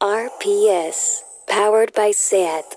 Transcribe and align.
RPS, 0.00 1.24
powered 1.48 1.92
by 1.92 2.12
SAT. 2.12 2.76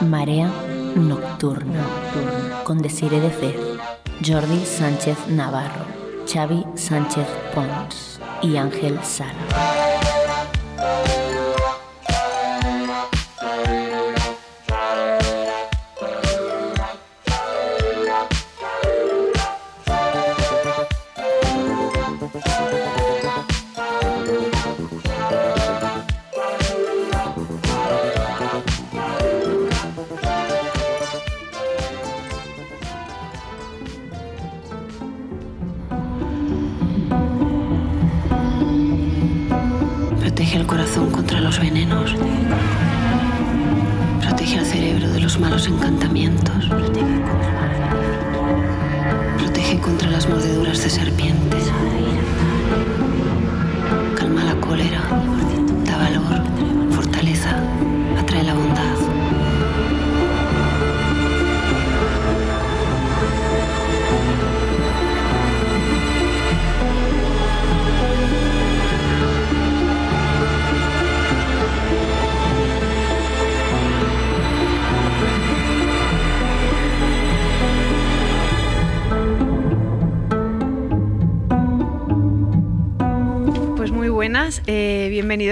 Marea 0.00 0.50
Nocturna 0.96 1.86
con 2.64 2.82
Desire 2.82 3.20
de 3.20 3.30
Fez, 3.30 3.54
Jordi 4.20 4.66
Sánchez 4.66 5.28
Navarro, 5.28 5.86
Xavi 6.26 6.64
Sánchez 6.74 7.28
Pons 7.54 8.18
y 8.42 8.56
Ángel 8.56 8.98
Sala. 9.04 9.73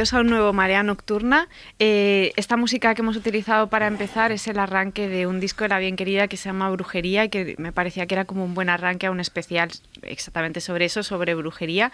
Bienvenidos 0.03 0.19
a 0.19 0.21
un 0.23 0.31
nuevo 0.31 0.53
Marea 0.53 0.83
Nocturna. 0.83 1.49
Eh, 1.79 2.33
esta 2.35 2.57
música 2.57 2.93
que 2.93 3.03
hemos 3.03 3.17
utilizado 3.17 3.69
para 3.69 3.87
empezar 3.87 4.33
es 4.33 4.49
el 4.49 4.59
arranque 4.59 5.07
de 5.07 5.29
un 5.29 5.39
disco 5.39 5.63
de 5.63 5.69
la 5.69 5.79
bien 5.79 5.95
querida 5.95 6.27
que 6.27 6.37
se 6.37 6.49
llama 6.49 6.69
Brujería 6.71 7.25
y 7.27 7.29
que 7.29 7.55
me 7.59 7.71
parecía 7.71 8.07
que 8.07 8.17
era 8.17 8.25
como 8.25 8.45
un 8.45 8.53
buen 8.53 8.69
arranque 8.69 9.07
a 9.07 9.13
un 9.13 9.21
especial 9.21 9.71
exactamente 10.03 10.61
sobre 10.61 10.87
eso, 10.87 11.05
sobre 11.05 11.37
brujería. 11.37 11.93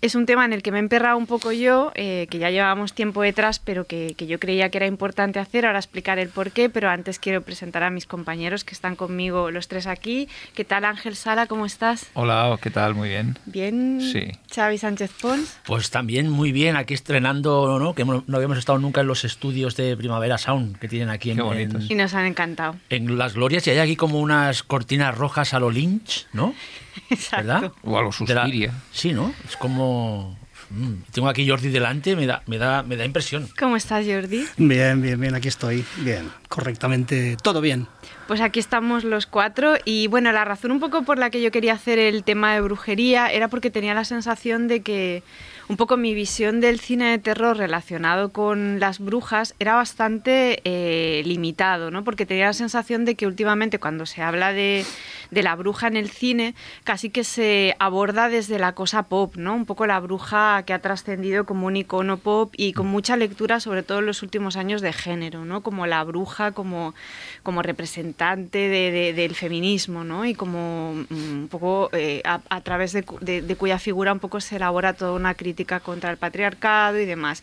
Es 0.00 0.14
un 0.14 0.26
tema 0.26 0.44
en 0.44 0.52
el 0.52 0.62
que 0.62 0.70
me 0.70 0.78
he 0.78 0.80
emperrado 0.80 1.16
un 1.18 1.26
poco 1.26 1.50
yo, 1.50 1.90
eh, 1.96 2.28
que 2.30 2.38
ya 2.38 2.50
llevábamos 2.50 2.92
tiempo 2.92 3.20
detrás, 3.22 3.58
pero 3.58 3.84
que, 3.84 4.14
que 4.16 4.28
yo 4.28 4.38
creía 4.38 4.68
que 4.68 4.78
era 4.78 4.86
importante 4.86 5.40
hacer. 5.40 5.66
Ahora 5.66 5.80
explicar 5.80 6.20
el 6.20 6.28
por 6.28 6.52
qué, 6.52 6.70
pero 6.70 6.88
antes 6.88 7.18
quiero 7.18 7.42
presentar 7.42 7.82
a 7.82 7.90
mis 7.90 8.06
compañeros 8.06 8.62
que 8.62 8.74
están 8.74 8.94
conmigo, 8.94 9.50
los 9.50 9.66
tres 9.66 9.88
aquí. 9.88 10.28
¿Qué 10.54 10.64
tal, 10.64 10.84
Ángel 10.84 11.16
Sala? 11.16 11.46
¿Cómo 11.48 11.66
estás? 11.66 12.06
Hola, 12.14 12.56
¿qué 12.62 12.70
tal? 12.70 12.94
Muy 12.94 13.08
bien. 13.08 13.36
Bien. 13.46 13.98
Sí. 14.00 14.30
Xavi 14.54 14.78
Sánchez 14.78 15.10
Pons. 15.20 15.58
Pues 15.66 15.90
también 15.90 16.30
muy 16.30 16.52
bien, 16.52 16.76
aquí 16.76 16.94
estrenando, 16.94 17.80
¿no? 17.80 17.94
Que 17.96 18.02
hemos- 18.02 18.22
no 18.28 18.36
habíamos 18.36 18.58
estado 18.58 18.78
nunca 18.78 19.00
en 19.00 19.08
los 19.08 19.24
estudios 19.24 19.74
de 19.74 19.96
Primavera 19.96 20.38
Sound 20.38 20.78
que 20.78 20.86
tienen 20.86 21.10
aquí 21.10 21.32
en, 21.32 21.38
Qué 21.38 21.42
bonitos. 21.42 21.90
Y 21.90 21.96
nos 21.96 22.14
han 22.14 22.26
encantado. 22.26 22.76
en- 22.88 23.08
en 23.10 23.18
Las 23.18 23.34
Glorias 23.34 23.66
y 23.66 23.70
hay 23.70 23.78
aquí 23.78 23.96
como 23.96 24.20
unas 24.20 24.62
cortinas 24.62 25.18
rojas 25.18 25.54
a 25.54 25.58
lo 25.58 25.72
Lynch, 25.72 26.28
¿no? 26.32 26.54
Exacto. 27.10 27.46
¿Verdad? 27.46 27.72
O 27.82 27.96
a 27.98 28.00
lo 28.02 28.06
la- 28.08 28.12
Suspiria. 28.12 28.72
Sí, 28.92 29.12
¿no? 29.12 29.32
Es 29.48 29.56
como... 29.56 29.87
mm, 30.70 30.92
tengo 31.12 31.28
aquí 31.28 31.48
Jordi 31.48 31.70
delante, 31.70 32.16
me 32.16 32.26
da, 32.26 32.42
me 32.46 32.58
da, 32.58 32.82
me 32.82 32.96
da 32.96 33.04
impresión. 33.04 33.48
¿Cómo 33.58 33.76
estás, 33.76 34.04
Jordi? 34.06 34.44
Bien, 34.56 35.00
bien, 35.00 35.20
bien, 35.20 35.34
aquí 35.34 35.48
estoy. 35.48 35.84
Bien, 35.98 36.30
correctamente, 36.48 37.36
todo 37.42 37.60
bien. 37.60 37.86
Pues 38.26 38.40
aquí 38.40 38.60
estamos 38.60 39.04
los 39.04 39.26
cuatro 39.26 39.76
y 39.84 40.06
bueno, 40.08 40.32
la 40.32 40.44
razón 40.44 40.70
un 40.70 40.80
poco 40.80 41.02
por 41.02 41.18
la 41.18 41.30
que 41.30 41.40
yo 41.40 41.50
quería 41.50 41.72
hacer 41.72 41.98
el 41.98 42.24
tema 42.24 42.54
de 42.54 42.60
brujería 42.60 43.32
era 43.32 43.48
porque 43.48 43.70
tenía 43.70 43.94
la 43.94 44.04
sensación 44.04 44.68
de 44.68 44.82
que 44.82 45.22
un 45.68 45.76
poco 45.76 45.98
mi 45.98 46.14
visión 46.14 46.60
del 46.60 46.80
cine 46.80 47.10
de 47.10 47.18
terror 47.18 47.56
relacionado 47.56 48.30
con 48.32 48.80
las 48.80 48.98
brujas 48.98 49.54
era 49.58 49.74
bastante 49.74 50.62
eh, 50.64 51.22
limitado, 51.26 51.90
¿no? 51.90 52.04
Porque 52.04 52.24
tenía 52.24 52.46
la 52.46 52.52
sensación 52.54 53.04
de 53.04 53.16
que 53.16 53.26
últimamente 53.26 53.78
cuando 53.78 54.06
se 54.06 54.22
habla 54.22 54.54
de, 54.54 54.86
de 55.30 55.42
la 55.42 55.54
bruja 55.56 55.86
en 55.86 55.98
el 55.98 56.08
cine, 56.08 56.54
casi 56.84 57.10
que 57.10 57.22
se 57.22 57.76
aborda 57.78 58.30
desde 58.30 58.58
la 58.58 58.72
cosa 58.72 59.04
pop, 59.04 59.36
¿no? 59.36 59.54
Un 59.54 59.66
poco 59.66 59.86
la 59.86 60.00
bruja 60.00 60.62
que 60.64 60.72
ha 60.72 60.78
trascendido 60.80 61.44
como 61.44 61.66
un 61.66 61.76
icono 61.76 62.16
pop 62.16 62.52
y 62.56 62.72
con 62.72 62.86
mucha 62.86 63.16
lectura, 63.16 63.60
sobre 63.60 63.82
todo 63.82 63.98
en 63.98 64.06
los 64.06 64.22
últimos 64.22 64.56
años, 64.56 64.80
de 64.80 64.94
género, 64.94 65.44
¿no? 65.44 65.62
Como 65.62 65.86
la 65.86 66.02
bruja, 66.02 66.52
como, 66.52 66.94
como 67.48 67.62
representante 67.62 68.58
de- 68.58 68.90
de- 68.90 69.12
del 69.14 69.34
feminismo, 69.34 70.04
¿no? 70.04 70.26
Y 70.26 70.34
como 70.34 70.92
mm, 71.08 71.14
un 71.44 71.48
poco 71.50 71.88
eh, 71.94 72.20
a, 72.26 72.60
través 72.60 72.92
de- 72.92 73.40
de 73.40 73.56
cuya 73.56 73.78
figura 73.78 74.12
un 74.12 74.18
poco 74.18 74.38
se 74.42 74.56
elabora 74.56 74.92
toda 74.92 75.12
una 75.12 75.32
crítica 75.32 75.80
contra 75.80 76.10
el 76.10 76.18
patriarcado 76.18 76.98
y 77.00 77.06
demás. 77.06 77.42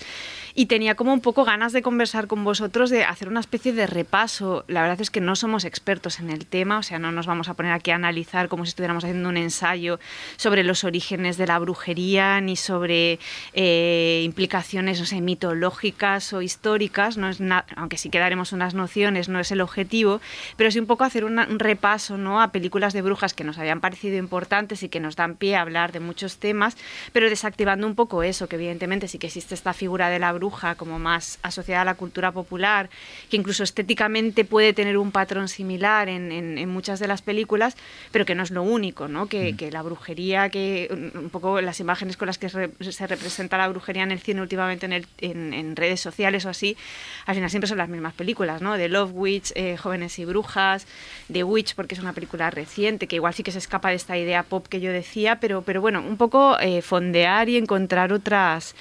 Y 0.58 0.68
tenía 0.68 0.96
como 0.96 1.12
un 1.12 1.20
poco 1.20 1.44
ganas 1.44 1.74
de 1.74 1.82
conversar 1.82 2.28
con 2.28 2.46
vosotros, 2.46 2.90
de 2.90 3.04
hacer 3.04 3.28
una 3.28 3.42
especie 3.42 3.74
de 3.74 3.88
repaso. 3.88 4.64
La 4.70 4.82
verdad 4.82 5.02
es 5.02 5.10
que 5.10 5.20
no 5.20 5.36
somos 5.36 5.66
expertos 5.66 6.22
en 6.22 6.30
el 6.30 6.46
tema, 6.46 6.78
o 6.78 6.84
sea, 6.84 6.98
no 6.98 7.12
nos 7.12 7.26
vamos 7.26 7.50
a 7.50 7.56
poner 7.56 7.74
aquí 7.74 7.92
a 7.92 7.96
analizar 7.96 8.48
como 8.48 8.64
si 8.64 8.70
estuviéramos 8.70 9.04
haciendo 9.04 9.28
un 9.28 9.36
ensayo 9.36 10.00
sobre 10.38 10.64
los 10.64 10.86
orígenes 10.86 11.36
de 11.36 11.46
la 11.46 11.60
brujería, 11.60 12.40
ni 12.40 12.56
sobre 12.56 13.20
eh, 13.52 14.22
implicaciones, 14.24 14.98
no 14.98 15.06
sé, 15.06 15.20
mitológicas 15.20 16.32
o 16.32 16.42
históricas, 16.42 17.18
no 17.18 17.28
es 17.28 17.40
aunque 17.76 17.98
sí 17.98 18.10
que 18.10 18.20
daremos 18.20 18.54
unas 18.54 18.76
nociones, 18.76 19.28
no 19.28 19.42
es 19.42 19.52
el 19.52 19.60
objetivo, 19.60 20.22
pero 20.56 20.72
sí 20.72 20.80
un 20.80 20.86
poco 20.86 21.04
hacer 21.04 21.26
un 21.26 21.60
repaso 21.60 22.18
¿no? 22.18 22.42
a 22.42 22.54
películas 22.54 22.94
de 22.94 23.02
brujas 23.02 23.34
que 23.34 23.44
nos 23.44 23.58
habían 23.58 23.82
parecido 23.82 24.16
importantes 24.16 24.84
y 24.84 24.90
que 24.90 25.02
nos 25.02 25.18
dan 25.18 25.36
pie 25.36 25.58
a 25.58 25.62
hablar 25.62 25.92
de 25.92 26.00
muchos 26.00 26.38
temas, 26.38 26.78
pero 27.12 27.30
desactivando 27.30 27.86
un 27.86 27.96
poco 27.96 28.24
eso, 28.24 28.48
que 28.48 28.56
evidentemente 28.56 29.10
sí 29.10 29.18
que 29.18 29.28
existe 29.28 29.54
esta 29.54 29.74
figura 29.74 30.10
de 30.10 30.20
la 30.20 30.32
bruja 30.32 30.45
como 30.76 31.00
más 31.00 31.40
asociada 31.42 31.82
a 31.82 31.86
la 31.86 31.96
cultura 31.96 32.32
popular, 32.32 32.90
que 33.30 33.38
incluso 33.38 33.64
estéticamente 33.64 34.46
puede 34.46 34.74
tener 34.74 34.98
un 34.98 35.12
patrón 35.12 35.48
similar 35.48 36.08
en, 36.10 36.32
en- 36.32 36.58
en 36.58 36.70
muchas 36.70 37.00
de 37.00 37.08
las 37.08 37.22
películas, 37.22 37.76
pero 38.12 38.26
que 38.26 38.36
no 38.36 38.44
es 38.44 38.52
lo 38.52 38.64
único, 38.64 39.08
¿no? 39.08 39.28
que, 39.28 39.56
que 39.56 39.72
la 39.72 39.82
brujería, 39.82 40.50
que 40.50 40.90
un 41.16 41.30
poco 41.30 41.62
las 41.62 41.80
imágenes 41.80 42.18
con 42.18 42.28
las 42.28 42.38
que 42.38 42.50
se, 42.50 42.70
se 42.92 43.08
representa 43.08 43.58
la 43.58 43.68
brujería 43.68 44.04
en 44.04 44.12
el 44.12 44.20
cine 44.20 44.42
últimamente 44.42 44.86
en, 44.86 44.94
el- 44.94 45.08
en- 45.20 45.76
redes 45.76 46.00
sociales 46.00 46.46
o 46.46 46.50
así, 46.50 46.78
al 47.26 47.36
final 47.36 47.50
siempre 47.50 47.68
son 47.68 47.78
las 47.78 47.90
mismas 47.90 48.14
películas, 48.14 48.62
¿no? 48.62 48.78
De 48.78 48.88
Love 48.88 49.12
Witch, 49.14 49.52
eh, 49.56 49.78
Jóvenes 49.78 50.18
y 50.20 50.26
Brujas, 50.26 50.86
The 51.32 51.44
Witch, 51.44 51.76
porque 51.76 51.96
es 51.96 52.02
una 52.02 52.14
película 52.14 52.50
reciente, 52.52 53.08
que 53.08 53.16
igual 53.18 53.34
sí 53.34 53.44
que 53.44 53.52
se 53.52 53.58
escapa 53.58 53.90
de 53.90 53.96
esta 53.96 54.18
idea 54.18 54.44
pop 54.44 54.68
que 54.68 54.80
yo 54.80 54.92
decía, 54.92 55.40
pero, 55.40 55.62
pero 55.64 55.82
bueno, 55.82 56.00
un 56.02 56.18
poco 56.18 56.58
eh, 56.60 56.82
fondear 56.82 57.50
y 57.50 57.58
encontrar 57.58 58.14
otras, 58.14 58.76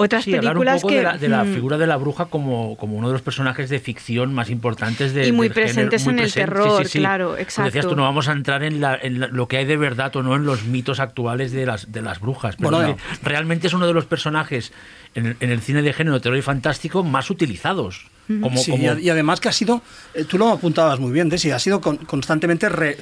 otras 0.00 0.24
Sí, 0.24 0.34
hablar 0.34 0.56
un 0.56 0.60
películas 0.64 0.80
poco 0.82 0.88
que... 0.92 0.96
de 0.98 1.02
la, 1.02 1.18
de 1.18 1.28
la 1.28 1.44
mm, 1.44 1.54
figura 1.54 1.76
de 1.76 1.86
la 1.86 1.96
bruja 1.96 2.26
como, 2.26 2.76
como 2.76 2.96
uno 2.96 3.08
de 3.08 3.12
los 3.12 3.22
personajes 3.22 3.68
de 3.68 3.78
ficción 3.80 4.32
más 4.32 4.48
importantes 4.48 5.12
de, 5.12 5.26
Y 5.26 5.32
muy 5.32 5.48
del 5.48 5.54
género, 5.54 5.74
presentes 5.90 6.04
muy 6.04 6.12
en 6.14 6.18
el 6.20 6.24
presentes, 6.24 6.54
terror, 6.54 6.86
claro, 6.90 7.24
Como 7.26 7.36
decías 7.38 7.58
exacto. 7.66 7.88
tú, 7.90 7.96
no 7.96 8.02
vamos 8.04 8.28
a 8.28 8.32
entrar 8.32 8.62
en, 8.62 8.80
la- 8.80 8.96
en 8.96 9.20
la- 9.20 9.26
lo 9.26 9.46
que 9.48 9.56
hay 9.58 9.64
de 9.66 9.76
verdad 9.76 10.14
o 10.16 10.22
no 10.22 10.34
en 10.36 10.46
los 10.46 10.64
mitos 10.64 11.00
actuales 11.00 11.52
de 11.52 11.66
las, 11.66 11.92
de 11.92 12.00
las 12.00 12.20
brujas. 12.20 12.56
Pero 12.56 12.70
Bueno, 12.70 12.96
realmente 13.22 13.66
es 13.66 13.74
uno 13.74 13.86
de 13.86 13.92
los 13.92 14.06
personajes 14.06 14.72
en 15.14 15.26
el, 15.26 15.36
en 15.40 15.50
el 15.50 15.60
cine 15.60 15.82
de 15.82 15.92
género, 15.92 16.20
terror 16.20 16.38
y 16.38 16.42
fantástico 16.42 17.02
más 17.04 17.30
utilizados. 17.30 18.06
Como, 18.28 18.58
Sí, 18.58 18.70
como- 18.70 18.98
y, 18.98 19.08
además 19.10 19.40
que 19.40 19.48
ha 19.48 19.52
sido, 19.52 19.82
eh, 20.14 20.24
tú 20.24 20.36
lo 20.38 20.48
apuntabas 20.50 21.00
muy 21.00 21.10
bien, 21.12 21.28
Desi, 21.28 21.50
ha 21.50 21.58
sido 21.58 21.80
con- 21.80 21.96
constantemente 21.96 22.68
re- 22.68 22.98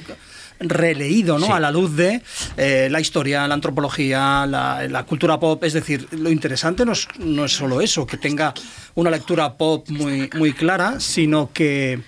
releído, 0.59 1.39
¿no? 1.39 1.47
Sí. 1.47 1.51
A 1.51 1.59
la 1.59 1.71
luz 1.71 1.95
de 1.95 2.21
eh, 2.57 2.87
la 2.91 2.99
historia, 2.99 3.47
la 3.47 3.53
antropología, 3.53 4.45
la, 4.45 4.87
la 4.87 5.03
cultura 5.03 5.39
pop. 5.39 5.63
Es 5.63 5.73
decir, 5.73 6.07
lo 6.11 6.29
interesante 6.29 6.85
no 6.85 6.93
es, 6.93 7.07
no 7.19 7.45
es 7.45 7.51
solo 7.51 7.81
eso, 7.81 8.05
que 8.05 8.17
tenga 8.17 8.53
una 8.95 9.09
lectura 9.09 9.57
pop 9.57 9.87
muy, 9.89 10.29
muy 10.35 10.53
clara, 10.53 10.99
sino 10.99 11.51
que 11.53 11.99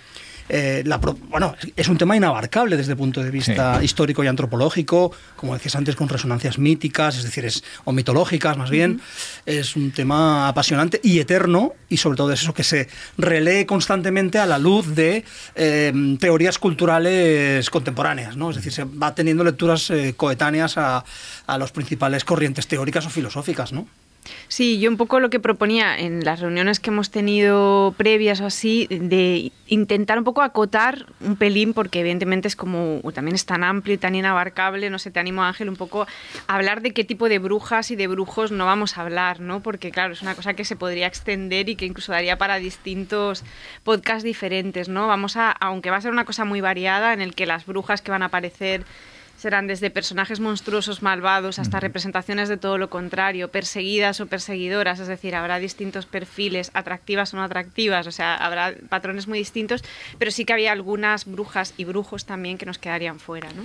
eh, 0.50 0.84
la 0.86 0.98
bueno, 0.98 1.56
es 1.76 1.88
un 1.88 1.98
tema 1.98 2.18
inabarcable 2.18 2.76
desde 2.76 2.92
el 2.94 2.98
punto 2.98 3.24
de 3.24 3.32
vista 3.32 3.84
histórico 3.84 4.24
y 4.24 4.28
antropológico, 4.28 5.12
como 5.36 5.54
decías 5.54 5.76
antes, 5.76 5.96
con 5.96 6.10
resonancias 6.10 6.58
míticas, 6.58 7.18
es 7.18 7.24
decir, 7.24 7.46
es, 7.46 7.64
o 7.86 7.92
mitológicas 7.92 8.58
más 8.58 8.70
bien. 8.70 9.02
Es 9.46 9.76
un 9.76 9.92
tema 9.92 10.48
apasionante 10.48 11.00
y 11.04 11.20
eterno, 11.20 11.74
y 11.88 11.98
sobre 11.98 12.18
todo 12.18 12.34
es 12.34 12.42
eso 12.42 12.54
que 12.54 12.64
se 12.64 12.90
relee 13.18 13.66
constantemente 13.66 14.40
a 14.40 14.46
la 14.46 14.58
luz 14.58 14.96
de 14.96 15.24
eh, 15.56 16.18
teorías 16.20 16.58
culturales 16.58 17.70
contemporáneas, 17.70 18.36
¿no? 18.36 18.50
Es 18.50 18.58
decir, 18.58 18.74
se 18.74 18.84
va 18.84 19.16
teniendo 19.16 19.44
lecturas 19.44 19.90
eh, 19.90 20.14
coetáneas 20.18 20.78
a, 20.78 21.06
a 21.48 21.58
las 21.58 21.72
principales 21.72 22.24
corrientes 22.24 22.68
teóricas 22.68 23.06
o 23.06 23.10
filosóficas, 23.10 23.72
¿no? 23.72 23.88
Sí, 24.48 24.80
yo 24.80 24.90
un 24.90 24.98
poco 24.98 25.20
lo 25.20 25.30
que 25.30 25.40
proponía 25.40 25.98
en 25.98 26.24
las 26.24 26.40
reuniones 26.40 26.80
que 26.80 26.90
hemos 26.90 27.12
tenido 27.12 27.94
previas 27.98 28.42
o 28.42 28.46
así, 28.46 28.88
de 28.90 29.52
intentar 29.68 30.18
un 30.18 30.24
poco 30.24 30.42
acotar 30.42 31.06
un 31.22 31.36
pelín, 31.36 31.74
porque 31.74 32.00
evidentemente 32.00 32.48
es 32.48 32.56
como, 32.56 33.02
también 33.14 33.36
es 33.36 33.46
tan 33.46 33.64
amplio 33.64 33.96
y 33.96 33.98
tan 33.98 34.16
inabarcable, 34.16 34.90
no 34.90 35.00
sé, 35.00 35.12
te 35.12 35.20
animo 35.20 35.44
Ángel 35.44 35.70
un 35.70 35.76
poco 35.76 36.08
a 36.48 36.56
hablar 36.56 36.82
de 36.82 36.92
qué 36.92 37.04
tipo 37.04 37.30
de 37.30 37.40
brujas 37.40 37.92
y 37.92 37.96
de 37.96 38.08
brujos 38.08 38.52
no 38.52 38.66
vamos 38.66 38.98
a 38.98 39.02
hablar, 39.02 39.40
¿no? 39.40 39.62
Porque 39.62 39.92
claro, 39.92 40.14
es 40.14 40.22
una 40.22 40.36
cosa 40.36 40.54
que 40.54 40.66
se 40.66 40.76
podría 40.76 41.08
extender 41.08 41.70
y 41.70 41.76
que 41.76 41.86
incluso 41.86 42.12
daría 42.12 42.38
para 42.38 42.58
distintos 42.58 43.44
podcasts 43.84 44.24
diferentes, 44.24 44.90
¿no? 44.90 45.08
Vamos 45.08 45.38
a, 45.38 45.52
aunque 45.52 45.92
va 45.92 45.98
a 45.98 46.02
ser 46.02 46.12
una 46.12 46.26
cosa 46.26 46.46
muy 46.46 46.62
variada 46.62 47.14
en 47.14 47.22
el 47.22 47.36
que 47.36 47.46
las 47.46 47.66
brujas 47.66 48.02
que 48.02 48.12
van 48.12 48.24
a 48.24 48.28
aparecer 48.28 48.84
serán 49.40 49.68
desde 49.68 49.90
personajes 49.90 50.42
monstruosos 50.42 51.02
malvados 51.02 51.60
hasta 51.60 51.80
representaciones 51.80 52.50
de 52.50 52.58
todo 52.58 52.78
lo 52.78 52.90
contrario, 52.90 53.48
perseguidas 53.48 54.20
o 54.20 54.28
perseguidoras, 54.28 55.00
es 55.00 55.08
decir, 55.08 55.34
habrá 55.34 55.60
distintos 55.60 56.06
perfiles, 56.06 56.72
atractivas 56.74 57.34
o 57.34 57.38
no 57.38 57.44
atractivas, 57.44 58.06
o 58.06 58.12
sea, 58.12 58.36
habrá 58.36 58.74
patrones 58.90 59.30
muy 59.30 59.40
distintos, 59.40 59.82
pero 60.18 60.30
sí 60.32 60.44
que 60.44 60.52
había 60.52 60.74
algunas 60.74 61.26
brujas 61.26 61.74
y 61.78 61.86
brujos 61.86 62.26
también 62.26 62.58
que 62.58 62.66
nos 62.66 62.78
quedarían 62.80 63.20
fuera, 63.20 63.48
¿no? 63.54 63.64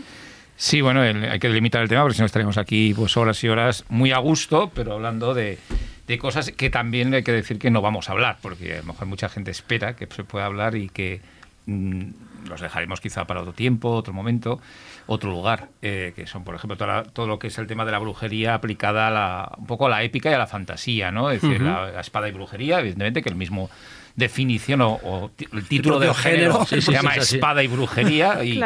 Sí, 0.57 0.81
bueno, 0.81 1.01
hay 1.01 1.41
que 1.41 1.49
delimitar 1.49 1.83
el 1.83 1.89
tema 1.89 2.03
porque 2.03 2.15
si 2.15 2.23
no 2.23 2.27
estaríamos 2.27 2.59
aquí 2.59 2.95
pues 2.95 3.17
horas 3.17 3.43
y 3.43 3.49
horas 3.49 3.85
muy 3.89 4.13
a 4.13 4.19
gusto, 4.19 4.71
pero 4.73 4.93
hablando 4.93 5.35
de, 5.35 5.59
de 6.07 6.19
cosas 6.19 6.53
que 6.53 6.71
también 6.71 7.13
hay 7.13 7.25
que 7.25 7.33
decir 7.33 7.59
que 7.59 7.73
no 7.73 7.83
vamos 7.83 8.09
a 8.09 8.13
hablar, 8.13 8.39
porque 8.41 8.75
a 8.75 8.77
lo 8.79 8.85
mejor 8.85 9.09
mucha 9.09 9.29
gente 9.29 9.51
espera 9.51 9.97
que 9.97 10.07
se 10.07 10.23
pueda 10.23 10.47
hablar 10.47 10.77
y 10.77 10.89
que 10.89 11.21
mm, 11.67 12.05
los 12.49 12.61
dejaremos 12.61 13.01
quizá 13.01 13.27
para 13.27 13.41
otro 13.41 13.53
tiempo, 13.53 13.91
otro 13.91 14.13
momento, 14.13 14.61
otro 15.07 15.31
lugar, 15.31 15.69
eh, 15.83 16.13
que 16.17 16.27
son, 16.27 16.45
por 16.45 16.55
ejemplo, 16.55 16.77
todo 17.13 17.27
lo 17.27 17.39
que 17.39 17.49
es 17.49 17.59
el 17.59 17.67
tema 17.67 17.85
de 17.85 17.93
la 17.93 17.99
brujería 17.99 18.55
aplicada 18.55 19.09
a 19.09 19.11
la, 19.11 19.53
un 19.59 19.67
poco 19.67 19.87
a 19.87 19.91
la 19.91 20.03
épica 20.03 20.31
y 20.31 20.35
a 20.35 20.39
la 20.39 20.47
fantasía, 20.47 21.11
¿no? 21.11 21.31
Es 21.31 21.43
decir, 21.43 21.61
la, 21.61 22.01
espada 22.01 22.29
y 22.29 22.33
brujería, 22.33 22.81
evidentemente, 22.81 23.23
que 23.23 23.29
el 23.29 23.37
mismo 23.37 23.71
definición 24.17 24.81
o, 24.81 25.31
el 25.53 25.67
título 25.67 25.99
del 25.99 26.15
género, 26.15 26.65
se 26.65 26.81
llama 26.81 27.17
espada 27.17 27.65
y 27.65 27.67
brujería 27.67 28.45
y, 28.45 28.61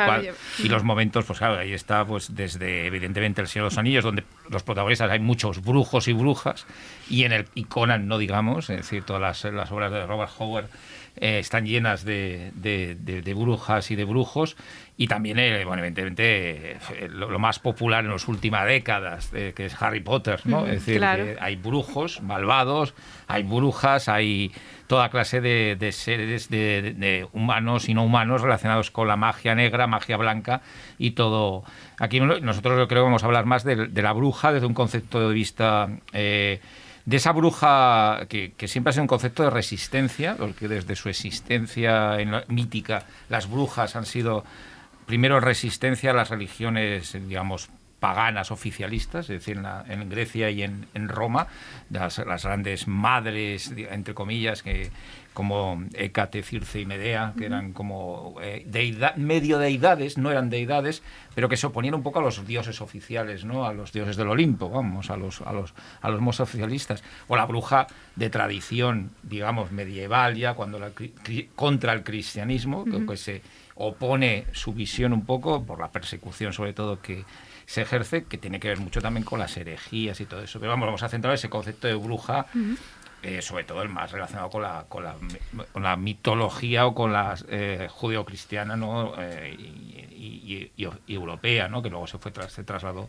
y, 0.63 0.69
los 0.69 0.85
momentos 0.85 1.25
pues 1.25 1.39
claro 1.39 1.57
ahí 1.57 1.73
está 1.73 2.05
pues 2.05 2.35
desde 2.35 2.87
evidentemente 2.87 3.41
el 3.41 3.49
Señor 3.49 3.65
de 3.65 3.71
los 3.71 3.79
Anillos 3.79 4.05
donde 4.05 4.25
los 4.51 4.63
protagonistas 4.63 5.11
hay 5.11 5.21
muchos 5.21 5.63
brujos 5.63 6.07
y 6.07 6.13
brujas 6.13 6.67
y 7.09 7.25
en 7.25 7.33
el 7.33 7.47
y 7.55 7.65
Conan 7.65 8.09
no 8.09 8.19
digamos 8.19 8.69
es 8.69 8.77
decir 8.77 9.05
todas 9.05 9.23
las, 9.23 9.55
las 9.55 9.73
obras 9.73 9.91
de 9.91 10.05
Robert 10.05 10.33
Howard 10.39 10.69
eh, 11.21 11.39
están 11.39 11.67
llenas 11.67 12.05
de, 12.05 12.53
de, 12.55 13.35
brujas 13.35 13.91
y 13.91 13.97
de 13.97 14.05
brujos 14.05 14.57
y 14.97 15.07
también, 15.07 15.39
eh, 15.39 15.65
bueno, 15.65 15.83
evidentemente, 15.83 16.73
eh, 16.73 17.09
lo, 17.09 17.39
más 17.39 17.59
popular 17.59 18.05
en 18.05 18.11
las 18.11 18.29
últimas 18.29 18.67
décadas, 18.67 19.29
que 19.29 19.65
es 19.65 19.83
Harry 19.83 20.01
Potter, 20.01 20.41
¿no? 20.45 20.67
es 20.67 20.85
decir, 20.87 21.05
hay 21.41 21.57
brujos 21.57 22.23
malvados, 22.23 22.95
hay 23.27 23.43
brujas, 23.43 24.09
hay 24.09 24.53
toda 24.87 25.09
clase 25.09 25.41
de, 25.41 25.93
seres 25.93 26.49
de, 26.49 27.27
humanos 27.33 27.89
y 27.89 27.95
no 27.95 28.05
humanos 28.05 28.43
relacionados 28.43 28.91
con 28.91 29.09
la 29.09 29.17
magia 29.17 29.55
negra, 29.55 29.87
magia 29.87 30.17
blanca 30.17 30.63
y 30.99 31.13
todo. 31.13 31.65
Aquí 31.99 32.21
nosotros 32.21 32.89
creo 32.89 33.03
que 33.03 33.05
vamos 33.05 33.23
a 33.23 33.27
hablar 33.27 33.45
más 33.45 33.65
de, 33.65 33.89
la 33.89 34.13
bruja 34.13 34.53
desde 34.53 34.67
un 34.67 34.75
concepto 34.75 35.29
de 35.29 35.35
vista 35.35 35.89
de 37.09 37.17
esa 37.17 37.33
bruja 37.33 38.27
que, 38.29 38.53
siempre 38.67 38.91
ha 38.91 38.93
sido 38.93 39.05
un 39.05 39.09
concepto 39.09 39.43
de 39.43 39.49
resistencia, 39.49 40.37
porque 40.37 40.69
desde 40.69 40.95
su 40.95 41.09
existencia 41.09 42.21
en 42.21 42.33
mítica 42.49 43.07
las 43.31 43.49
brujas 43.49 43.97
han 43.97 44.05
sido 44.05 44.45
primero 45.07 45.41
resistencia 45.41 46.11
a 46.11 46.13
las 46.13 46.29
religiones, 46.29 47.17
digamos, 47.27 47.71
paganas 47.99 48.51
oficialistas, 48.51 49.31
es 49.31 49.41
decir, 49.41 49.59
en, 49.89 50.11
Grecia 50.11 50.51
y 50.51 50.63
en, 50.63 51.09
Roma, 51.09 51.47
las, 51.89 52.19
grandes 52.45 52.87
madres, 52.87 53.73
entre 53.75 54.13
comillas, 54.13 54.63
que 54.63 54.91
como 55.39 55.85
Hécate, 55.95 56.43
Circe 56.43 56.81
y 56.81 56.85
Medea, 56.85 57.33
que 57.39 57.47
eran 57.47 57.73
como 57.73 58.35
eh, 58.43 58.67
medio 59.15 59.61
deidades, 59.61 60.19
no 60.19 60.33
eran 60.33 60.51
deidades, 60.51 61.01
pero 61.37 61.49
que 61.49 61.57
se 61.57 61.69
oponían 61.69 61.95
un 61.95 62.03
poco 62.03 62.19
a 62.19 62.23
los 62.23 62.45
dioses 62.45 62.81
oficiales, 62.81 63.45
¿no? 63.45 63.65
a 63.65 63.73
los 63.73 63.93
dioses 63.93 64.17
del 64.17 64.27
Olimpo, 64.27 64.69
vamos, 64.69 65.11
a 65.11 65.17
los, 65.17 65.41
a 65.43 65.53
los, 65.53 65.75
a 66.01 66.11
los 66.11 66.21
más 66.21 66.41
oficialistas. 66.41 67.05
O 67.29 67.37
la 67.37 67.47
bruja 67.47 67.87
de 68.17 68.31
tradición, 68.31 69.13
digamos, 69.23 69.71
medieval 69.71 70.35
ya, 70.35 70.55
cuando 70.55 70.81
la, 70.81 70.91
contra 71.55 71.93
el 71.93 72.03
cristianismo, 72.03 72.85
que 72.85 73.17
se 73.17 73.41
opone 73.77 74.47
su 74.51 74.73
visión 74.73 75.13
un 75.13 75.25
poco 75.25 75.63
por 75.63 75.79
la 75.79 75.93
persecución 75.93 76.53
sobre 76.53 76.73
todo 76.73 77.01
que 77.01 77.25
se 77.69 77.83
ejerce, 77.83 78.25
que 78.25 78.39
tiene 78.39 78.59
que 78.59 78.69
ver 78.69 78.79
mucho 78.79 79.03
también 79.03 79.25
con 79.25 79.39
las 79.39 79.55
herejías 79.59 80.19
y 80.23 80.25
todo 80.25 80.43
eso. 80.43 80.59
Pero 80.59 80.71
vamos, 80.71 80.87
vamos 80.87 81.03
a 81.03 81.09
centrar 81.11 81.35
ese 81.35 81.51
concepto 81.51 81.87
de 81.87 81.95
bruja, 81.97 82.47
eh, 83.23 83.43
sobre 83.43 83.65
todo 83.65 83.83
el 83.83 83.89
más 83.89 84.13
relacionado 84.13 84.49
con 84.49 84.63
la, 84.63 84.85
con 84.89 85.03
la, 85.03 85.17
con 85.73 85.83
la 85.83 85.97
mitología 85.97 86.87
o 86.87 86.95
con 86.95 87.13
la 87.13 87.37
eh, 87.49 87.89
judeocristiana 87.91 88.77
¿no? 88.77 89.15
Eh, 89.19 89.57
y, 89.59 90.71
europea, 91.09 91.69
¿no? 91.69 91.83
que 91.83 91.91
luego 91.91 92.07
se, 92.07 92.19
fue 92.19 92.33
se 92.49 92.65
trasladó 92.65 93.09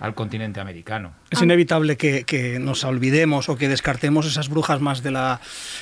al 0.00 0.14
continente 0.14 0.60
americano. 0.60 1.12
Es 1.30 1.42
inevitable 1.42 1.96
que, 1.96 2.58
nos 2.60 2.84
olvidemos 2.84 3.48
o 3.48 3.56
que 3.56 3.68
descartemos 3.68 4.26
esas 4.26 4.48
brujas 4.48 4.80
más 4.80 5.02
de 5.02 5.10
la, 5.10 5.40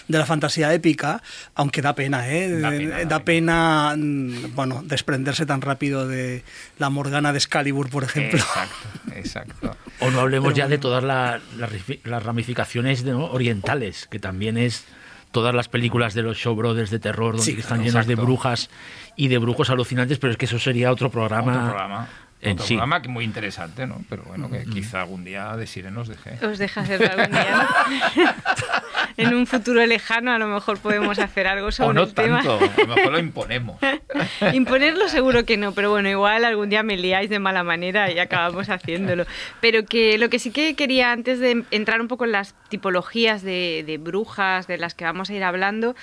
de 0.09 0.19
la 0.19 0.27
fantasía 0.27 0.73
épica, 0.73 1.23
aunque 1.55 1.83
da 1.83 1.95
pena, 1.95 2.29
¿eh? 2.29 3.05
Da 3.07 3.25
pena, 3.25 3.95
mm, 3.97 4.55
bueno, 4.55 4.83
desprenderse 4.85 5.47
tan 5.47 5.61
rápido 5.61 6.07
de 6.07 6.43
la 6.79 6.91
Morgana 6.91 7.33
de 7.33 7.39
Excalibur, 7.39 7.91
por 7.91 8.05
ejemplo. 8.05 8.39
Exacto, 8.39 8.89
exacto. 9.15 9.77
o 10.01 10.11
no 10.11 10.21
hablemos 10.21 10.55
ya 10.55 10.69
de 10.69 10.79
todas 10.79 11.03
las 11.03 12.23
ramificaciones 12.23 13.05
orientales, 13.05 14.07
que 14.11 14.19
también 14.19 14.57
es 14.57 14.85
todas 15.33 15.55
las 15.55 15.69
películas 15.69 16.15
de 16.15 16.23
los 16.23 16.37
show 16.37 16.55
brothers 16.55 16.91
de 16.91 16.99
terror 16.99 17.37
donde 17.37 17.53
están 17.53 17.83
llenas 17.83 18.07
de 18.07 18.15
brujas 18.15 18.69
y 19.17 19.29
de 19.29 19.39
brujos 19.39 19.71
alucinantes, 19.71 20.19
pero 20.19 20.33
es 20.33 20.37
que 20.37 20.45
eso 20.45 20.59
sería 20.59 20.93
otro 20.93 21.11
programa. 21.11 21.53
Otro 21.53 21.71
programa 21.71 22.09
en 22.43 22.55
Otro 22.55 22.67
sí. 22.67 22.75
programa 22.75 23.03
que 23.03 23.09
muy 23.09 23.25
interesante, 23.25 23.87
¿no? 23.87 24.01
Pero 24.09 24.25
bueno, 24.25 24.51
que 24.51 24.65
quizá 24.65 25.03
algún 25.03 25.25
día 25.25 25.57
de 25.57 25.67
Sire 25.69 25.93
nos 25.93 26.09
deje. 26.09 26.45
Os 26.45 26.59
deja 26.59 26.81
hacerlo 26.81 27.09
algún 27.09 27.31
día, 27.31 27.69
en 29.17 29.35
un 29.35 29.47
futuro 29.47 29.87
lejano 29.87 30.33
a 30.33 30.39
lo 30.39 30.49
mejor 30.49 30.79
podemos 30.79 31.21
hacer 31.21 31.47
algo 31.47 31.71
sobre 31.71 31.91
o 31.91 31.93
no 31.93 32.03
el 32.03 32.15
tanto, 32.15 32.59
a 32.59 32.81
lo 32.81 32.95
mejor 32.97 33.13
lo 33.13 33.19
imponemos. 33.21 33.79
Imponerlo 34.53 35.09
seguro 35.09 35.45
que 35.45 35.57
no, 35.57 35.73
pero 35.73 35.91
bueno, 35.91 36.09
igual 36.09 36.45
algún 36.45 36.69
día 36.69 36.83
me 36.83 36.97
liáis 36.97 37.31
de 37.31 37.39
mala 37.39 37.63
manera 37.63 38.11
y 38.11 38.19
acabamos 38.19 38.69
haciéndolo. 38.69 39.25
Pero 39.61 39.85
que 39.85 40.19
lo 40.19 40.29
que 40.29 40.41
sí 40.41 40.51
que 40.51 40.75
quería 40.75 41.13
antes 41.13 41.39
de 41.39 41.65
entrar 41.71 42.01
un 42.01 42.09
poco 42.09 42.25
en 42.25 42.33
las 42.33 42.57
tipologías 42.69 43.43
de, 43.43 43.85
de 43.87 43.99
brujas 43.99 44.67
de 44.67 44.79
las 44.79 44.95
que 44.95 45.05
vamos 45.05 45.31
a 45.31 45.35
ir 45.35 45.45
hablando, 45.45 45.95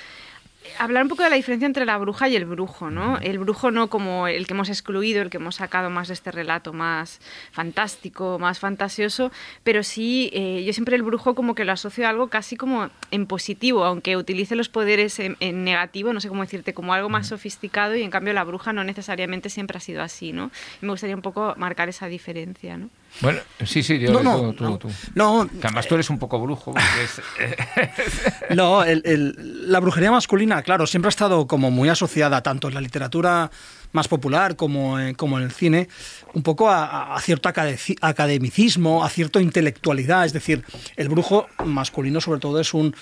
hablar 0.77 1.03
un 1.03 1.09
poco 1.09 1.23
de 1.23 1.29
la 1.29 1.35
diferencia 1.35 1.65
entre 1.65 1.85
la 1.85 1.97
bruja 1.97 2.27
y 2.27 2.35
el 2.35 2.45
brujo, 2.45 2.89
¿no? 2.89 3.17
El 3.19 3.39
brujo 3.39 3.71
no 3.71 3.89
como 3.89 4.27
el 4.27 4.45
que 4.45 4.53
hemos 4.53 4.69
excluido, 4.69 5.21
el 5.21 5.29
que 5.29 5.37
hemos 5.37 5.55
sacado 5.55 5.89
más 5.89 6.09
de 6.09 6.13
este 6.13 6.31
relato 6.31 6.73
más 6.73 7.19
fantástico, 7.51 8.39
más 8.39 8.59
fantasioso, 8.59 9.31
pero 9.63 9.83
sí, 9.83 10.29
eh, 10.33 10.63
yo 10.65 10.73
siempre 10.73 10.95
el 10.95 11.03
brujo 11.03 11.35
como 11.35 11.55
que 11.55 11.65
lo 11.65 11.71
asocio 11.71 12.05
a 12.05 12.09
algo 12.09 12.27
casi 12.27 12.57
como 12.57 12.89
en 13.11 13.25
positivo, 13.25 13.85
aunque 13.85 14.17
utilice 14.17 14.55
los 14.55 14.69
poderes 14.69 15.19
en, 15.19 15.37
negativo, 15.63 16.13
no 16.13 16.21
sé 16.21 16.27
cómo 16.27 16.41
decirte, 16.43 16.73
como 16.73 16.93
algo 16.93 17.09
más 17.09 17.27
sofisticado 17.27 17.95
y 17.95 18.03
en 18.03 18.11
cambio 18.11 18.33
la 18.33 18.43
bruja 18.43 18.73
no 18.73 18.83
necesariamente 18.83 19.49
siempre 19.49 19.77
ha 19.77 19.81
sido 19.81 20.01
así, 20.01 20.33
¿no? 20.33 20.51
me 20.81 20.89
gustaría 20.89 21.15
un 21.15 21.21
poco 21.21 21.53
marcar 21.57 21.89
esa 21.89 22.07
diferencia, 22.07 22.77
¿no? 22.77 22.89
Bueno, 23.21 23.39
sí, 23.65 23.83
sí, 23.83 23.99
yo, 23.99 24.21
no, 24.21 24.53
tú, 24.53 24.77
tú, 24.77 24.89
no, 25.15 25.49
además 25.61 25.87
tú 25.87 25.95
eres 25.95 26.09
un 26.09 26.19
poco 26.19 26.39
brujo. 26.39 26.73
no, 28.55 28.83
la 28.85 29.79
brujería 29.79 30.11
masculina, 30.11 30.61
claro, 30.61 30.87
siempre 30.87 31.07
ha 31.07 31.09
estado 31.09 31.45
como 31.47 31.69
muy 31.69 31.89
asociada 31.89 32.41
tanto 32.41 32.67
en 32.69 32.75
la 32.75 32.81
literatura 32.81 33.51
más 33.91 34.07
popular 34.07 34.55
como, 34.55 34.99
en, 34.99 35.15
como 35.15 35.37
en 35.37 35.45
el 35.45 35.51
cine, 35.51 35.89
un 36.33 36.43
poco 36.43 36.69
a, 36.69 37.19
cierto 37.21 37.49
academicismo, 37.49 39.03
a 39.03 39.09
cierta 39.09 39.41
intelectualidad. 39.41 40.25
Es 40.25 40.33
decir, 40.33 40.63
el 40.95 41.09
brujo 41.09 41.47
masculino 41.65 42.21
sobre 42.21 42.39
todo 42.39 42.59
es 42.59 42.73
un 42.73 42.95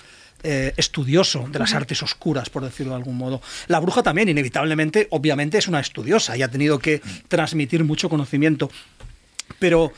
eh, 0.43 0.73
estudioso 0.77 1.47
de 1.51 1.59
las 1.59 1.73
artes 1.73 2.01
oscuras, 2.03 2.49
por 2.49 2.63
decirlo 2.63 2.93
de 2.93 2.97
algún 2.97 3.17
modo. 3.17 3.41
La 3.67 3.79
bruja 3.79 4.03
también, 4.03 4.29
inevitablemente, 4.29 5.07
obviamente 5.11 5.57
es 5.57 5.67
una 5.67 5.79
estudiosa 5.79 6.37
y 6.37 6.43
ha 6.43 6.47
tenido 6.47 6.79
que 6.79 7.01
transmitir 7.27 7.83
mucho 7.83 8.07
conocimiento 8.07 8.69
pero 9.59 9.91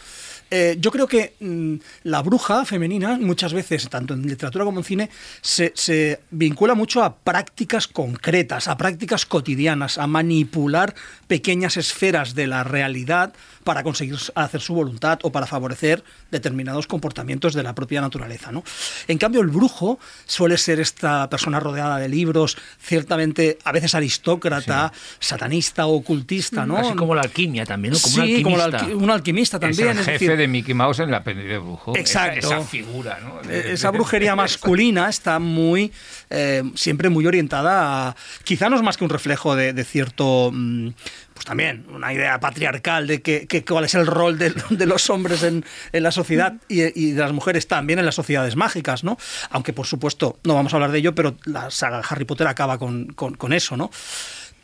Eh, 0.51 0.77
yo 0.79 0.89
creo 0.91 1.08
que 1.08 1.36
mm, 1.39 1.75
la 2.03 2.22
bruja 2.22 2.65
femenina, 2.65 3.18
muchas 3.20 3.53
veces, 3.53 3.88
tanto 3.89 4.13
en 4.15 4.25
literatura 4.25 4.65
como 4.65 4.79
en 4.79 4.84
cine, 4.84 5.10
se, 5.41 5.72
se, 5.75 6.22
vincula 6.32 6.74
mucho 6.74 7.03
a 7.03 7.18
prácticas 7.18 7.88
concretas, 7.88 8.68
a 8.68 8.77
prácticas 8.77 9.25
cotidianas, 9.25 9.98
a 9.98 10.08
manipular 10.08 10.96
pequeñas 11.27 11.77
esferas 11.77 12.34
de 12.34 12.48
la 12.48 12.63
realidad 12.63 13.34
para 13.70 13.84
conseguir 13.84 14.18
hacer 14.34 14.62
su 14.62 14.74
voluntad 14.74 15.20
o 15.22 15.32
para 15.32 15.46
favorecer 15.46 16.04
determinados 16.32 16.88
comportamientos 16.88 17.54
de 17.54 17.62
la 17.62 17.76
propia 17.76 18.02
naturaleza. 18.02 18.52
¿no? 18.52 18.64
En 19.08 19.20
cambio, 19.20 19.42
el 19.42 19.50
brujo 19.50 20.00
suele 20.26 20.58
ser 20.58 20.80
esta 20.80 21.30
persona 21.30 21.60
rodeada 21.60 22.00
de 22.00 22.10
libros, 22.10 22.58
ciertamente 22.82 23.60
a 23.64 23.72
veces 23.72 23.94
aristócrata, 23.94 24.92
satanista 25.20 25.86
o 25.86 25.98
ocultista. 25.98 26.66
¿no? 26.66 26.78
Así 26.78 26.96
como 26.96 27.14
la 27.14 27.22
alquimia 27.22 27.64
también, 27.64 27.94
¿no? 27.94 28.00
Como 28.00 28.26
sí, 28.26 28.38
un 28.38 28.44
como 28.44 29.04
un 29.04 29.12
alquimista 29.12 29.60
también. 29.60 30.00
Es 30.00 30.08
el 30.08 30.18
jefe 30.18 30.36
de 30.36 30.48
Mickey 30.48 30.74
Mouse 30.74 31.02
en 31.02 31.12
la 31.12 31.24
peli 31.24 31.44
de 31.44 31.60
brujo. 31.60 31.96
Exacto. 31.96 32.40
Esa, 32.40 32.58
esa 32.58 32.68
figura, 32.68 33.20
¿no? 33.20 33.48
De, 33.48 33.74
esa 33.74 33.92
brujería 33.92 34.36
masculina 34.36 35.10
está 35.10 35.38
muy, 35.38 35.92
eh, 36.30 36.64
siempre 36.76 37.10
muy 37.10 37.26
orientada 37.26 38.10
a, 38.10 38.16
quizá 38.44 38.70
no 38.70 38.76
es 38.76 38.82
más 38.82 38.98
que 38.98 39.04
un 39.04 39.10
reflejo 39.10 39.56
de, 39.56 39.84
cierto... 39.84 40.52
Mmm, 40.54 40.90
pues 41.34 41.46
también 41.46 41.86
una 41.90 42.12
idea 42.12 42.38
patriarcal 42.42 43.08
de 43.08 43.22
que, 43.22 43.64
cuál 43.64 43.86
es 43.86 43.96
el 43.96 44.06
rol 44.06 44.38
de, 44.38 44.54
los 44.86 45.10
hombres 45.10 45.44
en, 45.44 45.64
la 45.94 46.12
sociedad 46.12 46.56
y, 46.68 47.12
de 47.12 47.22
las 47.22 47.32
mujeres 47.32 47.66
también 47.66 47.98
en 47.98 48.06
las 48.06 48.16
sociedades 48.16 48.58
mágicas, 48.58 49.06
¿no? 49.06 49.18
Aunque 49.50 49.72
por 49.72 49.88
supuesto 49.88 50.38
no 50.44 50.56
vamos 50.56 50.74
a 50.74 50.76
hablar 50.76 50.92
de 50.92 50.98
ello, 50.98 51.16
pero 51.16 51.38
la 51.46 51.72
saga 51.72 52.02
Harry 52.10 52.26
Potter 52.26 52.46
acaba 52.46 52.78
con 52.78 53.54
eso, 53.54 53.78
¿no? 53.78 53.90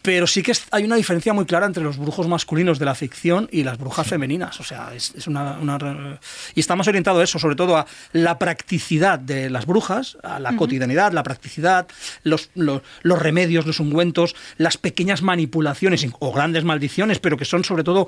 Pero 0.05 0.27
sí 0.27 0.43
que 0.43 0.53
hay 0.69 0.83
una 0.83 0.95
diferencia 0.95 1.33
muy 1.33 1.45
clara 1.45 1.65
entre 1.65 1.83
los 1.83 1.97
brujos 1.97 2.27
masculinos 2.27 2.77
de 2.77 2.85
la 2.85 2.93
ficción 2.93 3.49
y 3.51 3.63
las 3.63 3.79
brujas 3.79 4.05
femeninas. 4.07 4.59
O 4.59 4.63
sea, 4.63 4.93
es, 4.93 5.13
es 5.15 5.25
una, 5.25 5.57
una, 5.59 6.19
Y 6.53 6.59
está 6.59 6.75
más 6.75 6.87
orientado 6.87 7.19
a 7.19 7.23
eso, 7.23 7.39
sobre 7.39 7.55
todo 7.55 7.75
a 7.75 7.87
la 8.13 8.37
practicidad 8.37 9.17
de 9.17 9.49
las 9.49 9.65
brujas, 9.65 10.17
a 10.21 10.39
la 10.39 10.51
uh 10.51 10.53
-huh. 10.53 10.57
cotidianidad, 10.57 11.11
la 11.11 11.23
practicidad, 11.23 11.87
los, 12.23 12.51
los, 12.53 12.83
los, 13.01 13.19
remedios, 13.19 13.65
los 13.65 13.79
ungüentos, 13.79 14.35
las 14.57 14.77
pequeñas 14.77 15.23
manipulaciones 15.23 16.05
o 16.19 16.31
grandes 16.31 16.63
maldiciones, 16.63 17.17
pero 17.19 17.35
que 17.35 17.45
son 17.45 17.63
sobre 17.63 17.83
todo 17.83 18.07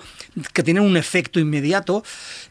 que 0.53 0.61
tienen 0.61 0.83
un 0.83 0.97
efecto 0.97 1.39
inmediato. 1.39 2.03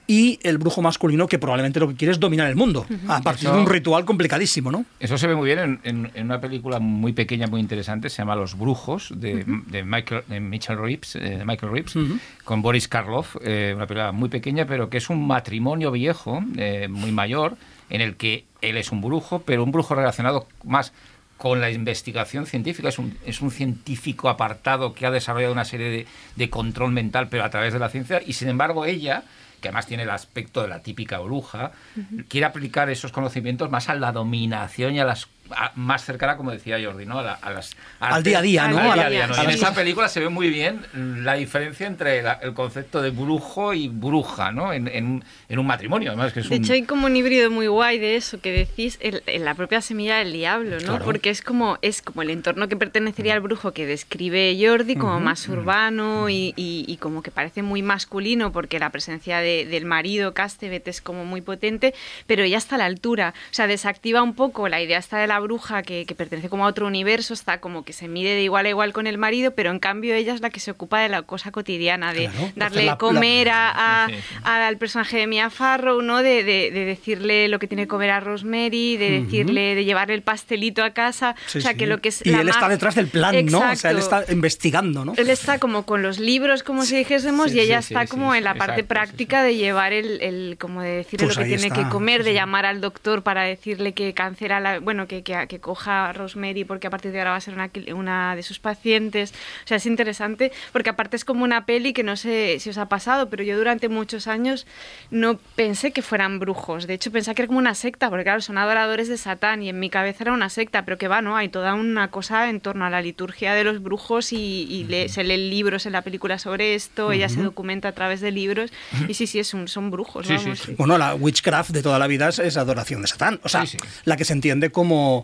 Y 0.09 0.39
el 0.43 0.59
brujo 0.59 0.83
masculino 0.83 1.27
que 1.27 1.39
probablemente 1.39 1.81
lo 1.81 1.89
que 1.89 1.97
quiere 1.97 2.13
es 2.13 2.21
dominar 2.21 2.49
el 2.49 2.55
mundo, 2.55 2.87
uh 2.89 2.93
-huh. 2.93 3.19
a 3.19 3.23
partir 3.23 3.49
eso, 3.49 3.57
de 3.57 3.61
un 3.63 3.69
ritual 3.69 4.05
complicadísimo, 4.05 4.71
¿no? 4.71 4.85
Eso 5.01 5.19
se 5.19 5.27
ve 5.27 5.35
muy 5.35 5.47
bien 5.47 5.59
en, 5.59 5.81
en, 5.83 6.11
en, 6.15 6.25
una 6.27 6.41
película 6.41 6.79
muy 6.79 7.13
pequeña, 7.13 7.49
muy 7.49 7.61
interesante, 7.61 8.09
se 8.09 8.19
llama 8.19 8.37
Los 8.37 8.57
Brujos, 8.57 9.13
de, 9.17 9.35
uh 9.35 9.39
-huh. 9.39 9.65
de 9.67 9.83
Michael, 9.83 10.23
de 10.29 10.39
Mitchell 10.39 10.79
Reeves, 10.79 11.17
eh, 11.17 11.43
Michael 11.45 11.73
Reeves, 11.73 11.97
uh 11.97 12.01
-huh. 12.03 12.19
con 12.45 12.63
Boris 12.63 12.87
Karloff, 12.87 13.37
eh, 13.43 13.73
una 13.75 13.87
película 13.87 14.13
muy 14.13 14.29
pequeña, 14.29 14.65
pero 14.67 14.89
que 14.91 14.99
es 14.99 15.11
un 15.11 15.27
matrimonio 15.27 15.91
viejo, 15.91 16.41
eh, 16.57 16.87
muy 16.89 17.11
mayor, 17.11 17.57
en 17.91 18.01
el 18.01 18.15
que 18.17 18.45
él 18.63 18.77
es 18.77 18.93
un 18.93 19.01
brujo, 19.01 19.43
pero 19.45 19.65
un 19.65 19.73
brujo 19.73 19.95
relacionado 19.97 20.47
más 20.65 20.93
con 21.37 21.61
la 21.61 21.71
investigación 21.71 22.47
científica. 22.47 22.89
Es 22.89 22.99
un, 22.99 23.17
es 23.27 23.43
un 23.43 23.51
científico 23.51 24.29
apartado 24.29 24.95
que 24.95 25.05
ha 25.05 25.11
desarrollado 25.11 25.53
una 25.53 25.65
serie 25.65 25.91
de, 25.91 26.07
de 26.37 26.49
control 26.51 26.93
mental, 26.93 27.29
pero 27.29 27.45
a 27.45 27.51
través 27.51 27.73
de 27.73 27.79
la 27.79 27.89
ciencia, 27.91 28.23
y 28.25 28.33
sin 28.33 28.49
embargo 28.49 28.87
ella 28.87 29.23
que 29.66 29.70
además 29.70 29.87
tiene 29.88 30.04
el 30.04 30.11
aspecto 30.11 30.62
de 30.62 30.68
la 30.68 30.80
típica 30.80 31.18
bruja, 31.18 31.73
uh 31.96 32.00
-huh. 32.00 32.28
quiere 32.28 32.46
aplicar 32.46 32.88
esos 32.88 33.11
conocimientos 33.11 33.68
más 33.68 33.88
a 33.88 33.96
la 33.96 34.12
dominación 34.12 34.94
y 34.94 35.00
a 35.00 35.04
las 35.04 35.26
a, 35.50 35.73
más 35.75 36.05
cercana, 36.05 36.37
como 36.37 36.50
decía 36.50 36.79
Jordi, 36.83 37.07
¿no? 37.07 37.19
A, 37.19 37.23
la, 37.23 37.33
a 37.35 37.50
las 37.50 37.76
al 38.00 38.23
día 38.23 38.38
a 38.38 38.43
día, 38.43 38.69
¿no? 38.69 38.79
Al 38.79 38.95
día 38.95 39.07
a 39.07 39.11
día, 39.11 39.26
¿no? 39.26 39.37
Y 39.37 39.45
en 39.45 39.50
esta 39.50 39.75
película 39.75 40.09
se 40.09 40.21
ve 40.21 40.29
muy 40.29 40.50
bien 40.50 40.85
la 40.95 41.35
diferencia 41.35 41.87
entre 41.87 42.23
la, 42.23 42.33
el 42.35 42.55
concepto 42.55 43.03
de 43.03 43.11
brujo 43.11 43.75
y 43.75 43.88
bruja, 43.88 44.53
¿no? 44.53 44.73
En, 44.73 44.88
en, 44.88 45.25
en, 45.49 45.59
un 45.59 45.67
matrimonio, 45.67 46.11
además 46.11 46.33
que 46.33 46.41
es 46.41 46.49
De 46.49 46.57
un... 46.57 46.65
hecho, 46.65 46.73
hay 46.73 46.83
como 46.83 47.07
un 47.07 47.17
híbrido 47.17 47.50
muy 47.50 47.67
guay 47.67 47.99
de 47.99 48.17
eso 48.17 48.41
que 48.41 48.53
decís 48.53 48.99
en, 49.00 49.21
en 49.26 49.45
la 49.45 49.55
propia 49.55 49.81
semilla 49.81 50.19
del 50.19 50.33
diablo, 50.33 50.76
¿no? 50.81 50.87
Claro. 50.87 51.05
Porque 51.05 51.31
es 51.31 51.43
como 51.43 51.79
es 51.83 52.03
como 52.03 52.23
el 52.23 52.31
entorno 52.31 52.69
que 52.69 52.76
pertenecería 52.76 53.35
al 53.35 53.41
brujo 53.41 53.73
que 53.73 53.87
describe 53.87 54.57
Jordi 54.61 54.97
como 54.97 55.17
uh 55.17 55.21
-huh. 55.21 55.23
más 55.23 55.49
urbano 55.49 56.23
uh 56.23 56.26
-huh. 56.26 56.33
y, 56.33 56.55
y, 56.57 56.85
y, 56.87 56.97
como 56.97 57.23
que 57.23 57.31
parece 57.31 57.62
muy 57.62 57.83
masculino 57.83 58.53
porque 58.53 58.79
la 58.79 58.91
presencia 58.91 59.38
de, 59.38 59.67
del 59.67 59.85
marido 59.85 60.35
Castevet 60.35 60.87
es 60.88 61.00
como 61.00 61.25
muy 61.25 61.41
potente, 61.41 61.95
pero 62.26 62.43
ella 62.43 62.59
está 62.59 62.76
a 62.76 62.79
la 62.79 62.87
altura, 62.87 63.35
o 63.50 63.55
sea, 63.55 63.67
desactiva 63.67 64.23
un 64.23 64.35
poco 64.35 64.69
la 64.69 64.81
idea 64.81 64.99
esta 64.99 65.19
de 65.19 65.26
la 65.26 65.36
bruja 65.40 65.83
que, 65.83 66.07
que, 66.07 66.14
pertenece 66.14 66.49
como 66.49 66.64
a 66.64 66.69
otro 66.69 66.87
universo, 66.87 67.35
está 67.35 67.61
como 67.61 67.85
que 67.85 67.93
se 67.93 68.09
mide 68.09 68.35
de 68.35 68.43
igual 68.43 68.66
a 68.66 68.69
igual 68.71 68.93
con 68.93 69.07
el 69.07 69.19
marido, 69.19 69.52
pero 69.52 69.71
en 69.71 69.78
cambio 69.78 70.14
ella 70.14 70.35
es 70.35 70.40
la 70.40 70.50
que 70.50 70.61
se 70.61 70.71
ocupa 70.71 71.00
de 71.00 71.09
la 71.09 71.23
cosa 71.23 71.50
cotidiana, 71.50 72.12
de 72.12 72.28
claro, 72.28 72.52
darle 72.57 72.85
la, 72.85 72.99
comer 72.99 73.49
la... 73.49 73.71
A, 73.71 74.05
a, 74.05 74.09
sí. 74.09 74.14
a, 74.45 74.66
al 74.66 74.76
personaje 74.78 75.19
de 75.19 75.26
Mia 75.26 75.50
Farrow, 75.50 76.02
¿no? 76.02 76.23
De, 76.23 76.45
de, 76.45 76.71
de, 76.71 76.85
decirle 76.85 77.49
lo 77.49 77.59
que 77.59 77.66
tiene 77.66 77.85
que 77.85 77.88
comer 77.88 78.11
a 78.11 78.21
Rosemary, 78.21 78.97
de 78.97 79.11
decirle, 79.23 79.71
uh 79.71 79.73
-huh. 79.73 79.76
de 79.76 79.85
llevarle 79.85 80.14
el 80.14 80.23
pastelito 80.23 80.83
a 80.83 80.90
casa, 80.90 81.35
sí, 81.47 81.59
o 81.59 81.61
sea, 81.61 81.73
sí. 81.73 81.76
que 81.76 81.87
lo 81.87 82.00
que 82.00 82.09
es... 82.09 82.25
Y 82.25 82.33
él 82.33 82.49
está 82.49 82.69
detrás 82.69 82.95
del 82.95 83.09
plan, 83.09 83.35
Exacto. 83.35 83.64
¿no? 83.66 83.73
O 83.73 83.76
sea, 83.76 83.90
él 83.90 83.99
está 83.99 84.25
investigando, 84.31 85.05
¿no? 85.05 85.14
Él 85.16 85.31
está 85.31 85.59
como 85.59 85.85
con 85.85 86.02
los 86.02 86.19
libros, 86.19 86.62
como 86.62 86.85
si 86.85 86.97
dijésemos, 86.97 87.52
y 87.52 87.61
ella 87.61 87.78
está 87.78 88.07
como 88.07 88.35
en 88.35 88.45
la 88.45 88.55
parte 88.55 88.81
Exacto, 88.81 88.88
práctica 88.88 89.43
de 89.43 89.57
llevar 89.57 89.93
el, 89.93 90.21
el, 90.23 90.57
como 90.59 90.83
de 90.83 90.90
decirle 90.90 91.26
pues 91.26 91.37
lo 91.37 91.43
que 91.43 91.49
tiene 91.49 91.66
está. 91.69 91.85
que 91.85 91.88
comer, 91.88 92.25
de 92.25 92.35
llamar 92.35 92.66
al 92.66 92.81
doctor 92.81 93.23
para 93.23 93.43
decirle 93.43 93.93
que 93.93 94.12
cancela 94.14 94.61
la, 94.61 94.81
bueno, 94.81 95.07
que, 95.07 95.23
que, 95.26 95.47
que 95.49 95.59
coja 95.59 96.12
Rosemary 96.12 96.64
porque 96.64 96.87
a 96.87 96.90
partir 96.90 97.11
de 97.11 97.18
ahora 97.18 97.33
va 97.33 97.37
a 97.37 97.40
ser 97.40 97.54
una, 97.54 97.68
una, 97.95 98.37
de 98.37 98.42
sus 98.45 98.59
pacientes. 98.61 99.35
O 99.64 99.66
sea, 99.66 99.76
es 99.78 99.87
interesante 99.87 100.52
porque 100.73 100.90
aparte 100.90 101.16
es 101.16 101.25
como 101.25 101.42
una 101.42 101.66
peli 101.66 101.92
que 101.92 102.04
no 102.04 102.16
sé 102.16 102.59
si 102.61 102.71
os 102.71 102.78
ha 102.78 102.88
pasado, 102.88 103.28
pero 103.28 103.42
yo 103.42 103.59
durante 103.59 103.88
muchos 103.88 104.28
años 104.28 104.66
no 105.11 105.38
pensé 105.56 105.90
que 105.90 106.00
fueran 106.00 106.38
brujos. 106.38 106.87
De 106.87 106.95
hecho, 106.95 107.11
pensé 107.11 107.35
que 107.35 107.42
era 107.42 107.49
como 107.49 107.59
una 107.59 107.75
secta, 107.75 108.09
porque 108.09 108.23
claro, 108.23 108.40
son 108.40 108.56
adoradores 108.56 109.09
de 109.09 109.16
Satán 109.16 109.62
y 109.62 109.68
en 109.68 109.80
mi 109.80 109.90
cabeza 109.90 110.23
era 110.25 110.33
una 110.33 110.49
secta, 110.49 110.85
pero 110.85 110.97
que 110.97 111.09
va, 111.09 111.21
¿no? 111.23 111.37
Hay 111.37 111.49
toda 111.49 111.75
una 111.75 112.09
cosa 112.11 112.49
en 112.49 112.61
torno 112.61 112.85
a 112.85 112.90
la 112.90 113.02
liturgia 113.02 113.54
de 113.54 113.64
los 113.64 113.83
brujos 113.83 114.33
y, 114.33 114.66
y 114.71 114.85
uh 114.85 114.87
-huh. 114.87 114.90
le, 114.90 115.09
se 115.09 115.25
leen 115.25 115.50
libros 115.50 115.87
en 115.87 115.92
la 115.92 116.02
película 116.02 116.38
sobre 116.38 116.76
esto, 116.76 117.06
uh 117.06 117.11
-huh. 117.11 117.14
ella 117.16 117.28
se 117.28 117.42
documenta 117.42 117.88
a 117.88 117.92
través 117.92 118.21
de 118.21 118.30
libros 118.30 118.71
y 119.09 119.14
sí, 119.14 119.26
sí, 119.26 119.40
es 119.40 119.52
un, 119.54 119.66
son 119.66 119.90
brujos. 119.90 120.26
Sí, 120.26 120.35
vamos, 120.37 120.59
sí, 120.61 120.66
sí. 120.66 120.75
Bueno, 120.78 120.97
la 120.99 121.14
witchcraft 121.14 121.71
de 121.71 121.83
toda 121.83 121.99
la 121.99 122.06
vida 122.06 122.28
es, 122.28 122.38
es 122.38 122.56
adoración 122.56 123.02
de 123.02 123.09
Satán. 123.09 123.40
O 123.42 123.49
sea, 123.49 123.64
la 124.04 124.16
que 124.16 124.25
se 124.25 124.33
entiende 124.33 124.71
como 124.71 125.15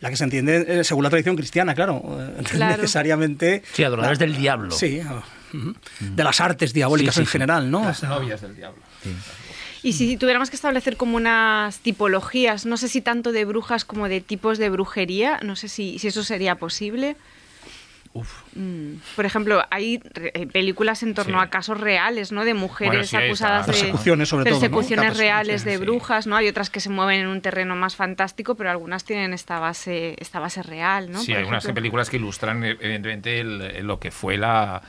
la 0.00 0.10
que 0.10 0.16
se 0.16 0.24
entiende 0.24 0.80
eh, 0.80 0.84
según 0.84 1.04
la 1.04 1.10
tradición 1.10 1.36
cristiana, 1.36 1.74
claro, 1.74 2.02
eh, 2.18 2.42
claro. 2.50 2.76
necesariamente... 2.82 3.62
Sí, 3.72 3.84
adoradores 3.84 4.18
la, 4.20 4.26
del 4.26 4.36
diablo. 4.36 4.70
Sí, 4.70 5.00
uh 5.00 5.56
-huh. 5.56 5.74
de 6.00 6.24
las 6.24 6.40
artes 6.40 6.72
diabólicas 6.72 7.14
sí, 7.14 7.20
sí, 7.20 7.22
en 7.22 7.26
general, 7.26 7.70
¿no? 7.70 7.84
Las 7.84 8.02
novias 8.02 8.40
del 8.40 8.54
diablo. 8.56 8.82
Y 9.82 9.92
si 9.92 10.16
tuviéramos 10.16 10.50
que 10.50 10.56
establecer 10.56 10.96
como 10.96 11.16
unas 11.16 11.78
tipologías, 11.78 12.66
no 12.66 12.76
sé 12.76 12.88
si 12.88 13.00
tanto 13.00 13.32
de 13.32 13.44
brujas 13.44 13.84
como 13.84 14.08
de 14.08 14.20
tipos 14.20 14.58
de 14.58 14.68
brujería, 14.70 15.38
no 15.42 15.54
sé 15.56 15.68
si, 15.68 15.98
si 15.98 16.08
eso 16.08 16.24
sería 16.24 16.56
posible. 16.56 17.16
Uf. 18.18 18.42
Mm. 18.54 18.94
Por 19.14 19.26
ejemplo, 19.26 19.62
hay 19.70 20.02
eh, 20.16 20.46
películas 20.46 21.02
en 21.04 21.14
torno 21.14 21.38
sí. 21.38 21.44
a 21.44 21.50
casos 21.50 21.80
reales, 21.80 22.32
¿no? 22.32 22.44
De 22.44 22.54
mujeres 22.54 22.92
bueno, 22.92 23.04
sí, 23.06 23.16
acusadas 23.16 23.66
de 23.66 23.72
persecuciones, 23.72 24.28
sobre 24.28 24.44
persecuciones 24.44 25.06
todo, 25.06 25.14
¿no? 25.14 25.18
reales 25.18 25.64
de 25.64 25.78
brujas, 25.78 26.26
¿no? 26.26 26.36
Hay 26.36 26.48
otras 26.48 26.68
que 26.68 26.80
se 26.80 26.90
mueven 26.90 27.20
en 27.20 27.26
un 27.28 27.40
terreno 27.40 27.76
más 27.76 27.94
fantástico, 27.94 28.56
pero 28.56 28.70
algunas 28.70 29.04
tienen 29.04 29.32
esta 29.32 29.60
base, 29.60 30.16
esta 30.18 30.40
base 30.40 30.62
real, 30.62 31.12
¿no? 31.12 31.20
Sí, 31.20 31.32
hay 31.32 31.38
algunas 31.38 31.64
películas 31.66 32.10
que 32.10 32.16
ilustran 32.16 32.64
evidentemente 32.64 33.40
el, 33.40 33.86
lo 33.86 34.00
que 34.00 34.10
fue 34.10 34.36
la, 34.36 34.82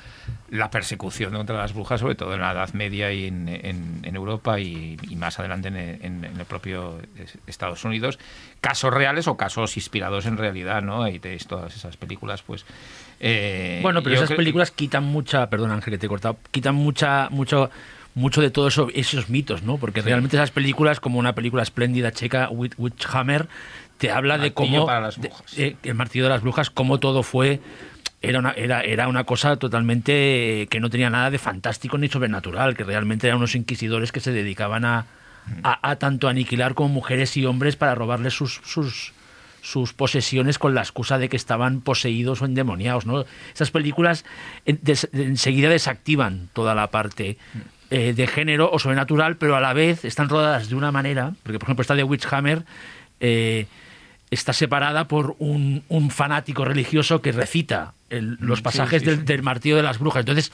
la 0.49 0.71
persecución 0.71 1.33
contra 1.33 1.57
las 1.57 1.73
brujas, 1.73 1.99
sobre 1.99 2.15
todo 2.15 2.33
en 2.33 2.41
la 2.41 2.51
Edad 2.51 2.73
Media 2.73 3.11
y 3.11 3.27
en, 3.27 3.47
en, 3.47 4.01
en 4.03 4.15
Europa 4.15 4.59
y, 4.59 4.97
y, 5.07 5.15
más 5.15 5.39
adelante 5.39 5.67
en, 5.67 5.77
en, 5.77 6.25
el 6.25 6.45
propio 6.45 6.99
Estados 7.45 7.83
Unidos. 7.85 8.17
Casos 8.61 8.93
reales 8.93 9.27
o 9.27 9.37
casos 9.37 9.77
inspirados 9.77 10.25
en 10.25 10.37
realidad, 10.37 10.81
¿no? 10.81 11.07
Y 11.07 11.19
tenéis 11.19 11.47
todas 11.47 11.75
esas 11.75 11.97
películas, 11.97 12.41
pues 12.41 12.65
eh, 13.19 13.79
bueno, 13.81 14.01
pero 14.01 14.15
esas 14.15 14.31
películas 14.31 14.71
quitan 14.71 15.03
mucha, 15.03 15.49
perdón 15.49 15.71
Ángel, 15.71 15.93
que 15.93 15.97
te 15.97 16.05
he 16.05 16.09
cortado, 16.09 16.37
quitan 16.51 16.75
mucha, 16.75 17.29
mucho, 17.29 17.69
mucho 18.15 18.41
de 18.41 18.49
todos 18.49 18.73
eso, 18.73 18.87
esos 18.93 19.29
mitos, 19.29 19.63
¿no? 19.63 19.77
Porque 19.77 20.01
sí. 20.01 20.07
realmente 20.07 20.37
esas 20.37 20.51
películas, 20.51 20.99
como 20.99 21.19
una 21.19 21.33
película 21.35 21.63
espléndida 21.63 22.11
checa, 22.11 22.49
Witchhammer, 22.49 23.47
te 23.97 24.11
habla 24.11 24.37
de 24.37 24.53
cómo 24.53 24.85
para 24.85 25.01
las 25.01 25.17
brujas. 25.17 25.55
De, 25.55 25.67
eh, 25.67 25.75
el 25.83 25.95
martillo 25.95 26.25
de 26.25 26.29
las 26.29 26.41
brujas, 26.41 26.69
cómo 26.69 26.99
todo 26.99 27.23
fue 27.23 27.59
era 28.21 28.39
una, 28.39 28.51
era, 28.51 28.81
era 28.81 29.07
una 29.07 29.23
cosa 29.23 29.55
totalmente 29.55 30.67
que 30.69 30.79
no 30.79 30.89
tenía 30.89 31.09
nada 31.09 31.31
de 31.31 31.37
fantástico 31.37 31.97
ni 31.97 32.09
sobrenatural, 32.09 32.75
que 32.75 32.83
realmente 32.83 33.27
eran 33.27 33.37
unos 33.37 33.55
inquisidores 33.55 34.11
que 34.11 34.19
se 34.19 34.31
dedicaban 34.31 34.83
a, 34.83 35.05
a, 35.63 35.89
a 35.89 35.95
tanto 35.97 36.27
aniquilar 36.27 36.73
como 36.73 36.89
mujeres 36.89 37.35
y 37.37 37.45
hombres 37.45 37.75
para 37.75 37.95
robarles 37.95 38.33
sus, 38.33 38.61
sus, 38.65 39.13
sus 39.61 39.93
posesiones 39.93 40.59
con 40.59 40.73
la 40.75 40.81
excusa 40.81 41.17
de 41.17 41.29
que 41.29 41.37
estaban 41.37 41.81
poseídos 41.81 42.41
o 42.41 42.45
endemoniados. 42.45 43.05
¿no? 43.05 43.25
Esas 43.53 43.71
películas 43.71 44.25
enseguida 44.65 45.69
desactivan 45.69 46.49
toda 46.53 46.75
la 46.75 46.87
parte 46.87 47.37
eh, 47.89 48.13
de 48.15 48.27
género 48.27 48.69
o 48.71 48.79
sobrenatural, 48.79 49.37
pero 49.37 49.55
a 49.55 49.59
la 49.59 49.73
vez 49.73 50.05
están 50.05 50.29
rodadas 50.29 50.69
de 50.69 50.75
una 50.75 50.91
manera, 50.91 51.33
porque 51.43 51.59
por 51.59 51.67
ejemplo 51.67 51.81
esta 51.81 51.95
de 51.95 52.03
Witchhammer 52.03 52.63
eh, 53.19 53.67
está 54.31 54.53
separada 54.53 55.07
por 55.07 55.35
un, 55.39 55.83
un, 55.89 56.11
fanático 56.11 56.65
religioso 56.65 57.21
que 57.21 57.31
recita 57.31 57.93
el, 58.09 58.37
los 58.39 58.61
pasajes 58.61 59.01
sí, 59.01 59.05
sí, 59.05 59.11
sí. 59.11 59.17
Del, 59.17 59.25
del, 59.25 59.43
martillo 59.43 59.75
de 59.75 59.83
las 59.83 59.97
brujas. 59.97 60.21
Entonces 60.21 60.51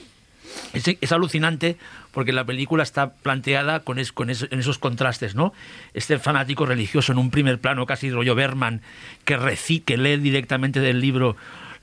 es, 0.74 1.12
alucinante 1.12 1.78
porque 2.12 2.32
la 2.32 2.44
película 2.44 2.84
está 2.84 3.14
planteada 3.14 3.82
con, 3.82 3.98
con 4.14 4.30
en 4.30 4.60
esos 4.60 4.80
contrastes, 4.80 5.36
¿no? 5.36 5.54
Este 5.94 6.20
fanático 6.20 6.66
religioso 6.66 7.12
en 7.12 7.18
un 7.18 7.32
primer 7.32 7.60
plano, 7.60 7.86
casi 7.86 8.10
rollo 8.10 8.36
Berman, 8.36 8.82
que, 9.24 9.38
que 9.86 9.98
lee 9.98 10.18
directamente 10.18 10.80
del 10.80 11.00
libro 11.00 11.36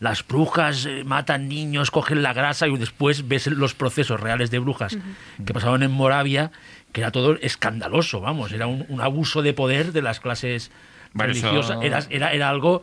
las 0.02 0.26
brujas 0.26 0.84
eh, 0.86 1.04
matan 1.04 1.48
niños, 1.48 1.92
cogen 1.92 2.24
la 2.24 2.32
grasa 2.32 2.66
y 2.66 2.76
después 2.76 3.28
ves 3.28 3.46
los 3.46 3.74
procesos 3.74 4.18
reales 4.18 4.50
de 4.50 4.58
brujas 4.58 4.98
que 5.46 5.54
pasaban 5.54 5.84
en 5.84 5.92
Moravia, 5.92 6.50
que 6.90 7.02
era 7.02 7.12
todo 7.12 7.36
escandaloso, 7.40 8.20
vamos, 8.20 8.50
era 8.50 8.66
un, 8.66 9.00
abuso 9.00 9.42
de 9.42 9.54
poder 9.54 9.92
de 9.92 10.02
las 10.02 10.18
clases 10.18 10.72
religiosas, 11.14 11.78
era, 11.82 12.00
era, 12.10 12.32
era 12.32 12.48
algo 12.48 12.82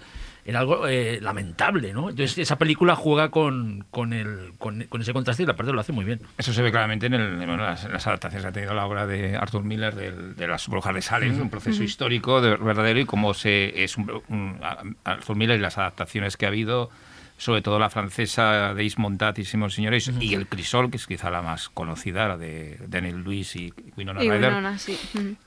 era 0.50 0.60
algo 0.60 0.88
eh, 0.88 1.20
lamentable, 1.22 1.94
¿no? 1.94 2.10
Entonces 2.10 2.38
esa 2.40 2.58
película 2.58 2.96
juega 2.96 3.30
con, 3.30 3.86
con, 3.92 4.14
el, 4.14 4.54
con, 4.58 4.82
ese 5.00 5.14
contraste 5.14 5.44
y 5.44 5.46
la 5.46 5.56
parte 5.56 5.72
lo 5.72 5.80
hace 5.80 5.92
muy 5.92 6.06
bien. 6.06 6.22
Eso 6.38 6.54
se 6.54 6.64
ve 6.64 6.72
claramente 6.72 7.06
en, 7.06 7.14
el, 7.14 7.58
las, 7.58 7.86
adaptaciones 7.86 8.42
que 8.42 8.48
ha 8.48 8.52
tenido 8.52 8.74
la 8.74 8.86
obra 8.86 9.06
de 9.06 9.38
Arthur 9.38 9.64
Miller 9.64 9.94
de, 9.94 10.48
las 10.48 10.68
brujas 10.68 10.96
de 10.96 11.02
Salem, 11.04 11.40
un 11.40 11.52
proceso 11.52 11.84
histórico 11.84 12.42
de, 12.42 12.56
verdadero 12.56 13.00
y 13.00 13.06
cómo 13.06 13.36
se 13.36 13.84
es 13.84 13.96
un, 13.98 14.60
Arthur 15.04 15.36
Miller 15.36 15.60
y 15.60 15.62
las 15.62 15.78
adaptaciones 15.78 16.36
que 16.36 16.46
ha 16.46 16.50
habido 16.50 16.90
sobre 17.40 17.62
todo 17.62 17.80
la 17.80 17.90
francesa 17.90 18.74
de 18.74 18.84
Ismontat 18.84 19.40
y 19.40 19.46
Simón 19.46 19.72
Señores, 19.72 20.12
y 20.20 20.34
el 20.34 20.46
Crisol, 20.48 20.92
que 20.92 20.98
es 20.98 21.08
quizá 21.08 21.32
la 21.32 21.42
más 21.42 21.70
conocida, 21.70 22.28
la 22.28 22.38
de 22.38 22.78
Daniel 22.86 23.24
Luis 23.24 23.56
y 23.56 23.74
Winona 23.96 24.20
Ryder, 24.20 24.54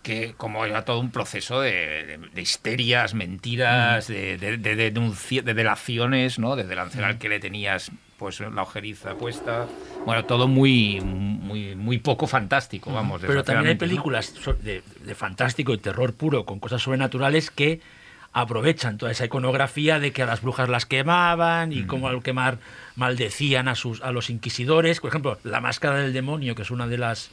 que 0.02 0.32
como 0.38 0.64
era 0.64 0.86
todo 0.86 1.00
un 1.00 1.10
proceso 1.10 1.60
de, 1.60 2.18
histerias, 2.34 3.12
mentiras, 3.12 4.08
de, 4.08 4.38
de, 4.38 4.56
de, 4.56 5.54
delaciones, 5.54 6.38
¿no? 6.38 6.56
de 6.56 6.64
delancear 6.64 7.04
al 7.04 7.18
que 7.18 7.28
le 7.28 7.40
tenías 7.40 7.92
pues 8.16 8.40
la 8.40 8.62
ojeriza 8.62 9.14
puesta. 9.16 9.66
Bueno, 10.06 10.24
todo 10.24 10.48
muy, 10.48 11.00
muy, 11.02 11.74
muy 11.74 11.98
poco 11.98 12.26
fantástico, 12.26 12.90
vamos. 12.90 13.20
Pero 13.20 13.44
también 13.44 13.68
hay 13.68 13.74
películas 13.74 14.32
de, 14.62 14.82
de 15.04 15.14
fantástico 15.14 15.74
y 15.74 15.78
terror 15.78 16.14
puro, 16.14 16.46
con 16.46 16.58
cosas 16.58 16.80
sobrenaturales 16.80 17.50
que 17.50 17.80
aprovechan 18.32 18.96
toda 18.96 19.12
esa 19.12 19.26
iconografía 19.26 19.98
de 19.98 20.12
que 20.12 20.22
a 20.22 20.26
las 20.26 20.40
brujas 20.40 20.68
las 20.68 20.86
quemaban 20.86 21.72
y 21.72 21.84
como 21.84 22.08
al 22.08 22.22
quemar 22.22 22.58
maldecían 22.96 23.68
a, 23.68 23.74
sus, 23.74 24.00
a 24.02 24.10
los 24.10 24.30
inquisidores. 24.30 25.00
Por 25.00 25.08
ejemplo, 25.08 25.38
La 25.44 25.60
Máscara 25.60 25.98
del 25.98 26.12
Demonio, 26.12 26.54
que 26.54 26.62
es 26.62 26.70
una 26.70 26.86
de 26.86 26.98
las 26.98 27.30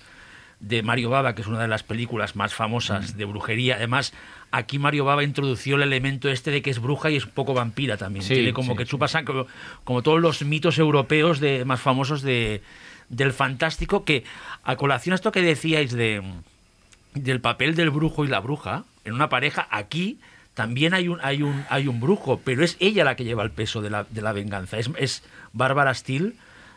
de 0.60 0.84
Mario 0.84 1.10
Baba, 1.10 1.36
que 1.36 1.42
es 1.42 1.48
una 1.48 1.62
de 1.62 1.70
las 1.70 1.84
películas 1.84 2.36
más 2.36 2.54
famosas 2.54 3.16
de 3.16 3.24
brujería. 3.24 3.76
Además, 3.76 4.14
aquí 4.52 4.78
Mario 4.78 5.06
Baba 5.06 5.24
introdució 5.24 5.78
el 5.78 5.84
elemento 5.84 6.30
este 6.30 6.52
de 6.52 6.62
que 6.62 6.70
es 6.70 6.80
bruja 6.80 7.10
y 7.10 7.16
es 7.16 7.26
un 7.26 7.32
poco 7.32 7.54
vampira 7.54 7.96
también. 7.96 8.26
Tiene 8.26 8.52
como 8.52 8.76
que 8.76 8.86
chupa 8.86 9.08
sangre, 9.08 9.46
como, 9.86 10.04
todos 10.04 10.20
los 10.20 10.42
mitos 10.42 10.78
europeos 10.78 11.40
de, 11.40 11.64
más 11.64 11.80
famosos 11.80 12.22
de, 12.22 12.62
del 13.08 13.32
fantástico, 13.32 14.04
que 14.04 14.26
a 14.66 14.76
colación 14.76 15.14
a 15.14 15.16
esto 15.16 15.32
que 15.32 15.42
decíais 15.42 15.92
de 15.94 16.22
del 17.14 17.42
papel 17.42 17.76
del 17.76 17.90
brujo 17.90 18.24
y 18.24 18.28
la 18.28 18.40
bruja 18.40 18.84
en 19.04 19.14
una 19.14 19.30
pareja, 19.30 19.68
aquí 19.72 20.20
también 20.60 20.94
hay 20.94 21.08
un, 21.08 21.20
hay 21.22 21.42
un, 21.42 21.64
hay 21.70 21.88
un 21.88 22.02
brujo, 22.02 22.42
pero 22.44 22.66
es 22.66 22.76
ella 22.82 23.06
la 23.06 23.16
que 23.16 23.24
lleva 23.24 23.44
el 23.44 23.50
peso 23.50 23.82
de 23.82 23.90
la, 23.90 24.04
de 24.10 24.22
la 24.22 24.34
venganza. 24.34 24.78
Es, 24.78 24.90
es 24.98 25.24
Bárbara 25.54 25.94
Steele, 25.94 26.34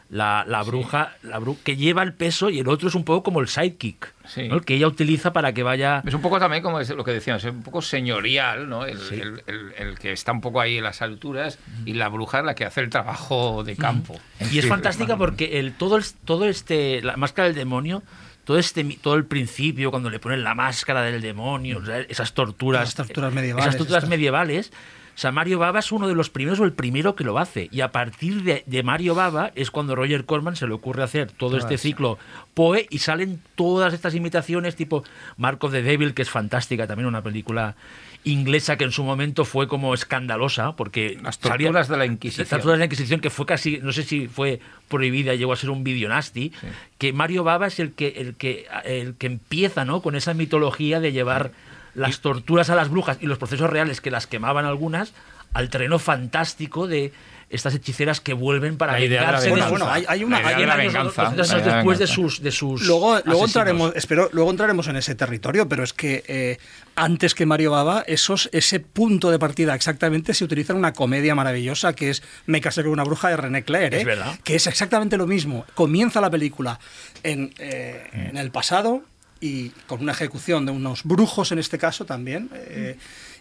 la, 0.09 0.45
la 0.47 0.63
bruja, 0.63 1.17
la 1.25 1.41
que 1.65 1.75
lleva 1.75 2.05
el 2.05 2.13
peso 2.13 2.49
y 2.49 2.61
el 2.61 2.69
otro 2.69 2.89
es 2.89 2.95
un 2.95 3.03
poco 3.03 3.25
como 3.25 3.41
el 3.41 3.49
sidekick, 3.49 4.15
el 4.37 4.65
que 4.65 4.77
ella 4.77 4.87
utiliza 4.87 5.33
para 5.33 5.53
que 5.53 5.65
vaya... 5.65 6.01
Es 6.07 6.15
un 6.15 6.23
poco 6.23 6.39
también 6.39 6.63
como 6.63 6.79
lo 6.79 7.03
que 7.03 7.11
decíamos, 7.11 7.43
es 7.43 7.51
un 7.51 7.65
poco 7.65 7.83
señorial, 7.83 8.69
¿no? 8.69 8.87
El, 8.87 9.01
el, 9.49 9.99
que 9.99 10.13
está 10.13 10.31
un 10.31 10.41
poco 10.41 10.61
ahí 10.61 10.77
en 10.77 10.85
las 10.85 11.03
alturas 11.03 11.59
y 11.85 11.95
la 11.95 12.09
bruja 12.09 12.39
es 12.39 12.45
la 12.45 12.55
que 12.55 12.65
hace 12.65 12.83
el 12.83 12.89
trabajo 12.89 13.65
de 13.65 13.75
campo. 13.75 14.15
Y 14.53 14.61
es 14.61 14.69
fantástica 14.69 15.17
porque 15.17 15.59
el, 15.59 15.73
todo, 15.73 15.97
el, 15.97 16.05
todo 16.25 16.47
este, 16.47 17.03
la 17.03 17.17
máscara 17.17 17.49
del 17.49 17.57
demonio 17.57 18.05
todo 18.45 18.59
este 18.59 18.85
todo 19.01 19.15
el 19.15 19.25
principio 19.25 19.91
cuando 19.91 20.11
le 20.11 20.19
ponen 20.19 20.43
la 20.43 20.55
máscara 20.55 21.03
del 21.03 21.21
demonio 21.21 21.83
esas 22.09 22.33
torturas 22.33 22.89
esas 22.89 23.07
torturas 23.07 23.33
medievales 23.33 23.67
esas 23.69 23.79
torturas 23.79 24.09
medievales 24.09 24.73
o 25.15 25.19
sea, 25.19 25.31
Mario 25.31 25.59
Baba 25.59 25.81
es 25.81 25.93
uno 25.93 26.09
de 26.09 26.15
los 26.15 26.31
primeros 26.31 26.59
o 26.61 26.65
el 26.65 26.73
primero 26.73 27.15
que 27.15 27.25
lo 27.25 27.39
hace. 27.39 27.69
Y 27.71 27.83
a 27.83 27.93
partir 27.93 28.43
de, 28.43 28.83
Mario 28.83 29.15
Baba 29.15 29.53
es 29.55 29.71
cuando 29.71 29.95
Roger 29.95 30.25
Corman 30.25 30.57
se 30.57 30.67
le 30.67 30.73
ocurre 30.73 31.03
hacer 31.03 31.31
todo 31.31 31.59
este 31.59 31.77
ciclo 31.77 32.19
Poe 32.55 32.87
y 32.89 32.99
salen 32.99 33.41
todas 33.55 33.93
estas 33.93 34.15
imitaciones 34.15 34.75
tipo 34.75 35.05
Mark 35.37 35.63
of 35.65 35.73
the 35.73 35.83
Devil, 35.83 36.15
que 36.15 36.23
es 36.23 36.31
fantástica, 36.31 36.87
también 36.87 37.07
una 37.07 37.23
película 37.23 37.77
inglesa 38.25 38.77
que 38.77 38.85
en 38.85 38.93
su 38.93 39.03
momento 39.03 39.45
fue 39.45 39.67
como 39.69 39.95
escandalosa 39.95 40.77
porque 40.77 41.19
las 41.23 41.39
torturas 41.39 41.89
de 41.89 41.97
la 41.97 42.07
Inquisición. 42.07 42.45
Las 42.45 42.51
torturas 42.51 42.75
de 42.75 42.79
la 42.79 42.85
Inquisición 42.85 43.21
que 43.21 43.31
fue 43.31 43.47
casi, 43.47 43.79
no 43.79 43.93
sé 43.93 44.03
si 44.05 44.29
fue 44.29 44.61
prohibida, 44.89 45.35
llegó 45.35 45.53
a 45.53 45.57
ser 45.57 45.71
un 45.71 45.83
video 45.85 46.09
nasty, 46.09 46.53
que 46.99 47.13
Mario 47.13 47.45
Baba 47.45 47.67
es 47.67 47.81
el 47.81 47.93
que, 47.93 48.09
el 48.09 48.35
que, 48.35 48.67
el 48.85 49.15
que 49.15 49.27
empieza 49.27 49.85
¿no? 49.85 50.03
con 50.03 50.15
esa 50.15 50.35
mitología 50.35 51.01
de 51.01 51.13
llevar 51.13 51.53
las 51.95 52.21
torturas 52.21 52.71
a 52.71 52.75
las 52.75 52.89
brujas 52.89 53.19
y 53.21 53.27
los 53.27 53.39
procesos 53.39 53.71
reales 53.71 54.01
que 54.01 54.11
las 54.11 54.27
quemaban 54.27 54.65
algunas 54.65 55.13
al 55.53 55.69
terreno 55.69 55.99
fantástico 55.99 56.87
de 56.87 57.13
estas 57.53 57.75
hechiceras 57.75 58.21
que 58.21 58.33
vuelven 58.33 58.79
para 58.79 58.95
vengarse 58.95 59.51
de, 59.51 59.63
bueno, 59.69 59.87
hay, 59.89 60.25
una, 60.25 60.41
venganza, 60.77 61.31
después 61.31 61.99
de 61.99 62.07
sus 62.07 62.43
de 62.43 62.51
sus 62.51 62.87
luego 62.87 63.21
luego 63.25 63.45
entraremos 63.45 63.93
espero 63.95 64.31
luego 64.33 64.51
entraremos 64.51 64.89
en 64.89 64.97
ese 64.97 65.15
territorio 65.15 65.69
pero 65.69 65.85
es 65.85 65.93
que 65.93 66.25
eh, 66.27 66.59
antes 66.97 67.35
que 67.35 67.45
Mario 67.45 67.73
Baba 67.73 68.05
esos 68.07 68.49
ese 68.53 68.81
punto 68.81 69.31
de 69.31 69.39
partida 69.39 69.75
exactamente 69.75 70.33
se 70.33 70.45
utiliza 70.45 70.73
en 70.73 70.79
una 70.79 70.95
comedia 70.95 71.35
maravillosa 71.35 71.93
que 71.93 72.11
es 72.11 72.23
Me 72.47 72.63
casé 72.63 72.83
con 72.83 72.93
una 72.93 73.05
bruja 73.05 73.29
de 73.29 73.37
René 73.37 73.63
Clair 73.65 73.95
¿eh? 73.95 74.07
que 74.43 74.57
es 74.57 74.67
exactamente 74.67 75.17
lo 75.19 75.27
mismo. 75.27 75.67
Comienza 75.75 76.21
la 76.21 76.31
película 76.31 76.81
en, 77.23 77.53
eh, 77.59 78.03
en 78.13 78.39
el 78.39 78.51
pasado 78.51 79.03
y 79.41 79.71
con 79.87 80.01
una 80.01 80.13
ejecución 80.13 80.65
de 80.65 80.73
unos 80.73 81.05
brujos 81.05 81.53
en 81.53 81.59
este 81.59 81.77
caso 81.77 82.07
también 82.07 82.49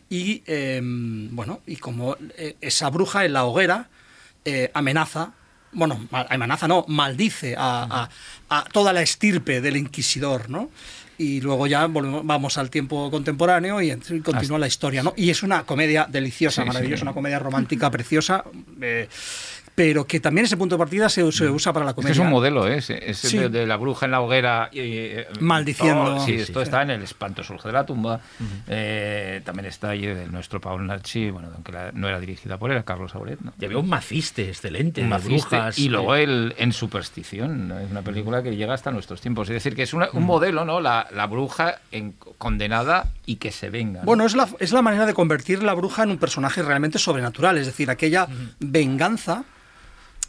y 0.09 0.43
em, 0.45 1.33
bueno 1.33 1.61
y 1.65 1.77
como 1.77 2.17
esa 2.59 2.89
bruja 2.89 3.23
en 3.23 3.33
la 3.33 3.45
hoguera 3.45 3.87
eh, 4.45 4.71
amenaza, 4.73 5.33
bueno, 5.71 6.07
amenaza 6.11 6.67
no, 6.67 6.85
maldice 6.87 7.55
a, 7.57 8.09
toda 8.73 8.91
la 8.93 9.01
estirpe 9.01 9.61
del 9.61 9.77
inquisidor, 9.77 10.49
¿no? 10.49 10.69
y 11.17 11.39
luego 11.39 11.67
ya 11.67 11.85
volvemos, 11.85 12.25
vamos 12.25 12.57
al 12.57 12.71
tiempo 12.71 13.11
contemporáneo 13.11 13.79
y, 13.79 13.91
continúa 14.23 14.57
la 14.57 14.65
historia, 14.65 15.03
¿no? 15.03 15.13
Y 15.15 15.29
es 15.29 15.43
una 15.43 15.63
comedia 15.67 16.07
deliciosa, 16.09 16.65
maravillosa, 16.65 17.03
una 17.03 17.13
comedia 17.13 17.37
romántica 17.37 17.91
preciosa. 17.91 18.43
Eh, 18.81 19.07
pero 19.75 20.05
que 20.05 20.19
también 20.19 20.45
ese 20.45 20.57
punto 20.57 20.75
de 20.75 20.79
partida 20.79 21.09
se, 21.09 21.23
mm. 21.23 21.53
usa 21.53 21.73
para 21.73 21.85
la 21.85 21.93
comedia. 21.93 22.11
Es, 22.11 22.19
un 22.19 22.29
modelo, 22.29 22.67
¿eh? 22.67 22.77
es, 22.77 22.87
de, 22.87 23.65
la 23.65 23.77
bruja 23.77 24.05
en 24.05 24.11
la 24.11 24.21
hoguera. 24.21 24.69
Eh, 24.73 25.27
Maldiciendo. 25.39 26.19
sí, 26.25 26.35
esto 26.35 26.61
está 26.61 26.81
en 26.81 26.91
el 26.91 27.03
espanto 27.03 27.43
surge 27.43 27.69
de 27.69 27.73
la 27.73 27.85
tumba. 27.85 28.19
Eh, 28.67 29.41
también 29.45 29.67
está 29.67 29.89
ahí 29.89 30.05
de 30.05 30.27
nuestro 30.27 30.59
Paul 30.59 30.85
Nachi, 30.85 31.29
bueno, 31.31 31.49
aunque 31.53 31.73
no 31.93 32.07
era 32.07 32.19
dirigida 32.19 32.57
por 32.57 32.69
él, 32.69 32.77
era 32.77 32.83
Carlos 32.83 33.15
Auret. 33.15 33.39
¿no? 33.39 33.53
Y 33.59 33.65
había 33.65 33.77
un 33.77 33.89
maciste 33.89 34.49
excelente, 34.49 35.01
un 35.01 35.09
brujas. 35.09 35.77
Y 35.77 35.89
luego 35.89 36.15
el 36.15 36.53
En 36.57 36.73
Superstición, 36.73 37.71
es 37.83 37.91
una 37.91 38.01
película 38.01 38.43
que 38.43 38.55
llega 38.55 38.73
hasta 38.73 38.91
nuestros 38.91 39.21
tiempos. 39.21 39.49
Es 39.49 39.53
decir, 39.53 39.75
que 39.75 39.83
es 39.83 39.93
un 39.93 40.05
modelo, 40.23 40.65
¿no? 40.65 40.81
La, 40.81 41.07
la 41.11 41.27
bruja 41.27 41.79
en, 41.91 42.13
condenada 42.37 43.07
y 43.25 43.37
que 43.37 43.51
se 43.51 43.69
venga. 43.69 44.01
Bueno, 44.03 44.25
es 44.25 44.35
la, 44.35 44.47
es 44.59 44.71
la 44.71 44.81
manera 44.81 45.05
de 45.05 45.13
convertir 45.13 45.63
la 45.63 45.73
bruja 45.73 46.03
en 46.03 46.11
un 46.11 46.17
personaje 46.17 46.61
realmente 46.61 46.99
sobrenatural, 46.99 47.57
es 47.57 47.65
decir, 47.65 47.89
aquella 47.89 48.27
venganza 48.59 49.43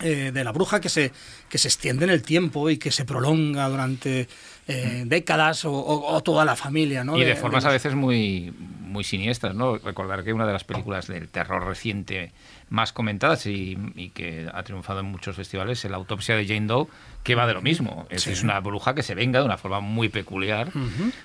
eh, 0.03 0.33
de 0.33 0.45
la 0.45 0.53
bruja 0.53 0.81
que 0.81 0.89
se, 0.89 1.13
que 1.49 1.59
se 1.59 1.69
extiende 1.69 2.05
en 2.05 2.11
el 2.11 2.23
tiempo 2.23 2.71
y 2.71 2.79
que 2.79 2.91
se 2.91 3.05
prolonga 3.05 3.69
durante 3.69 4.29
eh, 4.69 5.03
décadas 5.07 5.65
o, 5.65 6.21
toda 6.25 6.45
la 6.45 6.57
familia. 6.57 7.05
¿no? 7.05 7.19
Y 7.19 7.25
de, 7.25 7.37
formas 7.37 7.65
a 7.65 7.71
veces 7.71 7.95
muy, 7.95 8.53
muy 8.83 9.05
siniestras. 9.05 9.55
¿no? 9.55 9.79
Recordar 9.79 10.23
que 10.23 10.33
una 10.33 10.47
de 10.47 10.53
las 10.53 10.65
películas 10.65 11.09
del 11.09 11.29
terror 11.29 11.67
reciente 11.67 12.33
más 12.73 12.93
comentadas 12.93 13.45
y, 13.47 13.77
que 14.15 14.49
ha 14.53 14.63
triunfado 14.63 15.01
en 15.01 15.07
muchos 15.07 15.37
festivales 15.37 15.85
es 15.85 15.91
La 15.91 15.99
autopsia 15.99 16.37
de 16.37 16.47
Jane 16.47 16.67
Doe, 16.67 16.87
que 17.23 17.35
va 17.35 17.47
de 17.47 17.55
lo 17.55 17.61
mismo. 17.61 18.07
Es, 18.09 18.43
una 18.43 18.61
bruja 18.61 18.95
que 18.95 19.03
se 19.03 19.15
venga 19.15 19.41
de 19.41 19.45
una 19.45 19.59
forma 19.59 19.81
muy 19.81 20.09
peculiar 20.09 20.71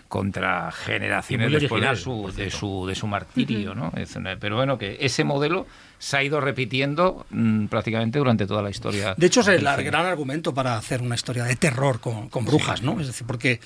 contra 0.08 0.71
generaciones 0.71 1.52
después 1.52 1.82
de 1.82 1.95
su, 1.95 2.34
de 2.36 2.52
su, 2.52 2.86
de 2.86 2.95
su 2.95 3.08
martirio. 3.08 3.76
¿no? 3.76 3.93
pero 4.39 4.58
bueno, 4.58 4.78
que 4.78 4.97
ese 5.00 5.23
modelo 5.23 5.67
se 6.00 6.17
ha 6.17 6.23
ido 6.23 6.39
repitiendo 6.41 7.26
mm, 7.30 7.67
prácticamente 7.67 8.19
durante 8.19 8.45
toda 8.45 8.62
la 8.62 8.69
historia. 8.69 9.15
De 9.17 9.28
hecho, 9.28 9.41
es 9.41 9.47
el 9.47 9.63
gran 9.63 10.06
argumento 10.06 10.54
para 10.54 10.78
hacer 10.78 11.02
una 11.02 11.15
historia 11.15 11.45
de 11.45 11.56
terror 11.56 12.00
con, 12.00 12.45
brujas, 12.45 12.82
¿no? 12.82 13.00
Es 13.00 13.08
decir, 13.08 13.26
porque 13.28 13.60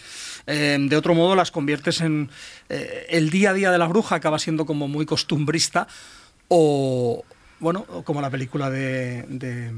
eh, 0.47 0.77
de 0.79 0.97
otro 0.97 1.15
modo 1.15 1.35
las 1.35 1.51
conviertes 1.51 2.01
en... 2.01 2.29
Eh, 2.69 3.05
el 3.09 3.29
día 3.29 3.51
a 3.51 3.53
día 3.53 3.71
de 3.71 3.77
la 3.77 3.87
bruja 3.87 4.15
acaba 4.15 4.39
siendo 4.39 4.65
como 4.65 4.87
muy 4.87 5.05
costumbrista 5.05 5.87
o, 6.47 7.23
bueno, 7.59 7.85
como 8.03 8.21
la 8.21 8.29
película 8.29 8.69
de, 8.69 9.23
de 9.29 9.71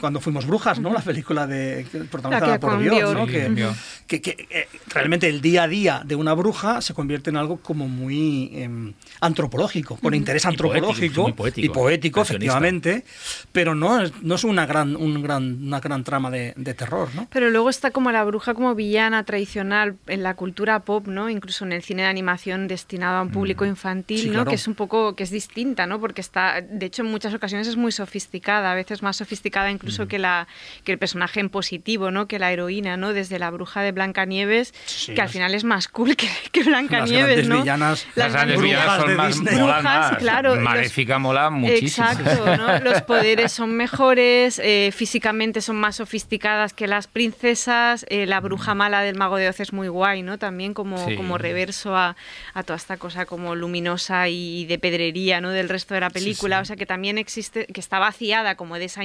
cuando 0.00 0.20
fuimos 0.20 0.46
brujas, 0.46 0.78
¿no? 0.78 0.92
La 0.92 1.00
película 1.00 1.46
de 1.46 1.84
protagonizada 2.10 2.60
por 2.60 2.78
Dios, 2.78 3.14
¿no? 3.14 3.26
que, 3.26 4.20
que, 4.20 4.46
eh, 4.50 4.68
realmente 4.88 5.28
el 5.28 5.40
día 5.40 5.64
a 5.64 5.68
día 5.68 6.02
de 6.04 6.14
una 6.14 6.34
bruja 6.34 6.80
se 6.80 6.94
convierte 6.94 7.30
en 7.30 7.36
algo 7.36 7.58
como 7.58 7.88
muy 7.88 8.50
em, 8.54 8.92
antropológico, 9.20 9.96
con 9.96 10.14
interés 10.14 10.46
antropológico 10.46 11.28
y 11.56 11.68
poético, 11.68 12.22
efectivamente, 12.22 13.04
pero 13.52 13.74
no 13.74 14.00
es, 14.00 14.12
no 14.22 14.36
es 14.36 14.44
una 14.44 14.66
gran, 14.66 14.96
un 14.96 15.20
gran, 15.22 15.64
una 15.64 15.80
gran 15.80 16.04
trama 16.04 16.30
de, 16.30 16.54
terror, 16.70 17.08
¿no? 17.14 17.26
Pero 17.32 17.50
luego 17.50 17.68
está 17.68 17.90
como 17.90 18.12
la 18.12 18.22
bruja 18.22 18.54
como 18.54 18.74
villana 18.76 19.24
tradicional 19.24 19.96
en 20.06 20.22
la 20.22 20.34
cultura 20.34 20.80
pop, 20.80 21.08
¿no? 21.08 21.28
Incluso 21.28 21.64
en 21.64 21.72
el 21.72 21.82
cine 21.82 22.02
de 22.02 22.08
animación 22.08 22.68
destinado 22.68 23.18
a 23.18 23.22
un 23.22 23.30
público 23.30 23.64
mm. 23.64 23.68
infantil, 23.68 24.32
¿no? 24.32 24.44
Que 24.44 24.54
es 24.54 24.68
un 24.68 24.74
poco, 24.74 25.16
que 25.16 25.24
es 25.24 25.30
distinta, 25.30 25.86
¿no? 25.86 26.00
Porque 26.00 26.20
está, 26.20 26.60
de 26.60 26.86
hecho, 26.86 27.02
en 27.02 27.10
muchas 27.10 27.34
ocasiones 27.34 27.66
es 27.66 27.76
muy 27.76 27.90
sofisticada, 27.90 28.70
a 28.70 28.74
veces 28.74 29.02
más 29.02 29.16
sofisticada 29.16 29.39
incluso 29.70 30.08
que, 30.08 30.18
la, 30.18 30.46
que 30.84 30.92
el 30.92 30.98
personaje 30.98 31.40
en 31.40 31.48
positivo, 31.48 32.10
¿no? 32.10 32.26
Que 32.26 32.38
la 32.38 32.52
heroína, 32.52 32.96
¿no? 32.96 33.12
Desde 33.12 33.38
la 33.38 33.50
bruja 33.50 33.82
de 33.82 33.92
Blancanieves, 33.92 34.72
que 35.06 35.20
al 35.20 35.28
final 35.28 35.54
es 35.54 35.64
más 35.64 35.88
cool 35.88 36.16
que, 36.16 36.28
que 36.52 36.62
Blancanieves, 36.62 37.48
¿no? 37.48 37.60
Villanas, 37.60 38.06
las, 38.14 38.32
grandes 38.32 38.60
villanas 38.60 39.00
son 39.00 39.16
más, 39.16 39.40
brujas, 39.40 40.16
claro. 40.18 40.56
Maléfica 40.56 41.18
mola 41.18 41.50
muchísimo. 41.50 42.08
Exacto, 42.08 42.56
¿no? 42.56 42.78
Los 42.84 43.02
poderes 43.02 43.52
son 43.52 43.72
mejores, 43.72 44.60
eh, 44.62 44.90
físicamente 44.94 45.60
son 45.60 45.76
más 45.76 45.96
sofisticadas 45.96 46.72
que 46.72 46.86
las 46.86 47.06
princesas, 47.06 48.06
eh, 48.08 48.26
la 48.26 48.40
bruja 48.40 48.74
mala 48.74 49.02
del 49.02 49.16
mago 49.16 49.36
de 49.36 49.48
Oz 49.48 49.60
es 49.60 49.72
muy 49.72 49.88
guay, 49.88 50.22
¿no? 50.22 50.38
También 50.38 50.74
como, 50.74 51.04
como 51.16 51.38
reverso 51.38 51.96
a, 51.96 52.16
a, 52.54 52.62
toda 52.62 52.76
esta 52.76 52.96
cosa 52.96 53.26
como 53.26 53.54
luminosa 53.54 54.28
y 54.28 54.66
de 54.66 54.78
pedrería, 54.78 55.40
¿no? 55.40 55.50
Del 55.50 55.68
resto 55.68 55.94
de 55.94 56.00
la 56.00 56.10
película, 56.10 56.60
o 56.60 56.64
sea 56.64 56.76
que 56.76 56.86
también 56.86 57.18
existe, 57.18 57.66
que 57.66 57.80
está 57.80 57.98
vaciada 57.98 58.54
como 58.54 58.78
de 58.78 58.84
esa, 58.86 59.02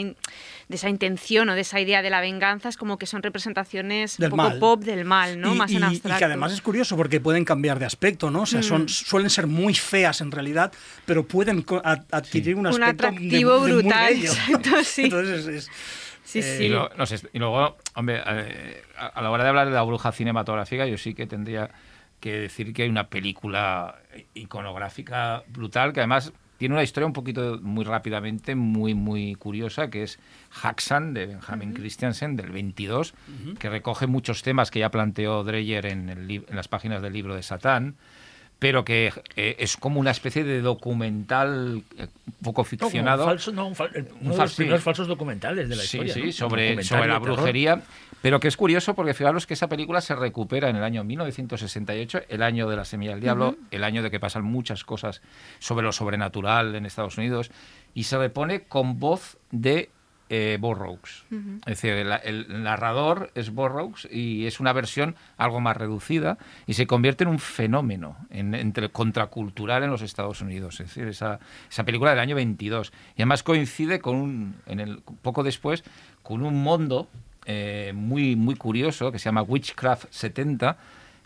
de 0.68 0.76
esa 0.76 0.90
intención 0.90 1.50
o 1.50 1.56
de 1.56 1.62
esa 1.62 1.80
idea 1.80 2.02
de 2.02 2.10
la 2.10 2.22
venganza, 2.22 2.70
es 2.70 2.78
como 2.78 2.98
que 2.98 3.06
son 3.06 3.22
representaciones 3.22 4.20
un 4.20 4.30
poco 4.30 4.60
pop 4.60 4.84
del 4.84 5.06
mal, 5.06 5.40
¿no? 5.40 5.54
Más 5.56 5.72
en 5.72 5.84
abstracto. 5.84 6.18
Y 6.18 6.20
que 6.20 6.26
además 6.26 6.54
es 6.54 6.62
curioso 6.62 6.98
porque 6.98 7.20
pueden 7.20 7.46
cambiar 7.46 7.80
de 7.80 7.86
aspecto, 7.86 8.32
¿no? 8.32 8.42
O 8.42 8.46
sea, 8.46 8.64
son, 8.64 8.84
mm. 8.84 8.90
suelen 8.90 9.30
ser 9.30 9.48
muy 9.48 9.74
feas 9.74 10.22
en 10.22 10.32
realidad, 10.32 10.72
pero 11.06 11.28
pueden 11.28 11.66
adquirir 12.12 12.56
un 12.56 12.68
aspecto 12.68 13.08
atractivo 13.08 13.60
brutal. 13.60 14.14
Entonces 14.98 15.48
es, 15.48 15.70
Sí, 16.26 16.40
eh, 16.40 16.42
sí. 16.42 17.28
Y, 17.34 17.40
luego, 17.40 17.78
hombre, 17.94 18.22
eh, 18.26 18.84
a, 18.98 19.22
la 19.22 19.30
hora 19.30 19.44
de 19.44 19.50
hablar 19.50 19.68
de 19.68 19.74
la 19.74 19.84
bruja 19.84 20.12
cinematográfica, 20.12 20.88
yo 20.88 20.98
sí 20.98 21.14
que 21.14 21.28
tendría 21.28 21.70
que 22.20 22.32
decir 22.32 22.74
que 22.74 22.84
hay 22.84 22.90
una 22.90 23.10
película 23.10 24.00
iconográfica 24.34 25.44
brutal 25.48 25.94
que 25.94 26.00
además 26.00 26.34
tiene 26.58 26.74
una 26.74 26.84
historia 26.84 27.08
un 27.08 27.14
poquito 27.14 27.60
muy 27.62 27.84
rápidamente, 27.84 28.56
muy, 28.56 28.94
muy 28.94 29.36
curiosa, 29.36 29.90
que 29.90 30.04
es 30.04 30.20
Haxan 30.62 31.14
de 31.14 31.28
Benjamin 31.28 31.74
Christiansen 31.74 32.36
del 32.36 32.52
22, 32.52 33.14
que 33.60 33.70
recoge 33.70 34.08
muchos 34.08 34.42
temas 34.42 34.72
que 34.72 34.80
ya 34.80 34.90
planteó 34.90 35.44
Dreyer 35.44 35.86
en, 35.86 36.10
en 36.10 36.44
las 36.56 36.68
páginas 36.68 37.02
del 37.02 37.14
libro 37.14 37.36
de 37.36 37.44
Satán 37.44 37.96
pero 38.60 38.86
que 38.86 39.12
eh, 39.36 39.58
es 39.60 39.78
como 39.78 40.00
una 40.00 40.12
especie 40.12 40.44
de 40.44 40.62
documental 40.62 41.76
un 41.76 41.84
eh, 41.98 42.08
poco 42.42 42.64
ficcionado. 42.64 43.26
falso, 43.26 43.52
no, 43.52 43.68
un 43.68 43.76
uno 44.22 44.32
de 44.32 44.38
los 44.38 44.54
primeros 44.56 44.82
falsos 44.82 45.08
documentales 45.08 45.68
de 45.68 45.76
la 45.76 45.84
historia. 45.84 46.14
Sí, 46.14 46.22
sí, 46.22 46.32
sobre, 46.32 46.84
sobre 46.84 47.08
la 47.08 47.20
brujería, 47.20 47.82
pero 48.26 48.40
que 48.40 48.48
es 48.48 48.58
curioso 48.58 48.96
porque 48.96 49.14
fijaros 49.14 49.46
que 49.46 49.54
esa 49.54 49.70
película 49.70 50.02
se 50.02 50.16
recupera 50.16 50.68
en 50.68 50.76
el 50.76 50.84
año 50.84 51.04
1968, 51.04 52.22
el 52.28 52.42
año 52.42 52.68
de 52.68 52.76
la 52.76 52.84
semilla 52.84 53.12
del 53.12 53.22
diablo, 53.22 53.56
el 53.70 53.84
año 53.84 54.02
de 54.02 54.10
que 54.10 54.20
pasan 54.20 54.44
muchas 54.44 54.84
cosas 54.84 55.22
sobre 55.60 55.86
lo 55.86 55.92
sobrenatural 55.92 56.74
en 56.74 56.88
Estados 56.88 57.20
Unidos, 57.20 57.52
y 57.94 58.06
se 58.06 58.18
repone 58.18 58.62
con 58.64 58.98
voz 58.98 59.38
de 59.52 59.92
eh, 60.30 60.58
Burroughs. 60.60 61.24
Es 61.68 61.80
decir, 61.80 61.92
el, 61.92 62.64
narrador 62.64 63.30
es 63.36 63.52
Burroughs 63.52 64.08
y 64.12 64.48
es 64.48 64.60
una 64.60 64.74
versión 64.74 65.16
algo 65.38 65.62
más 65.62 65.78
reducida 65.78 66.40
y 66.66 66.74
se 66.74 66.88
convierte 66.88 67.26
en 67.26 67.30
un 67.30 67.38
fenómeno 67.38 68.18
entre 68.32 68.90
contracultural 68.90 69.84
en 69.84 69.92
los 69.92 70.02
Estados 70.02 70.42
Unidos. 70.42 70.80
Es 70.80 70.88
decir, 70.88 71.08
esa, 71.08 71.40
esa 71.70 71.84
película 71.84 72.10
del 72.10 72.22
año 72.22 72.36
22. 72.36 72.92
Y 73.10 73.22
además 73.22 73.44
coincide 73.44 74.00
con 74.00 74.16
un, 74.16 74.56
en 74.66 74.80
el, 74.80 75.04
poco 75.22 75.44
después 75.44 75.84
con 76.24 76.42
un 76.42 76.56
mundo 76.56 77.08
eh, 77.46 77.94
muy, 77.96 78.36
muy 78.36 78.56
curioso 78.56 79.12
que 79.12 79.20
se 79.20 79.26
llama 79.26 79.42
Witchcraft 79.42 80.06
70, 80.10 80.78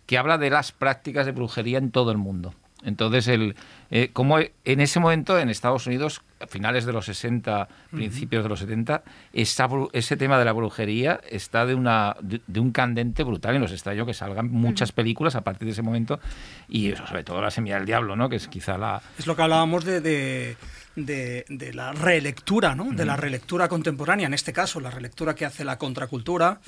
que 0.06 0.18
habla 0.18 0.38
de 0.38 0.50
las 0.50 0.72
prácticas 0.72 1.26
de 1.26 1.32
brujería 1.32 1.78
en 1.78 1.92
todo 1.92 2.12
el 2.12 2.18
mundo. 2.18 2.54
Entonces, 2.84 3.28
el, 3.28 3.56
eh, 3.92 4.10
como 4.14 4.40
en 4.40 4.80
ese 4.80 5.00
momento 5.00 5.38
en 5.38 5.50
Estados 5.50 5.88
Unidos, 5.88 6.22
finales 6.47 6.86
de 6.86 6.93
los 6.93 7.06
60, 7.06 7.67
principios 7.91 8.43
de 8.43 8.49
los 8.49 8.60
70, 8.60 9.04
ese 9.34 10.17
tema 10.17 10.39
de 10.39 10.45
la 10.45 10.54
brujería 10.54 11.19
está 11.30 11.65
de, 11.65 11.75
una, 11.75 12.15
de, 12.21 12.60
un 12.60 12.71
candente 12.71 13.23
brutal 13.23 13.56
y 13.56 13.60
nos 13.60 13.71
extraño 13.71 14.06
que 14.06 14.13
salgan 14.13 14.49
muchas 14.49 14.91
películas 14.91 15.36
a 15.36 15.41
partir 15.41 15.65
de 15.65 15.73
ese 15.73 15.82
momento 15.82 16.19
y 16.67 16.93
sobre 16.95 17.23
todo 17.23 17.41
La 17.41 17.52
Semilla 17.52 17.75
del 17.75 17.86
Diablo, 17.86 18.15
¿no? 18.15 18.30
que 18.30 18.38
es 18.38 18.47
quizá 18.47 18.78
la... 18.78 19.02
Es 19.17 19.28
lo 19.28 19.36
que 19.36 19.41
hablábamos 19.41 19.84
de, 19.86 20.02
de... 20.02 20.58
De, 20.95 21.45
la 21.73 21.93
relectura, 21.93 22.75
¿no? 22.75 22.91
de 22.91 23.06
la 23.06 23.15
relectura 23.15 23.69
contemporánea, 23.69 24.28
en 24.28 24.34
este 24.34 24.52
caso 24.52 24.82
la 24.82 24.91
relectura 24.91 25.34
que 25.34 25.45
hace 25.45 25.63
la 25.63 25.78
contracultura, 25.78 26.60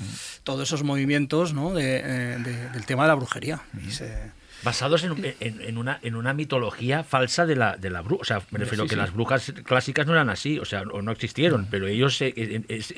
todos 0.44 0.70
esos 0.70 0.84
movimientos 0.84 1.54
¿no? 1.54 1.78
Eh, 1.78 2.38
del 2.72 2.86
tema 2.86 3.04
de 3.04 3.08
la 3.10 3.16
brujería. 3.16 3.60
y 3.86 3.92
se, 3.92 4.32
basados 4.64 5.04
en, 5.04 5.78
una, 5.78 6.00
en 6.02 6.16
una 6.16 6.34
mitología 6.34 7.04
falsa 7.04 7.46
de 7.46 7.56
la, 7.56 7.78
de 7.78 7.90
la 7.90 8.02
bruja. 8.02 8.22
O 8.22 8.26
sea, 8.26 8.42
me 8.52 8.60
refiero 8.60 8.86
que 8.86 8.96
las 8.96 9.14
brujas 9.14 9.54
clásicas 9.64 10.06
no 10.06 10.14
eran 10.14 10.30
así, 10.30 10.60
o 10.60 10.66
sea, 10.66 10.82
o 10.82 11.02
no 11.02 11.12
existieron, 11.12 11.68
pero 11.70 11.88
ellos, 11.88 12.22
es, 12.22 12.94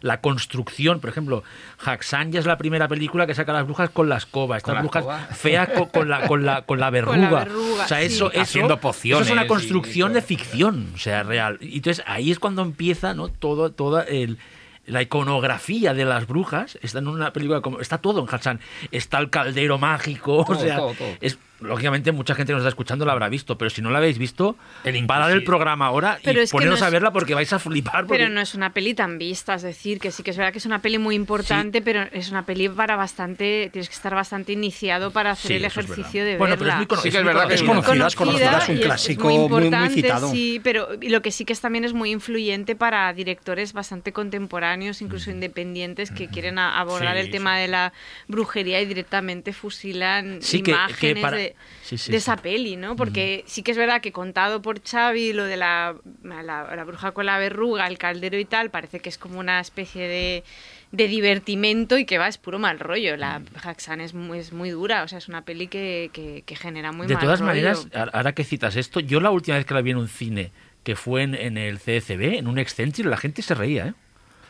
la 0.00 0.20
construcción, 0.20 1.00
por 1.00 1.10
ejemplo, 1.10 1.44
Haxan 1.84 2.32
ya 2.32 2.40
es 2.40 2.46
la 2.46 2.58
primera 2.58 2.88
película 2.88 3.26
que 3.26 3.34
saca 3.34 3.52
a 3.52 3.56
las 3.56 3.64
brujas 3.64 3.90
con 3.90 4.08
la 4.08 4.16
escoba, 4.16 4.56
estas 4.56 4.80
brujas 4.80 5.04
feas 5.36 5.68
con, 5.92 6.08
la, 6.08 6.26
con, 6.26 6.44
la, 6.44 6.62
con 6.62 6.80
la 6.80 6.90
verruga. 6.94 7.46
o 7.82 7.86
sea, 7.86 8.02
eso, 8.02 8.30
Haciendo 8.34 8.80
pociones. 8.80 9.28
es 9.28 9.32
una 9.32 9.46
construcción 9.46 10.12
de 10.12 10.22
ficción, 10.22 10.88
o 10.94 10.98
sea, 10.98 11.22
real. 11.22 11.58
Y 11.60 11.76
entonces 11.76 12.04
ahí 12.06 12.30
es 12.30 12.38
cuando 12.38 12.62
empieza, 12.62 13.14
¿no? 13.14 13.28
Todo, 13.28 13.70
todo 13.70 14.02
el 14.02 14.38
la 14.86 15.02
iconografía 15.02 15.94
de 15.94 16.04
las 16.04 16.26
brujas 16.26 16.78
está 16.82 16.98
en 16.98 17.08
una 17.08 17.32
película 17.32 17.60
como 17.60 17.80
está 17.80 17.98
todo 17.98 18.20
en 18.20 18.34
Hassan. 18.34 18.60
Está 18.90 19.18
el 19.18 19.30
caldero 19.30 19.78
mágico 19.78 20.44
o 20.46 20.54
sea 20.54 20.80
es 21.20 21.38
lógicamente 21.60 22.12
mucha 22.12 22.34
gente 22.34 22.50
que 22.50 22.54
nos 22.54 22.62
está 22.62 22.68
escuchando 22.68 23.04
la 23.04 23.12
habrá 23.12 23.28
visto, 23.28 23.56
pero 23.56 23.70
si 23.70 23.82
no 23.82 23.90
la 23.90 23.98
habéis 23.98 24.18
visto, 24.18 24.56
el 24.84 25.06
parad 25.06 25.32
el 25.32 25.44
programa 25.44 25.86
ahora 25.86 26.18
y 26.22 26.46
poneros 26.48 26.82
a 26.82 26.90
verla 26.90 27.12
porque 27.12 27.34
vais 27.34 27.52
a 27.52 27.58
flipar. 27.58 28.06
Pero 28.06 28.28
no 28.28 28.40
es 28.40 28.54
una 28.54 28.72
peli 28.72 28.94
tan 28.94 29.18
vista, 29.18 29.54
es 29.54 29.62
decir, 29.62 29.98
que 29.98 30.10
sí 30.10 30.22
que 30.22 30.30
es 30.30 30.36
verdad 30.36 30.52
que 30.52 30.58
es 30.58 30.66
una 30.66 30.80
peli 30.80 30.98
muy 30.98 31.14
importante, 31.14 31.82
pero 31.82 32.02
es 32.12 32.30
una 32.30 32.44
peli 32.44 32.68
para 32.68 32.96
bastante, 32.96 33.70
tienes 33.72 33.88
que 33.88 33.94
estar 33.94 34.14
bastante 34.14 34.52
iniciado 34.52 35.10
para 35.10 35.32
hacer 35.32 35.52
el 35.52 35.64
ejercicio 35.64 36.24
de 36.24 36.36
bueno, 36.36 36.56
verla. 36.56 36.84
Pero 36.86 37.00
es, 37.00 37.04
muy 37.04 37.08
es 37.08 37.24
verdad 37.24 37.48
que 37.48 37.54
es 37.54 37.62
conocida, 37.62 38.06
es 38.06 38.16
conocida, 38.16 38.58
es 38.58 38.68
un 38.68 38.76
clásico 38.78 39.28
muy, 39.28 39.34
importante, 39.34 39.94
citado. 39.94 40.30
Sí, 40.30 40.60
pero 40.62 40.88
lo 41.00 41.22
que 41.22 41.30
sí 41.30 41.44
que 41.44 41.52
es, 41.52 41.60
también 41.60 41.84
es 41.84 41.92
muy 41.92 42.10
influyente 42.10 42.76
para 42.76 43.12
directores 43.12 43.72
bastante 43.72 44.12
contemporáneos, 44.12 45.00
incluso 45.02 45.30
independientes, 45.30 46.10
que 46.10 46.28
quieren 46.28 46.58
abordar 46.58 47.16
el 47.16 47.30
tema 47.30 47.58
de 47.58 47.68
la 47.68 47.92
brujería 48.28 48.80
y 48.80 48.86
directamente 48.86 49.52
fusilan 49.52 50.40
imágenes 50.52 51.30
de 51.30 51.43
de 51.90 52.16
esa 52.16 52.36
peli, 52.36 52.76
¿no? 52.76 52.96
Porque 52.96 53.44
sí 53.46 53.62
que 53.62 53.72
es 53.72 53.76
verdad 53.76 54.00
que 54.00 54.12
contado 54.12 54.62
por 54.62 54.82
Xavi 54.82 55.32
lo 55.32 55.44
de 55.44 55.56
la, 55.56 55.96
la, 56.22 56.84
bruja 56.84 57.12
con 57.12 57.26
la 57.26 57.38
verruga, 57.38 57.86
el 57.86 57.98
caldero 57.98 58.38
y 58.38 58.44
tal, 58.44 58.70
parece 58.70 59.00
que 59.00 59.08
es 59.08 59.18
como 59.18 59.38
una 59.38 59.60
especie 59.60 60.08
de, 60.08 60.44
de 60.92 61.08
divertimento 61.08 61.98
y 61.98 62.04
que 62.04 62.18
va, 62.18 62.28
es 62.28 62.38
puro 62.38 62.58
mal 62.58 62.78
rollo. 62.78 63.16
La 63.16 63.42
Haxan 63.62 64.00
es 64.00 64.14
muy, 64.14 64.38
es 64.38 64.52
muy 64.52 64.70
dura, 64.70 65.02
o 65.02 65.08
sea, 65.08 65.18
es 65.18 65.28
una 65.28 65.44
peli 65.44 65.66
que, 65.66 66.10
que, 66.12 66.56
genera 66.56 66.92
muy 66.92 67.06
de 67.06 67.14
mal 67.14 67.22
rollo. 67.22 67.32
De 67.32 67.36
todas 67.36 67.42
maneras, 67.42 67.88
ahora 68.12 68.32
que 68.32 68.44
citas 68.44 68.76
esto, 68.76 69.00
yo 69.00 69.20
la 69.20 69.30
última 69.30 69.56
vez 69.56 69.66
que 69.66 69.74
la 69.74 69.82
vi 69.82 69.90
en 69.90 69.98
un 69.98 70.08
cine, 70.08 70.52
que 70.82 70.96
fue 70.96 71.22
en, 71.22 71.34
en 71.34 71.58
el 71.58 71.78
CCB, 71.78 72.38
en 72.38 72.46
un 72.46 72.58
Excentric, 72.58 73.06
la 73.06 73.16
gente 73.16 73.42
se 73.42 73.54
reía, 73.54 73.88
¿eh? 73.88 73.94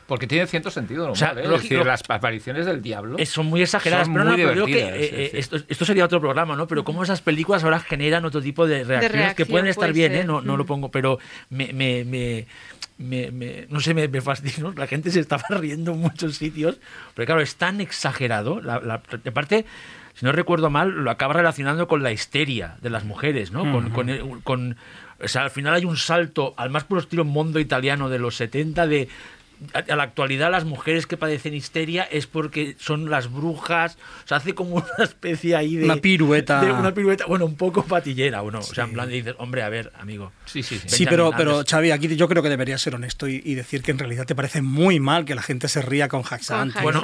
Porque 0.06 0.26
tiene 0.26 0.46
cierto 0.46 0.70
sentido 0.70 1.10
o 1.10 1.14
sea, 1.14 1.32
¿eh? 1.32 1.48
decir, 1.48 1.84
las 1.84 2.02
apariciones 2.08 2.66
del 2.66 2.82
diablo 2.82 3.16
son 3.24 3.46
muy 3.46 3.62
exageradas, 3.62 4.08
pero, 4.08 4.24
no, 4.24 4.36
pero 4.36 4.66
que, 4.66 4.80
eh, 4.80 5.30
Esto, 5.34 5.56
esto, 5.66 5.84
sería 5.84 6.04
otro 6.04 6.20
programa, 6.20 6.56
¿no? 6.56 6.66
Pero 6.66 6.84
cómo 6.84 7.02
esas 7.02 7.22
películas 7.22 7.64
ahora 7.64 7.80
generan 7.80 8.24
otro 8.24 8.42
tipo 8.42 8.66
de 8.66 8.84
reacciones 8.84 9.34
que 9.34 9.46
pueden 9.46 9.66
estar 9.66 9.92
bien, 9.92 10.14
¿eh? 10.14 10.24
No, 10.24 10.42
no 10.42 10.56
lo 10.56 10.66
pongo, 10.66 10.90
pero 10.90 11.18
me, 11.48 11.72
me, 11.72 12.04
me 12.04 12.46
me, 12.96 13.66
no 13.70 13.80
sé, 13.80 13.94
me, 13.94 14.08
me 14.08 14.20
fascinó. 14.20 14.72
La 14.76 14.86
gente 14.86 15.10
se 15.10 15.20
estaba 15.20 15.44
riendo 15.50 15.92
en 15.92 16.00
muchos 16.00 16.36
sitios. 16.36 16.78
Pero 17.14 17.26
claro, 17.26 17.40
es 17.40 17.56
tan 17.56 17.80
exagerado. 17.80 18.60
La, 18.60 18.80
la, 18.80 19.02
parte, 19.32 19.66
si 20.14 20.24
no 20.24 20.32
recuerdo 20.32 20.70
mal, 20.70 20.90
lo 20.90 21.10
acaba 21.10 21.34
relacionando 21.34 21.88
con 21.88 22.02
la 22.02 22.12
histeria 22.12 22.76
de 22.80 22.90
las 22.90 23.04
mujeres, 23.04 23.50
¿no? 23.50 23.70
con, 23.70 23.90
con, 23.90 24.40
con, 24.42 24.76
o 25.20 25.28
sea, 25.28 25.42
al 25.42 25.50
final 25.50 25.74
hay 25.74 25.84
un 25.84 25.96
salto 25.96 26.54
al 26.56 26.70
más 26.70 26.84
puro 26.84 27.00
estilo 27.00 27.24
mundo 27.24 27.58
italiano 27.58 28.08
de 28.08 28.18
los 28.18 28.36
70 28.36 28.86
de 28.86 29.08
a, 29.72 29.92
a 29.92 29.96
la 29.96 30.02
actualidad 30.02 30.50
las 30.50 30.64
mujeres 30.64 31.06
que 31.06 31.16
padecen 31.16 31.54
histeria 31.54 32.02
es 32.04 32.26
porque 32.26 32.76
son 32.78 33.10
las 33.10 33.32
brujas, 33.32 33.96
o 34.24 34.28
sea, 34.28 34.38
hace 34.38 34.54
como 34.54 34.76
una 34.98 35.04
especie 35.04 35.56
ahí 35.56 35.76
de... 35.76 35.84
Una 35.84 35.96
pirueta. 35.96 36.60
de 36.60 36.72
una 36.72 36.92
pirueta, 36.92 37.26
bueno, 37.26 37.46
un 37.46 37.56
poco 37.56 37.84
patillera, 37.84 38.42
¿o 38.42 38.50
no? 38.50 38.60
O 38.60 38.62
sea, 38.62 38.84
en 38.84 38.92
plan 38.92 39.08
dices, 39.08 39.34
hombre, 39.38 39.62
a 39.62 39.68
ver, 39.68 39.92
amigo. 39.98 40.32
Sí, 40.46 40.62
sí, 40.62 40.78
sí. 40.78 40.88
Sí, 40.88 41.06
pero, 41.06 41.32
pero 41.36 41.62
Xavi, 41.68 41.90
aquí 41.90 42.14
yo 42.16 42.28
creo 42.28 42.42
que 42.42 42.48
deberías 42.48 42.80
ser 42.80 42.94
honesto 42.94 43.28
y, 43.28 43.42
y 43.44 43.54
decir 43.54 43.82
que 43.82 43.90
en 43.90 43.98
realidad 43.98 44.26
te 44.26 44.34
parece 44.34 44.62
muy 44.62 45.00
mal 45.00 45.24
que 45.24 45.34
la 45.34 45.42
gente 45.42 45.68
se 45.68 45.82
ría 45.82 46.08
con 46.08 46.22
Haxan. 46.22 46.72
Bueno. 46.82 47.02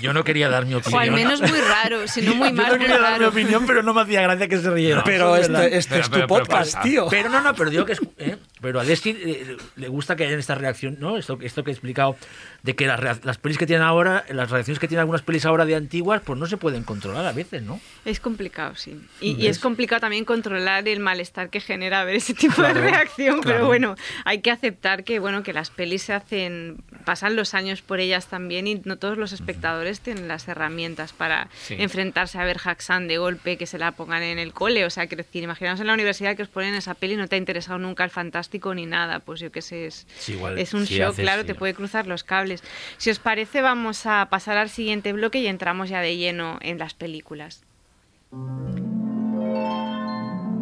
Yo 0.00 0.12
no 0.12 0.24
quería 0.24 0.48
dar 0.48 0.66
mi 0.66 0.74
opinión. 0.74 0.98
O 0.98 1.02
al 1.02 1.10
menos 1.12 1.40
muy 1.40 1.60
raro, 1.60 2.06
si 2.08 2.22
no 2.22 2.34
muy 2.34 2.48
yo 2.48 2.54
mal, 2.54 2.72
no 2.72 2.78
quería 2.78 2.98
dar 2.98 3.18
mi 3.20 3.26
opinión, 3.26 3.64
pero 3.66 3.82
no 3.82 3.94
me 3.94 4.00
hacía 4.02 4.22
gracia 4.22 4.48
que 4.48 4.58
se 4.58 4.70
rieran. 4.70 5.02
Pero 5.04 5.36
es 5.36 5.48
verdad. 5.48 5.64
este, 5.66 5.78
este 5.78 5.90
Pero- 5.94 6.00
es 6.02 6.06
tu 6.08 6.12
pero- 6.14 6.26
pero 6.26 6.44
podcast, 6.44 6.72
pasa. 6.74 6.82
tío. 6.82 7.06
Pero 7.10 7.28
no, 7.28 7.40
no, 7.40 7.54
pero 7.54 7.70
digo 7.70 7.84
que 7.84 7.92
es. 7.92 8.00
¿eh? 8.18 8.36
Pero 8.60 8.78
a 8.80 8.84
Desi 8.84 9.10
eh, 9.10 9.56
le 9.76 9.88
gusta 9.88 10.16
que 10.16 10.24
haya 10.26 10.36
esta 10.36 10.54
reacción, 10.54 10.96
¿no? 11.00 11.16
Esto, 11.16 11.38
esto 11.40 11.64
que 11.64 11.70
he 11.70 11.72
explicado, 11.72 12.16
de 12.62 12.76
que 12.76 12.86
las, 12.86 13.24
las 13.24 13.38
pelis 13.38 13.56
que 13.56 13.66
tienen 13.66 13.86
ahora, 13.86 14.24
las 14.28 14.50
reacciones 14.50 14.78
que 14.78 14.86
tienen 14.86 15.00
algunas 15.00 15.22
pelis 15.22 15.46
ahora 15.46 15.64
de 15.64 15.74
antiguas, 15.76 16.20
pues 16.24 16.38
no 16.38 16.44
se 16.46 16.58
pueden 16.58 16.84
controlar 16.84 17.24
a 17.24 17.32
veces, 17.32 17.62
¿no? 17.62 17.80
Es 18.04 18.20
complicado, 18.20 18.74
sí. 18.76 19.00
Y, 19.20 19.32
y 19.42 19.46
es 19.46 19.58
complicado 19.58 20.00
también 20.00 20.26
controlar 20.26 20.86
el 20.86 21.00
malestar 21.00 21.48
que 21.48 21.60
genera 21.60 22.04
ver 22.04 22.16
ese 22.16 22.34
tipo 22.34 22.60
de 22.62 22.74
reacción, 22.74 23.40
pero 23.42 23.66
bueno, 23.66 23.94
hay 24.26 24.40
que 24.42 24.50
aceptar 24.50 25.04
que 25.04 25.18
bueno 25.20 25.42
que 25.42 25.54
las 25.54 25.70
pelis 25.70 26.02
se 26.02 26.12
hacen, 26.12 26.82
pasan 27.06 27.36
los 27.36 27.54
años 27.54 27.80
por 27.80 27.98
ellas 27.98 28.26
también 28.26 28.66
y 28.66 28.82
no 28.84 28.98
todos 28.98 29.16
los 29.16 29.32
espectadores 29.32 29.89
tienen 29.98 30.28
las 30.28 30.46
herramientas 30.46 31.12
para 31.12 31.48
Sí. 31.66 31.74
enfrentarse 31.80 32.38
a 32.38 32.44
ver 32.44 32.58
Haxan 32.64 33.08
de 33.08 33.18
golpe, 33.18 33.56
que 33.56 33.66
se 33.66 33.78
la 33.78 33.90
pongan 33.90 34.22
en 34.22 34.38
el 34.38 34.52
cole, 34.52 34.84
o 34.84 34.90
sea, 34.90 35.08
quiero 35.08 35.24
decir, 35.24 35.42
imaginaos 35.42 35.80
en 35.80 35.88
la 35.88 35.94
universidad 35.94 36.36
que 36.36 36.42
os 36.44 36.48
ponen 36.48 36.74
esa 36.76 36.94
peli 36.94 37.14
y 37.14 37.16
no 37.16 37.26
te 37.26 37.34
ha 37.34 37.38
interesado 37.38 37.78
nunca 37.80 38.04
el 38.04 38.10
fantástico 38.10 38.72
ni 38.72 38.86
nada, 38.86 39.18
pues 39.18 39.40
yo 39.40 39.50
qué 39.50 39.62
sé, 39.62 39.86
es, 39.86 40.06
Sí, 40.18 40.34
igual, 40.34 40.56
es 40.58 40.72
un 40.74 40.82
haces, 40.84 41.16
claro, 41.16 41.40
sí. 41.42 41.48
te 41.48 41.54
puede 41.56 41.74
cruzar 41.74 42.06
los 42.06 42.22
cables. 42.22 42.62
Si 42.98 43.10
os 43.10 43.18
parece, 43.18 43.62
vamos 43.62 44.06
a 44.06 44.28
pasar 44.30 44.56
al 44.58 44.68
siguiente 44.68 45.12
bloque 45.12 45.38
y 45.40 45.48
entramos 45.48 45.88
ya 45.88 46.00
de 46.00 46.16
lleno 46.16 46.58
en 46.60 46.78
las 46.78 46.94
películas. 46.94 47.64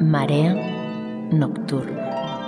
Marea 0.01 0.55
nocturna. 1.33 2.48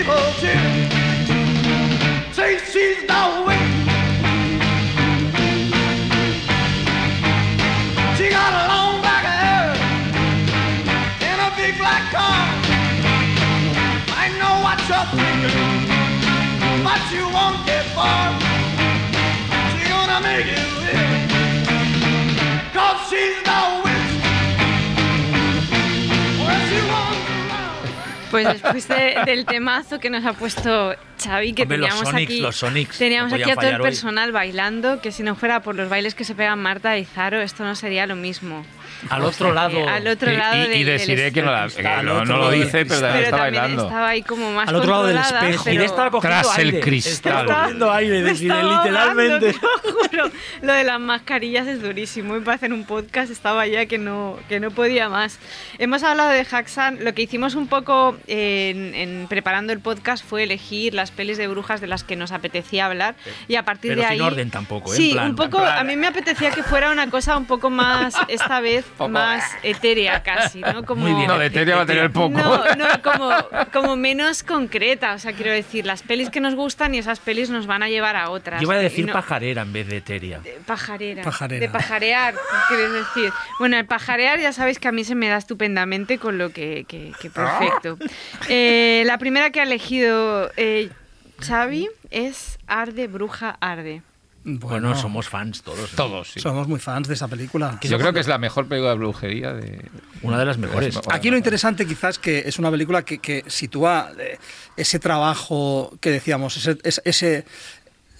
Evil 0.00 0.32
chick. 0.40 0.58
Say 2.32 2.58
she's 2.72 3.00
the 3.10 3.22
witch. 3.46 3.72
She 8.16 8.26
got 8.30 8.50
a 8.60 8.64
long 8.72 9.00
black 9.04 9.24
hair 9.34 9.66
and 11.28 11.38
a 11.48 11.50
big 11.56 11.76
black 11.76 12.04
car. 12.16 12.40
I 14.22 14.26
know 14.40 14.54
what 14.64 14.78
you're 14.88 15.08
thinking 15.18 15.80
but 16.82 17.02
you 17.12 17.24
won't 17.36 17.66
get 17.66 17.84
far. 17.96 18.24
She's 19.70 19.88
gonna 19.88 20.20
make 20.22 20.46
you 20.46 20.66
live, 20.84 21.44
cause 22.72 23.00
she's 23.10 23.42
the 23.42 23.89
Pues 28.30 28.46
después 28.46 28.86
de- 28.88 29.16
del 29.26 29.44
temazo 29.44 29.98
que 29.98 30.08
nos 30.10 30.24
ha 30.24 30.32
puesto 30.32 30.94
Xavi, 31.22 31.52
que 31.52 31.62
Hombre, 31.62 31.78
los 31.78 31.88
teníamos 31.88 32.08
Sonics, 32.10 32.30
aquí, 32.32 32.40
los 32.40 32.56
Sonics, 32.56 32.98
teníamos 32.98 33.30
no 33.32 33.36
aquí 33.38 33.50
a 33.50 33.54
todo 33.56 33.68
el 33.68 33.76
hoy. 33.76 33.82
personal 33.82 34.32
bailando, 34.32 35.00
que 35.00 35.12
si 35.12 35.22
no 35.22 35.34
fuera 35.34 35.60
por 35.62 35.74
los 35.74 35.88
bailes 35.88 36.14
que 36.14 36.24
se 36.24 36.34
pegan 36.34 36.58
Marta 36.60 36.96
y 36.96 37.04
Zaro, 37.04 37.40
esto 37.40 37.64
no 37.64 37.74
sería 37.74 38.06
lo 38.06 38.16
mismo. 38.16 38.64
Al 39.08 39.24
otro 39.24 39.52
lado. 39.52 39.88
Al 39.88 40.06
otro 40.06 40.30
Y- 40.32 40.36
lado 40.36 40.56
y, 40.56 40.60
y 40.76 40.84
del 40.84 40.98
deciré 40.98 41.32
que 41.32 41.42
no, 41.42 41.50
la- 41.52 41.68
que 41.68 41.86
Al 41.86 42.04
no- 42.04 42.12
otro 42.14 42.24
no 42.26 42.32
lo 42.32 42.38
lado 42.40 42.50
del 42.50 42.60
dice, 42.64 42.84
pero 42.86 43.00
pero 43.00 43.14
está 43.18 43.36
bailando. 43.36 43.82
estaba 43.84 44.08
ahí 44.08 44.22
como 44.22 44.52
más 44.52 44.68
Al 44.68 44.74
otro 44.76 44.90
lado 44.90 45.06
del 45.06 45.16
espejo. 45.18 45.64
pero- 45.64 45.84
estaba 45.84 46.10
cogiendo 46.10 46.40
Tras 46.42 46.58
el 46.58 46.66
aire. 46.66 46.80
cristal. 46.80 47.12
Estaba 47.12 47.60
cogiendo 47.62 47.92
aire, 47.92 48.22
Me 48.22 48.30
decir, 48.30 48.50
estaba 48.52 48.82
literalmente. 48.84 49.52
te 49.52 49.58
lo 49.60 49.92
juro. 49.92 50.30
Lo 50.62 50.72
de 50.72 50.84
las 50.84 51.00
mascarillas 51.00 51.66
es 51.66 51.82
durísimo. 51.82 52.36
Y 52.36 52.40
para 52.40 52.56
hacer 52.56 52.72
un 52.72 52.84
podcast 52.84 53.30
estaba 53.30 53.66
ya 53.66 53.86
que 53.86 53.98
no, 53.98 54.38
que 54.48 54.60
no 54.60 54.70
podía 54.70 55.08
más. 55.08 55.38
Hemos 55.78 56.02
hablado 56.02 56.30
de 56.30 56.46
Haxan. 56.50 56.98
Lo 57.04 57.14
que 57.14 57.22
hicimos 57.22 57.54
un 57.54 57.66
poco 57.68 58.16
en, 58.26 58.94
en 58.94 59.26
preparando 59.28 59.72
el 59.72 59.80
podcast 59.80 60.24
fue 60.24 60.42
elegir 60.44 60.94
las 60.94 61.10
pelis 61.10 61.38
de 61.38 61.46
brujas 61.48 61.80
de 61.80 61.86
las 61.86 62.04
que 62.04 62.16
nos 62.16 62.32
apetecía 62.32 62.86
hablar. 62.86 63.14
Y 63.48 63.56
a 63.56 63.64
partir 63.64 63.92
Pero 63.92 64.02
de 64.02 64.08
sin 64.08 64.20
ahí. 64.20 64.26
orden 64.26 64.50
tampoco, 64.50 64.92
¿eh? 64.92 64.96
Sí, 64.96 65.10
En 65.10 65.14
plan- 65.16 65.30
un 65.30 65.36
poco. 65.36 65.58
en 65.58 65.64
plan- 65.64 65.78
A 65.78 65.84
mí 65.84 65.96
me 65.96 66.06
apetecía 66.06 66.50
que 66.50 66.62
fuera 66.62 66.90
una 66.90 67.08
cosa 67.10 67.36
un 67.36 67.46
poco 67.46 67.70
más, 67.70 68.14
esta 68.28 68.60
vez, 68.60 68.84
más 69.08 69.44
etérea 69.62 70.22
casi, 70.22 70.60
¿no? 70.60 70.84
Como, 70.86 71.02
Muy 71.06 71.14
bien. 71.14 71.26
No, 71.28 71.38
de 71.38 71.46
Eteria 71.46 71.76
va 71.76 71.82
a 71.82 71.86
tener 71.86 72.10
poco. 72.10 72.30
no, 72.38 72.64
no, 72.74 72.86
como, 73.02 73.30
como 73.72 73.96
menos 73.96 74.42
concreta. 74.42 75.14
O 75.14 75.18
sea, 75.18 75.32
quiero 75.32 75.52
decir, 75.52 75.86
las 75.86 76.02
pelis 76.02 76.30
que 76.30 76.40
nos 76.40 76.54
gustan 76.54 76.94
y 76.94 76.98
esas 76.98 77.18
pelis 77.20 77.50
nos 77.50 77.66
van 77.66 77.82
a 77.82 77.88
llevar 77.88 78.16
a 78.16 78.30
otras. 78.30 78.60
Yo 78.60 78.66
iba 78.68 78.74
a 78.74 78.78
decir 78.78 79.06
no- 79.06 79.12
pajarera 79.12 79.62
en 79.62 79.72
vez 79.72 79.86
de 79.88 79.96
eteria. 79.98 80.38
de 80.40 80.58
Pajarera. 80.66 81.22
Pajarera. 81.22 81.60
De 81.60 81.68
pajarear, 81.72 82.34
quieres 82.68 82.92
decir. 82.92 83.32
Bueno, 83.58 83.76
el 83.78 83.86
pajarear 83.86 84.38
ya 84.40 84.52
sabéis 84.52 84.78
que 84.78 84.88
a 84.88 84.92
mí 84.92 85.04
se 85.04 85.14
me 85.14 85.28
da 85.28 85.36
estupendamente 85.36 86.18
con 86.18 86.38
lo 86.38 86.50
que, 86.50 86.84
que- 86.88 87.12
que 87.20 87.30
perfecto. 87.30 87.98
Eh, 88.48 89.02
la 89.06 89.18
primera 89.18 89.50
que 89.50 89.60
ha 89.60 89.64
elegido 89.64 90.50
eh, 90.56 90.90
Xavi 91.40 91.88
es 92.10 92.58
Arde, 92.66 93.06
Bruja, 93.06 93.56
Arde. 93.60 94.02
Bueno, 94.42 94.96
somos 94.96 95.28
fans 95.28 95.62
todos. 95.62 95.92
¿eh? 95.92 95.96
Todos, 95.96 96.32
sí. 96.32 96.40
Somos 96.40 96.66
muy 96.66 96.80
fans 96.80 97.08
de 97.08 97.14
esa 97.14 97.28
película. 97.28 97.78
Yo 97.82 97.98
creo 97.98 98.12
que 98.14 98.20
es 98.20 98.26
la 98.26 98.38
mejor 98.38 98.66
película 98.66 98.90
de 98.92 98.96
brujería 98.96 99.52
de... 99.52 99.84
Una 100.22 100.38
de 100.38 100.44
las 100.46 100.56
mejores. 100.56 100.98
Aquí 101.10 101.30
lo 101.30 101.36
interesante 101.36 101.86
quizás 101.86 102.18
que 102.18 102.44
es 102.46 102.58
una 102.58 102.70
película 102.70 103.02
que, 103.04 103.18
que 103.18 103.44
sitúa 103.48 104.12
eh, 104.18 104.38
ese 104.76 104.98
trabajo 104.98 105.92
que 106.00 106.10
decíamos, 106.10 106.56
ese, 106.56 106.78
ese- 107.04 107.44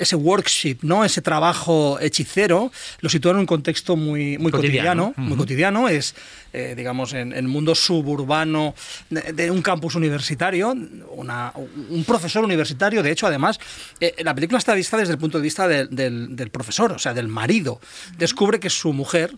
ese, 0.00 0.16
workshop, 0.16 0.78
¿no? 0.82 1.04
ese 1.04 1.22
trabajo 1.22 1.98
hechicero, 2.00 2.72
lo 3.00 3.08
sitúa 3.08 3.32
en 3.32 3.38
un 3.38 3.46
contexto 3.46 3.96
muy, 3.96 4.38
muy 4.38 4.50
Cotidiano. 4.50 5.08
cotidiano. 5.08 5.28
Muy 5.28 5.36
cotidiano, 5.38 5.88
es, 5.88 6.14
eh, 6.52 6.74
digamos, 6.76 7.12
en 7.12 7.32
el 7.32 7.46
mundo 7.48 7.74
suburbano 7.74 8.74
de, 9.10 9.32
de 9.32 9.50
un 9.50 9.62
campus 9.62 9.94
universitario, 9.94 10.70
una- 11.10 11.52
un 11.90 12.04
profesor 12.04 12.44
universitario, 12.44 13.02
de 13.02 13.10
hecho, 13.12 13.26
además, 13.26 13.60
eh, 14.00 14.14
la 14.24 14.34
película 14.34 14.58
está 14.58 14.74
vista 14.74 14.96
desde 14.96 15.12
el 15.12 15.18
punto 15.18 15.38
de 15.38 15.42
vista 15.42 15.68
del 15.68 16.50
profesor, 16.50 16.92
o 16.92 16.98
sea, 16.98 17.14
del 17.14 17.28
marido. 17.28 17.80
Descubre 18.18 18.58
que 18.60 18.70
su 18.70 18.92
mujer 18.92 19.34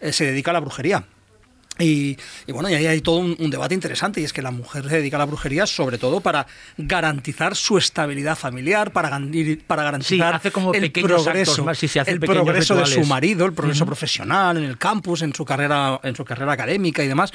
eh, 0.00 0.12
se 0.12 0.24
dedica 0.26 0.50
a 0.50 0.54
la 0.54 0.60
brujería. 0.60 1.04
Y, 1.78 2.16
y 2.46 2.52
bueno, 2.52 2.70
y 2.70 2.74
ahí 2.74 2.86
hay 2.86 3.00
todo 3.00 3.16
un, 3.16 3.36
un 3.38 3.50
debate 3.50 3.74
interesante, 3.74 4.20
y 4.20 4.24
es 4.24 4.32
que 4.32 4.42
la 4.42 4.52
mujer 4.52 4.88
se 4.88 4.96
dedica 4.96 5.16
a 5.16 5.18
la 5.18 5.24
brujería 5.24 5.66
sobre 5.66 5.98
todo 5.98 6.20
para 6.20 6.46
garantizar 6.78 7.56
su 7.56 7.78
estabilidad 7.78 8.36
familiar, 8.36 8.92
para, 8.92 9.10
para 9.66 9.82
garantizar 9.82 10.34
hace 10.34 10.50
como 10.52 10.72
el 10.72 10.92
progreso, 10.92 11.30
actos 11.30 11.64
más, 11.64 11.78
sí, 11.78 11.88
sí, 11.88 11.98
hace 11.98 12.12
el 12.12 12.20
progreso 12.20 12.76
de 12.76 12.86
su 12.86 13.04
marido, 13.06 13.44
el 13.46 13.52
progreso 13.54 13.84
profesional 13.86 14.56
en 14.58 14.64
el 14.64 14.78
campus, 14.78 15.22
en 15.22 15.34
su 15.34 15.44
carrera, 15.44 15.98
en 16.02 16.14
su 16.14 16.24
carrera 16.24 16.52
académica 16.52 17.02
y 17.02 17.08
demás. 17.08 17.32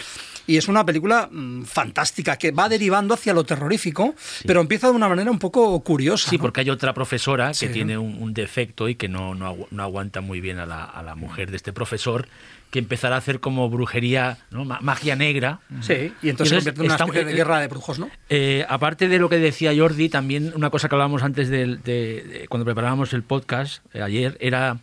Y 0.47 0.55
es 0.57 0.67
una 0.67 0.85
película 0.85 1.27
mm, 1.31 1.63
fantástica 1.63 2.37
que 2.37 2.51
va 2.51 2.69
derivando 2.69 3.13
hacia 3.15 3.33
lo 3.33 3.43
terrorífico, 3.43 4.15
pero 4.45 4.61
empieza 4.61 4.87
de 4.87 4.93
una 4.93 5.09
manera 5.09 5.29
un 5.31 5.39
poco 5.39 5.77
curiosa. 5.81 6.29
Sí, 6.29 6.37
¿no? 6.37 6.41
porque 6.43 6.61
hay 6.61 6.69
otra 6.69 6.93
profesora 6.93 7.49
que 7.49 7.53
Sí. 7.55 7.67
tiene 7.67 7.97
un, 7.97 8.15
un 8.21 8.33
defecto 8.33 8.87
y 8.87 8.95
que 8.95 9.09
no, 9.09 9.35
no, 9.35 9.53
agu- 9.53 9.67
no 9.71 9.83
aguanta 9.83 10.21
muy 10.21 10.39
bien 10.39 10.59
a 10.59 10.65
la, 10.65 10.85
a 10.85 11.03
la 11.03 11.15
mujer 11.15 11.51
de 11.51 11.57
este 11.57 11.73
profesor, 11.73 12.27
que 12.71 12.79
empezará 12.79 13.15
a 13.15 13.17
hacer 13.17 13.39
como 13.39 13.69
brujería, 13.69 14.37
¿no? 14.51 14.63
Ma- 14.65 14.79
magia 14.81 15.15
negra. 15.15 15.59
Sí, 15.81 16.13
y 16.21 16.29
entonces, 16.29 16.63
se 16.63 16.71
convierte 16.73 16.81
en 16.81 16.85
una 16.85 16.93
está- 16.95 17.05
especie 17.05 17.25
de 17.25 17.31
eh, 17.31 17.35
guerra 17.35 17.59
de 17.59 17.67
brujos, 17.67 17.97
¿no? 17.99 18.09
Eh, 18.29 18.65
aparte 18.69 19.07
de 19.07 19.17
lo 19.19 19.27
que 19.29 19.37
decía 19.37 19.71
Jordi, 19.75 20.09
también 20.09 20.51
una 20.55 20.69
cosa 20.69 20.87
que 20.87 20.95
hablábamos 20.95 21.23
antes 21.23 21.49
de, 21.49 21.77
de- 21.77 22.45
cuando 22.49 22.65
preparábamos 22.65 23.11
el 23.13 23.23
podcast 23.23 23.83
eh, 23.93 24.01
ayer 24.03 24.37
era 24.39 24.77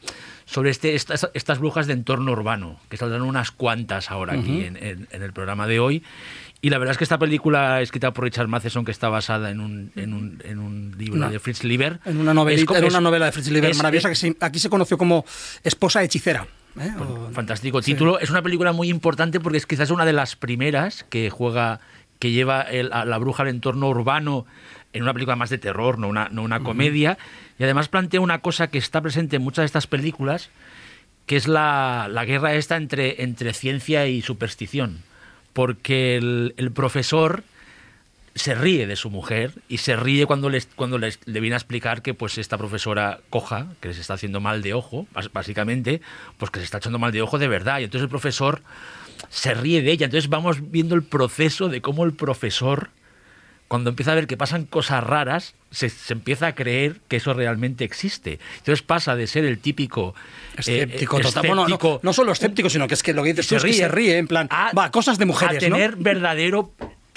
sobre 0.46 0.70
este, 0.70 0.94
estas, 0.94 1.28
estas 1.34 1.58
brujas 1.58 1.86
de 1.86 1.92
entorno 1.92 2.32
urbano, 2.32 2.78
que 2.88 2.96
saldrán 2.96 3.22
unas 3.22 3.50
cuantas 3.52 4.10
ahora 4.10 4.34
aquí 4.34 4.64
en, 4.64 4.76
en- 4.76 5.08
en 5.10 5.22
el 5.22 5.32
programa 5.32 5.66
de 5.66 5.78
hoy. 5.80 6.02
Y 6.62 6.70
la 6.70 6.78
verdad 6.78 6.92
es 6.92 6.98
que 6.98 7.04
esta 7.04 7.18
película 7.18 7.80
escrita 7.82 8.12
por 8.12 8.24
Richard 8.24 8.48
Matheson, 8.48 8.84
que 8.84 8.90
está 8.90 9.08
basada 9.08 9.50
en 9.50 9.60
un, 9.60 9.92
en 9.94 10.12
un, 10.14 10.42
en 10.44 10.58
un 10.58 10.94
libro 10.98 11.28
de 11.30 11.38
Fritz 11.38 11.62
Lieber, 11.62 12.00
En 12.04 12.16
una, 12.18 12.32
novelita, 12.34 12.62
es 12.62 12.66
como- 12.66 12.78
en 12.78 12.84
es- 12.86 12.90
una 12.92 13.00
novela 13.00 13.26
de 13.26 13.32
Fritz 13.32 13.48
Lieber 13.48 13.70
es- 13.70 13.76
maravillosa 13.76 14.10
es- 14.10 14.20
que 14.20 14.28
se- 14.32 14.36
aquí 14.40 14.58
se 14.58 14.68
conoció 14.70 14.98
como 14.98 15.24
Esposa 15.62 16.02
Hechicera. 16.02 16.46
¿Eh? 16.80 16.92
Fantástico 17.32 17.82
Sí. 17.82 17.92
título. 17.92 18.18
Es 18.18 18.30
una 18.30 18.42
película 18.42 18.72
muy 18.72 18.88
importante 18.88 19.40
porque 19.40 19.58
es 19.58 19.66
quizás 19.66 19.90
una 19.90 20.04
de 20.04 20.12
las 20.12 20.36
primeras 20.36 21.04
que 21.04 21.30
juega 21.30 21.80
que 22.18 22.30
lleva 22.30 22.62
el- 22.62 22.92
a 22.92 23.04
la 23.04 23.18
bruja 23.18 23.42
al 23.42 23.50
entorno 23.50 23.88
urbano 23.88 24.46
en 24.94 25.02
una 25.02 25.12
película 25.12 25.36
más 25.36 25.50
de 25.50 25.58
terror, 25.58 25.98
no 25.98 26.08
una, 26.08 26.28
no 26.30 26.42
una 26.42 26.60
comedia. 26.60 27.18
Y 27.58 27.64
además 27.64 27.88
plantea 27.88 28.20
una 28.20 28.38
cosa 28.40 28.68
que 28.68 28.78
está 28.78 29.00
presente 29.02 29.36
en 29.36 29.42
muchas 29.42 29.62
de 29.62 29.66
estas 29.66 29.86
películas, 29.86 30.48
que 31.26 31.36
es 31.36 31.46
la, 31.48 32.08
la 32.10 32.24
guerra 32.24 32.54
esta 32.54 32.76
entre, 32.76 33.22
entre 33.22 33.52
ciencia 33.52 34.06
y 34.06 34.22
superstición. 34.22 35.00
Porque 35.52 36.16
el, 36.16 36.54
el 36.56 36.70
profesor 36.70 37.44
se 38.36 38.54
ríe 38.54 38.86
de 38.86 38.94
su 38.96 39.10
mujer 39.10 39.52
y 39.68 39.78
se 39.78 39.96
ríe 39.96 40.26
cuando, 40.26 40.48
les, 40.50 40.66
cuando 40.76 40.98
les- 40.98 41.18
le 41.24 41.40
viene 41.40 41.54
a 41.54 41.58
explicar 41.58 42.02
que 42.02 42.14
pues 42.14 42.38
esta 42.38 42.56
profesora 42.56 43.18
coja, 43.30 43.66
que 43.80 43.88
les 43.88 43.98
está 43.98 44.14
haciendo 44.14 44.40
mal 44.40 44.62
de 44.62 44.74
ojo, 44.74 45.06
básicamente, 45.32 46.00
pues 46.38 46.50
que 46.52 46.60
se 46.60 46.64
está 46.66 46.78
echando 46.78 46.98
mal 47.00 47.10
de 47.12 47.22
ojo 47.22 47.38
de 47.38 47.48
verdad. 47.48 47.80
Y 47.80 47.84
entonces 47.84 48.04
el 48.04 48.08
profesor 48.10 48.62
se 49.30 49.54
ríe 49.54 49.82
de 49.82 49.90
ella. 49.90 50.04
Entonces 50.04 50.28
vamos 50.30 50.70
viendo 50.70 50.94
el 50.94 51.02
proceso 51.02 51.68
de 51.68 51.80
cómo 51.80 52.04
el 52.04 52.12
profesor, 52.12 52.90
cuando 53.68 53.90
empieza 53.90 54.12
a 54.12 54.14
ver 54.14 54.26
que 54.26 54.36
pasan 54.36 54.64
cosas 54.66 55.02
raras, 55.02 55.54
se, 55.70 55.88
se 55.88 56.12
empieza 56.12 56.46
a 56.48 56.54
creer 56.54 57.00
que 57.08 57.16
eso 57.16 57.32
realmente 57.34 57.84
existe. 57.84 58.38
Entonces 58.58 58.82
pasa 58.82 59.16
de 59.16 59.26
ser 59.26 59.44
el 59.44 59.58
típico 59.58 60.14
eh, 60.52 60.60
Escéptico. 60.60 61.18
Bueno, 61.46 61.66
no, 62.02 62.12
solo 62.12 62.32
escéptico, 62.32 62.68
sino 62.70 62.86
que 62.86 62.94
es 62.94 63.02
que 63.02 63.12
lo 63.14 63.22
que 63.22 63.30
dices 63.30 63.46
tú 63.48 63.56
es 63.56 63.64
que 63.64 63.72
se 63.72 63.88
ríe, 63.88 64.18
en 64.18 64.28
plan, 64.28 64.46
a- 64.50 64.72
va, 64.72 64.90
cosas 64.90 65.18
de 65.18 65.24
mujeres, 65.24 65.62
a 65.64 65.68
¿no? 65.68 65.76
tener 65.76 65.96
verdadero 65.96 66.70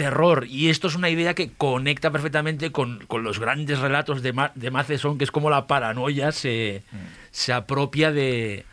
terror. 0.03 0.45
Y 0.49 0.69
esto 0.69 0.87
es 0.87 0.95
una 0.95 1.09
idea 1.09 1.33
que 1.35 1.51
conecta 1.51 2.09
perfectamente 2.09 2.71
con, 2.71 3.05
con 3.07 3.21
los 3.21 3.37
grandes 3.37 3.79
relatos 3.79 4.21
de, 4.23 4.31
Ma- 4.31 4.53
de 4.55 4.71
Matheson, 4.71 5.17
que 5.17 5.25
es 5.25 5.31
como 5.31 5.49
la 5.49 5.67
paranoia 5.67 6.31
se, 6.31 6.83
se 7.31 7.51
apropia 7.51 8.09
de, 8.13 8.63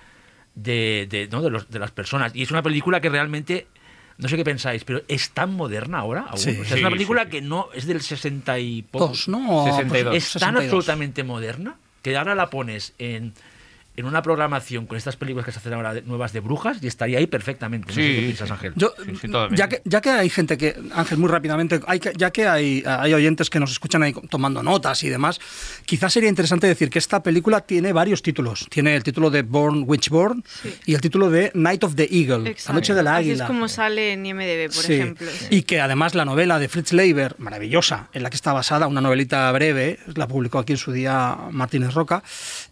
de, 0.54 1.08
de, 1.10 1.28
¿no? 1.32 1.42
de, 1.42 1.50
los- 1.50 1.68
de 1.68 1.80
las 1.80 1.90
personas. 1.90 2.30
Y 2.36 2.42
es 2.42 2.52
una 2.52 2.62
película 2.62 3.00
que 3.00 3.08
realmente, 3.08 3.66
no 4.18 4.28
sé 4.28 4.36
qué 4.36 4.44
pensáis, 4.44 4.84
pero 4.84 5.02
es 5.08 5.30
tan 5.30 5.52
moderna 5.52 5.98
ahora 5.98 6.26
aún. 6.28 6.38
Sí. 6.38 6.50
O 6.60 6.64
sea, 6.64 6.76
es 6.76 6.80
una 6.80 6.90
película 6.90 7.22
sí, 7.22 7.26
sí. 7.26 7.30
que 7.32 7.42
no 7.42 7.68
es 7.74 7.86
del 7.86 8.00
60 8.00 8.58
y 8.60 8.82
poco. 8.82 9.08
Dos, 9.08 9.26
¿no? 9.26 9.64
62. 9.64 10.12
Pues, 10.12 10.24
Es 10.24 10.32
tan 10.40 10.54
62. 10.54 10.62
absolutamente 10.64 11.24
moderna 11.24 11.74
que 12.02 12.16
ahora 12.16 12.36
la 12.36 12.48
pones 12.50 12.94
en, 12.98 13.34
en 13.96 14.04
una 14.06 14.22
programación 14.22 14.86
con 14.86 14.96
estas 14.98 15.16
películas 15.16 15.44
que 15.46 15.52
se 15.52 15.58
hacen 15.58 15.72
ahora 15.72 15.94
de- 15.94 16.02
nuevas 16.02 16.32
de 16.32 16.40
brujas 16.40 16.78
y 16.82 16.86
estaría 16.86 17.18
ahí 17.18 17.26
perfectamente. 17.26 17.88
No 17.88 17.94
sé 17.94 18.00
Sí, 18.02 18.14
qué 18.14 18.22
piensas, 18.22 18.48
sí. 18.48 18.52
Ángel. 18.54 18.72
Yo, 18.76 18.92
Sí, 19.04 19.10
sí, 19.20 19.26
totalmente. 19.28 19.56
ya, 19.56 19.68
que, 19.68 19.82
ya 19.84 20.00
que 20.00 20.10
hay 20.10 20.28
gente 20.30 20.58
que, 20.58 20.76
Ángel, 20.94 21.18
muy 21.18 21.28
rápidamente, 21.30 21.80
hay 21.86 21.98
que- 22.00 22.12
ya 22.16 22.30
que 22.30 22.46
hay, 22.46 22.82
hay 22.86 23.14
oyentes 23.14 23.48
que 23.50 23.58
nos 23.60 23.70
escuchan 23.72 24.02
ahí 24.02 24.14
tomando 24.28 24.62
notas 24.62 25.02
y 25.04 25.08
demás, 25.08 25.40
quizás 25.86 26.12
sería 26.12 26.28
interesante 26.28 26.66
decir 26.66 26.90
que 26.90 26.98
esta 26.98 27.22
película 27.22 27.60
tiene 27.62 27.92
varios 27.92 28.22
títulos. 28.22 28.66
Tiene 28.70 28.94
el 28.96 29.02
título 29.02 29.30
de 29.30 29.42
Born 29.42 29.84
Witchborn 29.86 30.44
y 30.84 30.94
el 30.94 31.00
título 31.00 31.30
de 31.30 31.50
Night 31.54 31.82
of 31.84 31.94
the 31.94 32.08
Eagle, 32.10 32.50
Exacto. 32.50 32.72
La 32.72 32.74
Noche 32.74 32.94
del 32.94 33.06
Así 33.06 33.16
Águila. 33.30 33.44
es 33.44 33.48
como 33.48 33.68
sale 33.68 34.12
en 34.12 34.26
IMDB, 34.26 34.66
por 34.74 34.84
Sí. 34.84 34.92
ejemplo. 34.94 35.28
Y 35.50 35.62
que 35.62 35.80
además 35.80 36.14
la 36.14 36.24
novela 36.24 36.58
de 36.58 36.68
Fritz 36.68 36.92
Leiber, 36.92 37.34
maravillosa, 37.38 38.08
en 38.12 38.22
la 38.22 38.30
que 38.30 38.36
está 38.36 38.52
basada, 38.52 38.86
una 38.86 39.00
novelita 39.00 39.50
breve, 39.52 39.98
la 40.14 40.28
publicó 40.28 40.58
aquí 40.58 40.72
en 40.74 40.78
su 40.78 40.92
día 40.92 41.36
Martínez 41.50 41.94
Roca, 41.94 42.22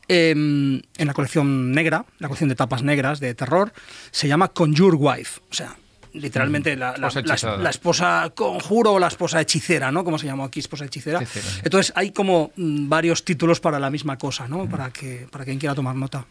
eh, 0.08 0.30
en 0.30 0.82
la 1.06 1.12
colección 1.14 1.72
negra, 1.72 2.04
la 2.18 2.28
colección 2.28 2.48
de 2.48 2.54
tapas 2.56 2.82
negras 2.82 3.20
de 3.20 3.34
terror, 3.34 3.72
se 4.10 4.28
llama 4.28 4.48
Conjure 4.48 4.96
Wife. 4.96 5.40
O 5.50 5.54
sea, 5.54 5.76
literalmente 6.12 6.76
la, 6.76 6.96
la- 6.96 7.08
Esposa 7.08 7.20
la- 7.26 7.34
hechizada. 7.34 7.56
la 7.58 7.70
esposa 7.70 8.32
conjuro 8.34 8.92
o 8.94 8.98
la 8.98 9.08
esposa 9.08 9.40
hechicera, 9.40 9.90
¿no? 9.90 10.04
Como 10.04 10.18
se 10.18 10.26
llamó 10.26 10.44
aquí, 10.44 10.60
esposa 10.60 10.84
hechicera. 10.84 11.18
Hechicera, 11.20 11.44
sí. 11.46 11.60
Entonces 11.64 11.92
hay 11.96 12.12
como 12.12 12.52
mm, 12.56 12.88
varios 12.88 13.24
títulos 13.24 13.60
para 13.60 13.78
la 13.80 13.90
misma 13.90 14.16
cosa, 14.18 14.46
¿no? 14.48 14.68
Para, 14.68 14.90
que, 14.90 15.26
para 15.30 15.44
quien 15.44 15.58
quiera 15.58 15.74
tomar 15.74 15.96
nota. 15.96 16.24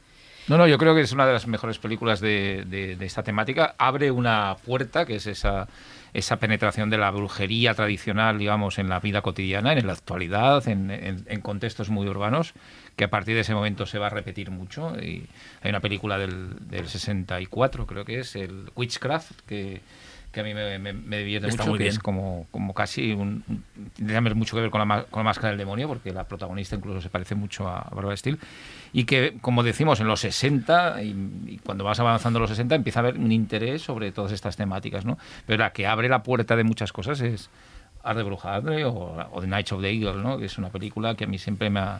No, 0.47 0.57
no, 0.57 0.67
yo 0.67 0.77
creo 0.77 0.93
que 0.93 0.99
es 1.01 1.11
una 1.13 1.25
de 1.25 1.31
las 1.33 1.47
mejores 1.47 1.77
películas 1.79 2.19
de, 2.19 2.65
de- 2.67 2.95
de 2.97 3.05
esta 3.05 3.23
temática. 3.23 3.75
Abre 3.77 4.11
una 4.11 4.57
puerta, 4.65 5.05
que 5.05 5.15
es 5.15 5.25
esa, 5.25 5.69
esa 6.13 6.35
penetración 6.37 6.89
de 6.89 6.97
la 6.97 7.11
brujería 7.11 7.73
tradicional, 7.73 8.37
digamos, 8.37 8.77
en 8.77 8.89
la 8.89 8.99
vida 8.99 9.21
cotidiana, 9.21 9.71
en 9.71 9.87
la 9.87 9.93
actualidad, 9.93 10.67
en, 10.67 10.91
en- 10.91 11.23
en 11.27 11.39
contextos 11.41 11.89
muy 11.89 12.07
urbanos, 12.07 12.53
que 12.95 13.03
a 13.05 13.09
partir 13.09 13.35
de 13.35 13.41
ese 13.41 13.53
momento 13.53 13.85
se 13.85 13.97
va 13.99 14.07
a 14.07 14.09
repetir 14.11 14.51
mucho. 14.51 14.95
Y 15.01 15.25
hay 15.61 15.69
una 15.69 15.79
película 15.79 16.17
del, 16.17 16.55
del 16.69 16.87
64, 16.87 17.85
creo 17.87 18.05
que 18.05 18.19
es, 18.19 18.35
el 18.35 18.71
Witchcraft, 18.75 19.31
que, 19.47 19.81
que 20.31 20.39
a 20.39 20.43
mí 20.43 20.53
me, 20.53 20.77
me- 20.79 20.93
me 20.93 21.19
divierte 21.19 21.47
Está 21.47 21.63
mucho, 21.63 21.73
que 21.77 21.83
bien. 21.83 21.93
es 21.93 21.99
como, 21.99 22.47
como 22.51 22.73
casi 22.73 23.11
un, 23.13 23.43
tiene 23.95 24.21
mucho 24.33 24.55
que 24.55 24.61
ver 24.61 24.69
con 24.71 24.87
la, 24.87 25.03
con 25.03 25.19
la 25.19 25.23
máscara 25.23 25.49
del 25.49 25.57
demonio, 25.57 25.87
porque 25.87 26.11
la 26.11 26.23
protagonista 26.27 26.75
incluso 26.75 27.01
se 27.01 27.09
parece 27.09 27.35
mucho 27.35 27.67
a 27.67 27.87
Barbara 27.91 28.17
Steele, 28.17 28.37
y 28.93 29.05
que, 29.05 29.37
como 29.41 29.63
decimos, 29.63 29.99
en 29.99 30.07
los 30.07 30.19
60, 30.21 31.01
y, 31.03 31.09
y 31.47 31.57
cuando 31.63 31.83
vas 31.83 31.99
avanzando 31.99 32.39
los 32.39 32.49
60, 32.49 32.75
empieza 32.75 32.99
a 32.99 33.01
haber 33.03 33.17
un 33.17 33.31
interés 33.31 33.81
sobre 33.81 34.11
todas 34.11 34.31
estas 34.31 34.55
temáticas, 34.55 35.03
¿no? 35.05 35.17
Pero 35.47 35.59
la 35.63 35.71
que 35.73 35.87
abre 35.87 36.09
la 36.09 36.21
puerta 36.23 36.55
de 36.55 36.63
muchas 36.63 36.91
cosas 36.93 37.21
es 37.21 37.49
Art 38.03 38.17
de 38.17 38.23
Bruja 38.23 38.55
Adre 38.55 38.85
o, 38.85 38.93
o 39.31 39.41
The 39.41 39.47
Night 39.47 39.71
of 39.71 39.81
the 39.81 39.89
Eagle, 39.91 40.21
¿no? 40.21 40.37
Que 40.37 40.45
es 40.45 40.57
una 40.57 40.69
película 40.69 41.15
que 41.15 41.23
a 41.23 41.27
mí 41.27 41.37
siempre 41.39 41.69
me 41.69 41.79
ha, 41.79 41.99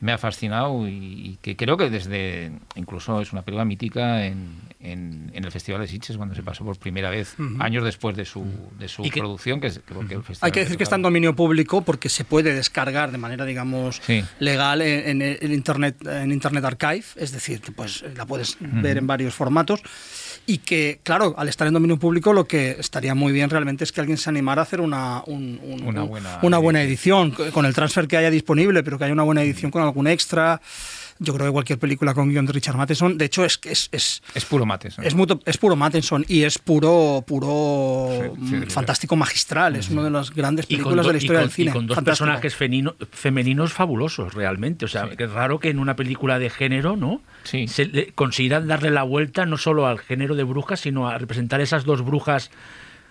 me 0.00 0.12
ha 0.12 0.18
fascinado 0.18 0.86
y, 0.88 0.92
y 0.92 1.38
que 1.42 1.56
creo 1.56 1.76
que 1.76 1.90
desde, 1.90 2.52
incluso 2.76 3.20
es 3.20 3.32
una 3.32 3.42
película 3.42 3.64
mítica 3.64 4.24
en, 4.26 4.48
en, 4.80 5.30
en 5.34 5.44
el 5.44 5.50
Festival 5.50 5.80
de 5.80 5.88
Sitges, 5.88 6.16
cuando 6.16 6.34
se 6.36 6.42
pasó 6.42 6.64
por 6.64 6.78
primera 6.78 7.10
vez, 7.10 7.34
años 7.58 7.82
después 7.84 8.16
de 8.16 8.24
su, 8.24 8.44
de 8.78 8.86
su 8.88 9.02
que- 9.02 9.18
producción, 9.18 9.60
que, 9.60 9.66
es, 9.66 9.80
que 9.80 9.94
porque 9.94 10.14
el 10.14 10.22
festival 10.22 10.46
Hay 10.46 10.52
que 10.52 10.60
decir 10.60 10.76
que 10.76 10.84
está 10.84 10.94
en 10.96 11.02
dominio 11.02 11.34
público 11.34 11.82
porque 11.82 12.08
se 12.08 12.24
puede 12.24 12.54
descargar 12.54 13.10
de 13.10 13.18
manera, 13.18 13.44
digamos, 13.44 14.00
Sí. 14.04 14.24
legal 14.38 14.82
en, 14.82 15.20
en 15.20 15.38
el 15.40 15.52
internet, 15.52 15.96
en 16.06 16.30
Internet 16.32 16.64
Archive, 16.64 17.04
es 17.16 17.32
decir, 17.32 17.60
que 17.60 17.72
pues 17.72 18.04
la 18.16 18.24
puedes 18.24 18.56
ver 18.60 18.98
en 18.98 19.06
varios 19.06 19.34
formatos. 19.34 19.82
Y 20.50 20.58
que, 20.58 20.98
claro, 21.02 21.34
al 21.36 21.50
estar 21.50 21.66
en 21.66 21.74
dominio 21.74 21.98
público, 21.98 22.32
lo 22.32 22.46
que 22.46 22.76
estaría 22.80 23.14
muy 23.14 23.32
bien 23.34 23.50
realmente 23.50 23.84
es 23.84 23.92
que 23.92 24.00
alguien 24.00 24.16
se 24.16 24.30
animara 24.30 24.62
a 24.62 24.64
hacer 24.64 24.80
una, 24.80 25.22
un- 25.26 25.60
un- 25.62 25.82
Una 25.86 26.02
un- 26.04 26.08
buena 26.08 26.38
una 26.40 26.56
buena 26.56 26.82
edición, 26.82 27.32
co- 27.32 27.50
con 27.52 27.66
el 27.66 27.74
transfer 27.74 28.08
que 28.08 28.16
haya 28.16 28.30
disponible, 28.30 28.82
pero 28.82 28.96
que 28.96 29.04
haya 29.04 29.12
una 29.12 29.24
buena 29.24 29.42
edición 29.42 29.70
con 29.70 29.82
algún 29.82 30.06
extra. 30.06 30.62
Yo 31.20 31.34
creo 31.34 31.46
que 31.46 31.52
cualquier 31.52 31.78
película 31.78 32.14
con 32.14 32.28
guion 32.28 32.46
de 32.46 32.52
Richard 32.52 32.76
Matheson, 32.76 33.18
de 33.18 33.24
hecho, 33.24 33.44
es 33.44 33.58
que 33.58 33.72
es, 33.72 33.88
es, 33.92 34.22
Es 34.34 34.44
puro 34.44 34.64
mates. 34.66 34.98
¿no? 34.98 35.04
es, 35.04 35.14
muto- 35.16 35.40
es 35.44 35.58
puro 35.58 35.74
Matheson 35.76 36.24
y 36.28 36.44
es 36.44 36.58
puro, 36.58 37.24
puro 37.26 38.08
Sí, 38.36 38.46
sí, 38.50 38.60
sí. 38.60 38.66
fantástico 38.70 39.16
magistral. 39.16 39.76
Es 39.76 39.90
una 39.90 40.04
de 40.04 40.10
las 40.10 40.30
grandes 40.32 40.66
películas 40.66 41.04
do- 41.06 41.12
de 41.12 41.14
la 41.14 41.18
y 41.18 41.22
historia 41.24 41.40
con- 41.40 41.48
del 41.48 41.54
cine. 41.54 41.70
y 41.70 41.72
con 41.72 41.86
dos 41.86 41.94
Fantástico. 41.96 42.24
personajes 42.26 42.54
femeninos, 42.54 42.94
femeninos 43.10 43.72
fabulosos, 43.72 44.34
realmente. 44.34 44.84
O 44.84 44.88
sea, 44.88 45.08
que 45.10 45.24
es 45.24 45.30
raro 45.30 45.58
que 45.58 45.70
en 45.70 45.78
una 45.78 45.96
película 45.96 46.38
de 46.38 46.50
género, 46.50 46.96
¿no? 46.96 47.20
Sí. 47.44 47.66
Se 47.68 47.86
le- 47.86 48.12
consideran 48.12 48.66
darle 48.68 48.90
la 48.90 49.02
vuelta 49.02 49.46
no 49.46 49.56
solo 49.58 49.86
al 49.86 49.98
género 49.98 50.34
de 50.36 50.44
brujas, 50.44 50.80
sino 50.80 51.08
a 51.08 51.18
representar 51.18 51.60
esas 51.60 51.84
dos 51.84 52.04
brujas 52.04 52.50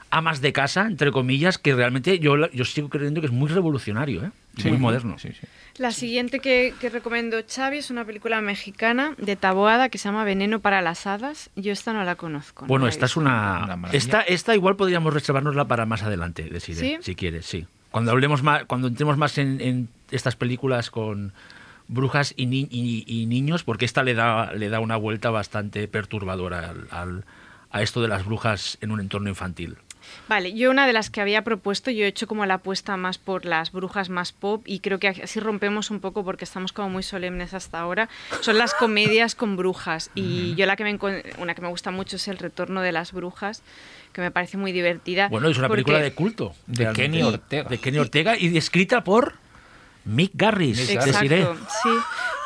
amas 0.10 0.42
de 0.42 0.54
casa, 0.54 0.88
entre 0.88 1.12
comillas, 1.12 1.58
que 1.58 1.74
realmente 1.76 2.20
yo, 2.20 2.38
la- 2.38 2.50
yo 2.52 2.66
sigo 2.66 2.90
creyendo 2.90 3.20
que 3.22 3.28
es 3.28 3.34
muy 3.34 3.50
revolucionario, 3.50 4.24
¿eh? 4.26 4.32
Sí, 4.58 4.70
muy 4.70 4.78
moderno. 4.80 5.20
Sí, 5.20 5.30
sí. 5.40 5.46
La 5.78 5.92
siguiente 5.92 6.40
que, 6.40 6.74
que 6.82 6.90
recomiendo, 6.90 7.38
Xavi, 7.48 7.78
es 7.78 7.92
una 7.92 8.06
película 8.06 8.42
mexicana 8.42 9.14
de 9.20 9.36
Taboada 9.36 9.90
que 9.90 10.00
se 10.00 10.06
llama 10.10 10.24
Veneno 10.24 10.60
para 10.60 10.82
las 10.82 11.06
Hadas. 11.06 11.52
Yo 11.56 11.72
esta 11.72 11.94
no 11.94 12.04
la 12.04 12.16
conozco. 12.16 12.64
no 12.64 12.68
Bueno, 12.68 12.86
la 12.86 12.90
esta 12.90 13.06
es 13.06 13.16
una. 13.18 13.78
Esta, 13.92 14.22
esta 14.22 14.56
igual 14.56 14.76
podríamos 14.76 15.14
reservárnosla 15.14 15.66
para 15.66 15.86
más 15.86 16.02
adelante, 16.02 16.50
¿Sí? 16.60 16.98
si 17.02 17.16
quieres, 17.16 17.46
sí. 17.46 17.68
Cuando 17.92 18.12
hablemos 18.12 18.42
más, 18.42 18.66
cuando 18.66 18.88
entremos 18.88 19.18
más 19.18 19.38
en, 19.38 19.62
en 19.62 19.90
estas 20.10 20.36
películas 20.36 20.90
con 20.90 21.34
brujas 21.88 22.34
y, 22.36 22.48
ni- 22.48 22.68
y- 22.72 23.04
y 23.06 23.28
niños, 23.28 23.64
porque 23.64 23.86
esta 23.86 24.02
le 24.04 24.14
da, 24.16 24.54
le 24.54 24.70
da 24.70 24.80
una 24.80 24.96
vuelta 24.98 25.30
bastante 25.30 25.88
perturbadora 25.88 26.70
al- 26.72 26.88
al- 26.92 27.26
a 27.72 27.82
esto 27.84 28.02
de 28.02 28.08
las 28.08 28.26
brujas 28.26 28.78
en 28.82 28.92
un 28.92 29.00
entorno 29.00 29.30
infantil. 29.30 29.78
Vale, 30.28 30.54
yo 30.54 30.70
una 30.72 30.88
de 30.88 30.94
las 30.94 31.10
que 31.10 31.22
había 31.22 31.44
propuesto, 31.44 31.90
yo 31.92 32.04
he 32.06 32.08
hecho 32.08 32.28
como 32.28 32.46
la 32.46 32.56
apuesta 32.56 32.98
más 32.98 33.18
por 33.18 33.46
las 33.46 33.72
brujas 33.72 34.10
más 34.10 34.32
pop 34.32 34.64
y 34.66 34.80
creo 34.80 35.00
que 35.00 35.08
así 35.08 35.40
rompemos 35.40 35.90
un 35.92 36.00
poco 36.00 36.24
porque 36.26 36.44
estamos 36.46 36.72
como 36.74 36.90
muy 36.90 37.04
solemnes 37.04 37.54
hasta 37.54 37.80
ahora. 37.80 38.10
Son 38.42 38.58
las 38.58 38.74
comedias 38.74 39.36
con 39.36 39.56
brujas 39.58 40.10
y 40.16 40.56
yo 40.56 40.66
la 40.66 40.76
que 40.76 40.84
me 40.84 40.98
una 41.38 41.56
que 41.56 41.62
me 41.62 41.68
gusta 41.70 41.92
mucho 41.92 42.16
es 42.18 42.28
El 42.28 42.38
retorno 42.38 42.82
de 42.82 42.92
las 42.92 43.12
brujas, 43.14 43.64
que 44.14 44.22
me 44.22 44.32
parece 44.32 44.58
muy 44.58 44.72
divertida. 44.72 45.28
Bueno, 45.30 45.48
es 45.50 45.58
una 45.58 45.68
porque- 45.68 45.84
película 45.84 46.00
de 46.04 46.14
culto. 46.14 46.56
De. 46.66 46.92
Kenny 46.94 47.22
Ortega. 47.24 47.70
De 47.70 47.78
Kenny 47.78 48.00
Ortega 48.00 48.38
y 48.38 48.58
escrita 48.58 49.04
por 49.04 49.36
Mick 50.06 50.32
Garris. 50.34 50.90
Mick 50.90 51.04
Desiree. 51.04 51.40
Exacto, 51.42 51.68
sí, 51.84 51.90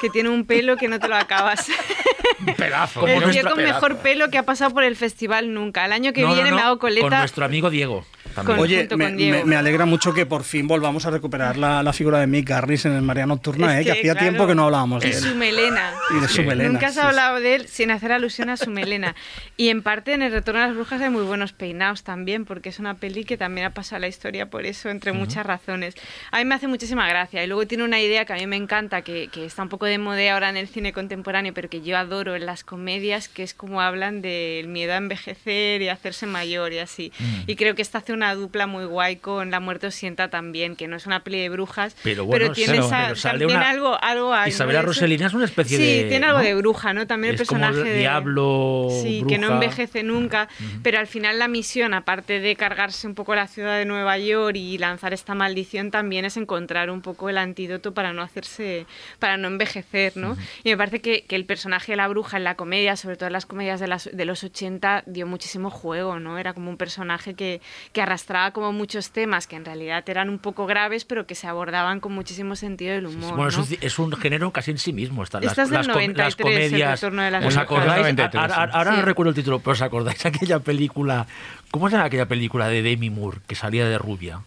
que 0.02 0.10
tiene 0.10 0.30
un 0.30 0.46
pelo 0.46 0.78
que 0.78 0.88
no 0.88 1.00
te 1.00 1.08
lo 1.08 1.16
acabas. 1.16 1.68
Un 2.40 2.56
pedazo. 2.56 3.08
El 3.08 3.30
tío 3.32 3.44
con 3.50 3.64
mejor 3.64 3.98
pelo 3.98 4.30
que 4.30 4.38
ha 4.38 4.44
pasado 4.44 4.72
por 4.72 4.84
el 4.84 4.96
festival 4.96 5.54
nunca. 5.54 5.86
El 5.86 5.92
año 5.92 6.14
que 6.14 6.22
No, 6.22 6.30
no, 6.30 6.34
viene 6.34 6.50
no, 6.52 6.56
me 6.56 6.62
hago 6.62 6.80
coleta. 6.80 7.08
Con 7.10 7.18
nuestro 7.18 7.46
amigo 7.46 7.70
Diego. 7.70 8.06
También. 8.32 8.60
Oye, 8.60 8.80
junto 8.80 8.98
me, 8.98 9.06
con 9.06 9.18
Diego. 9.18 9.38
me- 9.40 9.46
me 9.46 9.56
alegra 9.56 9.86
mucho 9.86 10.14
que 10.14 10.26
por 10.26 10.44
fin 10.44 10.68
volvamos 10.68 11.06
a 11.06 11.10
recuperar 11.12 11.58
la, 11.58 11.84
la 11.84 11.94
figura 11.94 12.20
de 12.20 12.28
Mick 12.28 12.48
Garris 12.50 12.86
en 12.86 12.94
el 12.94 13.02
María 13.02 13.26
Nocturna, 13.26 13.80
Es 13.80 13.82
¿eh? 13.82 13.84
que, 13.84 13.86
que, 13.94 14.00
hacía 14.00 14.14
claro, 14.14 14.28
tiempo 14.28 14.48
que 14.48 14.56
no 14.56 14.66
hablábamos 14.66 15.04
de 15.04 15.10
él. 15.10 15.16
su 15.16 15.36
melena. 15.36 15.92
Y 16.18 16.22
de 16.22 16.28
su 16.28 16.44
melena, 16.44 16.70
Nunca 16.70 16.88
has 16.88 16.94
sí, 16.96 17.00
hablado 17.00 17.40
de 17.40 17.56
él 17.56 17.68
sin 17.68 17.92
hacer 17.92 18.12
alusión 18.12 18.50
a 18.50 18.58
su 18.58 18.70
melena. 18.70 19.16
Y 19.58 19.70
en 19.70 19.82
parte 19.82 20.14
en 20.14 20.22
El 20.22 20.32
Retorno 20.32 20.62
a 20.62 20.68
las 20.68 20.76
Brujas 20.76 21.02
hay 21.02 21.10
muy 21.10 21.24
buenos 21.24 21.54
peinados 21.54 22.04
también, 22.04 22.46
porque 22.46 22.70
es 22.70 22.80
una 22.80 22.96
peli 22.96 23.24
que 23.26 23.38
también 23.38 23.68
ha 23.68 23.70
pasado 23.72 23.98
a 23.98 24.00
la 24.00 24.08
historia 24.08 24.50
por 24.50 24.66
eso, 24.66 24.90
entre 24.90 25.12
muchas 25.14 25.46
razones. 25.46 25.96
A 26.32 26.38
mí 26.40 26.46
me 26.46 26.56
hace 26.56 26.68
muchísima 26.68 27.08
gracia. 27.08 27.44
Y 27.44 27.48
luego 27.48 27.66
tiene 27.68 27.84
una 27.84 28.00
idea 28.02 28.26
que 28.26 28.34
a 28.34 28.36
mí 28.38 28.48
me 28.48 28.56
encanta, 28.56 29.02
que, 29.02 29.28
que 29.32 29.46
está 29.46 29.64
un 29.64 29.70
poco 29.70 29.86
de 29.86 29.98
moda 29.98 30.12
ahora 30.34 30.50
en 30.50 30.58
el 30.58 30.68
cine 30.68 30.94
contemporáneo, 30.94 31.54
pero 31.54 31.70
que 31.70 31.82
yo 31.82 31.98
adoro 31.98 32.36
en 32.36 32.46
las 32.46 32.64
comedias, 32.64 33.28
que 33.30 33.44
es 33.44 33.54
como 33.54 33.82
hablan 33.82 34.22
del 34.22 34.68
miedo 34.68 34.94
a 34.94 34.98
envejecer 34.98 35.82
y 35.82 35.88
a 35.90 35.94
hacerse 35.94 36.26
mayor 36.26 36.74
y 36.74 36.80
así. 36.80 37.12
Y 37.48 37.56
creo 37.56 37.74
que 37.76 37.82
esta 37.82 38.00
hace 38.00 38.14
una 38.14 38.21
dupla 38.36 38.68
muy 38.68 38.86
guay 38.86 39.18
con 39.18 39.52
La 39.52 39.60
muerte 39.60 39.88
os 39.88 39.96
sienta 39.96 40.30
también, 40.30 40.76
que 40.76 40.88
no 40.88 40.96
es 40.96 41.06
una 41.08 41.24
peli 41.24 41.40
de 41.42 41.50
brujas, 41.50 41.96
Pero 42.04 42.26
bueno, 42.26 42.52
tiene 42.52 42.74
pero- 42.74 42.86
esa- 42.86 43.04
pero 43.06 43.16
sale 43.16 43.40
también 43.40 43.60
una- 43.60 43.70
algo, 43.70 43.98
algo 44.02 44.36
¿no? 44.36 44.48
Isabela 44.48 44.80
De 44.80 44.84
eso- 44.84 44.88
Rossellini 44.88 45.24
es 45.26 45.34
una 45.34 45.46
especie 45.46 45.78
sí, 45.78 45.84
de. 46.04 46.10
tiene 46.10 46.26
algo 46.28 46.38
¿no? 46.40 46.44
de 46.46 46.56
bruja, 46.56 46.94
¿no? 46.94 47.08
También 47.08 47.34
el 47.36 47.42
Es 47.42 47.48
como 47.48 47.62
personaje 47.62 47.88
el 47.90 47.94
de 47.96 48.00
diablo, 48.00 48.88
Sí, 49.02 49.24
que 49.28 49.38
no 49.38 49.48
bruja. 49.48 49.54
envejece 49.66 50.04
nunca, 50.04 50.48
pero 50.84 51.00
al 51.00 51.08
final 51.08 51.40
la 51.40 51.48
misión, 51.48 51.94
aparte 51.94 52.40
de 52.40 52.56
cargarse 52.56 53.08
un 53.08 53.16
poco 53.16 53.36
la 53.36 53.48
ciudad 53.48 53.78
de 53.78 53.86
Nueva 53.86 54.18
York 54.18 54.56
y 54.56 54.78
lanzar 54.78 55.14
esta 55.14 55.36
maldición, 55.36 55.92
también 55.92 56.26
es 56.26 56.38
encontrar 56.38 56.90
un 56.90 57.02
poco 57.02 57.30
el 57.30 57.38
antídoto 57.38 57.94
para 57.94 58.14
no 58.14 58.22
hacerse, 58.22 58.86
para 59.20 59.38
no 59.38 59.48
envejecer, 59.48 60.18
¿no? 60.18 60.38
Y 60.64 60.70
me 60.70 60.78
parece 60.78 61.00
que, 61.02 61.24
que 61.24 61.36
el 61.36 61.46
personaje 61.46 61.94
de 61.94 61.96
la 61.96 62.08
bruja 62.08 62.38
en 62.38 62.44
la 62.44 62.56
comedia, 62.56 62.96
sobre 62.96 63.16
todo 63.16 63.28
en 63.28 63.34
las 63.34 63.46
comedias 63.46 63.80
de, 63.80 63.88
las- 63.88 64.10
de 64.12 64.26
los 64.26 64.44
80, 64.44 65.04
dio 65.06 65.26
muchísimo 65.28 65.70
juego, 65.70 66.20
¿no? 66.20 66.38
Era 66.38 66.54
como 66.54 66.70
un 66.70 66.78
personaje 66.78 67.34
que, 67.34 67.62
que 67.94 68.02
arrastraba 68.12 68.52
como 68.52 68.74
muchos 68.74 69.12
temas 69.12 69.48
que 69.48 69.56
en 69.56 69.64
realidad 69.64 70.04
eran 70.10 70.30
un 70.30 70.38
poco 70.38 70.66
graves, 70.66 71.06
pero 71.06 71.26
que 71.26 71.34
se 71.34 71.48
abordaban 71.48 72.00
con 72.02 72.12
muchísimo 72.12 72.56
sentido 72.58 72.94
del 72.94 73.08
humor, 73.08 73.36
Bueno, 73.36 73.50
es, 73.50 73.58
un, 73.58 73.78
es 73.80 74.00
un 74.00 74.12
género 74.14 74.52
casi 74.52 74.72
en 74.72 74.78
sí 74.78 74.92
mismo. 74.92 75.24
Está, 75.24 75.40
Esta 75.40 75.64
es 75.64 75.70
del 75.70 75.86
com- 75.86 75.94
93, 75.94 76.36
el 76.38 76.44
comedias. 76.44 77.02
de 77.02 77.32
las 77.32 77.46
¿Os 77.46 77.58
acordáis? 77.58 78.02
93, 78.02 78.52
Ahora, 78.52 78.92
sí. 78.92 78.98
no 79.00 79.06
recuerdo 79.06 79.30
el 79.30 79.36
título, 79.36 79.60
pero 79.60 79.72
¿os 79.72 79.82
acordáis 79.82 80.26
aquella 80.26 80.60
película? 80.60 81.26
¿Cómo 81.72 81.90
se 81.90 81.94
llama 81.96 82.08
aquella 82.08 82.26
película 82.26 82.68
de 82.68 82.82
Demi 82.82 83.10
Moore 83.10 83.38
que 83.48 83.56
salía 83.56 83.88
de 83.88 83.98
rubia? 83.98 84.42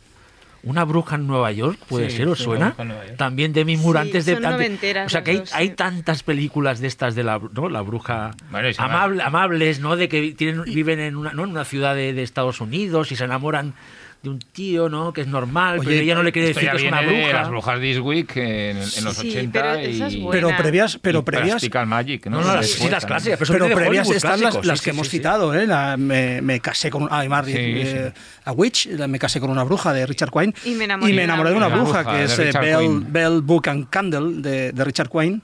Una 0.67 0.85
bruja 0.85 1.17
en 1.17 1.27
Nueva 1.27 1.53
York, 1.53 1.79
puede 1.89 2.11
Sí, 2.11 2.17
ser, 2.19 2.29
¿os 2.29 2.39
sí, 2.39 2.45
suena? 2.45 2.67
Una 2.67 2.69
bruja 2.71 2.83
en 2.83 2.89
Nueva 2.89 3.05
York. 3.07 3.17
También 3.19 3.53
Demi 3.53 3.77
Moore 3.77 4.01
Sí, 4.01 4.07
antes 4.09 4.27
de. 4.27 4.33
antes- 4.37 5.07
o 5.07 5.09
sea 5.09 5.23
que 5.25 5.31
hay, 5.33 5.37
dos, 5.39 5.55
hay 5.55 5.71
tantas 5.71 6.23
películas 6.23 6.81
de 6.81 6.87
estas 6.89 7.15
de 7.15 7.23
la, 7.25 7.41
¿no? 7.53 7.69
la 7.69 7.81
bruja 7.83 8.31
Bueno, 8.51 8.69
amable- 8.79 9.23
amables, 9.23 9.81
¿no? 9.81 9.97
De 9.97 10.09
que 10.09 10.33
tienen, 10.33 10.63
viven 10.65 11.01
en 11.01 11.17
una, 11.17 11.33
¿no? 11.33 11.45
en 11.45 11.51
una 11.51 11.65
ciudad 11.65 11.95
de, 11.95 12.13
de 12.13 12.23
Estados 12.23 12.61
Unidos 12.61 13.13
y 13.13 13.17
se 13.17 13.25
enamoran 13.25 13.75
de 14.25 14.31
un 14.31 14.39
tío, 14.41 14.89
¿no? 14.89 15.13
Que 15.13 15.21
es 15.21 15.27
normal, 15.29 15.79
Oye, 15.79 15.89
pero 15.89 16.01
ella 16.03 16.15
no 16.17 16.23
le 16.25 16.33
quiere 16.33 16.49
decir 16.49 16.69
que 16.69 16.77
es 16.79 16.83
una 16.85 17.03
de 17.03 17.07
bruja. 17.07 17.33
las 17.33 17.49
brujas 17.49 17.81
This 17.81 17.99
Week 18.01 18.37
en, 18.37 18.79
en 18.79 19.05
los 19.05 19.17
Sí, 19.17 19.31
80 19.31 19.53
pero 19.53 20.09
y. 20.11 20.27
Pero 20.31 20.57
previas, 20.57 20.99
pero 21.01 21.19
y 21.21 21.23
previas, 21.23 21.63
Magic, 21.87 22.27
¿no? 22.27 22.41
No, 22.41 22.47
no, 22.49 22.55
las, 22.57 22.67
sí, 22.71 22.89
las 22.89 23.07
clásicas, 23.07 23.39
pero, 23.49 23.69
de 23.69 23.75
previas 23.75 24.07
Hollywood, 24.09 24.17
están 24.17 24.31
las, 24.33 24.41
clásicos, 24.41 24.67
las 24.67 24.79
sí, 24.81 24.85
que 24.85 24.91
sí, 24.91 24.97
hemos 24.97 25.09
citado, 25.09 25.55
¿eh? 25.55 25.67
La- 25.67 25.97
me, 25.97 26.41
me 26.43 26.59
casé 26.61 26.91
con. 26.91 27.05
Mar, 27.29 27.45
Sí, 27.45 27.53
eh, 27.55 28.13
sí. 28.15 28.21
A 28.47 28.53
Witch, 28.53 28.87
la- 28.87 29.07
me 29.07 29.19
casé 29.19 29.39
con 29.41 29.51
una 29.51 29.63
bruja 29.63 29.93
de 29.93 30.07
Richard 30.07 30.31
Quine. 30.31 30.55
Y 30.65 30.71
me 30.75 30.85
enamoré 30.85 31.13
de 31.15 31.25
una 31.25 31.51
de 31.51 31.57
una 31.57 31.69
bruja. 31.69 32.03
bruja, 32.03 32.13
que 32.13 32.19
De 32.19 32.25
es 32.25 32.39
eh, 32.57 33.01
Bell, 33.09 33.41
Book 33.43 33.69
and 33.69 33.89
Candle 33.91 34.41
de, 34.43 34.73
de 34.73 34.85
Richard 34.85 35.11
Quine. 35.11 35.41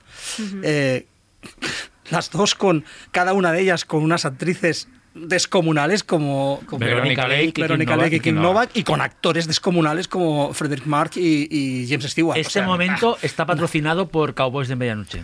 Eh, 0.62 1.06
las 2.10 2.30
dos 2.30 2.54
con. 2.54 2.84
Cada 3.12 3.32
una 3.34 3.52
de 3.52 3.60
ellas 3.60 3.84
con 3.84 4.02
unas 4.02 4.24
actrices 4.24 4.88
descomunales 5.28 6.04
como, 6.04 6.60
como 6.66 6.78
Verónica 6.84 7.26
Lake 7.28 7.52
Verónica 7.56 7.92
Novak. 7.96 8.04
Lake 8.06 8.16
y 8.16 8.20
Kim 8.20 8.34
Novak. 8.40 8.70
Y 8.74 8.82
con 8.84 9.00
actores 9.00 9.46
descomunales 9.46 10.08
como 10.08 10.52
Frederick 10.54 10.86
Mark 10.86 11.12
y, 11.16 11.48
y 11.50 11.88
James 11.88 12.04
Stewart. 12.10 12.36
O 12.36 12.40
Este 12.40 12.52
sea, 12.54 12.66
momento 12.66 13.16
está 13.22 13.46
patrocinado 13.46 14.08
por 14.08 14.34
Cowboys 14.34 14.68
de 14.68 14.76
Medianoche. 14.76 15.22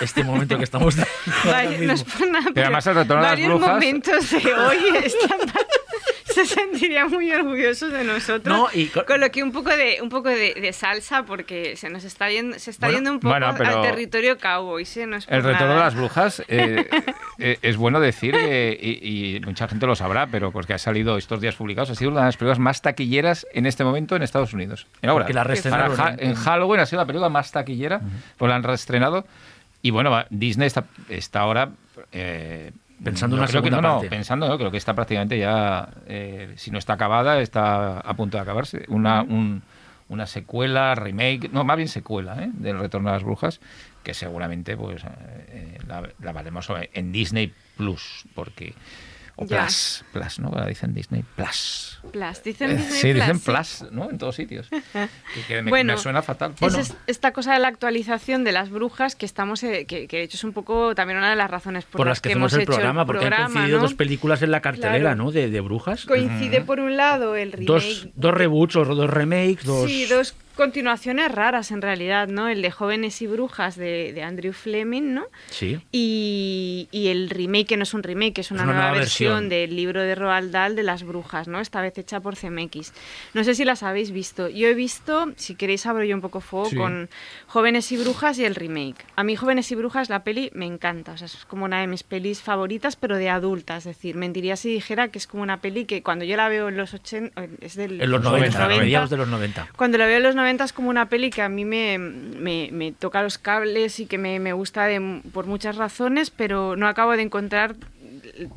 Este 0.00 0.24
momento 0.24 0.56
que 0.58 0.64
estamos 0.64 0.96
Vaya, 1.44 1.70
no 1.70 1.92
es 1.92 2.04
mismo. 2.04 2.18
por 2.18 2.30
nada, 2.30 2.46
Pero 2.54 2.66
además 2.66 2.86
el 2.86 2.94
retorno 2.94 3.22
de 3.22 3.28
las 3.28 3.30
varios 3.32 3.50
brujas- 3.60 3.72
momentos 3.74 4.30
de 4.30 4.54
hoy 4.54 4.78
están 5.04 5.38
se 6.34 6.46
sentiría 6.46 7.06
muy 7.06 7.30
orgullosos 7.32 7.92
de 7.92 8.04
nosotros. 8.04 8.56
No, 8.56 8.68
y 8.72 8.86
co- 8.86 9.04
con 9.04 9.20
lo 9.20 9.30
que 9.30 9.42
un 9.42 9.52
poco 9.52 9.70
de 9.70 9.98
un 10.02 10.08
poco 10.08 10.28
de, 10.28 10.54
de 10.54 10.72
salsa 10.72 11.24
porque 11.24 11.76
se 11.76 11.90
nos 11.90 12.04
está 12.04 12.30
yendo 12.30 12.58
se 12.58 12.70
está 12.70 12.86
Bueno, 12.86 12.98
yendo 12.98 13.12
un 13.12 13.20
poco 13.20 13.30
bueno, 13.30 13.54
pero 13.56 13.78
al 13.78 13.82
territorio 13.82 14.38
cowboy, 14.38 14.84
¿sí? 14.84 15.04
No 15.06 15.16
es 15.16 15.26
por 15.26 15.34
El 15.34 15.42
retorno 15.42 15.74
de 15.74 15.80
las 15.80 15.94
brujas 15.94 16.42
eh, 16.48 16.88
eh, 17.38 17.58
es 17.62 17.76
bueno 17.76 18.00
decir, 18.00 18.32
que- 18.32 18.78
y, 18.80 19.36
y 19.36 19.40
mucha 19.40 19.68
gente 19.68 19.86
lo 19.86 19.94
sabrá, 19.96 20.26
pero 20.26 20.50
porque 20.52 20.74
ha 20.74 20.78
salido 20.78 21.16
estos 21.16 21.40
días 21.40 21.54
publicados, 21.56 21.90
ha 21.90 21.94
sido 21.94 22.10
una 22.10 22.20
de 22.20 22.26
las 22.26 22.36
películas 22.36 22.58
más 22.58 22.82
taquilleras 22.82 23.46
en 23.52 23.66
este 23.66 23.84
momento 23.84 24.16
en 24.16 24.22
Estados 24.22 24.52
Unidos. 24.52 24.86
En 25.02 25.10
ahora. 25.10 25.26
La 25.30 25.42
Ha- 25.42 26.10
en- 26.18 26.20
en 26.30 26.34
Halloween 26.34 26.80
ha 26.80 26.86
sido 26.86 27.02
la 27.02 27.06
película 27.06 27.28
más 27.28 27.50
taquillera, 27.52 28.00
pues 28.36 28.48
la 28.48 28.56
han 28.56 28.62
reestrenado. 28.62 29.26
Y 29.82 29.90
bueno, 29.90 30.24
Disney 30.30 30.66
está, 30.66 30.84
está 31.08 31.40
ahora... 31.40 31.70
eh, 33.00 33.04
Pensando 33.04 33.36
en 33.36 33.46
que 33.62 33.70
no, 33.70 33.80
no, 33.80 33.94
parte. 33.94 34.08
pensando, 34.08 34.48
¿no? 34.48 34.58
creo 34.58 34.70
que 34.70 34.76
está 34.76 34.94
prácticamente 34.94 35.38
ya, 35.38 35.88
eh, 36.06 36.52
si 36.56 36.70
no 36.70 36.78
está 36.78 36.92
acabada, 36.94 37.40
está 37.40 37.98
a 38.00 38.14
punto 38.14 38.36
de 38.36 38.42
acabarse. 38.42 38.84
Una, 38.88 39.22
un- 39.22 39.62
una 40.08 40.26
secuela, 40.26 40.94
remake, 40.96 41.50
no, 41.52 41.62
más 41.64 41.76
bien 41.76 41.88
secuela, 41.88 42.42
¿eh? 42.42 42.50
del 42.52 42.78
Retorno 42.78 43.10
a 43.10 43.12
las 43.12 43.22
Brujas, 43.22 43.60
que 44.02 44.12
seguramente 44.12 44.76
pues 44.76 45.04
eh, 45.04 45.78
la, 45.86 46.08
la 46.20 46.32
veremos 46.32 46.68
en 46.92 47.12
Disney 47.12 47.52
Plus, 47.76 48.24
porque 48.34 48.74
o 49.40 49.46
Ya. 49.46 49.62
Plus, 49.64 50.04
Plus, 50.12 50.38
¿no? 50.38 50.48
Ahora 50.48 50.66
dicen 50.66 50.92
Disney 50.94 51.24
Plus. 51.34 51.98
Plus, 52.12 52.42
dicen 52.44 52.70
Eh, 52.70 52.76
Disney 52.76 53.00
sí, 53.00 53.12
dicen 53.14 53.38
sí. 53.38 53.44
Plus, 53.50 53.90
¿no? 53.90 54.10
En 54.10 54.18
todos 54.18 54.36
sitios. 54.36 54.68
Que, 55.34 55.42
que 55.48 55.62
me, 55.62 55.70
Bueno, 55.70 55.94
me 55.94 55.98
suena 55.98 56.22
fatal. 56.22 56.54
Es 56.60 56.74
es- 56.74 56.94
esta 57.06 57.32
cosa 57.32 57.54
de 57.54 57.58
la 57.60 57.68
actualización 57.68 58.44
de 58.44 58.52
las 58.52 58.68
brujas 58.70 59.14
que 59.16 59.24
estamos, 59.26 59.62
eh, 59.62 59.86
que, 59.86 60.06
que 60.08 60.18
de 60.18 60.22
hecho 60.24 60.36
es 60.36 60.44
un 60.44 60.52
poco 60.52 60.94
también 60.94 61.18
una 61.18 61.30
de 61.30 61.36
las 61.36 61.50
razones 61.50 61.84
por, 61.84 61.98
Por 61.98 62.06
las 62.08 62.20
que 62.20 62.28
hacemos 62.30 62.52
hemos 62.52 62.54
el 62.54 62.60
hecho 62.62 62.72
programa, 62.72 63.06
porque 63.06 63.26
han 63.26 63.52
coincidido 63.52 63.78
¿no? 63.78 63.82
dos 63.84 63.94
películas 63.94 64.42
en 64.42 64.50
la 64.50 64.60
cartelera, 64.60 64.98
Claro. 65.00 65.16
¿no? 65.24 65.30
De, 65.32 65.48
de 65.50 65.60
brujas. 65.60 66.04
Coincide 66.04 66.60
por 66.62 66.80
un 66.80 66.96
lado 66.96 67.36
el 67.36 67.52
remake 67.52 67.66
Dos, 67.66 68.08
dos 68.14 68.34
reboots 68.34 68.76
o 68.76 68.84
dos 68.84 69.08
remakes, 69.10 69.64
dos... 69.64 69.88
Sí, 69.88 70.06
dos 70.06 70.34
continuaciones 70.60 71.32
raras 71.32 71.70
en 71.70 71.80
realidad, 71.80 72.28
¿no? 72.28 72.46
El 72.50 72.60
de 72.60 72.70
Jóvenes 72.70 73.22
y 73.22 73.26
Brujas 73.26 73.76
de, 73.76 74.12
de 74.12 74.22
Andrew 74.22 74.52
Fleming, 74.52 75.14
¿no? 75.14 75.24
Sí. 75.48 75.80
Y, 75.90 76.86
y 76.92 77.08
el 77.08 77.30
remake, 77.30 77.66
que 77.68 77.76
no 77.78 77.84
es 77.84 77.94
un 77.94 78.02
remake, 78.02 78.40
es 78.40 78.50
una, 78.50 78.66
nueva, 78.66 78.92
versión, 78.92 79.48
del 79.48 79.74
libro 79.74 80.02
de 80.02 80.14
Roald 80.14 80.50
Dahl 80.52 80.76
de 80.76 80.82
las 80.82 81.02
brujas, 81.02 81.48
¿no? 81.48 81.60
Esta 81.60 81.80
vez 81.80 81.96
hecha 81.96 82.20
por 82.20 82.36
CMX. 82.36 82.92
No 83.32 83.42
sé 83.42 83.54
si 83.54 83.64
las 83.64 83.82
habéis 83.82 84.10
visto. 84.10 84.50
Yo 84.50 84.68
he 84.68 84.74
visto, 84.74 85.32
si 85.36 85.54
queréis 85.54 85.86
abro 85.86 86.04
yo 86.04 86.14
un 86.14 86.20
poco 86.20 86.42
fuego, 86.42 86.68
Sí. 86.68 86.76
con 86.76 87.08
Jóvenes 87.46 87.90
y 87.92 87.96
Brujas 87.96 88.38
y 88.38 88.44
el 88.44 88.54
remake. 88.54 89.02
A 89.16 89.24
mí 89.24 89.36
Jóvenes 89.36 89.72
y 89.72 89.76
Brujas, 89.76 90.10
la 90.10 90.24
peli, 90.24 90.50
me 90.52 90.66
encanta. 90.66 91.12
O 91.12 91.16
sea, 91.16 91.24
es 91.24 91.46
como 91.46 91.64
una 91.64 91.80
de 91.80 91.86
mis 91.86 92.02
pelis 92.02 92.42
favoritas, 92.42 92.96
pero 92.96 93.16
de 93.16 93.30
adulta. 93.30 93.78
Es 93.78 93.84
decir, 93.84 94.14
mentiría 94.14 94.56
si 94.56 94.70
dijera 94.70 95.08
que 95.08 95.16
es 95.16 95.26
como 95.26 95.42
una 95.42 95.62
peli 95.62 95.86
que 95.86 96.02
cuando 96.02 96.26
yo 96.26 96.36
la 96.36 96.50
veo 96.50 96.68
en 96.68 96.76
los 96.76 96.92
80... 96.92 97.32
Es 97.62 97.76
del, 97.76 97.98
En 98.02 98.10
los 98.10 98.22
90, 98.22 98.58
90. 98.58 98.82
mediados 98.84 99.08
de 99.08 99.16
los 99.16 99.26
90. 99.26 99.68
Cuando 99.74 99.96
la 99.96 100.04
veo 100.04 100.18
en 100.18 100.22
los 100.24 100.34
90 100.34 100.49
es 100.58 100.72
como 100.72 100.88
una 100.90 101.08
peli 101.08 101.30
que 101.30 101.42
a 101.42 101.48
mí 101.48 101.64
me, 101.64 101.98
me- 101.98 102.68
me 102.72 102.92
toca 102.92 103.22
los 103.22 103.38
cables 103.38 104.00
y 104.00 104.06
que 104.06 104.18
me, 104.18 104.38
me 104.40 104.52
gusta 104.52 104.88
por 105.32 105.46
muchas 105.46 105.76
razones, 105.76 106.30
pero 106.30 106.76
no 106.76 106.86
acabo 106.88 107.12
de 107.16 107.22
encontrar 107.22 107.76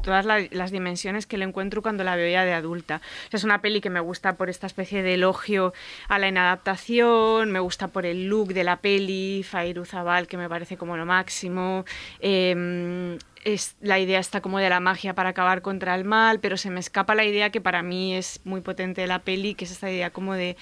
todas 0.04 0.26
la- 0.26 0.46
las 0.52 0.72
dimensiones 0.72 1.26
que 1.26 1.38
le 1.38 1.46
encuentro 1.46 1.82
cuando 1.82 2.04
la 2.04 2.16
veo 2.16 2.30
ya 2.32 2.46
de 2.46 2.54
adulta. 2.54 3.02
Es 3.32 3.44
una 3.44 3.62
peli 3.62 3.82
que 3.82 3.90
me 3.90 4.00
gusta 4.00 4.36
por 4.36 4.50
esta 4.50 4.68
especie 4.68 5.04
de 5.04 5.16
elogio 5.16 5.74
a 6.08 6.20
la 6.20 6.28
inadaptación, 6.28 7.52
me 7.52 7.60
gusta 7.60 7.88
por 7.90 8.06
el 8.06 8.28
look 8.28 8.54
de 8.54 8.64
la 8.64 8.78
peli, 8.78 9.44
Fairu 9.44 9.86
Zabal, 9.86 10.28
que 10.28 10.38
me 10.38 10.50
parece 10.50 10.78
como 10.78 10.98
lo 10.98 11.06
máximo. 11.06 11.86
eh, 12.20 13.18
es, 13.46 13.76
la 13.82 14.00
idea 14.00 14.20
está 14.20 14.40
como 14.40 14.58
de 14.60 14.70
la 14.70 14.80
magia 14.80 15.14
para 15.16 15.30
acabar 15.30 15.62
contra 15.62 15.96
el 15.96 16.06
mal, 16.06 16.40
pero 16.40 16.56
se 16.56 16.70
me 16.70 16.80
escapa 16.80 17.14
la 17.14 17.26
idea 17.26 17.50
que 17.50 17.60
para 17.60 17.84
mí 17.84 18.16
es 18.16 18.40
muy 18.46 18.62
potente 18.62 19.02
de 19.02 19.08
la 19.08 19.20
peli, 19.20 19.54
que 19.54 19.66
es 19.66 19.72
esta 19.72 19.92
idea 19.92 20.12
como 20.12 20.34
de 20.34 20.56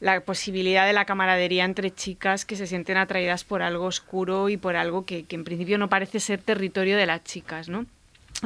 la 0.00 0.20
posibilidad 0.20 0.86
de 0.86 0.92
la 0.92 1.04
camaradería 1.04 1.64
entre 1.64 1.92
chicas 1.92 2.44
que 2.44 2.56
se 2.56 2.66
sienten 2.66 2.96
atraídas 2.96 3.44
por 3.44 3.62
algo 3.62 3.86
oscuro 3.86 4.48
y 4.48 4.56
por 4.56 4.76
algo 4.76 5.04
que, 5.04 5.24
que 5.24 5.36
en 5.36 5.44
principio 5.44 5.78
no 5.78 5.88
parece 5.88 6.20
ser 6.20 6.40
territorio 6.40 6.96
de 6.96 7.06
las 7.06 7.24
chicas, 7.24 7.68
¿no? 7.68 7.86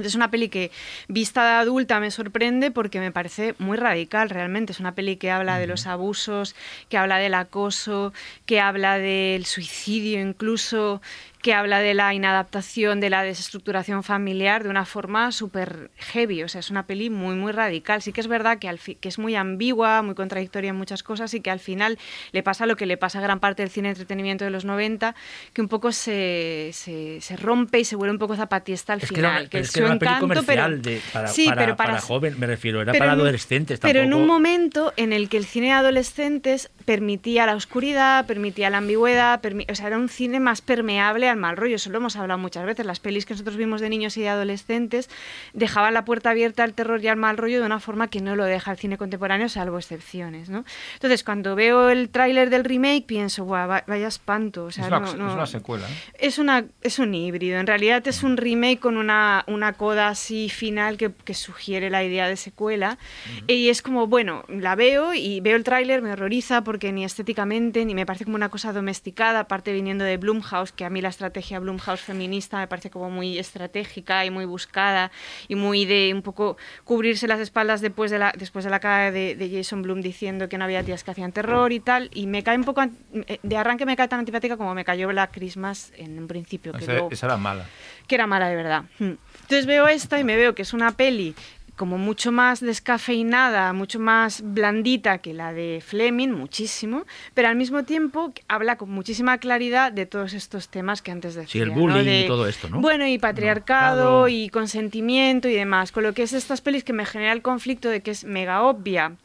Es 0.00 0.14
una 0.14 0.30
peli 0.30 0.48
que 0.48 0.70
vista 1.08 1.44
de 1.44 1.50
adulta 1.50 2.00
me 2.00 2.10
sorprende 2.10 2.70
porque 2.70 2.98
me 2.98 3.12
parece 3.12 3.54
muy 3.58 3.76
radical 3.76 4.30
realmente. 4.30 4.72
Es 4.72 4.80
una 4.80 4.94
peli 4.94 5.16
que 5.16 5.30
habla 5.30 5.58
de 5.58 5.66
los 5.66 5.86
abusos, 5.86 6.54
que 6.88 6.96
habla 6.96 7.18
del 7.18 7.34
acoso, 7.34 8.14
que 8.46 8.58
habla 8.58 8.96
del 8.96 9.44
suicidio 9.44 10.18
incluso, 10.18 11.02
que 11.42 11.54
habla 11.54 11.80
de 11.80 11.92
la 11.94 12.14
inadaptación, 12.14 13.00
de 13.00 13.10
la 13.10 13.22
desestructuración 13.24 14.02
familiar 14.04 14.62
de 14.62 14.68
una 14.70 14.84
forma 14.84 15.32
súper 15.32 15.90
heavy. 15.96 16.42
O 16.44 16.48
sea, 16.48 16.60
es 16.60 16.70
una 16.70 16.86
peli 16.86 17.10
muy, 17.10 17.34
muy 17.34 17.50
radical. 17.52 18.00
Sí 18.00 18.12
que 18.12 18.20
es 18.20 18.28
verdad 18.28 18.58
que, 18.58 18.68
al 18.68 18.78
que 18.78 19.08
es 19.08 19.18
muy 19.18 19.34
ambigua, 19.34 20.02
muy 20.02 20.14
contradictoria 20.14 20.70
en 20.70 20.76
muchas 20.76 21.02
cosas 21.02 21.34
y 21.34 21.40
que 21.40 21.50
al 21.50 21.58
final 21.60 21.98
le 22.30 22.42
pasa 22.42 22.64
lo 22.66 22.76
que 22.76 22.86
le 22.86 22.96
pasa 22.96 23.18
a 23.18 23.22
gran 23.22 23.40
parte 23.40 23.62
del 23.62 23.70
cine 23.70 23.88
de 23.88 23.92
entretenimiento 23.94 24.44
de 24.44 24.50
los 24.50 24.64
90, 24.64 25.14
que 25.52 25.60
un 25.60 25.68
poco 25.68 25.90
se, 25.92 26.70
se, 26.72 27.20
se 27.20 27.36
rompe 27.36 27.80
y 27.80 27.84
se 27.84 27.96
vuelve 27.96 28.12
un 28.12 28.18
poco 28.20 28.36
zapatista 28.36 28.92
al 28.92 29.02
Es 29.02 29.10
que 29.10 29.18
era, 29.20 29.30
final. 29.30 29.48
es 29.52 29.72
que 29.72 29.80
era 29.80 29.88
una 29.88 29.98
peli 29.98 30.14
comercial 30.20 30.80
pero, 30.80 30.82
de, 30.82 31.00
para, 31.12 31.26
sí, 31.28 31.46
para, 31.46 31.60
pero 31.60 31.76
para, 31.76 31.90
para 31.90 32.00
joven, 32.02 32.36
me 32.38 32.46
refiero, 32.46 32.80
era 32.82 32.92
para 32.92 33.12
adolescentes 33.12 33.80
Pero 33.80 33.98
en 34.00 34.06
un 34.14 34.20
tampoco- 34.20 34.32
momento 34.32 34.92
en 34.96 35.12
el 35.12 35.28
que 35.28 35.38
el 35.38 35.44
cine 35.44 35.66
de 35.66 35.72
adolescentes 35.72 36.70
permitía 36.84 37.46
la 37.46 37.54
oscuridad, 37.56 38.26
permitía 38.26 38.70
la 38.70 38.78
ambigüedad, 38.78 39.40
permi- 39.42 39.70
o 39.70 39.74
sea, 39.74 39.88
era 39.88 39.98
un 39.98 40.08
cine 40.08 40.38
más 40.40 40.60
permeable 40.60 41.28
al 41.32 41.38
mal 41.38 41.56
rollo. 41.56 41.76
Eso 41.76 41.90
lo 41.90 41.98
hemos 41.98 42.14
hablado 42.16 42.38
muchas 42.38 42.64
veces. 42.64 42.86
Las 42.86 43.00
pelis 43.00 43.26
que 43.26 43.34
nosotros 43.34 43.56
vimos 43.56 43.80
de 43.80 43.88
niños 43.88 44.16
y 44.16 44.20
de 44.22 44.28
adolescentes 44.28 45.10
dejaban 45.52 45.94
la 45.94 46.04
puerta 46.04 46.30
abierta 46.30 46.62
al 46.64 46.74
terror 46.74 47.02
y 47.02 47.08
al 47.08 47.16
mal 47.16 47.36
rollo 47.36 47.60
de 47.60 47.66
una 47.66 47.80
forma 47.80 48.08
que 48.08 48.20
no 48.20 48.36
lo 48.36 48.44
deja 48.44 48.70
el 48.70 48.78
cine 48.78 48.96
contemporáneo, 48.98 49.48
salvo 49.48 49.78
excepciones, 49.78 50.48
¿no? 50.48 50.64
Entonces, 50.94 51.24
cuando 51.24 51.54
veo 51.56 51.90
el 51.90 52.08
tráiler 52.10 52.50
del 52.50 52.64
remake, 52.64 53.04
pienso, 53.06 53.44
"Guau, 53.44 53.68
va- 53.68 53.84
vaya 53.86 54.08
espanto. 54.08 54.64
O 54.66 54.70
sea, 54.70 54.84
es, 54.84 54.88
una, 54.88 55.00
no- 55.00 55.06
es 55.06 55.14
no- 55.16 55.34
una 55.34 55.46
secuela. 55.46 55.86
¿eh? 55.88 56.12
es, 56.20 56.38
una, 56.38 56.64
es 56.82 56.98
un 56.98 57.14
híbrido, 57.14 57.58
en 57.58 57.66
realidad 57.66 58.06
es 58.06 58.22
un 58.22 58.36
remake 58.36 58.78
con 58.80 58.96
una, 58.96 59.44
una 59.46 59.72
coda 59.72 60.08
así 60.08 60.48
final 60.48 60.96
que, 60.96 61.10
que 61.24 61.34
sugiere 61.34 61.90
la 61.90 62.04
idea 62.04 62.28
de 62.28 62.36
secuela. 62.36 62.98
Y 63.46 63.68
es 63.68 63.82
como, 63.82 64.06
bueno, 64.06 64.44
la 64.48 64.74
veo 64.74 65.14
y 65.14 65.40
veo 65.40 65.56
el 65.56 65.64
tráiler, 65.64 66.02
me 66.02 66.12
horroriza 66.12 66.62
porque 66.64 66.92
ni 66.92 67.04
estéticamente 67.04 67.84
ni 67.84 67.94
me 67.94 68.06
parece 68.06 68.24
como 68.24 68.36
una 68.36 68.48
cosa 68.48 68.72
domesticada, 68.72 69.40
aparte 69.40 69.72
viniendo 69.72 70.04
de 70.04 70.16
Blumhouse, 70.16 70.72
que 70.72 70.84
a 70.84 70.90
mí 70.90 71.00
la 71.00 71.08
estrategia 71.22 71.60
Blumhouse 71.60 72.00
feminista 72.00 72.58
me 72.58 72.66
parece 72.66 72.90
como 72.90 73.08
muy 73.08 73.38
estratégica 73.38 74.24
y 74.24 74.30
muy 74.30 74.44
buscada 74.44 75.12
y 75.46 75.54
muy 75.54 75.84
de 75.84 76.10
un 76.12 76.22
poco 76.22 76.56
cubrirse 76.84 77.28
las 77.28 77.38
espaldas 77.38 77.80
después 77.80 78.10
de 78.10 78.18
la, 78.18 78.32
después 78.36 78.64
de 78.64 78.70
la 78.72 78.80
cara 78.80 79.12
de, 79.12 79.36
de 79.36 79.50
Jason 79.50 79.82
Blum 79.82 80.00
diciendo 80.00 80.48
que 80.48 80.58
no 80.58 80.64
había 80.64 80.82
tías 80.82 81.04
que 81.04 81.12
hacían 81.12 81.30
terror 81.30 81.70
y 81.72 81.78
tal. 81.78 82.10
Y 82.12 82.26
me 82.26 82.42
cae 82.42 82.56
un 82.56 82.64
poco, 82.64 82.82
eh, 82.82 83.38
de 83.42 83.56
arranque 83.56 83.86
me 83.86 83.96
cae 83.96 84.08
tan 84.08 84.18
antipática 84.18 84.56
como 84.56 84.74
me 84.74 84.84
cayó 84.84 85.06
Black 85.08 85.30
Christmas 85.32 85.92
en 85.96 86.18
un 86.18 86.26
principio. 86.26 86.72
Que 86.72 86.78
Esa, 86.82 86.92
luego- 86.92 87.08
esa 87.12 87.26
era 87.26 87.36
mala. 87.36 87.66
que 88.08 88.14
era 88.16 88.26
mala 88.26 88.48
de 88.48 88.56
verdad. 88.56 88.82
Mm. 88.98 89.12
Entonces 89.42 89.66
veo 89.66 89.86
esta 89.86 90.18
y 90.18 90.24
me 90.24 90.34
veo 90.36 90.54
que 90.56 90.62
es 90.62 90.72
una 90.72 90.90
peli 90.92 91.34
como 91.82 91.98
mucho 91.98 92.30
más 92.30 92.60
descafeinada, 92.60 93.72
mucho 93.72 93.98
más 93.98 94.40
blandita 94.44 95.18
que 95.18 95.34
la 95.34 95.52
de 95.52 95.82
Fleming, 95.84 96.28
muchísimo, 96.28 97.04
pero 97.34 97.48
al 97.48 97.56
mismo 97.56 97.82
tiempo 97.82 98.32
habla 98.46 98.76
con 98.76 98.88
muchísima 98.88 99.38
claridad 99.38 99.90
de 99.90 100.06
todos 100.06 100.32
estos 100.32 100.68
temas 100.68 101.02
que 101.02 101.10
antes 101.10 101.34
decía. 101.34 101.50
Sí, 101.50 101.58
el 101.58 101.70
¿no? 101.70 101.80
bullying 101.80 102.04
De- 102.04 102.20
y 102.20 102.26
todo 102.28 102.46
esto, 102.46 102.68
¿no? 102.68 102.80
Bueno, 102.80 103.04
y 103.08 103.18
patriarcado 103.18 104.28
y 104.28 104.48
consentimiento 104.48 105.48
y 105.48 105.54
demás, 105.54 105.90
con 105.90 106.04
lo 106.04 106.12
que 106.14 106.22
es 106.22 106.32
estas 106.34 106.60
pelis 106.60 106.84
que 106.84 106.92
me 106.92 107.04
genera 107.04 107.32
el 107.32 107.42
conflicto 107.42 107.88
de 107.88 108.00
que 108.00 108.12
es 108.12 108.22
mega 108.22 108.62
obvia 108.62 109.16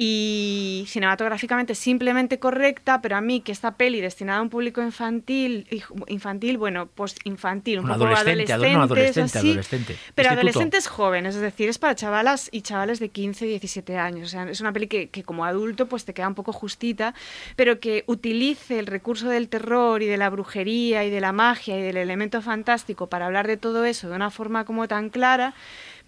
y 0.00 0.84
cinematográficamente 0.86 1.74
simplemente 1.74 2.38
correcta, 2.38 3.02
pero 3.02 3.16
a 3.16 3.20
mí 3.20 3.40
que 3.40 3.50
esta 3.50 3.72
peli 3.76 4.00
destinada 4.00 4.38
a 4.38 4.42
un 4.42 4.48
público 4.48 4.80
infantil, 4.80 5.66
infantil, 6.06 6.56
bueno, 6.56 6.86
pues 6.94 7.16
infantil, 7.24 7.80
un, 7.80 7.86
Un 7.90 7.98
poco 7.98 8.04
adolescente, 8.06 8.52
ado- 8.52 8.64
adolescentes, 8.64 8.86
adolescente, 9.34 9.38
así, 9.38 9.48
adolescente. 9.50 9.96
pero 10.14 10.28
Instituto. 10.28 10.32
adolescentes 10.40 10.86
jóvenes, 10.86 11.34
es 11.34 11.40
decir, 11.40 11.68
es 11.68 11.78
para 11.78 11.96
chavalas 11.96 12.48
y 12.52 12.62
chavales 12.62 13.00
de 13.00 13.08
15, 13.08 13.44
17 13.46 13.96
años. 13.98 14.28
O 14.28 14.30
sea, 14.30 14.48
es 14.48 14.60
una 14.60 14.72
peli 14.72 14.86
que, 14.86 15.08
que 15.08 15.24
como 15.24 15.44
adulto 15.44 15.86
pues 15.86 16.04
te 16.04 16.14
queda 16.14 16.28
un 16.28 16.36
poco 16.36 16.52
justita, 16.52 17.12
pero 17.56 17.80
que 17.80 18.04
utilice 18.06 18.78
el 18.78 18.86
recurso 18.86 19.28
del 19.28 19.48
terror 19.48 20.00
y 20.02 20.06
de 20.06 20.16
la 20.16 20.30
brujería 20.30 21.04
y 21.04 21.10
de 21.10 21.20
la 21.20 21.32
magia 21.32 21.76
y 21.76 21.82
del 21.82 21.96
elemento 21.96 22.40
fantástico 22.40 23.08
para 23.08 23.26
hablar 23.26 23.48
de 23.48 23.56
todo 23.56 23.84
eso 23.84 24.08
de 24.08 24.14
una 24.14 24.30
forma 24.30 24.64
como 24.64 24.86
tan 24.86 25.10
clara, 25.10 25.54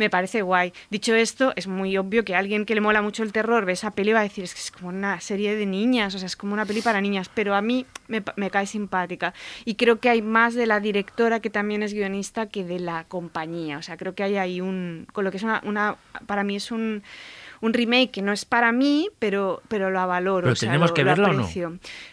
me 0.00 0.08
parece 0.08 0.40
guay. 0.40 0.72
Dicho 0.88 1.14
esto, 1.14 1.52
es 1.56 1.66
muy 1.66 1.98
obvio 1.98 2.24
que 2.24 2.34
alguien 2.34 2.64
que 2.64 2.74
le 2.74 2.80
mola 2.80 3.02
mucho 3.02 3.22
el 3.22 3.32
terror 3.32 3.66
ve 3.66 3.72
esa 3.72 3.90
peli 3.90 4.10
y 4.10 4.12
va 4.14 4.20
a 4.20 4.22
decir, 4.22 4.42
es 4.44 4.54
que 4.54 4.60
es 4.60 4.70
como 4.70 4.88
una 4.88 5.20
serie 5.20 5.54
de 5.54 5.66
niñas, 5.66 6.14
o 6.14 6.18
sea, 6.18 6.24
es 6.24 6.36
como 6.36 6.54
una 6.54 6.64
peli 6.64 6.80
para 6.80 7.02
niñas, 7.02 7.30
pero 7.32 7.54
a 7.54 7.60
mí 7.60 7.84
me, 8.08 8.22
me 8.36 8.50
cae 8.50 8.64
simpática. 8.64 9.34
Y 9.66 9.74
creo 9.74 10.00
que 10.00 10.08
hay 10.08 10.22
más 10.22 10.54
de 10.54 10.66
la 10.66 10.80
directora, 10.80 11.40
que 11.40 11.50
también 11.50 11.82
es 11.82 11.92
guionista, 11.92 12.46
que 12.46 12.64
de 12.64 12.80
la 12.80 13.04
compañía. 13.04 13.76
O 13.76 13.82
sea, 13.82 13.98
creo 13.98 14.14
que 14.14 14.22
hay 14.22 14.38
ahí 14.38 14.62
un... 14.62 15.06
Con 15.12 15.24
lo 15.24 15.30
que 15.30 15.36
es 15.36 15.42
una... 15.42 15.60
una 15.64 15.96
para 16.26 16.44
mí 16.44 16.56
es 16.56 16.72
un... 16.72 17.02
Un 17.62 17.74
remake 17.74 18.10
que 18.10 18.22
no 18.22 18.32
es 18.32 18.44
para 18.46 18.72
mí, 18.72 19.08
pero, 19.18 19.62
pero 19.68 19.90
la 19.90 20.06
valoro. 20.06 20.44
Pero 20.44 20.52
o 20.54 20.56
sea, 20.56 20.68
tenemos 20.68 20.90
lo- 20.90 20.94
que 20.94 21.04
verla 21.04 21.28
o 21.30 21.32
no? 21.34 21.48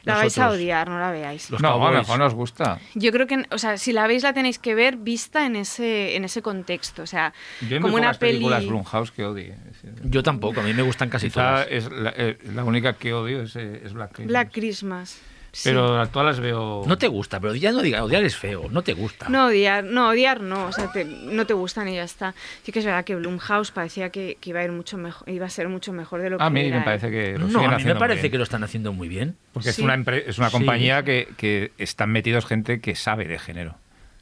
La 0.03 0.15
vais 0.15 0.37
a 0.37 0.49
odiar, 0.49 0.89
no 0.89 0.99
la 0.99 1.11
veáis. 1.11 1.49
Los 1.49 1.61
no, 1.61 1.69
a 1.87 1.91
lo 1.91 1.97
mejor 1.99 2.19
nos 2.19 2.33
gusta. 2.33 2.79
Yo 2.95 3.11
creo 3.13 3.27
que, 3.27 3.45
o 3.51 3.57
sea, 3.57 3.77
si 3.77 3.93
la 3.93 4.07
veis 4.07 4.23
la 4.23 4.33
tenéis 4.33 4.59
que 4.59 4.75
ver 4.75 4.97
vista 4.97 5.45
en 5.45 5.55
ese, 5.55 6.15
en 6.17 6.25
ese 6.25 6.41
contexto. 6.41 7.03
O 7.03 7.07
sea, 7.07 7.33
Yo 7.69 7.79
como 7.81 7.95
una 7.95 8.07
pocas 8.07 8.17
películas 8.17 8.59
peli. 8.59 8.69
Blumhouse 8.69 9.11
que 9.11 9.25
odie. 9.25 9.55
Yo 10.03 10.21
tampoco, 10.23 10.59
a 10.59 10.63
mí 10.63 10.73
me 10.73 10.81
gustan 10.83 11.09
casi 11.09 11.27
Quizá 11.27 11.41
todas. 11.63 11.67
es 11.69 11.91
la, 11.91 12.13
eh, 12.17 12.37
la 12.53 12.63
única 12.65 12.93
que 12.93 13.13
odio 13.13 13.41
es, 13.43 13.55
eh, 13.55 13.81
es 13.85 13.93
Black 13.93 14.11
Christmas. 14.13 14.27
Black 14.27 14.51
Christmas. 14.51 15.21
Sí. 15.59 15.69
Pero 15.69 15.99
a 15.99 16.05
todas 16.05 16.27
las 16.27 16.39
veo... 16.39 16.83
No 16.85 16.99
te 16.99 17.07
gusta, 17.07 17.39
pero 17.39 17.55
ya 17.55 17.71
no 17.71 17.81
diga, 17.81 18.03
odiar 18.03 18.23
es 18.23 18.35
feo, 18.35 18.67
no 18.69 18.83
te 18.83 18.93
gusta. 18.93 19.27
No 19.27 19.47
odiar, 19.47 19.83
no 19.83 20.09
odiar 20.09 20.39
no, 20.39 20.65
o 20.67 20.71
sea, 20.71 20.91
te- 20.91 21.03
no 21.03 21.47
te 21.47 21.55
gustan 21.55 21.87
y 21.87 21.95
ya 21.95 22.03
está. 22.03 22.35
Sí 22.61 22.71
que 22.71 22.77
es 22.77 22.85
verdad 22.85 23.03
que 23.03 23.15
Blumhouse 23.15 23.71
parecía 23.71 24.11
que, 24.11 24.37
que 24.39 24.51
iba 24.51 24.59
a 24.59 24.63
ir 24.65 24.71
mucho 24.71 24.99
mejor, 24.99 25.27
iba 25.27 25.47
a 25.47 25.49
ser 25.49 25.67
mucho 25.67 25.91
mejor 25.93 26.21
de 26.21 26.29
lo 26.29 26.37
que 26.37 26.43
A 26.43 26.51
mí 26.51 26.59
era, 26.61 26.75
me 26.75 26.81
¿eh? 26.81 26.85
parece 26.85 27.09
que 27.09 27.39
lo 27.39 27.47
No, 27.47 27.61
a 27.67 27.75
mí 27.79 27.83
me 27.85 27.95
parece 27.95 28.21
bien. 28.21 28.31
que 28.33 28.37
lo 28.37 28.43
están 28.43 28.63
haciendo 28.63 28.93
muy 28.93 29.07
bien. 29.07 29.35
Porque 29.51 29.73
Sí. 29.73 29.81
es 29.81 29.83
una, 29.83 29.95
es 30.15 30.37
una 30.37 30.49
Sí. 30.51 30.53
compañía 30.57 31.01
que, 31.03 31.27
que 31.37 31.71
están 31.79 32.11
metidos 32.11 32.45
gente 32.45 32.79
que 32.79 32.95
sabe 32.95 33.25
de 33.25 33.39
género, 33.39 33.77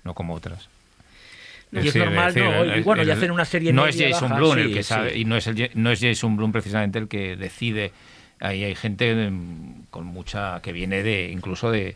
no 0.05 0.13
como 0.13 0.35
otras. 0.35 0.69
Y 1.73 1.85
es 1.85 1.95
normal, 1.97 2.33
¿no? 2.33 2.77
Y 2.77 2.81
bueno, 2.81 3.03
y 3.03 3.09
hacen 3.11 3.31
una 3.31 3.43
serie 3.43 3.73
No 3.73 3.85
es 3.87 3.97
Jason 4.01 4.29
baja, 4.29 4.39
Blum 4.39 4.53
sí, 4.55 4.61
el 4.61 4.73
que 4.73 4.83
sí. 4.83 4.87
sabe, 4.89 5.17
y 5.17 5.25
no 5.25 5.35
es, 5.35 5.47
el, 5.47 5.69
no 5.73 5.91
es 5.91 5.99
Jason 5.99 6.37
Blum 6.37 6.53
precisamente 6.53 6.97
el 6.97 7.09
que 7.09 7.35
decide. 7.35 7.91
Ahí 8.39 8.63
hay 8.63 8.75
gente 8.75 9.29
mm, 9.31 9.85
con 9.89 10.05
mucha 10.05 10.61
que 10.61 10.71
viene 10.73 11.03
de 11.03 11.29
incluso 11.31 11.71
de, 11.71 11.95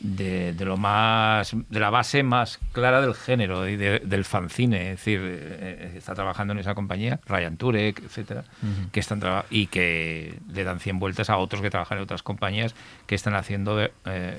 de, 0.00 0.52
de 0.52 0.64
lo 0.64 0.76
más 0.76 1.54
de 1.68 1.80
la 1.80 1.90
base 1.90 2.22
más 2.22 2.58
clara 2.72 3.00
del 3.00 3.14
género 3.14 3.68
y 3.68 3.76
de- 3.76 4.00
del 4.00 4.24
fanzine, 4.24 4.92
es 4.92 4.98
decir, 4.98 5.20
eh, 5.22 5.92
está 5.96 6.14
trabajando 6.14 6.52
en 6.52 6.58
esa 6.58 6.74
compañía, 6.74 7.20
Ryan 7.26 7.56
Turek, 7.56 8.02
etcétera, 8.04 8.44
que 8.92 9.00
están 9.00 9.20
y 9.50 9.66
que 9.68 10.38
le 10.52 10.64
dan 10.64 10.80
100 10.80 10.98
vueltas 10.98 11.30
a 11.30 11.36
otros 11.38 11.62
que 11.62 11.70
trabajan 11.70 11.98
en 11.98 12.04
otras 12.04 12.22
compañías 12.22 12.74
que 13.06 13.14
están 13.14 13.34
haciendo 13.34 13.80
eh, 13.82 13.90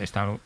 están 0.02 0.40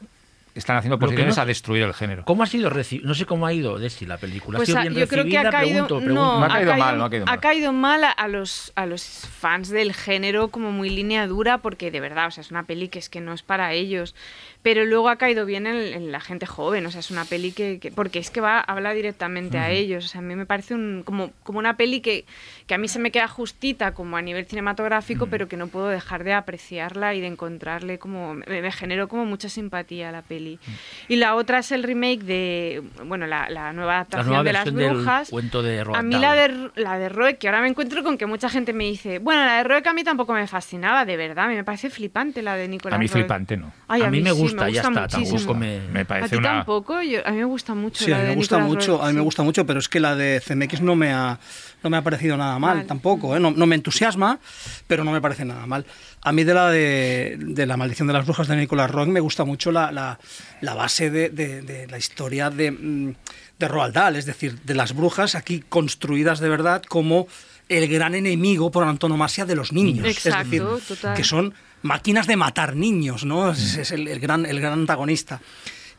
están 0.56 0.78
haciendo 0.78 1.00
posiciones 1.00 1.36
no- 1.38 1.42
a 1.44 1.46
destruir 1.46 1.84
el 1.84 1.94
género. 1.94 2.24
¿Cómo 2.26 2.44
ha 2.44 2.46
sido 2.46 2.70
No 3.04 3.14
sé 3.14 3.26
cómo 3.26 3.46
ha 3.46 3.54
ido, 3.54 3.80
Desi, 3.80 4.06
la 4.06 4.18
película. 4.18 4.58
Pues 4.58 4.74
¿Ha 4.76 4.82
bien 4.82 4.94
yo 4.94 5.08
creo 5.08 5.26
que 5.26 5.38
ha 5.38 5.44
recibida? 5.44 5.52
caído, 5.52 5.88
Pregunto, 5.88 6.14
no, 6.14 6.40
pregunto. 6.40 6.44
Ha 6.46 6.48
caído 6.50 6.76
mal, 6.78 6.98
me 6.98 7.04
ha 7.04 7.10
caído 7.10 7.26
mal. 7.26 7.36
ha 7.36 7.42
caído 7.42 7.74
mal 7.74 8.04
a, 8.04 8.12
a 8.12 8.28
los, 8.28 8.72
a 8.76 8.86
los 8.86 9.04
fans 9.04 9.70
del 9.70 9.94
género 9.94 10.50
como 10.50 10.72
muy 10.72 10.90
línea 10.90 11.28
dura, 11.28 11.60
porque 11.60 11.92
de 11.92 12.00
verdad, 12.00 12.28
o 12.28 12.32
sea, 12.32 12.42
es 12.42 12.52
una 12.52 12.64
peli 12.64 12.90
que 12.90 13.00
es 13.00 13.10
que 13.10 13.22
no 13.22 13.34
es 13.34 13.44
para 13.44 13.74
ellos. 13.74 14.16
Pero 14.64 14.86
luego 14.86 15.10
ha 15.10 15.16
caído 15.16 15.46
bien 15.48 15.66
en, 15.66 15.76
en 15.76 16.12
la 16.12 16.20
gente 16.20 16.46
joven, 16.46 16.86
o 16.86 16.92
sea, 16.92 17.00
es 17.00 17.10
una 17.10 17.26
peli 17.26 17.52
que, 17.52 17.80
que- 17.80 17.92
porque 17.92 18.20
es 18.20 18.30
que 18.30 18.42
va, 18.42 18.60
habla 18.60 18.94
directamente 18.94 19.58
a 19.58 19.72
ellos. 19.72 20.06
O 20.06 20.08
sea, 20.08 20.20
a 20.20 20.22
mí 20.24 20.36
me 20.36 20.46
parece 20.46 20.76
un, 20.76 21.02
como, 21.04 21.32
como 21.44 21.58
una 21.60 21.78
peli 21.78 22.00
que, 22.02 22.26
que 22.68 22.76
a 22.76 22.78
mí 22.78 22.88
se 22.88 23.00
me 23.00 23.10
queda 23.12 23.28
justita 23.28 23.94
como 23.94 24.18
a 24.18 24.22
nivel 24.22 24.46
cinematográfico, 24.46 25.28
pero 25.28 25.48
que 25.48 25.58
no 25.58 25.68
puedo 25.68 25.88
dejar 25.88 26.24
de 26.24 26.34
apreciarla 26.34 27.16
y 27.16 27.22
de 27.22 27.28
encontrarle 27.28 27.98
como, 27.98 28.36
me, 28.36 28.62
me 28.62 28.72
generó 28.72 29.08
como 29.08 29.26
mucha 29.26 29.50
simpatía 29.50 30.10
a 30.10 30.12
la 30.12 30.22
peli. 30.22 30.60
Y 31.08 31.16
la 31.16 31.34
otra 31.36 31.60
es 31.60 31.72
el 31.72 31.82
remake 31.84 32.22
de, 32.24 32.84
bueno, 33.06 33.26
la, 33.28 33.50
la 33.50 33.74
nueva 33.74 33.92
La 33.94 33.96
adaptación 33.98 34.28
nueva 34.28 34.44
de 34.44 34.54
las 34.54 34.72
brujas. 34.72 35.30
cuento 35.32 35.64
de 35.64 35.84
Roald 35.84 36.00
A 36.00 36.04
mí 36.04 36.20
la 36.20 36.34
de, 36.36 36.70
la 36.76 37.00
de 37.00 37.10
Roek, 37.10 37.40
que 37.40 37.48
ahora 37.48 37.62
me 37.62 37.68
encuentro 37.68 38.04
con 38.04 38.18
que 38.18 38.28
mucha 38.28 38.48
gente 38.50 38.74
me 38.74 38.84
dice, 38.84 39.18
bueno, 39.20 39.44
la 39.44 39.58
de 39.58 39.64
Roek 39.64 39.88
a 39.88 39.94
mí 39.94 40.04
tampoco 40.04 40.34
me 40.34 40.46
fascinaba, 40.46 41.04
de 41.06 41.18
verdad, 41.18 41.46
a 41.46 41.48
mí 41.48 41.56
me 41.56 41.64
parece 41.64 41.90
flipante 41.90 42.42
la 42.44 42.56
de 42.56 42.68
Nicolás 42.68 42.96
A 42.98 43.00
mí 43.00 43.08
flipante 43.08 43.58
no. 43.58 43.74
Ay, 43.88 44.04
a, 44.04 44.12
mí 44.12 44.22
me 44.22 44.32
sí, 44.32 44.42
gusta, 44.52 44.70
ya 44.70 44.82
está, 44.82 45.02
muchísimo. 45.18 45.38
tampoco 45.38 45.54
me... 45.60 45.80
Me 45.92 46.00
¿A 46.02 46.06
parece 46.06 46.30
ti 46.30 46.36
una 46.38 46.50
tampoco? 46.58 47.02
Yo- 47.02 47.26
a 47.28 47.32
mí 47.32 47.38
me 47.38 47.46
gusta 47.46 47.74
mucho 47.76 48.04
Sí, 48.06 48.12
la 48.12 48.18
a 48.18 48.22
mí 48.22 48.28
me 48.30 48.36
gusta 48.36 48.56
Nicolas 48.58 48.70
mucho, 48.78 48.92
Roeg, 48.98 49.02
a 49.04 49.08
mí 49.08 49.14
me 49.14 49.20
sí. 49.20 49.24
gusta 49.24 49.44
mucho, 49.44 49.66
pero 49.66 49.80
es 49.80 49.90
que 49.90 50.00
la 50.00 50.16
de 50.16 50.42
CMX 50.46 50.82
no 50.82 50.96
me 50.96 51.12
ha, 51.14 51.40
no 51.84 51.90
me 51.90 51.98
ha 51.98 52.02
parecido 52.04 52.38
nada 52.38 52.58
mal, 52.60 52.78
Mal. 52.78 52.86
tampoco, 52.88 53.36
¿eh? 53.36 53.40
no, 53.40 53.52
no 53.52 53.66
me 53.66 53.76
entusiasma, 53.76 54.40
pero 54.88 55.04
no 55.04 55.12
me 55.12 55.22
parece 55.22 55.46
nada 55.46 55.66
mal. 55.66 55.86
A 56.24 56.32
mí 56.32 56.44
de 56.44 56.54
la 56.54 56.70
de, 56.70 57.38
de 57.40 57.66
la 57.66 57.78
maldición 57.78 58.08
de 58.08 58.14
las 58.14 58.26
brujas 58.26 58.48
de 58.48 58.56
Nicolas 58.56 58.92
Roeg 58.92 59.08
me 59.10 59.20
gusta 59.20 59.44
mucho 59.46 59.72
la, 59.72 59.92
la, 59.92 60.20
la 60.62 60.74
base 60.76 61.10
de, 61.10 61.30
de- 61.30 61.62
de 61.62 61.88
la 61.88 61.98
historia 61.98 62.50
de, 62.50 62.72
mm, 62.72 63.14
de 63.60 63.68
Roald 63.68 63.94
Dahl, 63.94 64.16
es 64.16 64.26
decir, 64.26 64.60
de 64.62 64.74
las 64.76 64.94
brujas 64.96 65.36
aquí 65.36 65.64
construidas 65.68 66.40
de 66.40 66.50
verdad 66.50 66.82
como 66.84 67.28
el 67.70 67.88
gran 67.88 68.16
enemigo 68.16 68.70
por 68.70 68.84
antonomasia 68.84 69.46
de 69.46 69.56
los 69.56 69.72
niños. 69.72 70.06
Exacto, 70.06 70.40
es 70.40 70.50
decir, 70.52 70.88
total. 70.88 71.16
que 71.16 71.24
son 71.24 71.54
máquinas 71.82 72.28
de 72.28 72.36
matar 72.36 72.76
niños, 72.76 73.26
¿no? 73.26 73.52
Es, 73.52 73.78
es 73.78 73.92
el, 73.92 74.20
gran, 74.20 74.46
el 74.46 74.60
gran 74.60 74.74
antagonista. 74.74 75.42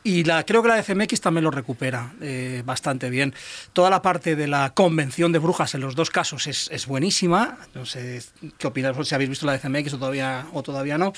Y 0.04 0.24
la, 0.24 0.44
creo 0.44 0.62
que 0.62 0.68
la 0.68 0.74
de 0.74 0.82
CMX 0.82 1.20
también 1.20 1.44
lo 1.44 1.50
recupera 1.50 2.12
eh, 2.20 2.62
bastante 2.64 3.08
bien. 3.08 3.34
Toda 3.72 3.88
la 3.88 4.02
parte 4.02 4.34
de 4.34 4.48
la 4.48 4.74
convención 4.74 5.30
de 5.30 5.38
brujas 5.38 5.74
en 5.74 5.80
los 5.80 5.94
dos 5.94 6.10
casos 6.10 6.48
es, 6.48 6.86
buenísima. 6.86 7.58
No 7.74 7.86
sé 7.86 8.20
qué 8.58 8.66
opináis, 8.66 8.96
si 9.06 9.14
habéis 9.14 9.30
visto 9.30 9.46
la 9.46 9.52
de 9.52 9.60
CMX 9.60 9.94
o 9.94 9.98
todavía, 9.98 10.46
o 10.52 10.62
todavía 10.62 10.98
no. 10.98 11.12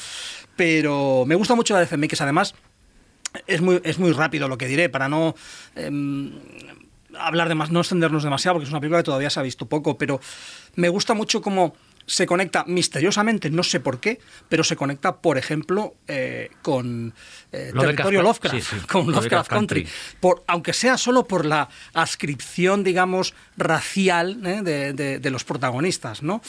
Pero 0.55 1.25
me 1.27 1.35
gusta 1.35 1.55
mucho 1.55 1.73
la 1.73 1.81
de 1.81 1.87
CMX. 1.87 2.21
Además, 2.21 2.55
es 3.47 3.63
muy, 3.63 3.81
es 3.85 3.99
muy 3.99 4.13
rápido 4.13 4.49
lo 4.49 4.59
que 4.59 4.67
diré 4.67 4.91
para 4.91 5.09
no 5.09 5.35
em, 5.77 6.33
hablar 7.19 7.49
de 7.49 7.55
más, 7.55 7.71
no 7.71 7.81
extendernos 7.81 8.23
demasiado, 8.23 8.57
porque 8.57 8.65
es 8.67 8.71
una 8.71 8.81
película 8.81 9.01
que 9.01 9.05
todavía 9.05 9.31
se 9.31 9.41
ha 9.41 9.43
visto 9.43 9.67
poco, 9.67 9.97
pero 9.97 10.21
me 10.75 10.91
gusta 10.91 11.15
mucho 11.15 11.41
cómo 11.41 11.75
se 12.07 12.27
conecta 12.27 12.65
misteriosamente, 12.67 13.51
no 13.51 13.63
sé 13.63 13.81
por 13.81 13.99
qué, 14.01 14.21
pero 14.49 14.63
se 14.65 14.77
conecta, 14.77 15.17
por 15.17 15.39
ejemplo, 15.39 15.95
eh, 16.07 16.51
con 16.63 17.15
eh, 17.53 17.73
territorio 17.79 18.23
Lovecraft, 18.23 18.57
sí, 18.57 18.61
sí, 18.63 18.77
con 18.87 19.03
Lovecraft 19.07 19.15
Lovecraft 19.17 19.51
Country, 19.51 19.83
Country. 19.85 19.99
por, 20.21 20.45
aunque 20.47 20.73
sea 20.73 20.99
solo 20.99 21.27
por 21.27 21.47
la 21.47 21.69
ascripción, 21.95 22.85
digamos, 22.85 23.35
racial 23.57 24.45
¿eh? 24.47 24.61
de, 24.63 24.93
de- 24.93 25.19
de 25.19 25.31
los 25.31 25.45
protagonistas, 25.45 26.23
¿no? 26.23 26.43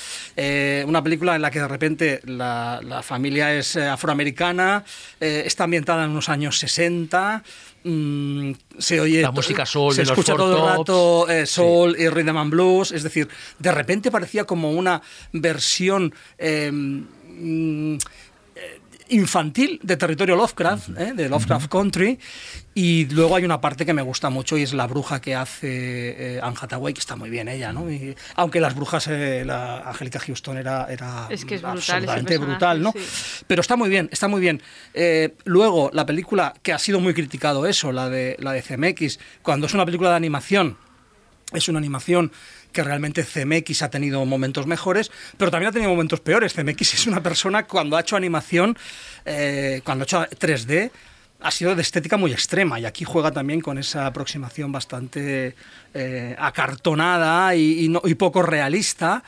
Una 0.87 1.03
película 1.03 1.35
en 1.35 1.41
la 1.41 1.51
que 1.51 1.59
de 1.59 1.67
repente 1.67 2.21
la, 2.25 2.79
la 2.83 3.01
familia 3.03 3.53
es 3.53 3.75
afroamericana, 3.77 4.83
está 5.19 5.63
ambientada 5.65 6.03
en 6.05 6.11
unos 6.11 6.29
años 6.29 6.59
60. 6.59 7.43
Mm, 7.85 8.51
se 8.77 8.99
oye 8.99 9.21
La 9.21 9.31
música 9.31 9.65
soul 9.65 9.93
se 9.93 10.03
de 10.03 10.03
escucha 10.03 10.35
todo 10.35 10.57
el 10.57 10.77
rato 10.77 11.29
eh, 11.29 11.45
soul 11.45 11.95
y 11.97 12.09
rhythm 12.09 12.37
and 12.37 12.51
blues 12.51 12.91
es 12.91 13.03
decir 13.03 13.27
de 13.59 13.71
repente 13.71 14.11
parecía 14.11 14.45
como 14.45 14.71
una 14.71 15.01
versión 15.31 16.13
eh, 16.37 16.71
mm, 16.71 17.97
infantil 19.09 19.79
de 19.83 19.97
territorio 19.97 20.35
Lovecraft, 20.35 20.89
¿eh? 20.97 21.13
de 21.13 21.29
Lovecraft 21.29 21.67
Country, 21.69 22.19
y 22.73 23.05
luego 23.05 23.35
hay 23.35 23.45
una 23.45 23.61
parte 23.61 23.85
que 23.85 23.93
me 23.93 24.01
gusta 24.01 24.29
mucho 24.29 24.57
y 24.57 24.63
es 24.63 24.73
la 24.73 24.87
bruja 24.87 25.21
que 25.21 25.35
hace 25.35 25.67
eh, 26.37 26.39
Anne 26.41 26.55
Hathaway, 26.59 26.93
que 26.93 26.99
está 26.99 27.15
muy 27.15 27.29
bien 27.29 27.47
ella, 27.47 27.71
¿no? 27.71 27.89
Y- 27.89 28.15
aunque 28.35 28.59
las 28.59 28.75
brujas, 28.75 29.07
eh, 29.07 29.43
la 29.45 29.79
Angélica 29.79 30.19
Houston 30.19 30.57
era, 30.57 30.87
era 30.89 31.27
Es 31.29 31.45
que 31.45 31.55
es 31.55 31.61
brutal 31.61 31.77
ese 31.79 31.91
absolutamente 31.93 32.37
brutal, 32.37 32.81
¿no? 32.81 32.91
sí. 32.93 33.43
Pero 33.47 33.61
está 33.61 33.75
muy 33.75 33.89
bien, 33.89 34.09
está 34.11 34.27
muy 34.27 34.41
bien. 34.41 34.61
Eh, 34.93 35.33
luego, 35.45 35.89
la 35.93 36.05
película 36.05 36.53
que 36.63 36.73
ha 36.73 36.79
sido 36.79 36.99
muy 36.99 37.13
criticado 37.13 37.65
eso, 37.67 37.91
la 37.91 38.09
de, 38.09 38.35
la 38.39 38.51
de 38.53 38.61
CMX, 38.61 39.19
cuando 39.41 39.67
es 39.67 39.73
una 39.73 39.85
película 39.85 40.09
de 40.09 40.15
animación, 40.17 40.77
es 41.53 41.69
una 41.69 41.77
animación 41.79 42.31
que 42.75 42.83
realmente 42.83 43.23
CMX 43.23 43.81
ha 43.83 43.89
tenido 43.89 44.23
momentos 44.25 44.67
mejores, 44.67 45.09
pero 45.37 45.49
también 45.49 45.69
ha 45.69 45.71
tenido 45.71 45.89
momentos 45.89 46.19
peores. 46.19 46.53
CMX 46.53 46.93
es 46.93 47.07
una 47.07 47.23
persona 47.23 47.65
cuando 47.65 47.95
ha 47.95 48.01
hecho 48.01 48.17
animación, 48.17 48.77
eh, 49.25 49.81
cuando 49.85 50.03
ha 50.03 50.05
hecho 50.05 50.25
3D, 50.37 50.91
ha 51.39 51.51
sido 51.51 51.73
de 51.73 51.81
estética 51.81 52.17
muy 52.17 52.33
extrema 52.33 52.79
y 52.79 52.85
aquí 52.85 53.05
juega 53.05 53.31
también 53.31 53.61
con 53.61 53.77
esa 53.77 54.07
aproximación 54.07 54.71
bastante 54.71 55.55
eh, 55.93 56.35
acartonada 56.37 57.55
y, 57.55 57.89
poco 58.15 58.41
realista. 58.41 59.23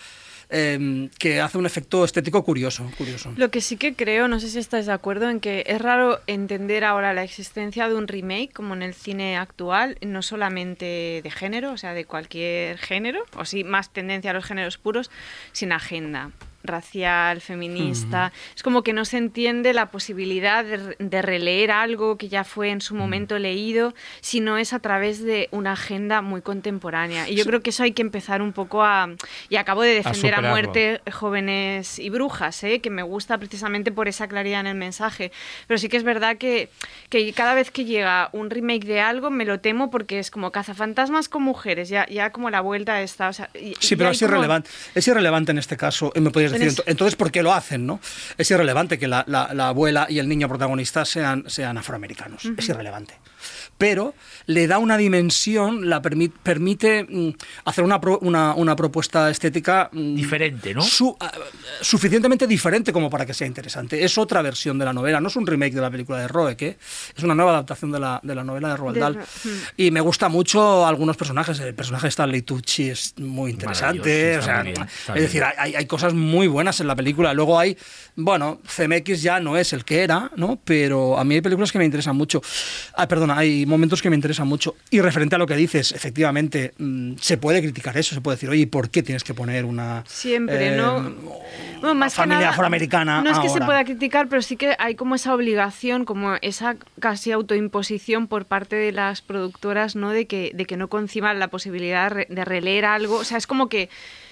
Eh, 0.49 1.09
que 1.19 1.41
hace 1.41 1.57
un 1.57 1.65
efecto 1.65 2.05
estético 2.05 2.43
curioso, 2.43 2.89
curioso. 2.97 3.33
Lo 3.35 3.49
que 3.51 3.61
sí 3.61 3.77
que 3.77 3.95
creo, 3.95 4.27
no 4.27 4.39
sé 4.39 4.49
si 4.49 4.59
estáis 4.59 4.85
de 4.85 4.93
acuerdo, 4.93 5.29
en 5.29 5.39
que 5.39 5.63
es 5.67 5.81
raro 5.81 6.19
entender 6.27 6.83
ahora 6.83 7.13
la 7.13 7.23
existencia 7.23 7.89
de 7.89 7.95
un 7.95 8.07
remake 8.07 8.53
como 8.53 8.73
en 8.73 8.81
el 8.81 8.93
cine 8.93 9.37
actual, 9.37 9.97
no 10.01 10.21
solamente 10.21 11.21
de 11.23 11.31
género, 11.31 11.71
o 11.71 11.77
sea, 11.77 11.93
de 11.93 12.05
cualquier 12.05 12.77
género, 12.77 13.23
o 13.35 13.45
sí, 13.45 13.63
más 13.63 13.91
tendencia 13.91 14.31
a 14.31 14.33
los 14.33 14.45
géneros 14.45 14.77
puros, 14.77 15.11
sin 15.51 15.71
agenda 15.71 16.31
racial, 16.67 17.41
feminista. 17.41 18.31
Es 18.55 18.63
como 18.63 18.83
que 18.83 18.93
no 18.93 19.05
se 19.05 19.17
entiende 19.17 19.73
la 19.73 19.89
posibilidad 19.91 20.63
de, 20.63 20.95
de 20.99 21.21
releer 21.21 21.71
algo 21.71 22.17
que 22.17 22.29
ya 22.29 22.43
fue 22.43 22.69
en 22.69 22.81
su 22.81 22.95
momento 22.95 23.39
leído, 23.39 23.93
si 24.21 24.39
no 24.39 24.57
es 24.57 24.73
a 24.73 24.79
través 24.79 25.23
de 25.23 25.47
una 25.51 25.73
agenda 25.73 26.21
muy 26.21 26.41
contemporánea. 26.41 27.29
Y 27.29 27.35
yo 27.35 27.45
creo 27.45 27.61
que 27.61 27.69
eso 27.71 27.83
hay 27.83 27.91
que 27.93 28.01
empezar 28.01 28.41
un 28.41 28.53
poco 28.53 28.83
a... 28.83 29.09
Y 29.49 29.55
acabo 29.55 29.81
de 29.81 29.89
defender 29.95 30.33
a, 30.33 30.37
superarlo. 30.37 30.49
muerte 30.49 31.01
jóvenes 31.11 31.99
y 31.99 32.09
brujas, 32.09 32.63
¿eh? 32.63 32.79
que 32.79 32.89
me 32.89 33.03
gusta 33.03 33.37
precisamente 33.37 33.91
por 33.91 34.07
esa 34.07 34.27
claridad 34.27 34.61
en 34.61 34.67
el 34.67 34.75
mensaje. 34.75 35.31
Pero 35.67 35.77
sí 35.77 35.89
que 35.89 35.97
es 35.97 36.03
verdad 36.03 36.37
que, 36.37 36.69
que 37.09 37.31
cada 37.33 37.53
vez 37.53 37.71
que 37.71 37.85
llega 37.85 38.29
un 38.33 38.49
remake 38.49 38.85
de 38.85 39.01
algo 39.01 39.29
me 39.29 39.45
lo 39.45 39.59
temo 39.59 39.89
porque 39.89 40.19
es 40.19 40.31
como 40.31 40.51
cazafantasmas 40.51 41.29
con 41.29 41.43
mujeres, 41.43 41.89
ya, 41.89 42.07
ya 42.07 42.31
como 42.31 42.49
la 42.49 42.61
vuelta 42.61 43.01
está. 43.01 43.29
O 43.29 43.33
sea, 43.33 43.49
y- 43.53 43.73
Sí, 43.79 43.95
pero 43.95 44.09
es 44.11 44.19
como- 44.19 44.31
irrelevante. 44.31 44.69
Es 44.95 45.07
irrelevante 45.07 45.51
en 45.51 45.57
este 45.57 45.77
caso. 45.77 46.11
Me 46.15 46.29
podrías 46.31 46.53
En 46.53 46.56
decir, 46.59 46.67
es- 46.67 46.77
ento- 46.79 46.83
entonces, 46.87 47.15
¿por 47.15 47.31
qué 47.31 47.41
lo 47.43 47.53
hacen? 47.53 47.85
no? 47.85 47.99
Es 48.37 48.49
irrelevante 48.51 48.97
que 48.99 49.07
la, 49.07 49.23
la- 49.27 49.53
la 49.53 49.69
abuela 49.69 50.07
y 50.09 50.19
el 50.19 50.27
niño 50.27 50.47
protagonista 50.47 51.05
sean, 51.05 51.43
sean 51.47 51.77
afroamericanos. 51.77 52.43
Es 52.57 52.69
irrelevante. 52.69 53.15
Pero 53.77 54.13
le 54.47 54.65
da 54.67 54.79
una 54.79 54.97
dimensión, 54.97 55.89
la 55.89 56.01
permi- 56.01 56.31
permite 56.43 57.03
mm, 57.03 57.29
hacer 57.65 57.83
una, 57.83 58.01
pro- 58.01 58.19
una, 58.21 58.53
una 58.55 58.75
propuesta 58.75 59.29
estética 59.29 59.89
mm, 59.91 60.15
Diferente, 60.15 60.73
¿no? 60.73 60.81
su- 60.81 61.15
ah, 61.19 61.31
suficientemente 61.81 62.47
diferente 62.47 62.91
como 62.91 63.09
para 63.09 63.25
que 63.25 63.33
sea 63.33 63.45
interesante. 63.47 64.03
Es 64.03 64.17
otra 64.17 64.41
versión 64.41 64.79
de 64.79 64.85
la 64.85 64.93
novela, 64.93 65.21
no 65.21 65.27
es 65.27 65.35
un 65.35 65.45
remake 65.45 65.73
de 65.75 65.81
la 65.81 65.91
película 65.91 66.19
de 66.19 66.27
Roek, 66.27 66.61
¿eh? 66.63 66.77
es 67.15 67.23
una 67.23 67.35
nueva 67.35 67.51
adaptación 67.51 67.91
de 67.91 67.99
la, 67.99 68.19
de 68.23 68.33
la 68.35 68.43
novela 68.43 68.69
de 68.69 68.77
Roald 68.77 68.97
Dahl. 68.97 69.17
Hmm. 69.17 69.49
Y 69.77 69.91
me 69.91 70.01
gusta 70.01 70.27
mucho 70.29 70.85
algunos 70.87 71.15
personajes. 71.17 71.59
El 71.59 71.75
personaje 71.75 72.03
de 72.07 72.09
Stanley 72.09 72.41
Tucci 72.41 72.89
es 72.89 73.13
muy 73.19 73.51
interesante. 73.51 73.99
Maravilloso, 73.99 74.37
o 74.37 74.39
está 74.39 74.45
sea, 74.45 74.63
muy 74.63 74.71
bien, 74.73 74.87
está 74.87 75.15
es 75.15 75.21
decir, 75.21 75.43
hay, 75.43 75.75
hay 75.75 75.85
cosas 75.85 76.13
muy 76.13 76.47
buenas 76.47 76.79
en 76.79 76.87
la 76.87 76.95
película. 76.95 77.33
Luego 77.33 77.59
hay, 77.59 77.77
bueno, 78.15 78.59
CMX 78.65 79.21
ya 79.21 79.39
no 79.39 79.55
es 79.57 79.73
el 79.73 79.85
que 79.85 80.01
era, 80.01 80.31
¿no? 80.35 80.59
Pero 80.63 81.17
a 81.19 81.23
mí 81.23 81.35
hay 81.35 81.41
películas 81.41 81.71
que 81.71 81.77
me 81.77 81.85
interesan 81.85 82.15
mucho. 82.15 82.41
Ah, 82.95 83.07
perdona, 83.07 83.37
hay 83.37 83.65
momentos 83.67 84.01
que 84.01 84.09
me 84.09 84.15
interesan 84.15 84.47
mucho. 84.47 84.75
Y 84.89 85.01
referente 85.01 85.35
a 85.35 85.37
lo 85.37 85.45
que 85.45 85.55
dices, 85.55 85.91
efectivamente, 85.91 86.73
mm, 86.77 87.13
se 87.19 87.37
puede 87.37 87.61
criticar 87.61 87.97
eso. 87.97 88.15
Se 88.15 88.21
puede 88.21 88.35
decir, 88.37 88.49
oye, 88.49 88.61
¿y 88.61 88.65
¿por 88.65 88.89
qué 88.89 89.03
tienes 89.03 89.23
que 89.23 89.33
poner 89.33 89.65
una. 89.65 90.03
Siempre, 90.07 90.73
eh, 90.73 90.77
¿no? 90.77 91.13
Bueno, 91.81 91.95
más 91.95 92.13
que 92.13 92.17
familia 92.17 92.39
nada, 92.39 92.49
afroamericana 92.51 93.21
No 93.21 93.31
es 93.31 93.39
que 93.39 93.49
se 93.49 93.61
pueda 93.61 93.83
criticar, 93.85 94.27
pero 94.27 94.41
sí 94.41 94.57
que 94.57 94.75
hay 94.79 94.95
como 94.95 95.15
esa 95.15 95.33
obligación, 95.33 96.05
como 96.05 96.35
esa 96.41 96.75
casi 96.99 97.31
autoimposición 97.31 98.27
por 98.27 98.45
parte 98.45 98.75
de 98.75 98.91
las 98.91 99.21
productoras, 99.21 99.95
¿no? 99.95 100.11
De 100.11 100.25
que, 100.25 100.51
de 100.53 100.65
que 100.65 100.77
no 100.77 100.87
conciban 100.87 101.39
la 101.39 101.49
posibilidad 101.49 102.11
de 102.27 102.45
releer 102.45 102.85
algo. 102.85 103.17
O 103.17 103.23
sea, 103.23 103.37
es 103.37 103.47
como 103.47 103.69
que 103.69 103.89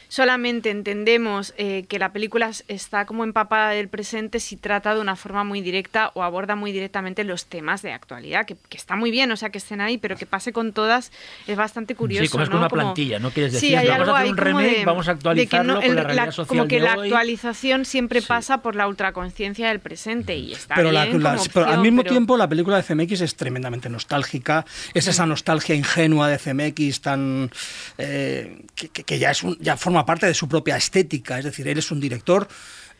solamente 0.07 0.69
entendemos 0.69 1.53
eh, 1.57 1.85
que 1.87 1.99
la 1.99 2.11
película 2.13 2.51
está 2.67 3.05
como 3.05 3.23
empapada 3.23 3.69
del 3.71 3.87
presente 3.89 4.39
si 4.39 4.55
trata 4.57 4.95
de 4.95 5.01
una 5.01 5.15
forma 5.15 5.43
muy 5.43 5.61
directa 5.61 6.11
o 6.13 6.23
aborda 6.23 6.55
muy 6.55 6.71
directamente 6.71 7.23
los 7.23 7.45
temas 7.45 7.81
de 7.81 7.91
actualidad, 7.93 8.45
que, 8.45 8.55
que 8.69 8.77
está 8.77 8.95
muy 8.95 9.11
bien, 9.11 9.31
o 9.31 9.37
sea, 9.37 9.49
que 9.49 9.57
estén 9.57 9.81
ahí, 9.81 9.97
pero 9.97 10.15
que 10.15 10.25
pase 10.25 10.53
con 10.53 10.73
todas 10.73 11.11
es 11.47 11.55
bastante 11.57 11.95
curioso. 11.95 12.23
Sí, 12.25 12.29
como 12.29 12.43
es 12.43 12.49
con 12.49 12.59
¿no? 12.59 12.65
una 12.65 12.69
plantilla, 12.69 13.19
¿no? 13.19 13.31
Quieres 13.31 13.53
Sí, 13.53 13.71
decir, 13.71 13.77
hay 13.77 13.87
vamos 13.87 13.99
a 13.99 14.01
algo 14.03 14.15
hacer 14.15 14.23
ahí 14.25 14.29
un 14.31 14.35
como 14.37 14.59
remake, 14.59 14.77
de- 14.79 14.85
vamos 14.85 15.07
a 15.07 15.13
de 15.13 15.19
que 15.19 15.23
no- 15.25 15.29
actualizarlo 15.29 15.73
con 15.75 15.81
la 15.95 16.01
el- 16.01 16.05
realidad 16.05 16.31
social 16.31 16.47
Como 16.47 16.67
que 16.67 16.75
de 16.75 16.81
la 16.81 16.97
hoy. 16.97 17.07
actualización 17.09 17.85
siempre 17.85 18.21
pasa 18.21 18.59
por 18.59 18.75
la 18.75 18.87
ultraconciencia 18.87 19.67
del 19.69 19.79
presente 19.79 20.35
y 20.37 20.53
está 20.53 20.75
Pero, 20.75 20.91
la- 20.91 21.05
bien 21.05 21.21
la- 21.23 21.31
como 21.35 21.43
pero 21.53 21.65
al 21.65 21.69
opción, 21.71 21.81
mismo 21.83 22.01
pero- 22.03 22.11
tiempo 22.13 22.37
la 22.37 22.47
película 22.49 22.77
de 22.77 22.83
CMX 22.83 23.21
es 23.21 23.35
tremendamente 23.35 23.89
nostálgica. 23.89 24.65
Es 24.93 25.07
esa 25.07 25.25
nostalgia 25.25 25.75
ingenua 25.75 26.27
de 26.29 26.37
CMX 26.37 27.01
tan 27.01 27.51
eh, 27.97 28.61
que, 28.75 28.89
que- 28.89 29.03
que 29.03 29.19
ya 29.19 29.31
es 29.31 29.43
un- 29.43 29.57
ya 29.59 29.77
forma 29.77 29.94
parte 30.03 30.25
de 30.25 30.33
su 30.33 30.47
propia 30.49 30.75
estética. 30.77 31.37
Es 31.37 31.45
decir, 31.45 31.67
él 31.67 31.77
es 31.77 31.91
un 31.91 31.99
director 31.99 32.47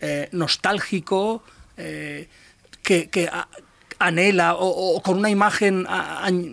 eh, 0.02 0.30
nostálgico 0.32 1.44
eh, 1.78 2.28
que, 2.84 3.10
que 3.10 3.28
a- 3.28 3.48
anhela 4.00 4.56
o, 4.56 4.96
o 4.98 5.02
con 5.02 5.18
una 5.18 5.30
imagen 5.30 5.86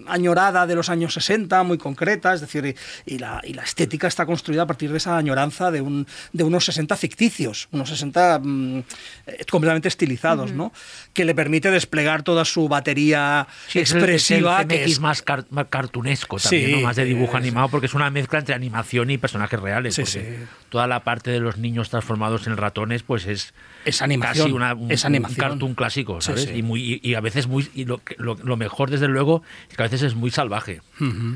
añorada 0.07 0.67
de 0.67 0.75
los 0.75 0.89
años 0.89 1.15
60 1.15 1.63
muy 1.63 1.79
concreta, 1.79 2.35
es 2.35 2.41
decir, 2.41 2.65
y, 3.07 3.15
y 3.15 3.19
la, 3.19 3.41
y 3.45 3.55
la 3.55 3.63
estética 3.63 4.07
está 4.07 4.27
construida 4.27 4.63
a 4.63 4.67
partir 4.67 4.91
de 4.91 4.99
esa 4.99 5.17
añoranza 5.17 5.71
de, 5.71 5.81
un, 5.81 6.07
de 6.33 6.45
unos 6.45 6.65
60 6.67 6.97
ficticios, 6.97 7.69
unos 7.73 7.89
60 7.89 8.39
mm, 8.43 8.79
eh, 9.27 9.45
completamente 9.51 9.89
estilizados, 9.89 10.53
¿no? 10.53 10.73
que 11.13 11.25
le 11.25 11.35
permite 11.35 11.71
desplegar 11.71 12.23
toda 12.23 12.45
su 12.45 12.69
batería 12.69 13.47
Sí, 13.69 13.81
es 13.81 13.91
el- 13.93 13.99
el 13.99 14.03
expresiva, 14.05 14.65
que 14.67 14.85
es 14.85 15.01
más, 15.01 15.23
car- 15.23 15.47
más 15.51 15.67
cartunesco 15.69 16.39
también, 16.39 16.67
Sí, 16.67 16.77
¿no? 16.77 16.81
más 16.83 16.97
de 16.97 17.05
dibujo 17.05 17.37
animado, 17.37 17.69
porque 17.69 17.87
es 17.87 17.95
una 17.95 18.11
mezcla 18.11 18.39
entre 18.39 18.55
animación 18.55 19.11
y 19.11 19.19
personajes 19.19 19.59
reales. 19.61 19.95
Sí. 19.95 20.21
Toda 20.69 20.87
la 20.87 21.01
parte 21.05 21.31
de 21.31 21.41
los 21.41 21.59
niños 21.59 21.91
transformados 21.91 22.47
en 22.47 22.57
ratones, 22.57 23.03
pues 23.03 23.27
es 23.27 23.55
Es 23.85 24.03
animación, 24.03 24.45
casi 24.47 24.53
una, 24.53 24.75
un, 24.75 24.91
es 24.91 25.03
un 25.05 25.07
animación. 25.09 25.49
cartoon 25.51 25.75
clásico, 25.75 26.21
¿sabes? 26.21 26.51
Y, 26.55 26.63
muy, 26.63 27.01
y 27.03 27.15
a 27.15 27.21
veces 27.21 27.32
muy. 27.47 27.69
Y 27.75 27.85
lo, 27.85 28.01
lo, 28.19 28.37
lo 28.43 28.57
mejor, 28.57 28.91
desde 28.91 29.09
luego, 29.09 29.43
es 29.71 29.77
que 29.77 29.83
a 29.83 29.87
veces 29.87 30.03
es 30.03 30.15
muy 30.15 30.31
salvaje. 30.31 30.81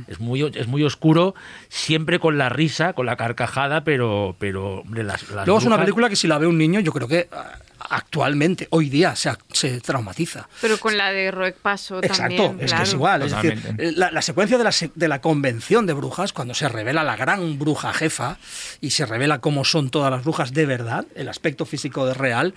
es, 0.08 0.20
muy, 0.20 0.42
es 0.42 0.66
muy 0.66 0.82
oscuro, 0.84 1.34
siempre 1.68 2.18
con 2.18 2.38
la 2.38 2.48
risa, 2.48 2.92
con 2.92 3.06
la 3.06 3.16
carcajada, 3.16 3.84
pero. 3.84 4.36
pero 4.38 4.80
hombre, 4.80 5.04
las, 5.04 5.30
las 5.30 5.46
Luego 5.46 5.60
es 5.60 5.66
una 5.66 5.78
película 5.78 6.08
que 6.08 6.16
si 6.16 6.28
la 6.28 6.38
ve 6.38 6.46
un 6.46 6.58
niño, 6.58 6.80
yo 6.80 6.92
creo 6.92 7.08
que 7.08 7.28
ah, 7.32 7.58
actualmente, 7.90 8.66
hoy 8.70 8.88
día, 8.88 9.14
se, 9.16 9.30
ac- 9.30 9.38
se 9.52 9.80
traumatiza. 9.80 10.48
Pero 10.60 10.78
con 10.78 10.96
la 10.96 11.10
de 11.12 11.30
Roek 11.30 11.56
Paso 11.56 11.98
Exacto, 12.02 12.36
también, 12.36 12.58
es 12.60 12.66
claro. 12.70 12.82
que 12.82 12.88
es 12.88 12.94
igual. 12.94 13.22
Es 13.22 13.32
decir, 13.32 13.54
Totalmente. 13.54 13.88
eh, 13.88 13.92
la, 13.96 14.10
la 14.10 14.22
secuencia 14.22 14.58
de 14.58 14.64
la, 14.64 14.72
se- 14.72 14.90
de 14.94 15.08
la 15.08 15.20
convención 15.20 15.86
de 15.86 15.92
brujas, 15.92 16.32
cuando 16.32 16.54
se 16.54 16.68
revela 16.68 17.04
la 17.04 17.16
gran 17.16 17.58
bruja 17.58 17.92
jefa 17.92 18.38
y 18.80 18.90
se 18.90 19.06
revela 19.06 19.40
cómo 19.40 19.64
son 19.64 19.90
todas 19.90 20.10
las 20.10 20.22
brujas 20.24 20.52
de 20.52 20.66
verdad, 20.66 21.06
el 21.14 21.28
aspecto 21.28 21.66
físico 21.66 22.06
de 22.06 22.14
real, 22.14 22.54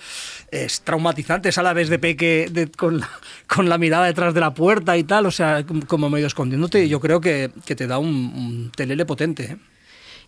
es 0.52 0.82
traumatizante. 0.82 1.50
Es 1.50 1.58
a 1.58 1.64
la 1.64 1.74
vez 1.74 1.90
de 1.90 2.00
peque 2.00 2.48
de- 2.52 2.70
con, 2.72 3.00
la, 3.00 3.10
con 3.48 3.70
la 3.70 3.78
mirada 3.78 4.06
detrás 4.06 4.34
de 4.34 4.40
la 4.40 4.54
puerta 4.54 4.98
y 4.98 5.04
tal, 5.04 5.26
o 5.26 5.32
sea, 5.32 5.66
como- 5.66 5.86
como 5.86 6.10
medio 6.10 6.28
escondiéndote, 6.28 6.84
y 6.86 6.90
yo 6.90 7.00
creo 7.00 7.22
que, 7.22 7.52
que 7.66 7.76
te 7.76 7.88
da 7.88 7.98
un, 7.98 8.08
un 8.10 8.72
telele 8.76 9.06
potente. 9.06 9.44
¿eh? 9.44 9.58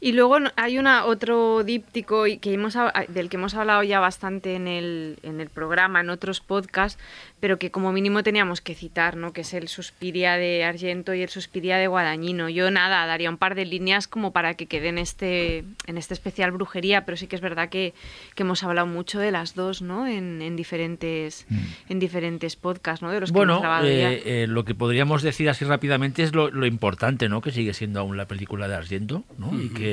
Y 0.04 0.14
luego 0.14 0.38
hay 0.56 0.80
una 0.80 1.06
otro 1.06 1.64
díptico 1.64 2.26
y 2.26 2.38
que 2.40 2.52
hemos, 2.56 2.76
del 3.10 3.30
que 3.30 3.38
hemos 3.38 3.54
hablado 3.54 3.84
ya 3.84 4.00
bastante 4.00 4.56
en 4.56 4.68
el, 4.68 5.20
en 5.22 5.40
el 5.40 5.50
programa, 5.50 6.02
en 6.02 6.10
otros 6.10 6.40
podcasts, 6.42 7.00
pero 7.40 7.60
que 7.60 7.70
como 7.70 7.92
mínimo 7.92 8.24
teníamos 8.24 8.62
que 8.62 8.74
citar, 8.74 9.16
¿no? 9.16 9.32
que 9.32 9.42
es 9.42 9.54
el 9.54 9.68
Suspiria 9.68 10.38
de 10.38 10.64
Argento 10.64 11.14
y 11.14 11.22
el 11.22 11.30
Suspiria 11.30 11.78
de 11.78 11.86
Guadañino. 11.86 12.50
Yo 12.50 12.72
nada, 12.72 13.06
daría 13.06 13.30
un 13.30 13.38
par 13.38 13.54
de 13.54 13.66
líneas 13.66 14.08
como 14.08 14.32
para 14.34 14.56
que 14.56 14.66
quede 14.66 14.88
en 14.90 14.98
este, 14.98 15.64
en 15.86 15.98
este 16.00 16.16
especial 16.16 16.52
brujería, 16.52 17.06
pero 17.06 17.16
sí 17.16 17.28
que 17.28 17.36
es 17.36 17.42
verdad 17.42 17.70
que, 17.70 17.94
que 18.34 18.42
hemos 18.42 18.64
hablado 18.64 18.88
mucho 18.88 19.20
de 19.20 19.30
las 19.32 19.54
dos 19.54 19.84
¿no? 19.84 20.08
en, 20.08 20.42
en 20.42 20.56
diferentes, 20.56 21.46
en 21.90 22.00
diferentes 22.00 22.56
podcasts, 22.56 23.04
¿no? 23.04 23.12
de 23.12 23.20
los 23.20 23.32
que 23.32 23.38
hemos 23.40 23.60
Bueno, 23.60 23.62
ya. 23.84 24.12
eh, 24.14 24.24
eh, 24.26 24.48
lo 24.48 24.66
que 24.66 24.74
podríamos 24.74 25.22
decir 25.22 25.48
así 25.48 25.64
rápidamente 25.64 26.24
es 26.24 26.34
lo, 26.34 26.50
lo 26.50 26.66
importante, 26.66 27.30
¿no? 27.30 27.42
Que 27.42 27.52
sigue 27.52 27.76
siendo 27.76 28.00
aún 28.00 28.18
la 28.18 28.26
película 28.26 28.68
de 28.68 28.74
Argento, 28.74 29.24
¿no? 29.38 29.52
Y 29.62 29.70
que 29.70 29.91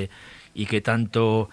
y 0.55 0.66
que 0.66 0.80
tanto 0.80 1.49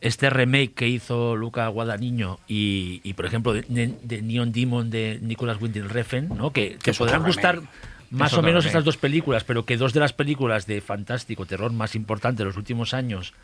este 0.00 0.30
remake 0.30 0.74
que 0.74 0.88
hizo 0.88 1.34
Luca 1.34 1.66
Guadagnino 1.68 2.38
y, 2.46 3.00
y, 3.02 3.14
por 3.14 3.26
ejemplo 3.26 3.52
de, 3.52 4.22
Neon 4.22 4.52
Demon 4.52 4.90
de 4.90 5.18
Nicolas 5.20 5.60
Winding 5.60 5.88
Refn, 5.88 6.28
¿no? 6.36 6.52
Que, 6.52 6.78
podrán 6.96 7.24
gustar 7.24 7.56
remake. 7.56 7.72
más 8.10 8.32
o 8.34 8.42
menos 8.42 8.64
remake. 8.64 8.66
estas 8.66 8.84
dos 8.84 8.96
películas, 8.96 9.44
pero 9.44 9.64
que 9.64 9.76
dos 9.76 9.92
de 9.92 10.00
las 10.00 10.12
películas 10.12 10.66
de 10.66 10.80
fantástico 10.80 11.46
terror 11.46 11.72
más 11.72 11.94
importantes 11.94 12.38
de 12.38 12.44
los 12.44 12.56
últimos 12.56 12.94
años 12.94 13.34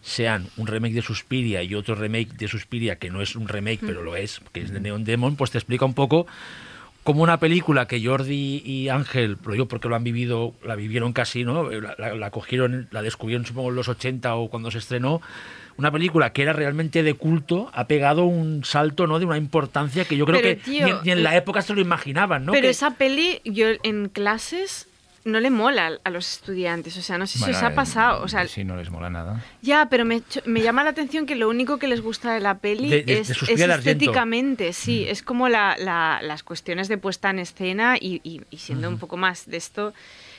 sean 0.00 0.46
un 0.56 0.68
remake 0.68 0.94
de 0.94 1.02
Suspiria 1.02 1.62
y 1.62 1.74
otro 1.74 1.96
remake 1.96 2.32
de 2.34 2.46
Suspiria 2.46 2.96
que 2.96 3.10
no 3.10 3.20
es 3.20 3.34
un 3.34 3.48
remake, 3.48 3.80
pero 3.80 4.02
lo 4.02 4.14
es, 4.14 4.40
que 4.52 4.60
es 4.60 4.72
de 4.72 4.80
Neon 4.80 5.04
Demon, 5.04 5.34
pues 5.34 5.50
te 5.50 5.58
explica 5.58 5.84
un 5.84 5.94
poco 5.94 6.26
como 7.04 7.22
una 7.22 7.38
película 7.40 7.86
que 7.88 8.04
Jordi 8.04 8.62
y 8.64 8.88
Ángel, 8.90 9.38
lo 9.44 9.52
digo 9.52 9.66
porque 9.66 9.88
lo 9.88 9.96
han 9.96 10.04
vivido, 10.04 10.52
la 10.64 10.74
vivieron 10.76 11.12
casi, 11.12 11.44
¿no? 11.44 11.70
La, 11.70 11.94
la- 11.98 12.14
la 12.14 12.30
cogieron, 12.30 12.88
la 12.90 13.00
descubrieron 13.02 13.46
supongo 13.46 13.70
en 13.70 13.76
los 13.76 13.88
80 13.88 14.34
o 14.34 14.48
cuando 14.50 14.70
se 14.70 14.78
estrenó. 14.78 15.22
Una 15.78 15.92
película 15.92 16.32
que 16.32 16.42
era 16.42 16.52
realmente 16.52 17.04
de 17.04 17.14
culto, 17.14 17.70
ha 17.72 17.86
pegado 17.86 18.24
un 18.24 18.64
salto, 18.64 19.06
¿no? 19.06 19.20
De 19.20 19.24
una 19.24 19.36
importancia 19.38 20.04
que 20.04 20.16
yo 20.16 20.26
creo 20.26 20.40
Pero, 20.42 20.56
que 20.56 20.62
tío, 20.70 20.84
ni, 20.86 20.90
en- 20.90 20.98
ni 21.04 21.10
en 21.12 21.22
la 21.22 21.34
eh, 21.34 21.38
época 21.38 21.62
se 21.62 21.72
lo 21.72 21.80
imaginaban, 21.80 22.44
¿no? 22.44 22.50
Pero 22.52 22.64
Que- 22.64 22.70
esa 22.70 22.90
peli, 22.96 23.40
yo 23.44 23.68
en 23.84 24.08
clases 24.08 24.87
no 25.28 25.38
le 25.40 25.50
mola 25.50 25.98
a 26.02 26.10
los 26.10 26.32
estudiantes. 26.32 26.96
O 26.96 27.02
sea, 27.02 27.18
no 27.18 27.26
sé 27.26 27.34
si 27.38 27.44
Bueno, 27.44 27.56
os 27.58 27.62
ha 27.62 27.68
eh, 27.68 27.74
pasado. 27.74 28.22
O 28.24 28.28
sea, 28.28 28.46
sí, 28.48 28.64
no 28.64 28.76
les 28.76 28.90
mola 28.90 29.10
nada. 29.10 29.44
ya, 29.62 29.86
pero 29.90 30.04
me, 30.04 30.22
me 30.46 30.60
llama 30.62 30.82
la 30.84 30.90
atención 30.90 31.26
que 31.26 31.34
lo 31.36 31.48
único 31.48 31.78
que 31.78 31.86
les 31.86 32.00
gusta 32.00 32.32
de 32.32 32.40
la 32.40 32.58
peli 32.58 32.88
De- 32.90 33.02
de- 33.04 33.18
es, 33.20 33.30
estéticamente, 33.48 34.72
sí. 34.72 35.06
Es 35.08 35.22
como 35.22 35.48
la- 35.48 35.76
la- 35.78 36.20
las 36.22 36.42
cuestiones 36.42 36.88
de 36.88 36.98
puesta 36.98 37.30
en 37.30 37.38
escena 37.38 37.96
y, 38.00 38.20
y- 38.24 38.42
y 38.50 38.56
siendo 38.58 38.88
un 38.88 38.98
poco 38.98 39.16
más 39.16 39.46
de 39.46 39.56
esto, 39.56 39.92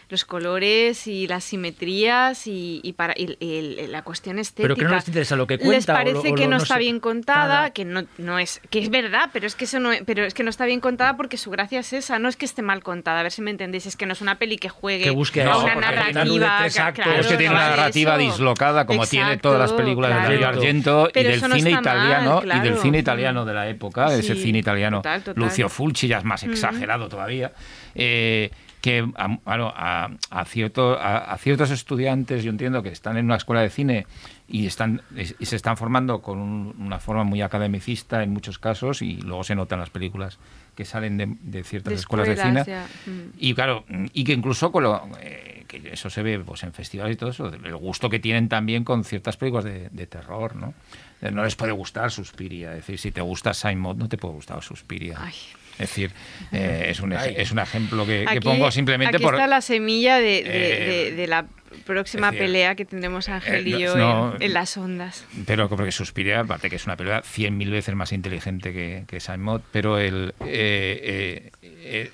los 0.09 0.25
colores 0.25 1.05
y 1.05 1.27
las 1.27 1.43
simetrías 1.43 2.47
y, 2.47 2.81
y 2.83 2.93
para 2.93 3.13
y 3.15 3.37
el- 3.39 3.91
la 3.91 4.01
cuestión 4.01 4.39
estética. 4.39 4.63
Pero 4.63 4.75
que 4.75 4.83
no 4.85 4.95
les 4.95 5.07
interesa 5.07 5.35
lo 5.35 5.45
que 5.45 5.57
Les 5.57 5.65
cuenta 5.65 5.93
o 5.93 5.95
parece 5.95 6.13
lo- 6.13 6.19
o 6.19 6.23
que 6.23 6.29
lo- 6.45 6.49
no, 6.49 6.57
no 6.57 6.63
está 6.63 6.73
sé, 6.75 6.79
bien 6.79 6.99
contada, 6.99 7.47
nada. 7.47 7.69
que 7.71 7.85
no, 7.85 8.03
no 8.17 8.39
es 8.39 8.59
que 8.71 8.79
es 8.79 8.89
verdad, 8.89 9.29
pero 9.31 9.45
es 9.45 9.53
que 9.55 9.65
eso 9.65 9.79
no 9.79 9.91
pero 10.07 10.25
es 10.25 10.33
que 10.33 10.43
no 10.43 10.49
está 10.49 10.65
bien 10.65 10.79
contada 10.79 11.15
porque 11.15 11.37
su 11.37 11.51
gracia 11.51 11.79
es 11.79 11.93
esa, 11.93 12.17
no 12.17 12.27
es 12.27 12.35
que 12.37 12.45
esté 12.45 12.63
mal 12.63 12.81
contada, 12.81 13.19
a 13.19 13.23
ver 13.23 13.31
si 13.31 13.41
me 13.43 13.51
entendéis, 13.51 13.85
es 13.85 13.95
que 13.95 14.05
no 14.07 14.13
es 14.13 14.21
una 14.21 14.39
peli 14.39 14.57
que 14.57 14.69
juegue 14.69 15.03
Que 15.03 15.09
busque 15.11 15.41
a 15.43 15.51
eso, 15.51 15.59
una 15.63 15.75
narrativa, 15.75 16.67
claro, 16.93 17.19
es 17.19 17.27
que 17.27 17.37
tiene 17.37 17.53
no 17.53 17.59
una 17.59 17.69
narrativa 17.69 18.15
eso. 18.15 18.31
dislocada, 18.31 18.85
como 18.87 19.05
tiene 19.05 19.25
Exacto, 19.27 19.49
todas 19.49 19.59
las 19.69 19.73
películas 19.73 20.11
claro. 20.11 20.29
de 20.29 20.39
Dario 20.39 20.47
Argento 20.59 21.09
Pero 21.13 21.29
y 21.29 21.31
del 21.33 21.41
no 21.49 21.55
cine 21.55 21.69
italiano 21.71 22.41
mal, 22.45 22.57
y 22.57 22.59
del 22.61 22.77
cine 22.79 22.97
italiano 22.99 23.45
de 23.45 23.53
la 23.53 23.69
época, 23.69 24.13
ese 24.15 24.33
Sí, 24.33 24.41
cine 24.41 24.57
italiano 24.59 24.97
total, 24.97 25.21
total. 25.23 25.43
Lucio 25.43 25.69
Fulci 25.69 26.07
ya 26.07 26.17
es 26.17 26.23
más 26.23 26.41
exagerado 26.43 27.07
todavía. 27.09 27.51
eh, 27.93 28.49
que 28.81 29.05
a, 29.17 29.27
bueno, 29.43 29.73
a, 29.75 30.09
a 30.29 30.45
cierto- 30.45 30.97
a- 30.97 31.17
a 31.33 31.37
ciertos 31.37 31.69
estudiantes, 31.71 32.43
yo 32.43 32.49
entiendo 32.49 32.81
que 32.81 32.89
están 32.89 33.17
en 33.17 33.25
una 33.25 33.35
escuela 33.35 33.61
de 33.61 33.69
cine 33.69 34.07
y 34.47 34.65
están 34.67 35.01
y 35.17 35.45
se 35.45 35.55
están 35.55 35.75
formando 35.75 36.21
con 36.21 36.39
un- 36.39 36.75
una 36.79 36.99
forma 36.99 37.23
muy 37.25 37.41
academicista 37.41 38.23
en 38.23 38.31
muchos 38.31 38.57
casos 38.57 39.01
y 39.01 39.17
luego 39.17 39.43
se 39.43 39.55
notan 39.55 39.79
las 39.79 39.89
películas 39.89 40.39
que 40.75 40.85
salen 40.85 41.17
de, 41.17 41.35
de 41.41 41.63
ciertas 41.65 41.91
De 41.91 41.99
escuelas 41.99 42.27
de 42.29 42.37
cine 42.37 42.63
ya, 42.65 42.87
mm. 43.05 43.33
y 43.37 43.53
claro, 43.53 43.83
y 44.13 44.23
que 44.23 44.31
incluso 44.31 44.71
con 44.71 44.83
lo, 44.83 45.09
eh, 45.19 45.65
que 45.67 45.89
eso 45.91 46.09
se 46.09 46.23
ve 46.23 46.39
pues, 46.39 46.63
en 46.63 46.71
festivales 46.71 47.15
y 47.15 47.17
todo 47.17 47.31
eso, 47.31 47.47
el 47.53 47.75
gusto 47.75 48.09
que 48.09 48.19
tienen 48.19 48.47
también 48.47 48.85
con 48.85 49.03
ciertas 49.03 49.35
películas 49.35 49.65
de, 49.65 49.89
de 49.89 50.07
terror, 50.07 50.55
¿no? 50.55 50.73
Eh, 51.21 51.31
No 51.31 51.43
les 51.43 51.55
puede 51.57 51.73
gustar 51.73 52.11
Suspiria, 52.11 52.69
es 52.71 52.77
decir, 52.77 52.97
si 52.97 53.11
te 53.11 53.19
gusta 53.21 53.53
Simon, 53.53 53.97
no 53.97 54.07
te 54.07 54.17
puede 54.17 54.35
gustar 54.35 54.63
Suspiria. 54.63 55.17
Ay. 55.19 55.33
Es 55.79 55.89
decir, 55.89 56.11
eh, 56.51 56.87
es, 56.89 56.99
un, 56.99 57.13
es 57.13 57.51
un 57.51 57.59
ejemplo 57.59 58.05
que, 58.05 58.25
pongo 58.41 58.69
simplemente 58.69 59.15
aquí 59.15 59.23
por... 59.23 59.33
está 59.35 59.47
la 59.47 59.61
semilla 59.61 60.17
de, 60.17 60.43
de- 60.43 60.43
Eh, 60.43 60.85
de- 61.09 61.15
de 61.15 61.27
la 61.27 61.45
próxima 61.85 62.31
decir, 62.31 62.45
pelea 62.45 62.75
que 62.75 62.83
tendremos 62.85 63.29
Ángel 63.29 63.65
eh, 63.65 63.69
y 63.69 63.71
no- 63.71 63.79
yo 63.79 63.95
no- 63.97 64.35
en, 64.35 64.41
en 64.43 64.53
las 64.53 64.75
ondas. 64.77 65.23
Pero 65.45 65.69
porque 65.69 65.91
Suspiria, 65.93 66.41
aparte 66.41 66.69
que 66.69 66.75
es 66.75 66.85
una 66.85 66.97
cien 67.23 67.57
mil 67.57 67.69
veces 67.71 67.95
más 67.95 68.11
inteligente 68.11 68.73
que, 68.73 69.03
que 69.07 69.19
Simon, 69.21 69.61
pero 69.71 69.97
el, 69.97 70.33
eh, 70.45 71.51
eh, 71.51 71.51
eh, 71.63 72.11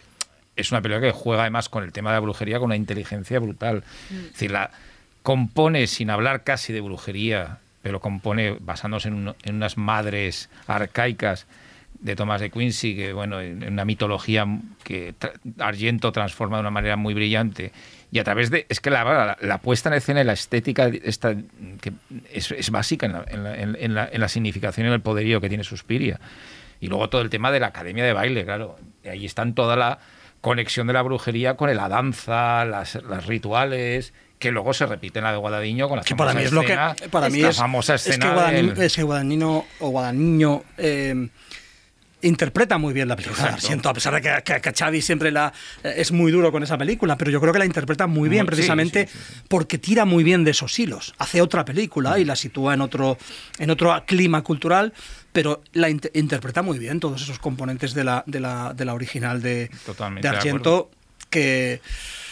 es 0.55 0.71
una 0.71 0.81
película 0.81 1.05
que 1.07 1.11
juega 1.11 1.41
además 1.41 1.67
con 1.67 1.83
el 1.83 1.91
tema 1.91 2.11
de 2.11 2.17
la 2.17 2.19
brujería 2.21 2.59
con 2.59 2.65
una 2.67 2.75
inteligencia 2.75 3.39
brutal. 3.39 3.83
Es 4.11 4.33
decir, 4.33 4.51
la 4.51 4.69
compone 5.23 5.87
sin 5.87 6.11
hablar 6.11 6.43
casi 6.43 6.71
de 6.71 6.81
brujería, 6.81 7.57
pero 7.81 7.99
compone 7.99 8.55
basándose 8.59 9.07
en, 9.07 9.15
un- 9.15 9.35
en 9.43 9.55
unas 9.55 9.75
madres 9.77 10.49
arcaicas 10.67 11.47
de 12.05 12.15
Tomás 12.15 12.39
de 12.39 12.51
Quincy, 12.51 12.95
que 12.95 13.13
bueno, 13.13 13.41
en 13.41 13.63
en 13.63 13.73
una 13.73 13.83
mitología 13.83 14.45
que 14.83 15.15
tra- 15.19 15.33
Argento 15.59 16.11
transforma 16.11 16.57
de 16.57 16.61
una 16.61 16.69
manera 16.69 16.95
muy 16.97 17.13
brillante. 17.15 17.71
Y 18.11 18.19
a 18.19 18.23
través 18.23 18.51
de. 18.51 18.67
Es 18.69 18.79
que 18.79 18.91
la, 18.91 19.03
la, 19.03 19.37
la 19.41 19.57
puesta 19.57 19.89
en 19.89 19.95
escena 19.95 20.21
y 20.21 20.23
la 20.23 20.33
estética 20.33 20.85
esta, 21.03 21.33
que 21.81 21.91
es, 22.31 22.51
es 22.51 22.69
básica 22.69 23.07
en 23.07 23.13
la, 23.13 23.25
en, 23.27 23.43
la, 23.43 23.55
en- 23.55 23.77
en 23.79 23.93
la- 23.95 24.07
en 24.11 24.21
la 24.21 24.27
significación 24.29 24.85
y 24.85 24.89
en 24.89 24.93
el 24.93 25.01
poderío 25.01 25.41
que 25.41 25.49
tiene 25.49 25.63
Suspiria. 25.63 26.19
Y 26.79 26.87
luego 26.87 27.09
todo 27.09 27.21
el 27.21 27.29
tema 27.31 27.51
de 27.51 27.59
la 27.59 27.67
academia 27.67 28.05
de 28.05 28.13
baile, 28.13 28.45
claro. 28.45 28.77
Ahí 29.09 29.25
están 29.25 29.55
toda 29.55 29.75
la 29.75 29.97
conexión 30.41 30.85
de 30.85 30.93
la 30.93 31.01
brujería 31.01 31.55
con 31.55 31.75
la 31.75 31.89
danza, 31.89 32.65
las, 32.65 32.95
las 33.09 33.25
rituales, 33.25 34.13
que 34.37 34.51
luego 34.51 34.73
se 34.75 34.85
repite 34.85 35.17
en 35.19 35.23
la 35.25 35.31
de 35.31 35.37
Guadagnino 35.37 35.89
con 35.89 35.97
la 35.97 36.03
que 36.03 36.15
para 36.15 36.35
mí 36.35 36.43
es 36.43 36.51
lo 36.51 36.61
que 36.61 36.77
para 37.09 37.29
mí 37.29 37.41
es, 37.41 37.57
famosa 37.57 37.95
es 37.95 38.03
que 38.05 38.17
Guadagnino, 38.17 38.73
del- 38.75 38.83
es 38.85 38.95
que 38.95 39.01
Guadagnino 39.03 39.65
o 39.79 39.89
Guadagnino 39.89 40.63
eh, 40.77 41.29
interpreta 42.27 42.77
muy 42.77 42.93
bien 42.93 43.07
la 43.07 43.15
película 43.15 43.37
de 43.43 43.47
Exacto. 43.49 43.65
Argento, 43.67 43.89
a 43.89 43.93
pesar 43.93 44.13
de 44.15 44.21
que, 44.21 44.43
que- 44.43 44.61
que 44.61 44.71
Xavi 44.73 45.01
siempre 45.01 45.31
la 45.31 45.51
eh, 45.83 45.93
es 45.97 46.11
muy 46.11 46.31
duro 46.31 46.51
con 46.51 46.63
esa 46.63 46.77
película, 46.77 47.17
pero 47.17 47.31
yo 47.31 47.39
creo 47.41 47.53
que 47.53 47.59
la 47.59 47.65
interpreta 47.65 48.07
muy 48.07 48.29
bien 48.29 48.43
Muy- 48.43 48.47
precisamente 48.47 49.07
sí, 49.07 49.17
sí, 49.17 49.41
porque 49.47 49.77
tira 49.77 50.05
muy 50.05 50.23
bien 50.23 50.43
de 50.43 50.51
esos 50.51 50.77
hilos. 50.79 51.13
Hace 51.17 51.41
otra 51.41 51.63
película 51.65 52.19
y 52.19 52.25
la 52.25 52.35
sitúa 52.35 52.73
en 52.73 52.81
otro 52.81 53.17
en 53.59 53.69
otro 53.69 54.03
clima 54.05 54.41
cultural, 54.43 54.93
pero 55.31 55.61
la 55.73 55.89
int- 55.89 56.09
interpreta 56.13 56.61
muy 56.61 56.79
bien 56.79 56.99
todos 56.99 57.21
esos 57.21 57.39
componentes 57.39 57.93
de 57.93 58.03
la 58.03 58.23
de 58.25 58.39
la, 58.39 58.73
de 58.75 58.85
la 58.85 58.93
original 58.93 59.41
de, 59.41 59.69
Totalmente 59.85 60.27
de 60.27 60.31
de 60.31 60.37
Argento 60.37 60.89
que 61.29 61.81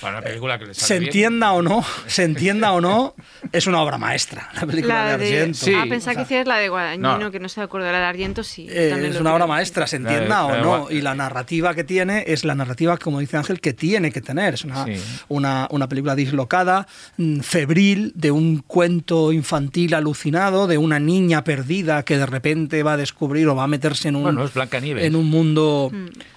Para 0.03 0.17
una 0.17 0.25
película 0.25 0.59
que 0.59 0.65
le 0.67 0.73
sale 0.73 0.87
se 0.87 0.93
bien. 0.99 1.07
entienda 1.09 1.51
o 1.53 1.61
no, 1.61 1.83
se 2.07 2.23
entienda 2.23 2.71
o 2.73 2.81
no, 2.81 3.15
es 3.51 3.65
una 3.67 3.81
obra 3.81 3.97
maestra 3.97 4.49
la 4.53 4.65
película 4.67 5.05
La 5.05 5.17
de 5.17 5.25
de, 5.25 5.37
Argento. 5.39 5.57
Sí. 5.65 5.73
ah, 5.75 5.85
pensaba 5.89 6.13
que 6.15 6.21
decías 6.21 6.45
la 6.45 6.57
de 6.57 6.69
Guadagnino, 6.69 7.17
No. 7.17 7.31
que 7.31 7.39
no 7.39 7.47
estoy 7.47 7.61
de 7.61 7.65
acuerdo. 7.65 7.91
La 7.91 7.99
de 7.99 8.05
Argento 8.05 8.43
sí. 8.43 8.67
Eh, 8.69 9.09
es 9.11 9.19
una 9.19 9.33
obra 9.33 9.47
maestra, 9.47 9.87
se 9.87 9.97
de- 9.97 10.03
entienda 10.13 10.45
o 10.45 10.57
no. 10.61 10.91
Y 10.91 11.01
la 11.01 11.15
narrativa 11.15 11.73
que 11.73 11.83
tiene 11.83 12.25
es 12.27 12.43
la 12.45 12.53
narrativa, 12.55 12.97
como 12.97 13.19
dice 13.19 13.37
Ángel, 13.37 13.59
que 13.61 13.73
tiene 13.73 14.11
que 14.11 14.21
tener. 14.21 14.53
Es 14.55 14.63
una, 14.65 14.85
Sí. 14.85 14.93
una, 15.29 15.67
una 15.71 15.87
película 15.89 16.15
dislocada, 16.15 16.87
mm, 17.17 17.39
febril, 17.39 18.11
de 18.15 18.31
un 18.31 18.59
cuento 18.59 19.31
infantil 19.31 19.93
alucinado, 19.95 20.67
de 20.67 20.77
una 20.77 20.99
niña 20.99 21.43
perdida 21.43 22.03
que 22.03 22.17
de 22.17 22.25
repente 22.25 22.83
va 22.83 22.93
a 22.93 22.97
descubrir 22.97 23.47
o 23.47 23.55
va 23.55 23.63
a 23.63 23.67
meterse 23.67 24.09
en 24.09 24.15
un, 24.17 24.23
Bueno, 24.23 24.43
es 24.45 24.51
en 24.55 25.15
un 25.15 25.29
mundo. 25.29 25.91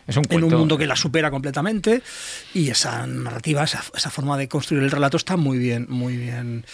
Es 0.06 0.16
un 0.16 0.24
en 0.30 0.44
un 0.44 0.54
mundo 0.54 0.78
que 0.78 0.86
la 0.86 0.94
supera 0.94 1.32
completamente 1.32 2.00
y 2.54 2.70
esa 2.70 3.04
narrativa, 3.08 3.55
esa, 3.64 3.82
esa 3.94 4.10
forma 4.10 4.36
de 4.36 4.48
construir 4.48 4.82
el 4.82 4.90
relato 4.90 5.16
está 5.16 5.36
muy 5.36 5.58
bien, 5.58 5.86
muy 5.88 6.16
bien. 6.16 6.64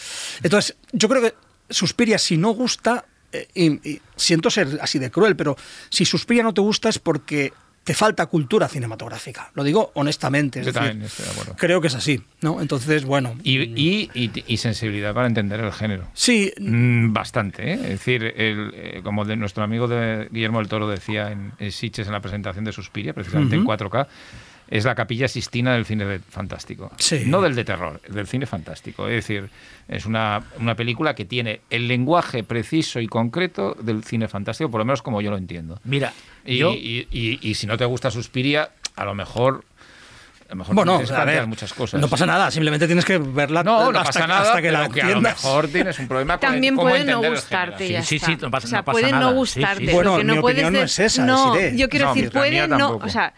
Entonces, 0.42 0.76
yo 0.92 1.08
creo 1.08 1.22
que 1.22 1.34
Suspiria, 1.70 2.18
si 2.18 2.36
no 2.36 2.50
gusta, 2.50 3.04
eh, 3.32 3.48
y, 3.54 3.88
y 3.88 4.00
siento 4.16 4.50
ser 4.50 4.78
así 4.82 4.98
de 4.98 5.10
cruel, 5.10 5.36
pero 5.36 5.56
si 5.88 6.04
Suspiria 6.04 6.42
no 6.42 6.52
te 6.54 6.60
gusta 6.60 6.88
es 6.88 6.98
porque 6.98 7.52
te 7.84 7.94
falta 7.94 8.26
cultura 8.26 8.68
cinematográfica. 8.68 9.50
Lo 9.54 9.64
digo 9.64 9.90
honestamente. 9.94 10.60
es 10.60 10.66
Yo 10.66 10.72
decir, 10.72 10.88
también 10.88 11.04
estoy 11.06 11.24
de 11.24 11.30
acuerdo. 11.32 11.56
creo 11.58 11.80
que 11.80 11.88
es 11.88 11.94
así, 11.96 12.22
¿no? 12.40 12.60
Entonces, 12.60 13.04
bueno. 13.04 13.34
Y, 13.42 13.58
y, 13.60 14.08
y- 14.14 14.44
y 14.46 14.56
sensibilidad 14.58 15.12
para 15.12 15.26
entender 15.26 15.58
el 15.58 15.72
género. 15.72 16.08
Sí, 16.14 16.52
Mm, 16.60 17.12
Bastante, 17.12 17.72
¿eh? 17.72 17.74
Es 17.82 17.88
decir, 17.88 18.22
el, 18.36 18.70
eh, 18.74 19.00
como 19.02 19.24
de 19.24 19.34
nuestro 19.36 19.64
amigo 19.64 19.88
de 19.88 20.28
Guillermo 20.30 20.58
del 20.60 20.68
Toro 20.68 20.86
decía 20.88 21.32
en, 21.32 21.54
en 21.58 21.72
Sitges 21.72 22.06
en 22.06 22.12
la 22.12 22.20
presentación 22.20 22.64
de 22.64 22.70
Suspiria, 22.70 23.14
precisamente 23.14 23.56
en 23.56 23.64
4K, 23.64 24.06
es 24.72 24.84
la 24.86 24.94
capilla 24.94 25.28
sistina 25.28 25.74
del 25.74 25.84
cine 25.84 26.06
de- 26.06 26.18
fantástico. 26.18 26.90
Sí. 26.96 27.24
No 27.26 27.42
del 27.42 27.54
de 27.54 27.64
terror, 27.64 28.00
del 28.08 28.26
cine 28.26 28.46
fantástico. 28.46 29.06
Es 29.06 29.16
decir, 29.16 29.50
es 29.86 30.06
una, 30.06 30.42
una 30.58 30.74
película 30.74 31.14
que 31.14 31.26
tiene 31.26 31.60
el 31.68 31.88
lenguaje 31.88 32.42
preciso 32.42 32.98
y 32.98 33.06
concreto 33.06 33.76
del 33.80 34.02
cine 34.02 34.28
fantástico, 34.28 34.70
por 34.70 34.78
lo 34.80 34.86
menos 34.86 35.02
como 35.02 35.20
yo 35.20 35.30
lo 35.30 35.36
entiendo. 35.36 35.78
Mira, 35.84 36.14
Y, 36.46 36.56
yo, 36.56 36.72
y- 36.72 37.06
y- 37.10 37.38
y 37.42 37.54
si 37.54 37.66
no 37.66 37.76
te 37.76 37.84
gusta 37.84 38.10
Suspiria, 38.10 38.70
a 38.96 39.04
lo 39.04 39.14
mejor 39.14 39.64
lo 40.54 40.58
mejor 40.58 40.74
Bueno, 40.74 40.92
tienes 40.92 41.10
que 41.10 41.16
a 41.16 41.24
ver, 41.24 41.46
muchas 41.46 41.72
cosas. 41.74 42.00
no 42.00 42.08
pasa 42.08 42.26
nada, 42.26 42.50
simplemente 42.50 42.86
tienes 42.86 43.04
que 43.04 43.18
verla 43.18 43.62
No, 43.62 43.90
no 43.92 43.98
hasta, 43.98 44.12
pasa 44.12 44.26
nada, 44.26 44.40
hasta 44.42 44.62
que 44.62 44.70
la 44.70 44.88
que 44.88 45.00
a 45.00 45.04
lo 45.06 45.10
entiendas. 45.12 45.44
mejor 45.44 45.68
tienes 45.68 45.98
un 45.98 46.08
problema 46.08 46.38
con 46.38 46.46
el- 46.48 46.52
También 46.54 46.76
cómo 46.76 46.88
puede 46.90 47.04
no 47.04 47.22
el 47.24 47.30
gustarte, 47.30 47.88
ya 47.88 48.02
Sí, 48.02 48.08
sí, 48.08 48.16
está. 48.16 48.26
sí, 48.26 48.38
no 48.40 48.50
pasa- 48.50 48.66
o 48.66 48.70
sea, 48.70 48.78
no 48.80 48.84
pasa 48.84 48.92
puede 49.00 49.12
nada. 49.12 49.24
no 49.32 49.44
Sí, 49.44 49.52
sí. 49.52 49.60
gustarte. 49.60 49.92
Bueno, 49.92 50.10
lo 50.12 50.16
que 50.18 50.24
mi 50.24 50.34
no 50.34 50.40
puedes 50.40 50.58
opinión 50.64 50.72
no 50.74 50.80
es 50.82 50.98
esa, 50.98 51.24
No, 51.24 51.54
es 51.56 51.76
yo 51.76 51.88
quiero 51.88 52.06
No, 52.08 52.14
decir, 52.14 52.30
puede 52.30 52.68
no, 52.68 52.96
o 52.96 53.08
sea, 53.08 53.34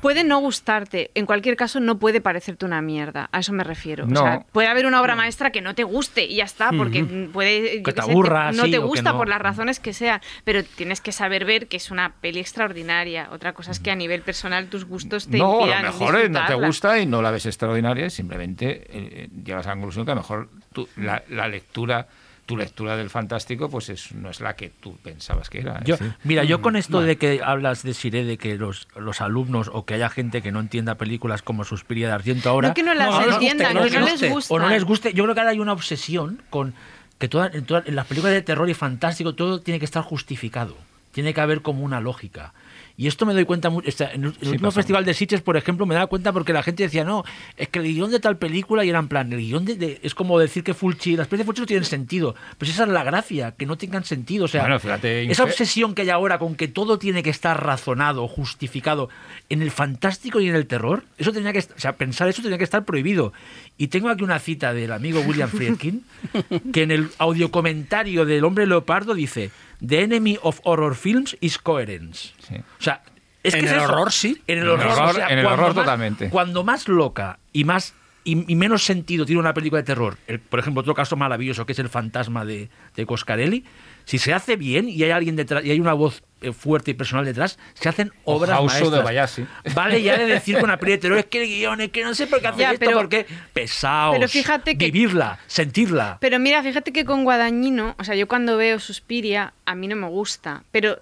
puede 0.00 0.24
no 0.24 0.38
gustarte. 0.40 1.10
En 1.14 1.26
cualquier 1.26 1.56
caso, 1.56 1.80
no 1.80 1.98
puede 1.98 2.20
parecerte 2.20 2.64
una 2.64 2.80
mierda. 2.82 3.28
A 3.32 3.40
eso 3.40 3.52
me 3.52 3.64
refiero. 3.64 4.06
No. 4.06 4.20
O 4.20 4.24
sea, 4.24 4.40
puede 4.52 4.68
haber 4.68 4.86
una 4.86 5.00
obra 5.00 5.14
maestra 5.14 5.50
que 5.50 5.60
no 5.60 5.74
te 5.74 5.84
guste 5.84 6.24
y 6.24 6.36
ya 6.36 6.44
está, 6.44 6.70
porque 6.72 7.04
puede 7.32 7.82
Que 7.82 7.92
te 7.92 8.00
aburra, 8.00 8.52
no 8.52 8.64
te 8.64 8.78
gusta 8.78 9.12
no. 9.12 9.18
por 9.18 9.28
las 9.28 9.40
razones 9.40 9.78
que 9.80 9.92
sea, 9.92 10.20
pero 10.44 10.64
tienes 10.64 11.00
que 11.00 11.12
saber 11.12 11.44
ver 11.44 11.68
que 11.68 11.76
es 11.76 11.90
una 11.90 12.14
peli 12.20 12.40
extraordinaria. 12.40 13.28
Otra 13.32 13.52
cosa 13.52 13.70
es 13.70 13.80
que 13.80 13.90
a 13.90 13.94
nivel 13.94 14.22
personal 14.22 14.66
tus 14.68 14.84
gustos 14.84 15.28
te 15.28 15.38
No, 15.38 15.58
a 15.58 15.60
impidan 15.62 15.84
lo 15.84 15.92
mejor 15.92 16.30
no 16.30 16.45
te 16.46 16.54
gusta 16.66 16.98
y 16.98 17.06
no 17.06 17.22
la 17.22 17.30
ves 17.30 17.46
extraordinaria, 17.46 18.10
simplemente 18.10 18.84
eh, 18.88 19.28
llegas 19.44 19.66
a 19.66 19.70
la 19.70 19.74
conclusión 19.76 20.04
que 20.04 20.12
a 20.12 20.14
lo 20.14 20.20
mejor 20.22 20.48
tú- 20.72 20.88
la, 20.96 21.22
la 21.28 21.48
lectura, 21.48 22.08
tu 22.46 22.56
lectura 22.56 22.96
del 22.96 23.10
fantástico, 23.10 23.68
pues 23.68 23.88
es, 23.88 24.12
no 24.12 24.30
es 24.30 24.40
la 24.40 24.54
que 24.54 24.70
tú 24.70 24.96
pensabas 25.02 25.50
que 25.50 25.58
era. 25.60 25.78
es 25.78 25.84
Yo, 25.84 25.96
mira, 26.24 26.44
yo 26.44 26.62
con 26.62 26.76
esto 26.76 27.00
de 27.00 27.16
que 27.16 27.40
hablas 27.44 27.82
de 27.82 27.92
Siré, 27.92 28.24
de 28.24 28.38
que 28.38 28.56
los, 28.56 28.86
los 28.96 29.20
alumnos 29.20 29.68
o 29.72 29.84
que 29.84 29.94
haya 29.94 30.08
gente 30.08 30.42
que 30.42 30.52
no 30.52 30.60
entienda 30.60 30.94
películas 30.96 31.42
como 31.42 31.64
Suspiria 31.64 32.06
de 32.06 32.12
Argento 32.14 32.48
ahora... 32.50 32.68
No 32.68 32.74
que 32.74 32.82
no 32.84 32.94
las 32.94 33.10
No, 33.10 33.26
no 33.26 33.32
entiendan, 33.34 33.68
que 33.68 33.74
no 33.74 34.06
les 34.06 34.30
guste. 34.30 34.54
o 34.54 34.58
no 34.60 34.68
les 34.68 34.84
guste, 34.84 35.12
yo 35.12 35.24
creo 35.24 35.34
que 35.34 35.40
ahora 35.40 35.50
hay 35.52 35.58
una 35.58 35.72
obsesión 35.72 36.40
con 36.50 36.74
que 37.18 37.28
toda- 37.28 37.50
en, 37.52 37.64
todas- 37.64 37.86
en 37.88 37.96
las 37.96 38.06
películas 38.06 38.34
de 38.34 38.42
terror 38.42 38.68
y 38.70 38.74
fantástico 38.74 39.34
todo 39.34 39.60
tiene 39.60 39.78
que 39.80 39.84
estar 39.86 40.02
justificado, 40.04 40.76
tiene 41.12 41.34
que 41.34 41.40
haber 41.40 41.62
como 41.62 41.82
una 41.82 41.98
lógica. 42.00 42.52
Y 42.98 43.08
esto 43.08 43.26
me 43.26 43.34
doy 43.34 43.44
cuenta, 43.44 43.68
mu- 43.68 43.82
o 43.86 43.90
sea, 43.90 44.10
en 44.12 44.24
el, 44.24 44.32
Sí, 44.32 44.38
último 44.46 44.68
pasa. 44.68 44.76
festival 44.76 45.04
de 45.04 45.12
Sitges, 45.12 45.42
por 45.42 45.56
ejemplo, 45.58 45.84
me 45.84 45.94
daba 45.94 46.06
cuenta 46.06 46.32
porque 46.32 46.54
la 46.54 46.62
gente 46.62 46.82
decía, 46.82 47.04
no, 47.04 47.24
es 47.58 47.68
que 47.68 47.78
el 47.80 47.84
guion 47.84 48.10
de 48.10 48.20
tal 48.20 48.38
película 48.38 48.84
y 48.84 48.88
era 48.88 48.98
en 48.98 49.08
plan, 49.08 49.30
el 49.32 49.40
guion 49.40 49.64
de, 49.66 49.76
de- 49.76 50.00
es 50.02 50.14
como 50.14 50.38
decir 50.38 50.64
que 50.64 50.72
Fulci, 50.72 51.14
las 51.16 51.26
películas 51.28 51.38
de 51.38 51.44
Fulci 51.46 51.60
no 51.60 51.66
tienen 51.66 51.84
sentido, 51.84 52.34
pues 52.56 52.70
esa 52.70 52.84
es 52.84 52.88
la 52.88 53.04
gracia, 53.04 53.52
que 53.52 53.66
no 53.66 53.76
tengan 53.76 54.04
sentido, 54.04 54.46
o 54.46 54.48
sea, 54.48 54.62
Bueno, 54.62 54.80
fíjate, 54.80 55.30
esa 55.30 55.44
obsesión 55.44 55.94
que 55.94 56.02
hay 56.02 56.10
ahora 56.10 56.38
con 56.38 56.54
que 56.54 56.68
todo 56.68 56.98
tiene 56.98 57.22
que 57.22 57.28
estar 57.30 57.62
razonado, 57.62 58.26
justificado, 58.28 59.10
en 59.50 59.60
el 59.60 59.70
fantástico 59.70 60.40
y 60.40 60.48
en 60.48 60.54
el 60.54 60.66
terror, 60.66 61.04
eso 61.18 61.32
tenía 61.32 61.52
que, 61.52 61.58
o 61.58 61.78
sea, 61.78 61.92
pensar 61.96 62.28
eso 62.28 62.40
tenía 62.40 62.56
que 62.58 62.64
estar 62.64 62.84
prohibido. 62.86 63.32
Y 63.76 63.88
tengo 63.88 64.08
aquí 64.08 64.24
una 64.24 64.38
cita 64.38 64.72
del 64.72 64.90
amigo 64.92 65.20
William 65.20 65.50
Friedkin, 65.50 66.02
que 66.72 66.82
en 66.82 66.90
el 66.90 67.10
audiocomentario 67.18 68.24
del 68.24 68.44
Hombre 68.44 68.66
Leopardo 68.66 69.14
dice, 69.14 69.50
The 69.84 70.02
enemy 70.02 70.38
of 70.42 70.60
horror 70.64 70.94
films 70.94 71.36
is 71.40 71.58
coherence. 71.58 72.32
Sí. 72.48 72.56
O 72.56 72.82
sea, 72.82 73.02
es 73.42 73.54
En 73.54 73.60
que 73.60 73.66
es 73.66 73.72
el 73.72 73.78
eso. 73.78 73.86
horror, 73.92 74.12
sí. 74.12 74.42
En 74.46 74.58
el 74.58 74.68
horror, 74.68 74.86
horror- 74.92 75.10
o 75.10 75.14
sea, 75.14 75.28
en 75.28 75.38
el 75.40 75.46
horror 75.46 75.66
más- 75.68 75.74
totalmente. 75.74 76.30
Cuando 76.30 76.64
más 76.64 76.88
loca 76.88 77.38
y 77.52 77.64
más 77.64 77.94
y, 78.24 78.50
y 78.52 78.56
menos 78.56 78.82
sentido 78.84 79.24
tiene 79.24 79.38
una 79.40 79.54
película 79.54 79.80
de 79.82 79.86
terror, 79.86 80.16
el- 80.26 80.40
por 80.40 80.58
ejemplo, 80.58 80.80
otro 80.80 80.94
caso 80.94 81.14
maravilloso 81.16 81.64
que 81.64 81.72
es 81.72 81.78
el 81.78 81.88
fantasma 81.88 82.44
de, 82.44 82.68
de 82.96 83.06
Coscarelli, 83.06 83.64
si 84.06 84.16
se 84.18 84.32
hace 84.32 84.56
bien 84.56 84.88
y 84.88 85.02
hay 85.02 85.10
alguien 85.10 85.36
detrás 85.36 85.62
y 85.64 85.70
hay 85.70 85.78
una 85.80 85.92
voz 85.92 86.22
eh, 86.40 86.52
fuerte 86.52 86.92
y 86.92 86.94
personal 86.94 87.24
detrás, 87.24 87.58
se 87.74 87.88
hacen 87.88 88.12
obras 88.24 88.58
maestras. 88.62 88.90
the 88.92 89.02
Bayasi. 89.02 89.46
Vale 89.74 90.00
ya 90.02 90.16
de 90.16 90.24
decir 90.36 90.58
con 90.58 90.70
de 90.70 90.98
terror 90.98 91.18
es 91.18 91.26
que 91.26 91.42
el 91.42 91.48
guion 91.48 91.80
es 91.82 91.90
que 91.90 92.04
no 92.04 92.14
sé 92.14 92.26
por 92.26 92.40
qué 92.40 92.46
hacer 92.46 92.60
Ya, 92.60 92.72
esto, 92.72 92.86
pero- 92.86 92.96
porque 92.98 93.26
pesados, 93.52 94.14
pero 94.16 94.28
fíjate 94.28 94.78
que- 94.78 94.90
vivirla, 94.90 95.38
sentirla. 95.46 96.18
Pero 96.20 96.38
mira, 96.38 96.62
fíjate 96.62 96.92
que 96.92 97.04
con 97.04 97.24
Guadañino, 97.24 97.94
o 97.98 98.04
sea, 98.04 98.14
yo 98.14 98.28
cuando 98.28 98.56
veo 98.56 98.78
Suspiria, 98.78 99.52
a 99.66 99.74
mí 99.74 99.88
no 99.88 99.96
me 99.96 100.06
gusta, 100.08 100.62
pero 100.70 101.00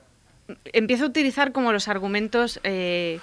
empiezo 0.72 1.04
a 1.04 1.08
utilizar 1.08 1.52
como 1.52 1.72
los 1.72 1.88
argumentos 1.88 2.58
eh, 2.64 3.20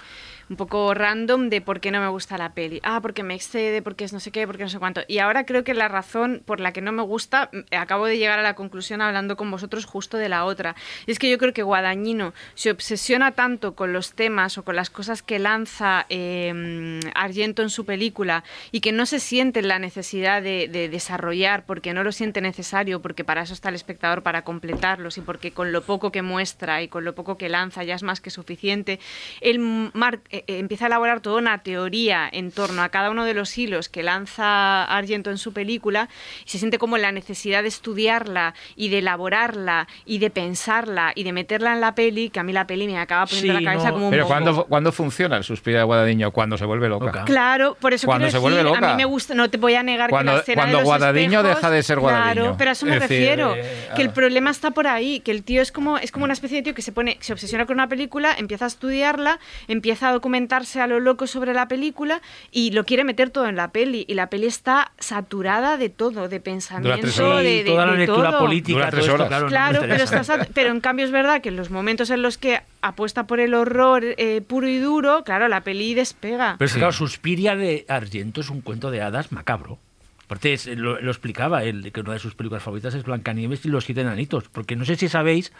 un 0.52 0.58
poco 0.58 0.93
random 0.93 1.49
de 1.49 1.62
por 1.62 1.80
qué 1.80 1.91
no 1.91 2.02
me 2.02 2.10
gusta 2.10 2.38
la 2.38 2.54
peli. 2.54 2.82
Ah, 2.84 2.99
porque 3.02 3.24
me 3.24 3.34
excede, 3.34 3.82
porque 3.82 4.04
es 4.04 4.12
no 4.12 4.20
sé 4.20 4.32
qué, 4.32 4.45
porque 4.45 4.64
no 4.64 4.70
sé 4.70 4.80
cuánto. 4.80 5.02
Y 5.08 5.20
ahora 5.20 5.45
creo 5.45 5.64
que 5.64 5.74
la 5.74 5.88
razón 5.88 6.43
por 6.45 6.60
la 6.60 6.74
que 6.74 6.82
no 6.82 6.91
me 6.91 7.02
gusta, 7.04 7.49
mm, 7.54 7.74
acabo 7.76 8.06
de 8.06 8.18
llegar 8.18 8.38
a 8.38 8.41
la 8.43 8.54
conclusión 8.54 9.02
hablando 9.02 9.38
con 9.38 9.49
vosotros 9.49 9.86
justo 9.86 10.18
de 10.18 10.28
la 10.28 10.43
otra. 10.43 10.76
Y 11.08 11.12
es 11.12 11.20
que 11.20 11.30
yo 11.32 11.38
creo 11.38 11.54
que 11.54 11.64
Guadañino 11.64 12.34
se 12.54 12.70
obsesiona 12.70 13.32
tanto 13.32 13.76
con 13.76 13.93
los 13.93 14.12
temas 14.14 14.58
o 14.58 14.64
con 14.66 14.76
las 14.76 14.89
cosas 14.89 15.24
que 15.24 15.39
lanza 15.39 16.06
eh, 16.10 16.99
Argento 17.16 17.62
en 17.62 17.70
su 17.70 17.86
película 17.86 18.43
y 18.74 18.82
que 18.82 18.91
no 18.91 19.06
se 19.06 19.22
siente 19.22 19.62
la 19.62 19.80
necesidad 19.80 20.41
de, 20.41 20.68
de 20.68 20.89
desarrollar 20.89 21.66
porque 21.66 21.93
no 21.93 22.04
lo 22.04 22.12
siente 22.12 22.41
necesario, 22.41 23.02
porque 23.02 23.24
para 23.24 23.43
eso 23.43 23.54
está 23.54 23.70
el 23.70 23.76
espectador, 23.76 24.22
para 24.22 24.43
completarlos 24.43 25.18
y 25.18 25.22
porque 25.22 25.52
con 25.52 25.72
lo 25.72 25.82
poco 25.84 26.12
que 26.12 26.22
muestra 26.22 26.82
y 26.82 26.89
con 26.89 27.06
lo 27.06 27.16
poco 27.16 27.38
que 27.38 27.47
lanza 27.47 27.86
ya 27.86 27.95
es 27.95 28.04
más 28.04 28.20
que 28.20 28.30
suficiente, 28.32 28.99
él 29.39 29.60
mar- 29.93 30.20
eh, 30.30 30.41
eh, 30.48 30.60
empieza 30.60 30.86
a 30.86 30.88
elaborar 30.88 31.22
toda 31.22 31.38
una 31.39 31.58
teoría 31.64 32.30
en 32.32 32.52
torno 32.52 32.82
a 32.84 32.89
cada 32.89 33.10
uno 33.10 33.26
de 33.26 33.34
los 33.34 33.58
hilos 33.58 33.89
que 33.89 34.04
lanza 34.04 34.84
Argento 34.86 35.30
en 35.30 35.38
su 35.38 35.54
película 35.54 36.10
y 36.46 36.50
se 36.50 36.58
siente 36.60 36.78
como 36.78 36.98
la 36.98 37.12
necesidad 37.12 37.62
de 37.64 37.70
estudiarla 37.70 38.54
y 38.76 38.89
de 38.89 39.00
elaborarla 39.00 39.88
y 40.06 40.20
de 40.20 40.30
pensarla 40.30 41.12
y 41.16 41.24
de 41.24 41.34
meterla 41.34 41.74
en 41.74 41.82
la 41.82 41.96
peli, 41.96 42.30
que 42.30 42.39
a 42.39 42.44
mí 42.44 42.54
la 42.54 42.68
peli 42.68 42.88
me 42.88 42.98
acaba 42.98 43.26
poniendo 43.26 43.58
Sí, 43.58 43.64
la 43.64 43.72
cabeza 43.72 43.88
no, 43.89 43.94
como 43.94 44.06
un 44.08 44.12
Pero. 44.12 44.28
¿cuándo, 44.28 44.66
¿cuándo 44.66 44.92
funciona 44.92 45.38
el 45.38 45.44
suspiro 45.44 45.78
de 45.78 45.84
Guadagnino? 45.84 46.32
Cuando 46.32 46.58
se 46.58 46.66
vuelve 46.66 46.88
loca. 46.89 47.06
Loca. 47.08 47.26
Claro, 47.26 47.76
por 47.80 47.94
eso 47.94 48.08
Cuando 48.08 48.30
se 48.30 48.38
vuelve 48.38 48.58
decir, 48.60 48.72
a 48.72 48.80
loca. 48.82 48.89
mí 48.92 48.98
me 48.98 49.06
gusta, 49.06 49.34
no 49.34 49.50
te 49.50 49.58
voy 49.58 49.76
a 49.76 49.84
negar 49.84 50.10
Cuando- 50.10 50.32
que 50.32 50.36
la 50.38 50.42
escena 50.42 50.62
cuando 50.62 50.78
de 50.78 50.82
los 50.84 50.88
Guadagnino 50.88 51.39
espejos, 51.39 51.56
deja 51.62 51.70
de 51.72 51.84
ser 51.84 52.00
Guadagnino. 52.00 52.34
Claro, 52.42 52.56
pero 52.58 52.70
a 52.70 52.74
eso 52.74 52.86
me 52.86 52.94
Es 52.96 53.02
decir, 53.02 53.18
refiero, 53.18 53.56
eh, 53.56 53.89
que 53.96 54.02
el 54.02 54.10
ah. 54.10 54.14
problema 54.14 54.52
está 54.52 54.72
por 54.72 54.88
ahí, 54.88 55.20
que 55.20 55.32
el 55.32 55.44
tío 55.44 55.62
es 55.62 55.72
como 55.72 55.98
es 55.98 56.12
como 56.12 56.26
una 56.26 56.34
especie 56.34 56.58
de 56.58 56.64
tío 56.64 56.74
que 56.74 56.82
se 56.82 56.92
pone 56.92 57.18
se 57.22 57.34
obsesiona 57.34 57.66
con 57.66 57.76
una 57.76 57.88
película, 57.88 58.34
empieza 58.38 58.66
a 58.66 58.68
estudiarla, 58.68 59.39
empieza 59.68 60.10
a 60.10 60.12
documentarse 60.32 60.80
a 60.80 60.88
lo 60.88 61.02
loco 61.02 61.28
sobre 61.28 61.54
la 61.54 61.68
película 61.68 62.22
y 62.52 62.72
lo 62.72 62.86
quiere 62.86 63.04
meter 63.04 63.32
todo 63.32 63.48
en 63.50 63.58
la 63.58 63.72
peli 63.74 64.06
y 64.08 64.14
la 64.14 64.30
peli 64.30 64.48
está 64.48 64.94
saturada 64.98 65.76
de 65.76 65.90
todo, 65.90 66.30
de 66.30 66.40
pensamiento, 66.40 67.06
de, 67.06 67.12
Sí, 67.12 67.22
de- 67.22 67.64
toda 67.66 67.86
la 67.86 67.92
de 67.92 67.98
lectura 67.98 68.30
todo. 68.32 68.40
política, 68.40 68.90
todo 68.90 69.02
esto, 69.02 69.28
claro, 69.28 69.44
no 69.44 69.48
Claro, 69.50 69.80
pero, 69.82 69.94
interesa. 69.94 70.22
está 70.22 70.38
sat- 70.38 70.50
pero 70.54 70.70
en 70.70 70.80
cambio 70.80 71.04
es 71.06 71.12
verdad 71.12 71.42
que 71.42 71.50
en 71.50 71.58
los 71.58 71.70
momentos 71.70 72.10
en 72.12 72.22
los 72.22 72.38
que 72.38 72.62
apuesta 72.82 73.28
por 73.28 73.42
el 73.42 73.54
horror 73.54 74.04
eh, 74.06 74.42
puro 74.48 74.70
y 74.70 74.78
duro, 74.80 75.24
claro, 75.26 75.50
la 75.50 75.62
peli 75.62 75.94
despega. 75.96 76.56
Pero 76.58 76.66
es 76.68 76.74
que, 76.74 76.80
claro, 76.80 76.94
Suspiria 76.94 77.58
de 77.58 77.86
Argento 77.90 78.40
es 78.40 78.50
un 78.50 78.62
cuento 78.62 78.90
de 78.90 79.02
hadas 79.02 79.34
macabro. 79.34 79.80
Aparte, 80.26 80.58
lo 80.78 80.98
explicaba 81.12 81.66
él, 81.66 81.92
que 81.92 82.00
una 82.00 82.14
de 82.14 82.20
sus 82.20 82.36
películas 82.36 82.64
favoritas 82.64 82.94
es 82.94 83.04
Blancanieves 83.04 83.66
y 83.66 83.68
los 83.68 83.84
siete 83.84 84.00
enanitos. 84.00 84.46
Porque 84.48 84.78
no 84.78 84.86
sé 84.86 84.96
si 84.96 85.10
sabéis 85.10 85.52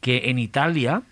que 0.00 0.30
en 0.30 0.40
Italia 0.40 1.02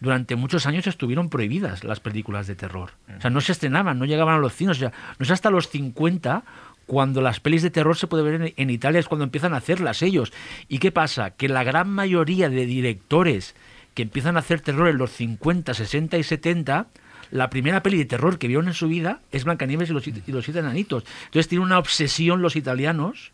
durante 0.00 0.36
muchos 0.36 0.66
años 0.66 0.86
estuvieron 0.86 1.28
prohibidas 1.28 1.84
las 1.84 2.00
películas 2.00 2.46
de 2.46 2.54
terror. 2.54 2.90
O 3.16 3.20
sea, 3.20 3.30
no 3.30 3.40
se 3.40 3.52
estrenaban, 3.52 3.98
no 3.98 4.04
llegaban 4.04 4.34
a 4.36 4.38
los 4.38 4.54
cines. 4.54 4.76
O 4.76 4.80
sea, 4.80 4.92
no 5.18 5.24
es 5.24 5.30
hasta 5.30 5.50
los 5.50 5.68
50 5.68 6.42
cuando 6.86 7.20
las 7.20 7.40
pelis 7.40 7.62
de 7.62 7.70
terror 7.70 7.96
se 7.96 8.06
puede 8.06 8.22
ver 8.22 8.34
en, 8.40 8.54
en 8.56 8.70
Italia, 8.70 8.98
es 9.00 9.08
cuando 9.08 9.24
empiezan 9.24 9.52
a 9.54 9.58
hacerlas 9.58 10.00
ellos. 10.02 10.32
¿Y 10.68 10.78
qué 10.78 10.90
pasa? 10.92 11.30
Que 11.30 11.48
la 11.48 11.64
gran 11.64 11.88
mayoría 11.90 12.48
de 12.48 12.64
directores 12.64 13.54
que 13.94 14.02
empiezan 14.02 14.36
a 14.36 14.40
hacer 14.40 14.60
terror 14.60 14.88
en 14.88 14.96
los 14.98 15.10
50, 15.10 15.74
60 15.74 16.16
y 16.16 16.22
70, 16.22 16.86
la 17.30 17.50
primera 17.50 17.82
peli 17.82 17.98
de 17.98 18.04
terror 18.06 18.38
que 18.38 18.46
vieron 18.48 18.68
en 18.68 18.74
su 18.74 18.88
vida 18.88 19.20
es 19.32 19.44
Blancanieves 19.44 19.90
y 19.90 19.92
los, 19.92 20.02
siete- 20.04 20.22
y 20.26 20.32
los 20.32 20.44
siete 20.44 20.60
enanitos. 20.60 21.04
Entonces 21.26 21.48
tienen 21.48 21.66
una 21.66 21.78
obsesión 21.78 22.40
los 22.40 22.56
italianos 22.56 23.32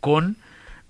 con 0.00 0.36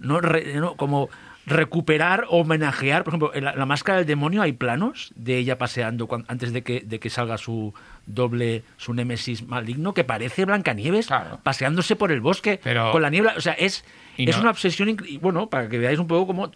no, 0.01 0.21
Re- 0.21 0.55
no, 0.57 0.75
como 0.77 1.11
recuperar, 1.47 2.27
homenajear, 2.29 3.03
por 3.05 3.13
ejemplo, 3.13 3.35
en 3.35 3.45
la, 3.45 3.55
la 3.55 3.67
máscara 3.67 3.99
del 3.99 4.07
demonio 4.07 4.43
hay 4.43 4.53
planos 4.53 5.13
de 5.17 5.39
ella 5.39 5.59
paseando 5.59 6.07
cuan- 6.07 6.25
antes 6.29 6.53
de 6.53 6.63
que, 6.63 6.81
de 6.81 7.01
que 7.01 7.11
salga 7.11 7.39
su 7.39 7.75
doble, 8.07 8.63
su 8.77 8.95
némesis 8.95 9.47
maligno, 9.47 9.95
que 9.95 10.05
parece 10.05 10.45
Blancanieves 10.45 11.07
Claro. 11.07 11.41
paseándose 11.43 11.97
por 11.97 12.13
el 12.13 12.21
bosque 12.21 12.61
Pero- 12.63 12.93
con 12.93 13.03
la 13.03 13.11
niebla. 13.11 13.35
O 13.37 13.41
sea, 13.41 13.53
es, 13.55 13.85
es 14.17 14.37
no- 14.37 14.43
una 14.43 14.51
obsesión, 14.51 14.97
bueno, 15.21 15.49
para 15.49 15.69
que 15.69 15.79
veáis 15.79 15.99
un 15.99 16.07
poco 16.07 16.27
cómo 16.29 16.51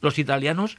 los 0.00 0.18
italianos 0.18 0.76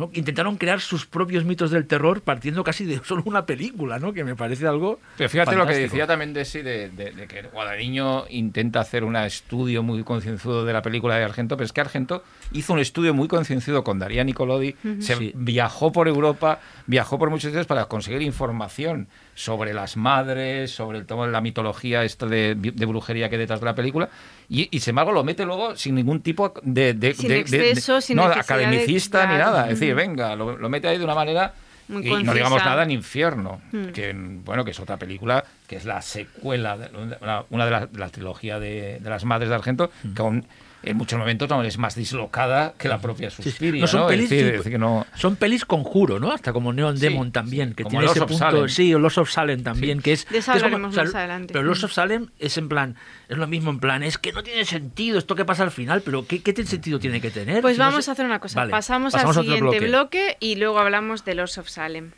¿no? 0.00 0.10
intentaron 0.14 0.56
crear 0.56 0.80
sus 0.80 1.06
propios 1.06 1.44
mitos 1.44 1.70
del 1.70 1.86
terror 1.86 2.22
partiendo 2.22 2.64
casi 2.64 2.84
de 2.84 3.00
solo 3.04 3.22
una 3.26 3.46
película, 3.46 3.98
¿no? 3.98 4.12
Que 4.12 4.24
me 4.24 4.34
parece 4.34 4.66
algo. 4.66 4.98
Pero 5.16 5.28
fíjate 5.30 5.52
lo 5.52 5.58
que 5.58 5.72
fantástico. 5.74 5.90
decía 5.92 6.06
también 6.06 6.32
de 6.32 6.44
sí, 6.44 6.62
de, 6.62 6.88
de- 6.90 7.12
de 7.12 7.26
que 7.28 7.42
Guadagnino 7.42 8.24
intenta 8.30 8.80
hacer 8.80 9.04
un 9.04 9.14
estudio 9.16 9.82
muy 9.82 10.02
concienzudo 10.02 10.64
de 10.64 10.72
la 10.72 10.82
película 10.82 11.16
de 11.16 11.24
Argento, 11.24 11.56
pero 11.56 11.66
es 11.66 11.72
que 11.72 11.80
Argento 11.80 12.24
hizo 12.52 12.72
un 12.72 12.78
estudio 12.80 13.14
muy 13.14 13.28
concienzudo 13.28 13.84
con 13.84 13.98
Daria 13.98 14.24
Nicolodi, 14.24 14.74
se 14.98 15.14
Sí. 15.16 15.32
viajó 15.36 15.92
por 15.92 16.08
Europa, 16.08 16.60
viajó 16.86 17.18
por 17.18 17.30
muchos 17.30 17.50
sitios 17.50 17.66
para 17.66 17.84
conseguir 17.84 18.22
información 18.22 19.08
sobre 19.34 19.72
las 19.74 19.96
madres, 19.96 20.70
sobre 20.70 20.98
el 20.98 21.06
tomo 21.06 21.24
de 21.26 21.32
la 21.32 21.40
mitología 21.40 22.04
esto 22.04 22.26
de, 22.28 22.54
de 22.54 22.86
brujería 22.86 23.28
que 23.28 23.36
hay 23.36 23.40
detrás 23.40 23.60
de 23.60 23.66
la 23.66 23.74
película, 23.74 24.08
y, 24.48 24.68
y 24.70 24.80
sin 24.80 24.92
embargo 24.92 25.12
lo 25.12 25.24
mete 25.24 25.44
luego 25.44 25.76
sin 25.76 25.94
ningún 25.94 26.20
tipo 26.20 26.52
de, 26.62 26.94
de, 26.94 27.14
Sin 27.14 27.28
de- 27.28 27.44
de- 27.44 27.44
de- 27.44 27.70
exceso, 27.70 28.00
sin 28.00 28.16
no, 28.16 28.24
academicista 28.24 29.26
ni 29.26 29.38
nada, 29.38 29.70
es 29.70 29.78
decir, 29.80 29.94
venga, 29.94 30.34
lo, 30.36 30.56
lo 30.56 30.68
mete 30.68 30.88
ahí 30.88 30.98
de 30.98 31.04
una 31.04 31.14
manera 31.14 31.54
Muy 31.88 32.06
y 32.06 32.22
no 32.22 32.34
digamos 32.34 32.62
nada 32.64 32.82
en 32.82 32.90
Infierno, 32.90 33.60
Mm. 33.72 33.86
que 33.92 34.12
bueno, 34.44 34.64
que 34.64 34.72
es 34.72 34.80
otra 34.80 34.96
película 34.96 35.44
que 35.66 35.76
es 35.76 35.84
la 35.84 36.02
secuela 36.02 36.76
de 36.76 36.88
una, 37.22 37.44
una 37.50 37.64
de 37.64 37.70
las 37.70 37.92
la 37.94 38.08
trilogía 38.10 38.58
de, 38.60 38.98
de 39.00 39.10
las 39.10 39.24
madres 39.24 39.48
de 39.48 39.54
Argento, 39.54 39.90
que 40.14 40.20
aún, 40.22 40.44
en 40.82 40.96
muchos 40.96 41.18
momentos 41.18 41.48
no, 41.48 41.62
es 41.62 41.76
más 41.78 41.94
dislocada 41.94 42.74
que 42.78 42.88
la 42.88 42.98
propia 43.00 43.30
sí. 43.30 43.42
Suspiria. 43.42 43.80
No, 43.82 43.86
son, 43.86 44.08
pelis, 44.08 44.30
decir, 44.30 44.52
decir, 44.52 44.72
que 44.72 44.78
no- 44.78 45.06
son 45.14 45.36
pelis 45.36 45.64
conjuro, 45.64 46.18
¿no? 46.18 46.32
Hasta 46.32 46.52
como 46.52 46.72
Neon 46.72 46.96
Sí, 46.96 47.02
Demon 47.08 47.32
también, 47.32 47.70
sí. 47.70 47.74
que 47.76 47.82
Como 47.84 47.90
tiene 47.90 48.04
Lost 48.06 48.16
ese 48.16 48.26
punto. 48.26 48.38
Salem. 48.38 48.68
Sí, 48.68 48.94
o 48.94 48.98
Los 48.98 49.18
of 49.18 49.30
Salem 49.30 49.62
también, 49.62 50.00
que 50.00 50.12
es. 50.12 50.24
De 50.24 50.30
que 50.32 50.38
es 50.38 50.48
hablaremos 50.48 50.94
más 50.96 51.14
adelante. 51.14 51.52
Pero 51.52 51.64
Los 51.64 51.82
Mm. 51.82 51.84
of 51.84 51.92
Salem 51.92 52.26
es 52.38 52.56
en 52.58 52.68
plan, 52.68 52.96
es 53.28 53.36
lo 53.38 53.46
mismo 53.46 53.70
en 53.70 53.80
plan, 53.80 54.02
es 54.02 54.16
que 54.18 54.32
no 54.32 54.42
tiene 54.42 54.64
sentido 54.64 55.18
esto 55.18 55.34
que 55.34 55.44
pasa 55.44 55.62
al 55.64 55.70
final, 55.70 56.00
pero 56.02 56.26
¿qué, 56.26 56.42
qué 56.42 56.54
sentido 56.64 56.98
tiene 56.98 57.20
que 57.20 57.30
tener? 57.30 57.60
Pues 57.62 57.74
Si 57.76 57.78
no 57.78 57.84
vamos 57.86 58.04
sé- 58.04 58.10
a 58.10 58.12
hacer 58.12 58.24
una 58.26 58.38
cosa. 58.40 58.60
Vale, 58.60 58.70
pasamos, 58.70 59.14
al 59.14 59.34
siguiente 59.34 59.60
bloque. 59.60 59.80
bloque. 59.88 60.36
y 60.40 60.56
luego 60.56 60.78
hablamos 60.78 61.24
de 61.24 61.34
Lords 61.34 61.58
of 61.58 61.68
Salem. 61.68 62.12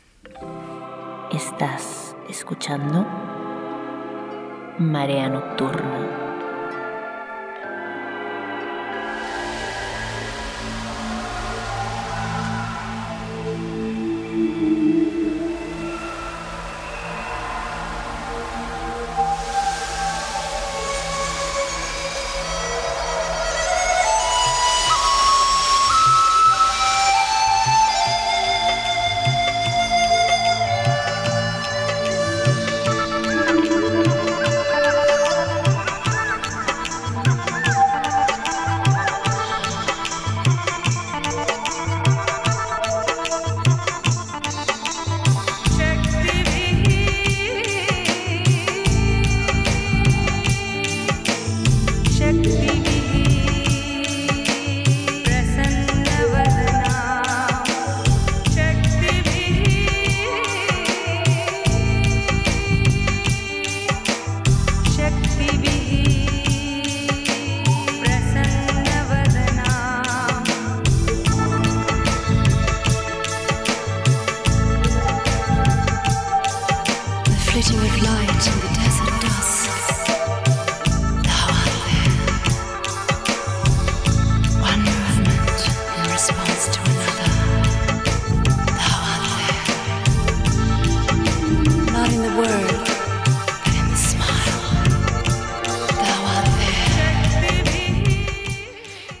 Estás 1.31 2.15
escuchando 2.29 3.05
Marea 4.79 5.29
Nocturna. 5.29 6.22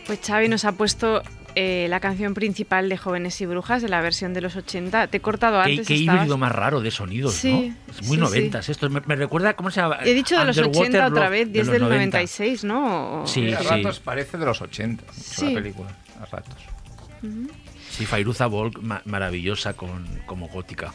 Pues 0.07 0.19
Xavi 0.25 0.47
nos 0.47 0.65
ha 0.65 0.71
puesto 0.71 1.21
eh, 1.55 1.87
la 1.89 1.99
canción 1.99 2.33
principal 2.33 2.89
de 2.89 2.97
Jóvenes 2.97 3.39
y 3.41 3.45
Brujas 3.45 3.81
de 3.81 3.89
la 3.89 4.01
versión 4.01 4.33
de 4.33 4.41
los 4.41 4.55
80. 4.55 5.07
Te 5.07 5.17
he 5.17 5.19
cortado 5.21 5.63
Qué, 5.63 5.71
antes. 5.71 5.87
qué 5.87 5.95
estabas- 5.95 6.21
híbrido 6.21 6.37
más 6.37 6.51
raro 6.51 6.81
de 6.81 6.91
sonidos, 6.91 7.33
Sí, 7.33 7.51
¿no? 7.87 7.91
Es 7.93 8.01
muy 8.07 8.17
sí, 8.17 8.21
noventas 8.21 8.69
esto. 8.69 8.89
Me, 8.89 9.01
me 9.05 9.15
recuerda, 9.15 9.55
¿cómo 9.55 9.69
se 9.71 9.81
llama? 9.81 9.99
He 10.03 10.13
dicho 10.13 10.37
de 10.37 10.45
los 10.45 10.57
Underwater 10.57 10.89
80 11.01 11.07
otra 11.07 11.29
vez, 11.29 11.47
de 11.47 11.53
10 11.53 11.65
los 11.67 11.73
del 11.73 11.81
90. 11.83 12.17
96, 12.19 12.63
¿no? 12.63 13.23
O- 13.23 13.27
Sí, 13.27 13.53
a 13.53 13.59
sí. 13.59 13.67
ratos 13.67 13.99
parece 13.99 14.37
de 14.37 14.45
los 14.45 14.61
80, 14.61 15.03
mucho 15.05 15.13
Sí. 15.23 15.47
la 15.47 15.53
película, 15.61 15.89
a 16.21 16.25
ratos. 16.25 16.55
Sí, 17.89 18.05
Fairuza 18.05 18.47
Volk, 18.47 18.79
ma- 18.81 19.01
maravillosa 19.05 19.73
con, 19.73 20.05
como 20.25 20.47
gótica. 20.47 20.93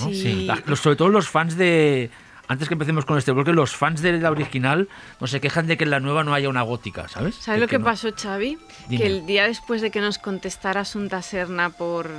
¿no? 0.00 0.08
Sí. 0.12 0.44
La- 0.46 0.62
los- 0.66 0.80
sobre 0.80 0.96
todo 0.96 1.08
los 1.08 1.28
fans 1.28 1.56
de. 1.56 2.10
Antes 2.48 2.66
que 2.68 2.74
empecemos 2.74 3.04
con 3.04 3.18
este 3.18 3.30
bloque, 3.32 3.52
los 3.52 3.76
fans 3.76 4.00
de 4.00 4.12
la 4.18 4.30
original 4.30 4.88
no 5.20 5.26
se 5.26 5.38
quejan 5.40 5.66
de 5.66 5.76
que 5.76 5.84
en 5.84 5.90
la 5.90 6.00
nueva 6.00 6.24
no 6.24 6.32
haya 6.32 6.48
una 6.48 6.62
gótica, 6.62 7.06
¿sabes? 7.06 7.34
¿Sabes 7.34 7.60
lo 7.60 7.68
que 7.68 7.78
no- 7.78 7.84
pasó, 7.84 8.08
Xavi? 8.16 8.58
Dime. 8.88 9.02
Que 9.02 9.06
el 9.06 9.26
día 9.26 9.46
después 9.46 9.82
de 9.82 9.90
que 9.90 10.00
nos 10.00 10.18
contestara 10.18 10.80
Asunta 10.80 11.20
Serna 11.20 11.68
por, 11.70 12.10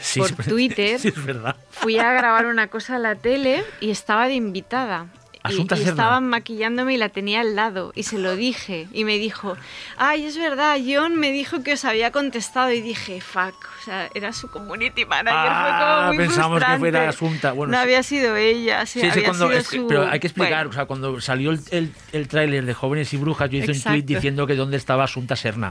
Sí, 0.00 0.20
por 0.20 0.32
Twitter, 0.36 0.98
Sí, 1.00 1.08
es 1.08 1.24
verdad. 1.24 1.56
fui 1.70 1.98
a 1.98 2.12
grabar 2.12 2.46
una 2.46 2.68
cosa 2.68 2.94
a 2.96 2.98
la 3.00 3.16
tele 3.16 3.64
y 3.80 3.90
estaba 3.90 4.28
de 4.28 4.34
invitada. 4.34 5.06
Y, 5.44 5.48
Asunta 5.52 5.74
y 5.74 5.78
Serna. 5.78 5.90
estaban 5.90 6.28
maquillándome 6.28 6.94
y 6.94 6.96
la 6.98 7.08
tenía 7.08 7.40
al 7.40 7.56
lado 7.56 7.92
y 7.96 8.04
se 8.04 8.18
lo 8.18 8.36
dije 8.36 8.86
y 8.92 9.04
me 9.04 9.18
dijo, 9.18 9.56
ay, 9.96 10.24
es 10.24 10.38
verdad, 10.38 10.78
John 10.86 11.16
me 11.16 11.32
dijo 11.32 11.62
que 11.64 11.72
os 11.72 11.84
había 11.84 12.12
contestado 12.12 12.70
y 12.70 12.80
dije, 12.80 13.20
fuck, 13.20 13.54
o 13.80 13.84
sea, 13.84 14.08
era 14.14 14.32
su 14.32 14.48
community 14.48 15.04
manager, 15.04 15.32
Ah, 15.36 15.64
fue 15.66 15.86
como 15.96 16.06
muy 16.08 16.16
pensamos 16.18 16.58
que 16.58 16.64
frustrante. 16.64 16.78
fuera 16.78 17.08
Asunta. 17.08 17.52
Bueno, 17.52 17.72
no 17.72 17.78
sí. 17.78 17.82
había 17.82 18.02
sido 18.04 18.36
ella, 18.36 18.86
sí, 18.86 19.00
Sí, 19.00 19.06
sí, 19.06 19.10
había 19.10 19.24
cuando- 19.24 19.46
sido 19.48 19.58
es 19.58 19.68
que- 19.68 19.76
su... 19.78 19.86
pero 19.88 20.08
hay 20.08 20.20
que 20.20 20.26
explicar, 20.28 20.58
Bueno, 20.66 20.70
o 20.70 20.72
sea, 20.74 20.84
cuando 20.86 21.20
salió 21.20 21.50
el, 21.50 21.60
el, 21.72 21.92
el 22.12 22.28
tráiler 22.28 22.64
de 22.64 22.74
Jóvenes 22.74 23.12
y 23.12 23.16
Brujas, 23.16 23.50
yo 23.50 23.58
hice 23.58 23.72
un 23.72 23.76
Exacto. 23.76 23.90
tweet 23.98 24.02
diciendo 24.14 24.46
que 24.46 24.54
dónde 24.54 24.76
estaba 24.76 25.04
Asunta 25.04 25.34
Serna. 25.34 25.70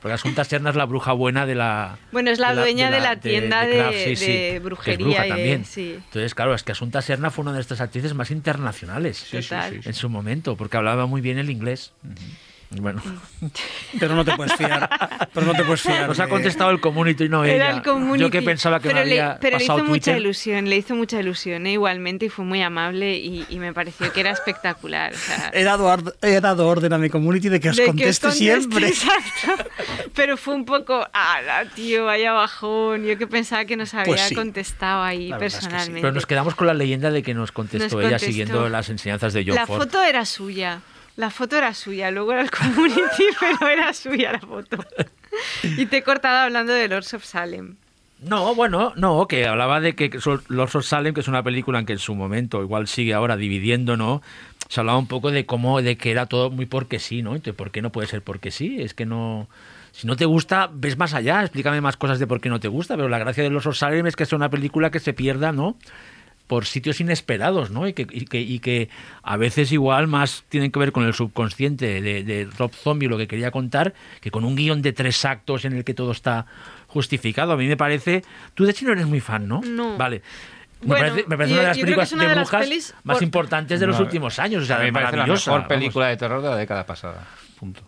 Porque 0.00 0.12
Asunta 0.14 0.44
Serna 0.44 0.70
es 0.70 0.76
la 0.76 0.86
bruja 0.86 1.12
buena 1.12 1.44
de 1.44 1.54
la... 1.54 1.98
Bueno, 2.12 2.30
es 2.30 2.38
la 2.38 2.54
dueña 2.54 2.90
de 2.90 3.00
la 3.00 3.16
tienda 3.16 3.66
de- 3.66 3.76
Kraft, 3.76 3.94
de 3.96 4.14
que 4.16 4.56
es 4.56 4.62
brujería 4.62 5.04
bruja 5.06 5.26
y 5.26 5.28
de- 5.28 5.34
también. 5.34 5.64
sí. 5.66 5.94
Entonces, 5.96 6.34
claro, 6.34 6.54
es 6.54 6.62
que 6.62 6.72
Asunta 6.72 7.02
Serna 7.02 7.30
fue 7.30 7.42
una 7.42 7.52
de 7.52 7.60
estas 7.60 7.80
actrices 7.82 8.14
más 8.14 8.30
internacionales 8.30 9.09
Total. 9.30 9.80
en 9.84 9.94
su 9.94 10.08
momento, 10.08 10.56
porque 10.56 10.76
hablaba 10.76 11.06
muy 11.06 11.20
bien 11.20 11.38
el 11.38 11.50
inglés. 11.50 11.92
Bueno, 12.72 13.02
Pero 13.98 14.14
no 14.14 14.24
te 14.24 14.36
puedes 14.36 14.52
fiar. 14.54 14.88
Pero 15.34 15.44
no 15.46 15.54
te 15.54 15.64
puedes 15.64 15.82
fiar. 15.82 16.06
nos 16.06 16.20
ha 16.20 16.28
contestado 16.28 16.70
el 16.70 16.80
community 16.80 17.24
y 17.24 17.28
no 17.28 17.44
ella. 17.44 17.54
Era 17.54 17.70
el 17.70 17.82
community. 17.82 18.20
Yo 18.20 18.30
que 18.30 18.42
pensaba 18.42 18.78
que 18.78 18.88
pero 18.90 18.94
me 19.00 19.00
había 19.10 19.28
le, 19.34 19.38
pero 19.40 19.58
le 19.58 19.64
hizo 19.64 19.84
mucha 19.84 20.16
ilusión, 20.16 20.68
le 20.68 20.76
hizo 20.76 20.94
mucha 20.94 21.18
ilusión 21.18 21.66
¿eh? 21.66 21.72
igualmente 21.72 22.26
y 22.26 22.28
fue 22.28 22.44
muy 22.44 22.62
amable 22.62 23.16
y, 23.16 23.44
y 23.50 23.58
me 23.58 23.72
pareció 23.72 24.12
que 24.12 24.20
era 24.20 24.30
espectacular. 24.30 25.12
o 25.12 25.16
sea, 25.16 25.50
He 25.54 25.64
dado, 25.64 25.92
he 26.22 26.40
dado 26.40 26.68
orden 26.68 26.92
a 26.92 26.98
mi 26.98 27.10
community 27.10 27.48
de 27.48 27.58
que 27.58 27.70
os 27.70 27.76
de 27.76 27.82
que 27.82 27.88
os 27.90 27.94
conteste 27.96 28.30
siempre. 28.30 28.86
exacto. 28.88 29.64
Pero 30.14 30.36
fue 30.36 30.54
un 30.54 30.64
poco, 30.64 31.04
ah, 31.12 31.62
tío, 31.74 32.04
vaya 32.04 32.32
bajón. 32.32 33.04
Yo 33.04 33.18
que 33.18 33.26
pensaba 33.26 33.64
que 33.64 33.76
nos 33.76 33.94
había 33.94 34.06
Pues 34.06 34.20
sí. 34.22 34.34
contestado 34.36 35.02
ahí 35.02 35.28
La 35.28 35.38
verdad 35.38 35.46
es 35.48 35.54
que 35.54 35.60
sí. 35.60 35.66
personalmente. 35.66 36.00
Pero 36.02 36.12
nos 36.14 36.26
quedamos 36.26 36.54
con 36.54 36.68
la 36.68 36.74
leyenda 36.74 37.10
de 37.10 37.22
que 37.24 37.34
nos 37.34 37.50
contestó 37.50 37.96
Nos 37.96 38.04
ella 38.04 38.10
contestó. 38.10 38.26
siguiendo 38.26 38.68
las 38.68 38.88
enseñanzas 38.90 39.32
de 39.32 39.44
John 39.44 39.56
La 39.56 39.66
Ford. 39.66 39.80
foto 39.80 40.02
era 40.04 40.24
suya. 40.24 40.82
La 41.20 41.28
foto 41.28 41.58
era 41.58 41.74
suya, 41.74 42.10
luego 42.10 42.32
era 42.32 42.40
el 42.40 42.50
community, 42.58 43.24
pero 43.38 43.68
era 43.68 43.92
suya 43.92 44.32
la 44.32 44.40
foto. 44.40 44.78
Y 45.76 45.84
te 45.84 45.98
he 45.98 46.02
cortado 46.02 46.38
hablando 46.38 46.72
de 46.72 46.88
Lords 46.88 47.12
of 47.12 47.24
Salem. 47.26 47.76
No, 48.22 48.54
bueno, 48.54 48.94
no, 48.96 49.28
que 49.28 49.46
hablaba 49.46 49.80
de 49.80 49.94
que 49.94 50.10
Lords 50.48 50.74
of 50.76 50.86
Salem, 50.86 51.12
que 51.12 51.20
es 51.20 51.28
una 51.28 51.42
película 51.42 51.78
en 51.78 51.84
que 51.84 51.92
en 51.92 51.98
su 51.98 52.14
momento, 52.14 52.62
igual 52.62 52.88
sigue 52.88 53.12
ahora 53.12 53.36
dividiendo, 53.36 53.98
¿no? 53.98 54.22
Se 54.70 54.80
hablaba 54.80 54.96
un 54.96 55.08
poco 55.08 55.30
de 55.30 55.44
cómo, 55.44 55.82
de 55.82 55.98
que 55.98 56.10
era 56.10 56.24
todo 56.24 56.48
muy 56.48 56.64
porque 56.64 56.98
sí, 56.98 57.20
¿no? 57.20 57.34
Entonces, 57.34 57.54
¿por 57.54 57.70
qué 57.70 57.82
no 57.82 57.92
puede 57.92 58.08
ser 58.08 58.22
porque 58.22 58.50
sí? 58.50 58.80
Es 58.80 58.94
que 58.94 59.04
no... 59.04 59.46
Si 59.92 60.06
no 60.06 60.16
te 60.16 60.24
gusta, 60.24 60.70
ves 60.72 60.96
más 60.96 61.12
allá, 61.12 61.42
explícame 61.42 61.82
más 61.82 61.98
cosas 61.98 62.18
de 62.18 62.26
por 62.26 62.40
qué 62.40 62.48
no 62.48 62.60
te 62.60 62.68
gusta, 62.68 62.96
pero 62.96 63.10
la 63.10 63.18
gracia 63.18 63.42
de 63.42 63.50
Lords 63.50 63.66
of 63.66 63.76
Salem 63.76 64.06
es 64.06 64.16
que 64.16 64.22
es 64.22 64.32
una 64.32 64.48
película 64.48 64.90
que 64.90 65.00
se 65.00 65.12
pierda, 65.12 65.52
¿no? 65.52 65.76
Por 66.50 66.66
sitios 66.66 67.00
inesperados, 67.00 67.70
¿no? 67.70 67.86
Y 67.86 67.92
que, 67.92 68.02
y 68.10 68.24
que, 68.24 68.40
y 68.40 68.58
que 68.58 68.88
a 69.22 69.36
veces 69.36 69.70
igual 69.70 70.08
más 70.08 70.42
tienen 70.48 70.72
que 70.72 70.80
ver 70.80 70.90
con 70.90 71.04
el 71.06 71.14
subconsciente 71.14 72.00
de, 72.02 72.24
de 72.24 72.48
Rob 72.58 72.72
Zombie, 72.74 73.06
lo 73.06 73.16
que 73.16 73.28
quería 73.28 73.52
contar, 73.52 73.94
que 74.20 74.32
con 74.32 74.44
un 74.44 74.56
guion 74.56 74.82
de 74.82 74.92
tres 74.92 75.24
actos 75.24 75.64
en 75.64 75.74
el 75.74 75.84
que 75.84 75.94
todo 75.94 76.10
está 76.10 76.46
justificado. 76.88 77.52
A 77.52 77.56
mí 77.56 77.68
me 77.68 77.76
parece... 77.76 78.24
Tú 78.54 78.64
de 78.64 78.72
hecho 78.72 78.84
no 78.84 78.90
eres 78.94 79.06
muy 79.06 79.20
fan, 79.20 79.46
¿no? 79.46 79.60
No. 79.64 79.96
Vale. 79.96 80.22
Me 80.80 80.88
Bueno, 80.88 81.06
parece, 81.06 81.28
me 81.28 81.36
parece 81.36 81.54
yo- 81.54 81.60
una 81.60 81.62
de 81.62 81.68
las 81.68 81.78
películas 81.78 82.12
es 82.12 82.18
de 82.18 82.26
de 82.26 82.34
brujas 82.34 82.60
pelis 82.66 82.94
más 83.04 83.16
por- 83.18 83.22
importantes 83.22 83.78
de 83.78 83.86
los 83.86 83.96
No, 83.96 84.02
últimos 84.04 84.38
años. 84.40 84.64
O 84.64 84.66
sea, 84.66 84.76
a 84.76 84.78
mí 84.80 84.86
me 84.86 84.92
parece 84.92 85.16
la 85.18 85.26
mejor 85.26 85.52
vamos. 85.52 85.68
película 85.68 86.06
de 86.08 86.16
terror 86.16 86.42
de 86.42 86.48
la 86.48 86.56
década 86.56 86.84
pasada. 86.84 87.28
Punto. 87.60 87.82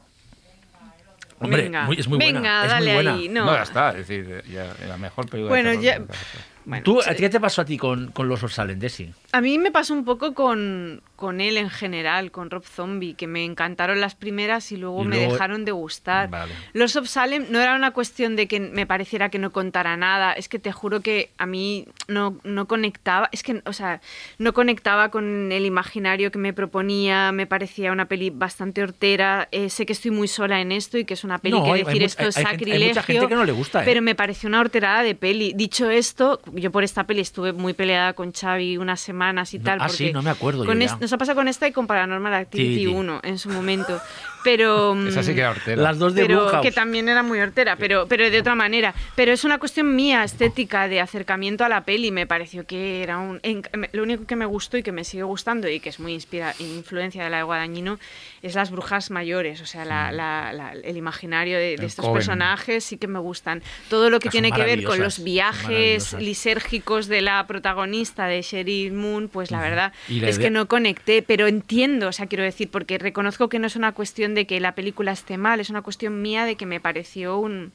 Hombre, 1.40 1.62
Venga, 1.64 1.86
muy- 1.86 1.96
es 1.98 2.06
muy 2.06 2.18
venga, 2.20 2.38
buena. 2.38 2.62
es 2.64 2.70
dale 2.70 2.84
muy 2.86 2.94
buena. 2.94 3.14
ahí. 3.14 3.28
No, 3.28 3.44
No, 3.46 3.54
ya 3.56 3.62
está. 3.62 3.90
Es 3.90 4.06
decir, 4.06 4.44
ya, 4.48 4.72
la 4.86 4.96
mejor 4.98 5.28
película 5.28 5.48
Bueno, 5.50 5.70
de 5.70 5.78
terror 5.78 5.84
ya- 5.84 5.98
de 5.98 6.06
la. 6.06 6.51
Bueno, 6.64 6.84
¿Tú, 6.84 7.00
sí. 7.02 7.10
¿a 7.10 7.14
ti 7.14 7.20
¿Qué 7.20 7.30
te 7.30 7.40
pasó 7.40 7.62
a 7.62 7.64
ti 7.64 7.76
con, 7.76 8.12
con 8.12 8.28
los 8.28 8.42
of 8.42 8.52
Salem, 8.52 8.78
Desi? 8.78 9.12
A 9.34 9.40
mí 9.40 9.56
me 9.58 9.70
pasó 9.70 9.94
un 9.94 10.04
poco 10.04 10.34
con, 10.34 11.00
con 11.16 11.40
él 11.40 11.56
en 11.56 11.70
general, 11.70 12.30
con 12.30 12.50
Rob 12.50 12.64
Zombie, 12.66 13.14
que 13.14 13.26
me 13.26 13.44
encantaron 13.46 13.98
las 13.98 14.14
primeras 14.14 14.70
y 14.72 14.76
luego, 14.76 15.02
Y 15.04 15.06
me 15.06 15.16
luego- 15.16 15.32
dejaron 15.32 15.64
de 15.64 15.72
gustar. 15.72 16.28
Vale. 16.28 16.52
Los 16.74 16.96
of 16.96 17.08
Salem 17.08 17.46
no 17.48 17.58
era 17.58 17.74
una 17.74 17.92
cuestión 17.92 18.36
de 18.36 18.46
que 18.46 18.60
me 18.60 18.84
pareciera 18.86 19.30
que 19.30 19.38
no 19.38 19.50
contara 19.50 19.96
nada, 19.96 20.34
es 20.34 20.50
que 20.50 20.58
te 20.58 20.70
juro 20.70 21.00
que 21.00 21.30
a 21.38 21.46
mí 21.46 21.86
no, 22.08 22.36
no 22.44 22.66
conectaba, 22.68 23.30
es 23.32 23.42
que, 23.42 23.62
o 23.64 23.72
sea, 23.72 24.02
no 24.36 24.52
conectaba 24.52 25.10
con 25.10 25.50
el 25.50 25.64
imaginario 25.64 26.30
que 26.30 26.38
me 26.38 26.52
proponía, 26.52 27.32
me 27.32 27.46
parecía 27.46 27.90
una 27.90 28.04
peli 28.08 28.28
bastante 28.28 28.82
hortera, 28.82 29.48
eh, 29.50 29.70
sé 29.70 29.86
que 29.86 29.94
estoy 29.94 30.10
muy 30.10 30.28
sola 30.28 30.60
en 30.60 30.72
esto 30.72 30.98
y 30.98 31.06
que 31.06 31.14
es 31.14 31.24
una 31.24 31.38
peli 31.38 31.56
No, 31.58 31.64
que 31.64 31.70
hay- 31.70 31.78
hay 31.78 31.84
decir 31.86 32.00
mu- 32.02 32.06
esto 32.06 32.22
es 32.28 32.36
hay- 32.36 32.42
hay 32.44 32.46
hay 32.48 32.52
sacrilegio, 32.58 32.88
mucha 32.88 33.02
gente 33.04 33.28
que 33.28 33.34
no 33.34 33.44
le 33.46 33.52
gusta, 33.52 33.80
¿eh? 33.80 33.84
pero 33.86 34.02
me 34.02 34.14
pareció 34.14 34.46
una 34.50 34.60
horterada 34.60 35.02
de 35.02 35.14
peli. 35.14 35.54
Dicho 35.54 35.88
esto, 35.88 36.42
yo 36.52 36.70
por 36.70 36.84
esta 36.84 37.04
peli 37.04 37.22
estuve 37.22 37.54
muy 37.54 37.72
peleada 37.72 38.12
con 38.12 38.32
Xavi 38.32 38.76
unas 38.76 39.00
semanas 39.22 39.54
y 39.54 39.58
No, 39.58 39.64
tal. 39.64 39.78
ah, 39.80 39.86
porque 39.86 40.06
sí, 40.08 40.12
no 40.12 40.22
me 40.22 40.30
acuerdo 40.30 40.64
yo 40.64 40.68
con 40.70 40.78
ya. 40.80 40.86
es- 40.86 41.00
nos 41.00 41.12
ha 41.12 41.18
pasado 41.18 41.36
con 41.36 41.48
esta 41.48 41.68
y 41.68 41.72
con 41.72 41.86
Paranormal 41.86 42.34
Activity 42.34 42.80
sí. 42.80 42.86
1 42.86 43.20
en 43.22 43.38
su 43.38 43.48
momento. 43.50 44.00
Pero. 44.44 44.94
mm, 44.94 45.08
Esa 45.08 45.22
sí 45.22 45.34
que 45.34 45.40
era 45.40 45.50
hortera. 45.50 45.80
Las 45.82 45.98
dos 45.98 46.14
de 46.14 46.22
pero 46.22 46.42
Blumhouse. 46.42 46.62
que 46.62 46.72
también 46.72 47.08
era 47.08 47.22
muy 47.22 47.40
hortera, 47.40 47.76
pero, 47.76 48.06
pero 48.08 48.30
de 48.30 48.38
otra 48.40 48.54
manera. 48.54 48.94
Pero 49.16 49.32
es 49.32 49.44
una 49.44 49.58
cuestión 49.58 49.94
mía, 49.94 50.24
estética, 50.24 50.88
de 50.88 51.00
acercamiento 51.00 51.64
a 51.64 51.68
la 51.68 51.84
peli. 51.84 52.10
Me 52.10 52.26
pareció 52.26 52.64
que 52.66 53.02
era 53.02 53.18
un... 53.18 53.40
en- 53.42 53.62
lo 53.92 54.02
único 54.02 54.26
que 54.26 54.36
me 54.36 54.46
gustó 54.46 54.76
y 54.76 54.82
que 54.82 54.92
me 54.92 55.04
sigue 55.04 55.22
gustando 55.22 55.68
y 55.68 55.80
que 55.80 55.88
es 55.88 56.00
muy 56.00 56.12
inspira, 56.14 56.54
influencia 56.58 57.24
de 57.24 57.30
la 57.30 57.38
de 57.38 57.42
Guadañino 57.44 57.98
es 58.42 58.54
las 58.54 58.70
brujas 58.70 59.10
mayores. 59.10 59.60
O 59.60 59.66
sea, 59.66 59.84
la- 59.84 60.10
la- 60.12 60.52
la- 60.52 60.72
el 60.72 60.96
imaginario 60.96 61.56
de, 61.58 61.62
de 61.64 61.74
El 61.74 61.84
estos 61.84 62.04
Coven. 62.04 62.14
personajes 62.18 62.84
sí 62.84 62.96
que 62.98 63.06
me 63.06 63.18
gustan. 63.18 63.62
Todo 63.88 64.10
lo 64.10 64.18
que 64.18 64.28
son 64.28 64.32
tiene 64.32 64.52
que 64.52 64.62
ver 64.64 64.82
con 64.84 64.98
los 65.00 65.22
viajes 65.22 66.14
lisérgicos 66.14 67.06
de 67.08 67.20
la 67.20 67.46
protagonista 67.46 68.26
de 68.26 68.42
Sheryl 68.42 68.92
Moon, 68.92 69.28
pues 69.28 69.50
la 69.50 69.60
verdad 69.60 69.92
es 70.08 70.10
idea- 70.16 70.38
que 70.38 70.50
no 70.50 70.66
conecté, 70.66 71.22
pero 71.22 71.46
entiendo, 71.46 72.08
o 72.08 72.12
sea, 72.12 72.26
quiero 72.26 72.44
decir, 72.44 72.68
porque 72.70 72.98
reconozco 72.98 73.48
que 73.48 73.58
no 73.58 73.66
es 73.66 73.76
una 73.76 73.92
cuestión 73.92 74.31
de 74.34 74.46
que 74.46 74.60
la 74.60 74.74
película 74.74 75.12
esté 75.12 75.36
mal, 75.38 75.60
es 75.60 75.70
una 75.70 75.82
cuestión 75.82 76.20
mía 76.22 76.44
de 76.44 76.56
que 76.56 76.66
me 76.66 76.80
pareció 76.80 77.38
un 77.38 77.72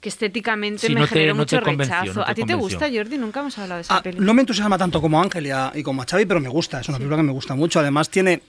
que 0.00 0.10
estéticamente 0.10 0.86
Sí, 0.86 0.94
me 0.94 1.00
no 1.00 1.06
generó 1.06 1.32
te 1.32 1.38
mucho 1.38 1.60
rechazo. 1.60 2.20
no 2.20 2.26
¿A 2.26 2.34
ti 2.34 2.44
te 2.44 2.54
gusta, 2.54 2.88
Jordi? 2.92 3.16
Nunca 3.18 3.40
hemos 3.40 3.56
hablado 3.58 3.76
de 3.76 3.82
esa 3.82 3.96
Ah, 3.96 4.02
peli. 4.02 4.18
no 4.20 4.34
me 4.34 4.42
entusiasma 4.42 4.76
tanto 4.76 5.00
como 5.00 5.20
Ángel 5.20 5.46
y, 5.46 5.50
a- 5.50 5.72
y 5.74 5.82
como 5.82 6.02
a 6.02 6.06
Xavi, 6.06 6.26
pero 6.26 6.38
me 6.40 6.50
gusta. 6.50 6.80
Es 6.80 6.88
una 6.88 6.98
película 6.98 7.16
que 7.16 7.22
me 7.22 7.32
gusta 7.32 7.54
mucho. 7.54 7.80
Además, 7.80 8.10
tiene 8.10 8.42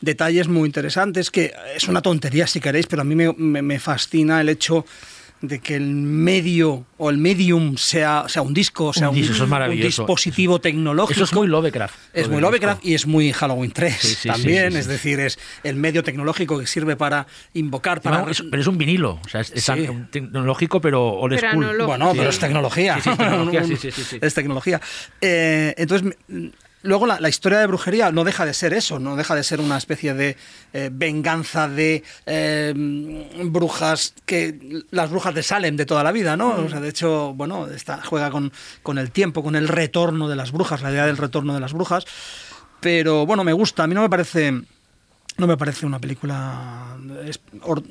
detalles 0.00 0.46
muy 0.48 0.66
interesantes 0.66 1.30
que 1.30 1.52
es 1.74 1.88
una 1.88 2.02
tontería 2.02 2.46
si 2.46 2.60
queréis, 2.60 2.86
pero 2.86 3.02
a 3.02 3.04
mí 3.04 3.14
me, 3.16 3.32
me- 3.32 3.62
me 3.62 3.78
fascina 3.80 4.40
el 4.40 4.48
hecho 4.48 4.86
de 5.42 5.58
que 5.58 5.74
el 5.76 5.90
medio 5.92 6.86
o 6.98 7.10
el 7.10 7.18
medium 7.18 7.76
sea, 7.76 8.24
sea 8.28 8.42
un 8.42 8.54
disco, 8.54 8.92
sea 8.92 9.10
un, 9.10 9.16
disco, 9.16 9.32
eso 9.32 9.42
es 9.42 9.44
un 9.44 9.50
maravilloso. 9.50 10.02
dispositivo 10.02 10.60
tecnológico. 10.60 11.12
Eso 11.14 11.24
es 11.24 11.32
muy 11.34 11.48
Lovecraft. 11.48 11.94
Es 12.12 12.28
muy 12.28 12.40
Lovecraft 12.40 12.80
disco. 12.80 12.90
y 12.90 12.94
es 12.94 13.06
muy 13.08 13.32
Halloween 13.32 13.72
3 13.72 13.96
Sí, 14.00 14.06
sí, 14.08 14.14
sí, 14.14 14.28
también. 14.28 14.66
sí, 14.68 14.72
sí, 14.74 14.78
es 14.78 14.86
decir, 14.86 15.18
es 15.20 15.38
el 15.64 15.74
medio 15.76 16.04
tecnológico 16.04 16.58
que 16.60 16.66
sirve 16.66 16.94
para 16.96 17.26
invocar, 17.54 18.00
para... 18.00 18.30
Es- 18.30 18.44
pero 18.48 18.62
es 18.62 18.68
un 18.68 18.78
vinilo, 18.78 19.18
o 19.24 19.28
sea, 19.28 19.40
es, 19.40 19.50
es 19.50 19.64
Sí. 19.64 19.72
un 19.88 20.08
tecnológico, 20.10 20.80
pero 20.80 21.08
old 21.14 21.34
Pero. 21.40 21.86
Bueno, 21.86 22.12
Sí. 22.12 22.18
pero 22.18 22.30
es 22.30 22.38
tecnología. 22.38 23.00
Sí, 23.02 23.10
sí, 23.90 24.18
es 24.20 24.34
tecnología. 24.34 24.80
Eh, 25.20 25.74
entonces, 25.76 26.14
luego 26.82 27.06
la, 27.06 27.28
historia 27.28 27.58
de 27.58 27.66
brujería 27.66 28.10
no 28.12 28.24
deja 28.24 28.44
de 28.44 28.54
ser 28.54 28.74
eso, 28.74 28.98
no 28.98 29.16
deja 29.16 29.34
de 29.34 29.44
ser 29.44 29.60
una 29.60 29.76
especie 29.76 30.14
de 30.14 30.36
eh, 30.72 30.90
venganza 30.92 31.68
de 31.68 32.02
eh, 32.26 32.72
brujas, 33.44 34.14
que 34.26 34.84
las 34.90 35.10
brujas 35.10 35.34
de 35.34 35.42
Salem 35.42 35.76
de 35.76 35.86
toda 35.86 36.04
la 36.04 36.12
vida, 36.12 36.36
¿no? 36.36 36.50
O 36.56 36.68
sea, 36.68 36.80
de 36.80 36.88
hecho, 36.88 37.34
bueno, 37.34 37.66
está, 37.68 38.02
juega 38.02 38.30
con, 38.30 38.52
con 38.82 38.98
el 38.98 39.10
tiempo, 39.10 39.42
con 39.42 39.56
el 39.56 39.68
retorno 39.68 40.28
de 40.28 40.36
las 40.36 40.52
brujas, 40.52 40.82
la 40.82 40.90
idea 40.90 41.06
del 41.06 41.16
retorno 41.16 41.54
de 41.54 41.60
las 41.60 41.72
brujas. 41.72 42.04
Pero 42.80 43.26
bueno, 43.26 43.44
me 43.44 43.52
gusta, 43.52 43.84
a 43.84 43.86
mí 43.86 43.94
no 43.94 44.02
me 44.02 44.10
parece... 44.10 44.62
No 45.38 45.46
me 45.46 45.56
parece 45.56 45.86
una 45.86 45.98
película 45.98 46.96
es- 47.26 47.40
or- 47.62 47.82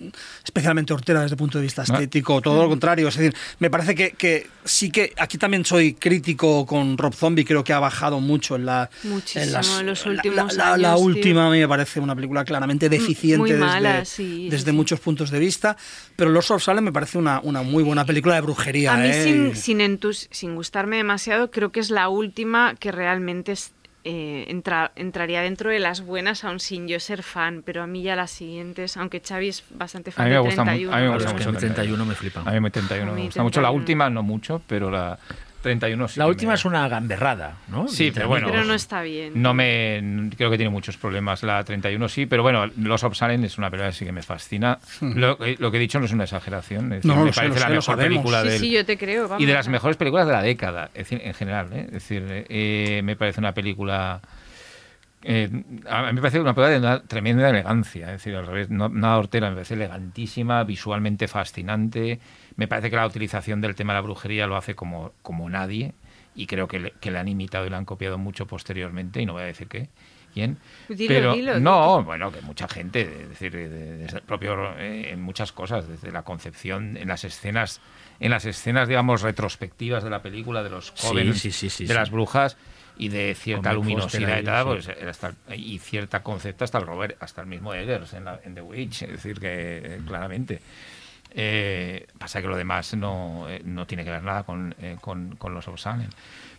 especialmente 0.44 0.94
hortera 0.94 1.22
desde 1.22 1.34
el 1.34 1.38
punto 1.38 1.58
de 1.58 1.64
vista 1.64 1.84
No. 1.88 1.96
estético, 1.96 2.40
todo 2.40 2.62
lo 2.62 2.70
contrario. 2.70 3.08
Es 3.08 3.18
decir, 3.18 3.36
me 3.60 3.70
parece 3.72 3.96
que, 3.96 4.12
que 4.12 4.48
sí 4.64 4.92
que 4.92 5.12
aquí 5.18 5.38
también 5.40 5.66
soy 5.66 5.94
crítico 5.96 6.66
con 6.68 6.98
Rob 7.00 7.14
Zombie, 7.16 7.44
creo 7.44 7.64
que 7.64 7.74
ha 7.74 7.80
bajado 7.80 8.20
mucho 8.20 8.56
en 8.56 8.66
la. 8.68 8.90
Muchísimo 9.04 9.44
en 9.74 9.80
en 9.82 9.86
los 9.88 10.06
la- 10.06 10.12
últimos 10.12 10.54
la, 10.56 10.64
la- 10.72 10.78
la 10.78 10.88
años, 10.90 11.00
tío. 11.00 11.06
última 11.08 11.48
a 11.48 11.50
mí 11.50 11.60
me 11.60 11.68
parece 11.68 12.00
una 12.00 12.16
película 12.16 12.46
claramente 12.46 12.90
deficiente 12.90 13.38
muy 13.40 13.54
mala, 13.60 13.94
desde, 14.00 14.06
sí, 14.06 14.44
desde 14.50 14.66
sí, 14.66 14.72
sí. 14.72 14.76
muchos 14.78 15.00
puntos 15.00 15.32
de 15.32 15.40
vista. 15.40 15.76
Pero 16.16 16.30
Los 16.30 16.52
of 16.52 16.64
Salem 16.64 16.84
me 16.86 16.92
parece 16.94 17.18
una, 17.18 17.40
una 17.42 17.64
muy 17.64 17.82
buena 17.84 18.06
película 18.06 18.36
de 18.36 18.42
brujería. 18.42 18.94
A 18.94 18.98
mí, 18.98 19.08
¿eh? 19.08 19.24
sin, 19.24 19.48
Y- 19.50 19.56
sin, 19.56 19.80
entus- 19.80 20.28
sin 20.30 20.54
gustarme 20.56 20.98
demasiado, 20.98 21.50
creo 21.50 21.72
que 21.72 21.80
es 21.80 21.90
la 21.90 22.08
última 22.08 22.76
que 22.76 22.92
realmente 22.92 23.54
es- 23.54 23.72
eh, 24.04 24.46
entra- 24.50 24.92
entraría 24.96 25.42
dentro 25.42 25.70
de 25.70 25.80
las 25.80 26.02
buenas, 26.02 26.44
aun 26.44 26.60
sin 26.60 26.88
yo 26.88 27.00
ser 27.00 27.24
fan. 27.24 27.62
Pero 27.66 27.84
a 27.84 27.88
mí 27.88 28.02
ya 28.04 28.16
las 28.16 28.32
siguientes, 28.32 28.98
aunque 28.98 29.22
Xavi 29.22 29.50
es 29.50 29.64
bastante 29.70 30.12
fan 30.12 30.26
A 30.26 30.26
mí 30.28 30.30
me 30.32 30.36
de 30.38 30.42
gusta 30.42 30.64
mu- 30.64 30.70
31. 30.70 30.94
a 30.96 31.00
mí 31.00 31.08
me 31.08 31.14
gusta 31.14 31.32
mucho 31.34 31.50
en 31.50 31.56
también. 31.56 31.74
31 31.74 32.06
me 32.06 32.16
flipan. 32.16 32.48
A 32.48 32.52
mí 32.52 32.60
me 32.60 32.72
31 32.72 33.12
A 33.12 33.16
me 33.16 33.22
gusta 33.26 33.44
mucho. 33.44 33.62
La 33.62 33.68
31. 33.70 33.80
última 33.82 34.10
no 34.10 34.24
mucho, 34.24 34.62
pero 34.68 34.90
la 34.92 35.18
31 35.62 36.08
sí. 36.08 36.20
La 36.20 36.28
última 36.28 36.52
me- 36.52 36.56
es 36.56 36.66
una 36.66 36.88
gamberrada, 36.88 37.58
¿no? 37.70 37.88
Sí, 37.88 38.12
pero 38.14 38.28
bueno. 38.28 38.48
Pero 38.50 38.64
no 38.66 38.74
está 38.74 39.02
bien. 39.02 39.34
No 39.42 39.54
me. 39.54 40.30
Creo 40.36 40.50
que 40.50 40.58
tiene 40.58 40.70
muchos 40.70 40.98
problemas. 40.98 41.44
La 41.44 41.64
31 41.64 42.10
sí, 42.10 42.26
pero 42.26 42.44
bueno, 42.44 42.66
Los 42.78 43.04
of 43.04 43.16
Salem 43.16 43.44
es 43.44 43.58
una 43.58 43.70
película 43.70 43.90
que 43.92 43.96
sí 43.98 44.06
que 44.06 44.12
me 44.12 44.24
fascina. 44.24 44.80
Lo, 45.02 45.38
lo 45.60 45.72
que 45.72 45.78
he 45.78 45.80
dicho 45.80 46.00
no 46.00 46.06
es 46.06 46.12
una 46.12 46.24
exageración. 46.24 46.86
Es 46.94 47.04
decir, 47.04 47.12
No, 47.12 47.18
me 47.22 47.26
lo 47.28 47.34
sé, 47.34 47.42
parece 47.42 47.60
la 47.60 47.70
mejor 47.70 47.98
película 47.98 48.42
Sí, 48.44 48.50
del, 48.50 48.60
sí, 48.60 48.72
yo 48.72 48.86
te 48.86 48.98
creo. 48.98 49.24
y 49.26 49.28
de 49.28 49.30
vamos. 49.30 49.48
las 49.50 49.68
mejores 49.70 49.98
películas 49.98 50.28
de 50.28 50.34
la 50.34 50.42
década, 50.42 50.86
es 50.94 51.10
decir, 51.10 51.22
en 51.24 51.34
general. 51.34 51.68
¿eh? 51.74 51.84
Es 51.88 51.92
decir, 51.92 52.24
eh, 52.28 53.02
me 53.04 53.16
parece 53.16 53.40
una 53.40 53.54
película. 53.54 54.20
eh, 55.24 55.50
a 55.88 56.08
mí 56.08 56.14
me 56.14 56.22
parece 56.22 56.40
una 56.40 56.54
película 56.56 56.70
de 56.70 56.80
una 56.80 57.04
tremenda 57.04 57.48
elegancia, 57.50 58.08
es 58.08 58.14
decir, 58.14 58.36
al 58.36 58.48
revés, 58.48 58.70
no- 58.72 58.90
nada 58.90 59.18
hortera, 59.18 59.50
me 59.50 59.56
parece 59.58 59.76
elegantísima, 59.76 60.64
visualmente 60.64 61.28
fascinante. 61.28 62.20
Me 62.62 62.68
parece 62.68 62.92
que 62.92 62.96
la 62.96 63.08
utilización 63.08 63.60
del 63.60 63.74
tema 63.74 63.94
de 63.94 63.98
la 63.98 64.02
brujería 64.02 64.46
lo 64.46 64.56
hace 64.56 64.76
como, 64.76 65.14
como 65.24 65.50
nadie 65.50 65.94
y 66.36 66.46
creo 66.46 66.68
que 66.68 66.78
le, 66.80 66.92
que 66.92 67.10
le 67.10 67.18
han 67.18 67.28
imitado 67.28 67.66
y 67.66 67.72
le 67.72 67.76
han 67.76 67.86
copiado 67.86 68.20
mucho 68.20 68.46
posteriormente, 68.46 69.20
y 69.20 69.26
no 69.26 69.34
voy 69.34 69.42
a 69.42 69.46
decir 69.46 69.68
qué. 69.68 69.90
¿Quién? 70.32 70.60
Dilo, 70.88 71.08
Pero 71.08 71.34
dilo, 71.34 71.60
no, 71.60 72.04
bueno, 72.04 72.32
que 72.32 72.40
mucha 72.42 72.68
gente, 72.68 73.02
es 73.02 73.30
decir, 73.30 73.52
desde 73.52 74.16
el 74.18 74.22
propio, 74.22 74.78
eh, 74.78 75.10
en 75.12 75.22
muchas 75.24 75.52
cosas, 75.52 75.88
desde 75.88 76.12
la 76.12 76.22
concepción, 76.22 76.98
en 76.98 77.08
las 77.08 77.24
escenas, 77.24 77.82
en 78.20 78.30
las 78.30 78.46
escenas, 78.46 78.88
digamos, 78.88 79.24
retrospectivas 79.24 80.04
de 80.04 80.12
la 80.12 80.22
película, 80.22 80.62
de 80.62 80.70
los 80.70 80.92
jóvenes, 80.96 81.40
sí, 81.42 81.52
sí, 81.52 81.70
sí, 81.72 81.86
de 81.86 81.94
sí. 81.94 82.00
las 82.00 82.12
brujas 82.12 82.58
y 82.96 83.10
de 83.10 83.34
cierta 83.34 83.74
luminosidad 83.74 84.40
y 84.40 84.44
tal, 84.44 84.66
pues, 84.66 84.88
hasta- 84.88 85.34
y 85.56 85.80
cierta 85.80 86.22
concepto 86.22 86.64
hasta 86.64 86.78
el 86.78 86.86
Robert, 86.86 87.18
hasta 87.22 87.42
el 87.42 87.48
mismo 87.48 87.74
Eggers 87.74 88.14
en, 88.14 88.26
la- 88.26 88.40
en 88.46 88.54
The 88.54 88.62
Witch, 88.62 89.02
es 89.02 89.10
decir, 89.12 89.40
que 89.40 89.78
eh, 89.96 90.00
claramente. 90.08 90.62
Eh, 91.34 92.08
pasa 92.18 92.42
que 92.42 92.48
lo 92.48 92.58
demás 92.58 92.94
no, 92.96 93.48
eh, 93.50 93.62
no 93.64 93.88
tiene 93.88 94.04
que 94.04 94.12
ver 94.12 94.24
nada 94.24 94.44
con, 94.44 94.76
eh, 94.82 94.98
con, 95.00 95.36
con 95.38 95.54
los 95.54 95.68
of 95.68 95.80
Salem. 95.80 96.10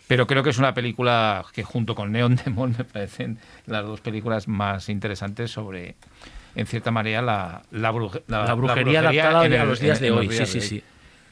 Pero 0.07 0.27
creo 0.27 0.43
que 0.43 0.49
es 0.49 0.57
una 0.57 0.73
película 0.73 1.45
que 1.53 1.63
junto 1.63 1.95
con 1.95 2.11
Neon 2.11 2.35
Demon 2.45 2.75
me 2.77 2.83
parecen 2.83 3.37
las 3.67 3.85
dos 3.85 4.01
películas 4.01 4.47
más 4.47 4.89
interesantes 4.89 5.51
sobre, 5.51 5.95
en 6.55 6.65
cierta 6.65 6.91
manera, 6.91 7.21
la, 7.21 7.61
la, 7.71 7.91
bruje- 7.93 8.23
La 8.27 8.53
brujería 8.55 8.99
adaptada 8.99 9.41
a 9.41 9.65
los 9.65 9.79
días 9.79 9.97
en- 9.97 10.01
de 10.01 10.07
en 10.09 10.13
hoy, 10.17 10.29
sí, 10.31 10.45
sí, 10.45 10.61
sí. 10.61 10.83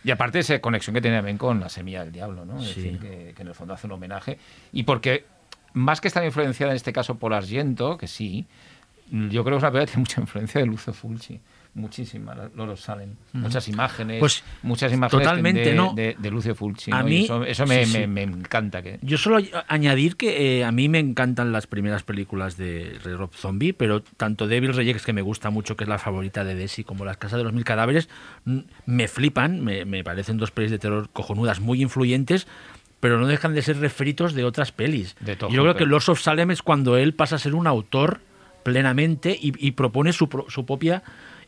Y 0.04 0.10
aparte 0.12 0.40
esa 0.40 0.60
conexión 0.60 0.94
que 0.96 1.02
tiene 1.02 1.18
también 1.18 1.38
con 1.38 1.60
la 1.60 1.70
semilla 1.70 2.04
del 2.04 2.12
diablo, 2.12 2.44
¿no? 2.46 2.60
Es 2.60 2.70
Sí. 2.70 2.82
decir, 2.82 3.00
que, 3.00 3.34
que 3.36 3.42
en 3.44 3.48
el 3.50 3.54
fondo 3.56 3.74
hace 3.76 3.86
un 3.88 3.94
homenaje. 3.94 4.40
Y 4.74 4.84
porque, 4.84 5.26
más 5.74 6.02
que 6.02 6.08
estar 6.08 6.24
influenciada 6.26 6.72
en 6.72 6.76
este 6.78 6.92
caso 6.92 7.16
por 7.16 7.34
Argento, 7.36 7.98
que 7.98 8.08
sí, 8.08 8.48
yo 9.12 9.44
creo 9.44 9.58
que 9.58 9.58
es 9.58 9.64
una 9.64 9.72
película 9.72 9.86
que 9.86 9.92
tiene 9.92 10.00
mucha 10.02 10.22
influencia 10.22 10.62
de 10.62 10.66
Lucio 10.68 10.94
Fulci. 10.94 11.40
Muchísimas, 11.74 12.38
lo 12.54 12.76
salen. 12.76 13.16
Muchas 13.32 13.70
imágenes, 13.70 14.20
Pues, 14.20 14.44
muchas 14.62 14.92
imágenes 14.92 15.24
totalmente, 15.26 15.70
de, 15.70 15.74
¿no? 15.76 15.94
de- 15.94 16.18
de 16.20 16.30
Lucio 16.30 16.54
Fulci. 16.54 16.92
A 16.92 17.02
mí- 17.02 17.24
eso, 17.24 17.46
eso 17.46 17.66
me, 17.66 17.86
sí, 17.86 17.92
sí. 17.94 17.98
me- 18.00 18.08
me 18.08 18.24
encanta. 18.24 18.82
Que, 18.82 19.00
Yo 19.02 19.18
solo 19.18 19.38
añadir 19.70 20.18
que 20.18 20.60
eh, 20.60 20.66
a 20.66 20.74
mí 20.74 20.90
me 20.90 21.00
encantan 21.00 21.54
las 21.54 21.68
primeras 21.68 22.04
películas 22.04 22.58
de 22.58 23.00
Rob 23.06 23.34
Zombie, 23.34 23.72
pero 23.72 24.02
tanto 24.04 24.48
Devil 24.48 24.74
Rejects, 24.74 25.06
que 25.06 25.14
me 25.14 25.22
gusta 25.22 25.50
mucho, 25.50 25.78
que 25.78 25.86
es 25.86 25.90
la 25.90 25.98
favorita 25.98 26.44
de 26.44 26.56
Desi, 26.56 26.84
como 26.84 27.06
Las 27.06 27.16
Casas 27.16 27.38
de 27.38 27.46
los 27.46 27.54
Mil 27.54 27.64
Cadáveres, 27.64 28.10
me 28.86 29.08
flipan, 29.08 29.64
me, 29.64 29.86
me 29.86 30.04
parecen 30.04 30.38
dos 30.38 30.52
pelis 30.52 30.72
de 30.72 30.80
terror 30.80 31.10
cojonudas 31.14 31.62
muy 31.62 31.82
influyentes, 31.82 32.48
pero 33.00 33.18
no 33.18 33.28
dejan 33.28 33.56
de 33.56 33.62
ser 33.62 33.78
refritos 33.80 34.34
de 34.34 34.44
otras 34.44 34.74
pelis. 34.74 35.16
De 35.22 35.38
Yo 35.38 35.48
creo 35.64 35.76
que 35.78 35.86
Lords 35.86 36.10
of 36.10 36.20
Salem 36.20 36.52
es 36.52 36.62
cuando 36.62 36.98
él 36.98 37.14
pasa 37.14 37.38
a 37.38 37.40
ser 37.40 37.56
un 37.56 37.66
autor 37.66 38.20
plenamente 38.64 39.32
y, 39.42 39.54
y 39.66 39.72
propone 39.72 40.14
su, 40.14 40.28
su 40.50 40.66
propia 40.66 41.02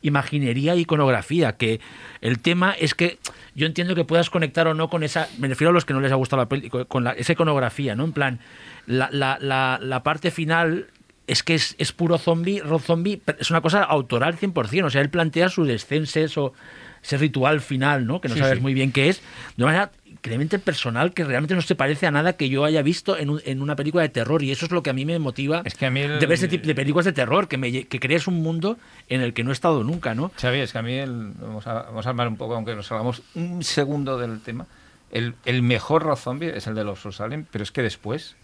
imaginería 0.04 0.74
e 0.74 0.80
iconografía, 0.80 1.54
que 1.58 1.80
el 2.22 2.38
tema 2.40 2.72
es 2.74 2.94
que 2.94 3.18
yo 3.56 3.66
entiendo 3.66 3.96
que 3.96 4.04
puedas 4.06 4.30
conectar 4.30 4.68
o 4.68 4.74
no 4.76 4.90
con 4.90 5.02
esa, 5.04 5.28
me 5.40 5.48
refiero 5.48 5.72
a 5.72 5.74
los 5.74 5.86
que 5.86 5.94
no 5.94 6.02
les 6.02 6.12
ha 6.12 6.16
gustado 6.16 6.42
la 6.44 6.50
peli, 6.50 6.70
con 6.70 7.04
la- 7.04 7.12
esa 7.14 7.34
iconografía, 7.34 7.96
¿no? 7.96 8.04
En 8.06 8.12
plan, 8.14 8.40
la, 8.86 9.10
la, 9.12 9.38
la, 9.42 9.80
la 9.82 10.04
parte 10.04 10.30
final 10.30 10.88
es 11.26 11.42
que 11.42 11.56
es, 11.56 11.76
es 11.78 11.92
puro 11.94 12.18
zombie, 12.18 12.60
Rob 12.60 12.82
Zombie, 12.82 13.22
es 13.40 13.50
una 13.50 13.62
cosa 13.62 13.82
autoral 13.84 14.38
100%, 14.38 14.84
o 14.86 14.90
sea, 14.90 15.02
él 15.02 15.10
plantea 15.10 15.48
sus 15.50 15.68
descensos 15.68 16.38
o 16.38 16.54
ese 17.02 17.18
ritual 17.18 17.60
final, 17.62 18.06
¿no? 18.06 18.20
Que 18.22 18.28
no 18.30 18.34
Sí, 18.36 18.42
sabes 18.42 18.58
sí. 18.58 18.62
muy 18.62 18.74
bien 18.74 18.92
qué 18.92 19.10
es, 19.10 19.22
de 19.58 19.64
una 19.64 19.74
manera 19.74 19.92
increíblemente 20.24 20.58
personal 20.58 21.14
que 21.14 21.26
realmente 21.26 21.54
no 21.54 21.62
se 21.62 21.76
parece 21.76 22.08
a 22.08 22.12
nada 22.12 22.34
que 22.38 22.48
yo 22.48 22.64
haya 22.64 22.82
visto 22.82 23.18
en, 23.18 23.30
un- 23.30 23.42
en 23.44 23.62
una 23.62 23.76
película 23.76 24.04
de 24.04 24.10
terror 24.10 24.42
y 24.42 24.52
eso 24.52 24.66
es 24.66 24.72
lo 24.72 24.82
que 24.82 24.90
a 24.90 24.94
mí 24.94 25.04
me 25.04 25.20
motiva 25.20 25.62
Es 25.66 25.76
que 25.76 25.86
a 25.86 25.92
mí 25.92 26.00
el- 26.00 26.18
de 26.18 26.26
ver 26.26 26.36
este 26.36 26.48
tipo 26.48 26.66
de 26.66 26.74
películas 26.74 27.04
de 27.04 27.12
terror, 27.12 27.50
que, 27.50 27.58
me, 27.58 27.84
que 27.84 28.00
crees 28.00 28.26
un 28.28 28.36
mundo 28.42 28.78
en 29.10 29.20
el 29.20 29.34
que 29.34 29.44
no 29.44 29.50
he 29.50 29.54
estado 29.54 29.84
nunca, 29.84 30.16
¿no? 30.16 30.32
Xavi, 30.38 30.60
es 30.60 30.72
que 30.72 30.78
a 30.78 30.82
mí, 30.82 30.94
el- 30.94 31.34
vamos, 31.42 31.68
a, 31.68 31.74
vamos 31.84 32.06
a 32.06 32.10
hablar 32.12 32.30
un 32.30 32.38
poco, 32.38 32.56
aunque 32.56 32.74
nos 32.74 32.90
hagamos 32.94 33.22
un 33.36 33.64
segundo 33.66 34.18
del 34.18 34.40
tema, 34.40 34.66
el, 35.12 35.36
el 35.44 35.62
mejor 35.62 36.04
Rob 36.04 36.18
Zombie 36.18 36.56
es 36.56 36.68
el 36.68 36.76
de 36.76 36.86
los 36.86 37.02
Salem, 37.02 37.46
pero 37.52 37.64
es 37.66 37.72
que 37.74 37.82
después 37.82 38.38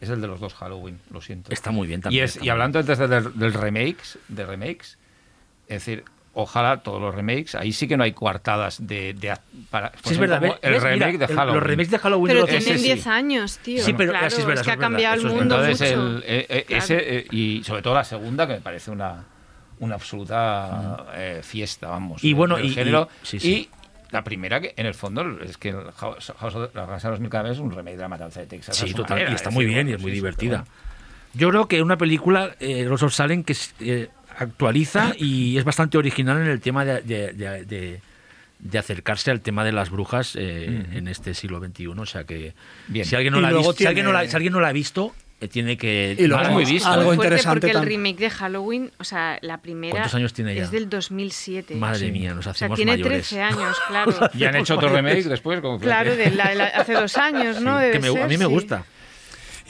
es 0.00 0.08
el 0.08 0.22
de 0.22 0.26
los 0.26 0.40
dos 0.40 0.54
Halloween, 0.54 1.00
lo 1.10 1.20
siento. 1.20 1.52
Está 1.52 1.70
muy 1.70 1.86
bien 1.86 2.00
y, 2.00 2.02
también. 2.04 2.24
es, 2.24 2.36
está 2.36 2.46
y 2.46 2.48
hablando 2.48 2.78
antes 2.78 2.96
de- 2.96 3.08
del, 3.08 3.38
del 3.38 3.52
remakes, 3.52 4.18
de 4.28 4.46
remakes, 4.46 4.96
es 5.68 5.84
decir, 5.84 6.02
ojalá 6.32 6.78
todos 6.82 7.00
los 7.00 7.14
remakes, 7.14 7.54
ahí 7.56 7.72
sí 7.72 7.88
que 7.88 7.96
no 7.96 8.04
hay 8.04 8.12
coartadas 8.12 8.86
de... 8.86 9.14
de 9.14 9.34
para, 9.70 9.90
Sí, 10.04 10.12
es 10.12 10.18
verdad. 10.18 10.40
¿ves? 10.40 10.52
el 10.62 10.72
¿ves? 10.74 10.82
remake 10.82 11.12
Mira, 11.14 11.26
de 11.26 11.32
el- 11.32 11.38
Halloween. 11.38 11.54
Los 11.60 11.66
remakes 11.66 11.90
de 11.90 11.98
Halloween 11.98 12.26
Pero 12.34 12.46
de 12.46 12.52
los- 12.52 12.64
tienen 12.64 12.74
ese 12.76 12.78
sí. 12.88 12.94
10 12.94 13.06
años, 13.08 13.58
tío. 13.58 13.84
Sí, 13.84 13.92
pero 13.94 14.12
claro, 14.12 14.26
es 14.28 14.36
verdad, 14.46 14.54
es 14.60 14.62
que 14.66 14.70
ha 14.72 14.76
cambiado 14.76 15.14
el 15.20 15.26
es 15.26 15.32
mundo 15.34 15.58
mucho. 15.58 15.84
el, 15.84 16.22
eh, 16.26 16.46
eh, 16.48 16.64
Claro. 16.68 16.84
ese, 16.84 17.18
eh, 17.18 17.26
y 17.30 17.62
sobre 17.64 17.82
todo 17.82 17.94
la 17.94 18.04
segunda, 18.04 18.46
que 18.46 18.52
me 18.54 18.60
parece 18.60 18.90
una, 18.90 19.24
una 19.80 19.94
absoluta 19.96 21.06
eh, 21.14 21.40
fiesta, 21.42 21.88
vamos. 21.88 22.22
Y 22.22 22.32
bueno, 22.32 22.58
y- 22.60 22.66
y- 22.68 22.74
género. 22.74 23.08
sí, 23.22 23.40
sí. 23.40 23.50
Y 23.52 23.68
la 24.12 24.22
primera, 24.22 24.60
que 24.60 24.74
en 24.76 24.86
el 24.86 24.94
fondo, 24.94 25.24
es 25.42 25.56
que 25.56 25.70
el 25.70 25.90
House 25.92 26.32
House 26.38 26.54
of 26.54 26.74
la 26.74 26.86
Casa 26.86 27.08
de 27.08 27.12
los 27.12 27.20
Mil 27.20 27.30
Cadáveres 27.30 27.58
es 27.58 27.62
un 27.62 27.70
remake 27.72 27.96
de 27.96 28.02
la 28.02 28.08
Matanza 28.08 28.40
de 28.40 28.46
Texas. 28.46 28.80
a 28.80 28.86
Sí, 28.86 28.92
total. 28.94 29.10
manera, 29.16 29.30
y 29.32 29.34
está 29.34 29.48
es 29.48 29.54
muy 29.54 29.66
bien 29.66 29.88
y 29.88 29.92
es 29.94 30.00
muy 30.00 30.12
divertida. 30.12 30.64
Yo 31.32 31.48
creo 31.50 31.68
que 31.68 31.80
una 31.80 31.96
película, 31.96 32.56
eh, 32.58 32.84
Rose 32.88 33.04
of 33.06 33.14
Salem, 33.14 33.44
que 33.44 33.52
es, 33.52 33.72
eh, 33.80 34.08
actualiza 34.42 35.12
y 35.18 35.56
es 35.58 35.64
bastante 35.64 35.98
original 35.98 36.38
en 36.40 36.48
el 36.48 36.60
tema 36.60 36.84
de, 36.84 37.00
de- 37.02 37.32
de- 37.32 37.64
de- 37.64 38.00
de 38.58 38.78
acercarse 38.78 39.30
al 39.30 39.40
tema 39.40 39.64
de 39.64 39.72
las 39.72 39.88
brujas 39.90 40.36
eh, 40.36 40.84
en 40.92 41.08
este 41.08 41.32
siglo 41.34 41.60
XXI. 41.60 41.86
O 41.88 42.06
sea 42.06 42.24
que 42.24 42.54
Bien. 42.88 43.06
si 43.06 43.16
alguien 43.16 43.32
no 43.32 43.38
Y 43.38 43.42
la 43.42 43.52
visto, 43.52 43.72
si 43.72 43.86
alguien 43.86 44.04
no 44.04 44.12
la, 44.12 44.20
tiene- 44.20 44.30
si 44.30 44.36
alguien 44.36 44.52
no 44.52 44.60
la 44.60 44.68
ha 44.68 44.72
visto, 44.72 45.14
eh, 45.40 45.48
tiene 45.48 45.78
que... 45.78 46.14
Y 46.18 46.26
luego 46.26 46.50
muy 46.50 46.66
visto, 46.66 46.86
algo 46.90 47.14
interesante 47.14 47.68
porque 47.68 47.78
el 47.78 47.86
remake 47.86 48.18
de 48.18 48.28
Halloween, 48.28 48.90
o 48.98 49.04
sea, 49.04 49.38
la 49.40 49.56
primera 49.62 49.92
¿Cuántos 49.92 50.14
años 50.14 50.34
tiene 50.34 50.54
ya? 50.54 50.64
es 50.64 50.70
del 50.70 50.90
2007. 50.90 51.76
Madre 51.76 51.98
Sí. 52.06 52.12
mía, 52.12 52.30
nos 52.34 52.40
O 52.40 52.42
sea, 52.42 52.50
hacemos 52.52 52.76
tiene 52.76 52.92
mayores. 52.92 53.28
13 53.28 53.40
años, 53.42 53.76
claro. 53.88 54.12
¿Y 54.34 54.44
han 54.44 54.56
hecho 54.56 54.74
otro 54.74 54.90
remake 54.90 55.22
después? 55.24 55.60
como 55.62 55.78
claro, 55.80 56.14
de 56.14 56.30
la- 56.30 56.54
la- 56.54 56.66
hace 56.66 56.92
dos 56.92 57.16
años, 57.16 57.62
¿no? 57.62 57.78
Sí, 57.78 57.84
Debe 57.86 57.92
que 57.92 57.98
me- 58.00 58.08
a 58.08 58.12
ser, 58.12 58.28
mí 58.28 58.36
me 58.36 58.44
sí. 58.44 58.50
gusta. 58.50 58.84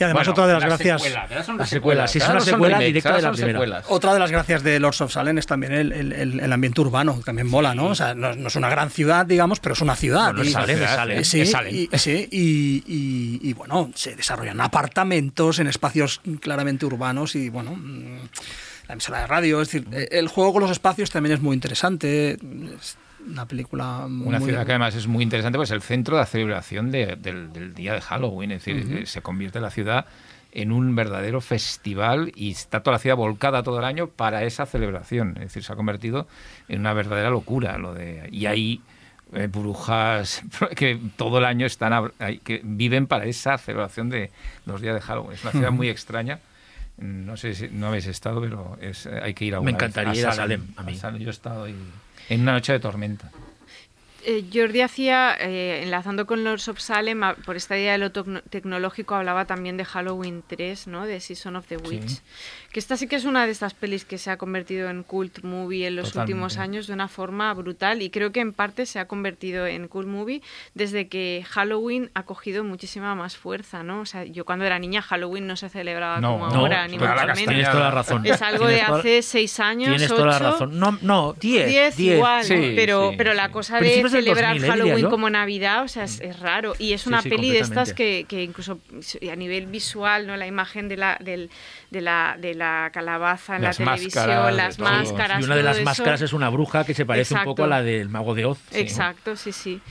Y 0.01 0.03
además 0.05 0.27
Bueno, 0.27 0.31
otra 0.31 0.47
de 0.47 0.53
las 0.53 0.61
la 0.63 0.67
gracias... 0.67 1.01
secuela, 1.03 1.43
son 1.43 1.57
las 1.57 1.69
secuela, 1.69 2.07
sí, 2.07 2.17
es 2.17 2.23
una 2.25 2.39
son 2.39 2.45
secuela 2.45 2.77
remakes, 2.77 2.87
directa 2.87 3.15
de 3.15 3.21
la 3.21 3.31
primera. 3.31 3.51
secuelas. 3.53 3.85
Otra 3.89 4.13
de 4.13 4.19
las 4.19 4.31
gracias 4.31 4.63
de 4.63 4.79
Lords 4.79 5.01
of 5.01 5.11
Salem 5.13 5.37
es 5.37 5.45
también 5.45 5.73
el, 5.73 5.91
el- 5.91 6.13
el- 6.13 6.39
el 6.39 6.53
ambiente 6.53 6.81
urbano, 6.81 7.17
que 7.17 7.23
también 7.23 7.47
mola, 7.47 7.75
¿no? 7.75 7.87
O 7.87 7.95
sea, 7.95 8.15
no, 8.15 8.35
no 8.35 8.47
es 8.47 8.55
una 8.55 8.69
gran 8.69 8.89
ciudad, 8.89 9.25
digamos, 9.25 9.59
pero 9.59 9.73
es 9.73 9.81
una 9.81 9.95
ciudad. 9.95 10.33
Bueno, 10.33 10.41
es 10.41 10.47
Y- 10.49 10.51
ciudad, 10.73 10.95
Salem. 10.95 11.19
Eh, 11.19 11.23
Sí, 11.23 11.41
y, 11.41 11.97
sí, 11.97 12.27
y- 12.31 12.83
y- 12.87 13.49
y, 13.49 13.53
bueno, 13.53 13.91
se 13.95 14.15
desarrollan 14.15 14.59
apartamentos 14.59 15.59
en 15.59 15.67
espacios 15.67 16.21
claramente 16.39 16.85
urbanos 16.85 17.35
y 17.35 17.49
bueno, 17.49 17.75
mm, 17.75 18.17
la 18.87 18.93
emisora 18.93 19.19
de 19.21 19.27
radio, 19.27 19.61
es 19.61 19.67
decir, 19.71 19.87
eh, 19.93 20.07
el 20.11 20.27
juego 20.27 20.53
con 20.53 20.61
los 20.63 20.71
espacios 20.71 21.11
también 21.11 21.35
es 21.35 21.41
muy 21.41 21.53
interesante. 21.53 22.37
Una 23.27 23.45
película 23.47 24.07
muy, 24.09 24.27
Una 24.27 24.39
ciudad 24.39 24.65
que 24.65 24.71
además 24.71 24.95
es 24.95 25.07
muy 25.07 25.23
interesante, 25.23 25.57
pues 25.57 25.69
es 25.69 25.75
el 25.75 25.81
centro 25.81 26.15
de 26.15 26.21
la 26.21 26.25
celebración 26.25 26.91
de- 26.91 27.15
del, 27.15 27.51
del 27.53 27.73
día 27.73 27.93
de 27.93 28.01
Halloween. 28.01 28.51
Es 28.51 28.65
decir, 28.65 28.97
eh, 28.97 29.05
se 29.05 29.21
convierte 29.21 29.59
la 29.59 29.69
ciudad 29.69 30.05
en 30.53 30.71
un 30.71 30.95
verdadero 30.95 31.39
festival 31.39 32.31
y 32.35 32.51
está 32.51 32.81
toda 32.83 32.95
la 32.95 32.99
ciudad 32.99 33.15
volcada 33.15 33.63
todo 33.63 33.79
el 33.79 33.85
año 33.85 34.07
para 34.07 34.43
esa 34.43 34.65
celebración. 34.65 35.31
Es 35.37 35.43
decir, 35.43 35.63
se 35.63 35.71
ha 35.71 35.75
convertido 35.75 36.27
en 36.67 36.79
una 36.81 36.93
verdadera 36.93 37.29
locura. 37.29 37.77
lo 37.77 37.93
de 37.93 38.27
Y 38.31 38.47
hay 38.47 38.81
eh, 39.33 39.47
brujas 39.47 40.43
que 40.75 40.99
todo 41.15 41.37
el 41.37 41.45
año 41.45 41.65
están 41.65 42.11
ahí, 42.19 42.39
que 42.39 42.59
viven 42.63 43.07
para 43.07 43.25
esa 43.25 43.57
celebración 43.57 44.09
de 44.09 44.29
los 44.65 44.81
días 44.81 44.95
de 44.95 45.01
Halloween. 45.01 45.33
Es 45.33 45.43
una 45.43 45.51
ciudad 45.51 45.71
muy 45.71 45.87
extraña. 45.89 46.39
No 46.97 47.37
sé 47.37 47.55
si 47.55 47.69
no 47.69 47.87
habéis 47.87 48.05
estado, 48.07 48.41
pero 48.41 48.77
es, 48.81 49.05
eh, 49.05 49.19
hay 49.23 49.33
que 49.33 49.45
ir 49.45 49.55
a 49.55 49.61
Me 49.61 49.71
encantaría 49.71 50.13
ir 50.13 50.27
a 50.27 50.33
Salem, 50.33 50.67
a 50.75 50.83
mí. 50.83 50.99
Yo 51.19 51.27
he 51.27 51.31
estado 51.31 51.63
ahí 51.63 51.75
en 52.29 52.41
una 52.41 52.53
noche 52.53 52.73
de 52.73 52.79
tormenta. 52.79 53.31
Eh, 54.23 54.45
Jordi 54.53 54.81
hacía, 54.81 55.35
eh, 55.39 55.81
enlazando 55.81 56.27
con 56.27 56.43
Lords 56.43 56.67
of 56.67 56.79
Salem, 56.79 57.21
por 57.43 57.55
esta 57.55 57.75
idea 57.75 57.93
de 57.93 57.97
lo 57.97 58.11
tecno- 58.11 58.43
tecnológico, 58.51 59.15
hablaba 59.15 59.45
también 59.45 59.77
de 59.77 59.85
Halloween 59.85 60.43
3, 60.47 60.85
¿no? 60.85 61.07
De 61.07 61.19
Season 61.19 61.55
of 61.55 61.65
the 61.67 61.77
Witch. 61.77 62.19
Que 62.71 62.79
esta 62.79 62.95
sí 62.95 63.07
que 63.07 63.17
es 63.17 63.25
una 63.25 63.45
de 63.45 63.51
estas 63.51 63.73
pelis 63.73 64.05
que 64.05 64.17
se 64.17 64.31
ha 64.31 64.37
convertido 64.37 64.89
en 64.89 65.03
cult 65.03 65.43
movie 65.43 65.87
en 65.87 65.97
los 65.97 66.09
Totalmente. 66.09 66.31
últimos 66.33 66.57
años 66.57 66.87
de 66.87 66.93
una 66.93 67.09
forma 67.09 67.53
brutal 67.53 68.01
y 68.01 68.09
creo 68.09 68.31
que 68.31 68.39
en 68.39 68.53
parte 68.53 68.85
se 68.85 68.97
ha 68.99 69.07
convertido 69.07 69.67
en 69.67 69.89
cult 69.89 70.07
movie 70.07 70.41
desde 70.73 71.09
que 71.09 71.43
Halloween 71.49 72.09
ha 72.13 72.23
cogido 72.23 72.63
muchísima 72.63 73.13
más 73.13 73.35
fuerza, 73.35 73.83
¿no? 73.83 73.99
O 73.99 74.05
sea, 74.05 74.23
yo 74.23 74.45
cuando 74.45 74.63
era 74.63 74.79
niña 74.79 75.01
Halloween 75.01 75.47
no 75.47 75.57
se 75.57 75.67
celebraba 75.67 76.21
No, 76.21 76.33
como 76.33 76.47
no, 76.47 76.55
ahora, 76.61 76.87
ni 76.87 76.97
mucho 76.97 77.13
menos. 77.13 77.37
Tienes 77.37 77.69
toda 77.69 77.83
la 77.83 77.91
razón. 77.91 78.25
Es 78.25 78.41
algo 78.41 78.67
de 78.67 78.81
hace 78.81 79.21
seis 79.21 79.59
años, 79.59 79.89
Tienes 79.89 80.07
toda 80.07 80.27
la 80.27 80.35
ocho. 80.37 80.43
razón. 80.51 80.79
No, 80.79 80.97
no, 81.01 81.33
10. 81.33 81.67
10 81.67 81.99
igual, 81.99 82.45
Sí, 82.45 82.73
pero, 82.75 83.09
sí, 83.11 83.15
pero 83.17 83.33
la 83.33 83.47
sí. 83.47 83.51
cosa 83.51 83.79
de 83.81 84.09
celebrar 84.09 84.53
2000, 84.53 84.63
¿eh, 84.63 84.67
Halloween 84.71 84.95
diría 84.95 85.09
como 85.09 85.29
Navidad, 85.29 85.83
o 85.83 85.87
sea, 85.89 86.05
es, 86.05 86.21
es 86.21 86.39
raro. 86.39 86.73
Y 86.79 86.93
es 86.93 87.05
una 87.05 87.21
peli 87.21 87.51
de 87.51 87.59
estas 87.59 87.93
que, 87.93 88.25
que 88.29 88.43
incluso 88.43 88.79
a 89.29 89.35
nivel 89.35 89.65
visual, 89.65 90.25
¿no? 90.25 90.37
La 90.37 90.47
imagen 90.47 90.87
de 90.87 90.95
la, 90.95 91.17
del, 91.19 91.49
de 91.91 92.01
la, 92.01 92.37
de 92.39 92.55
la 92.55 92.89
calabaza 92.91 93.57
en 93.57 93.63
Las 93.63 93.77
la 93.79 93.85
televisión, 93.85 94.25
máscaras, 94.27 94.55
las 94.55 94.79
máscaras. 94.79 95.41
Y 95.41 95.43
una 95.43 95.55
de 95.57 95.63
las 95.63 95.75
eso. 95.75 95.85
máscaras 95.85 96.21
es 96.21 96.33
una 96.33 96.49
bruja 96.49 96.85
que 96.85 96.93
se 96.93 97.05
parece 97.05 97.35
un 97.35 97.43
poco 97.43 97.65
a 97.65 97.67
la 97.67 97.83
del 97.83 98.07
mago 98.09 98.33
de 98.33 98.45
Oz. 98.45 98.59
Exacto, 98.71 99.35
sí, 99.35 99.51
sí. 99.51 99.81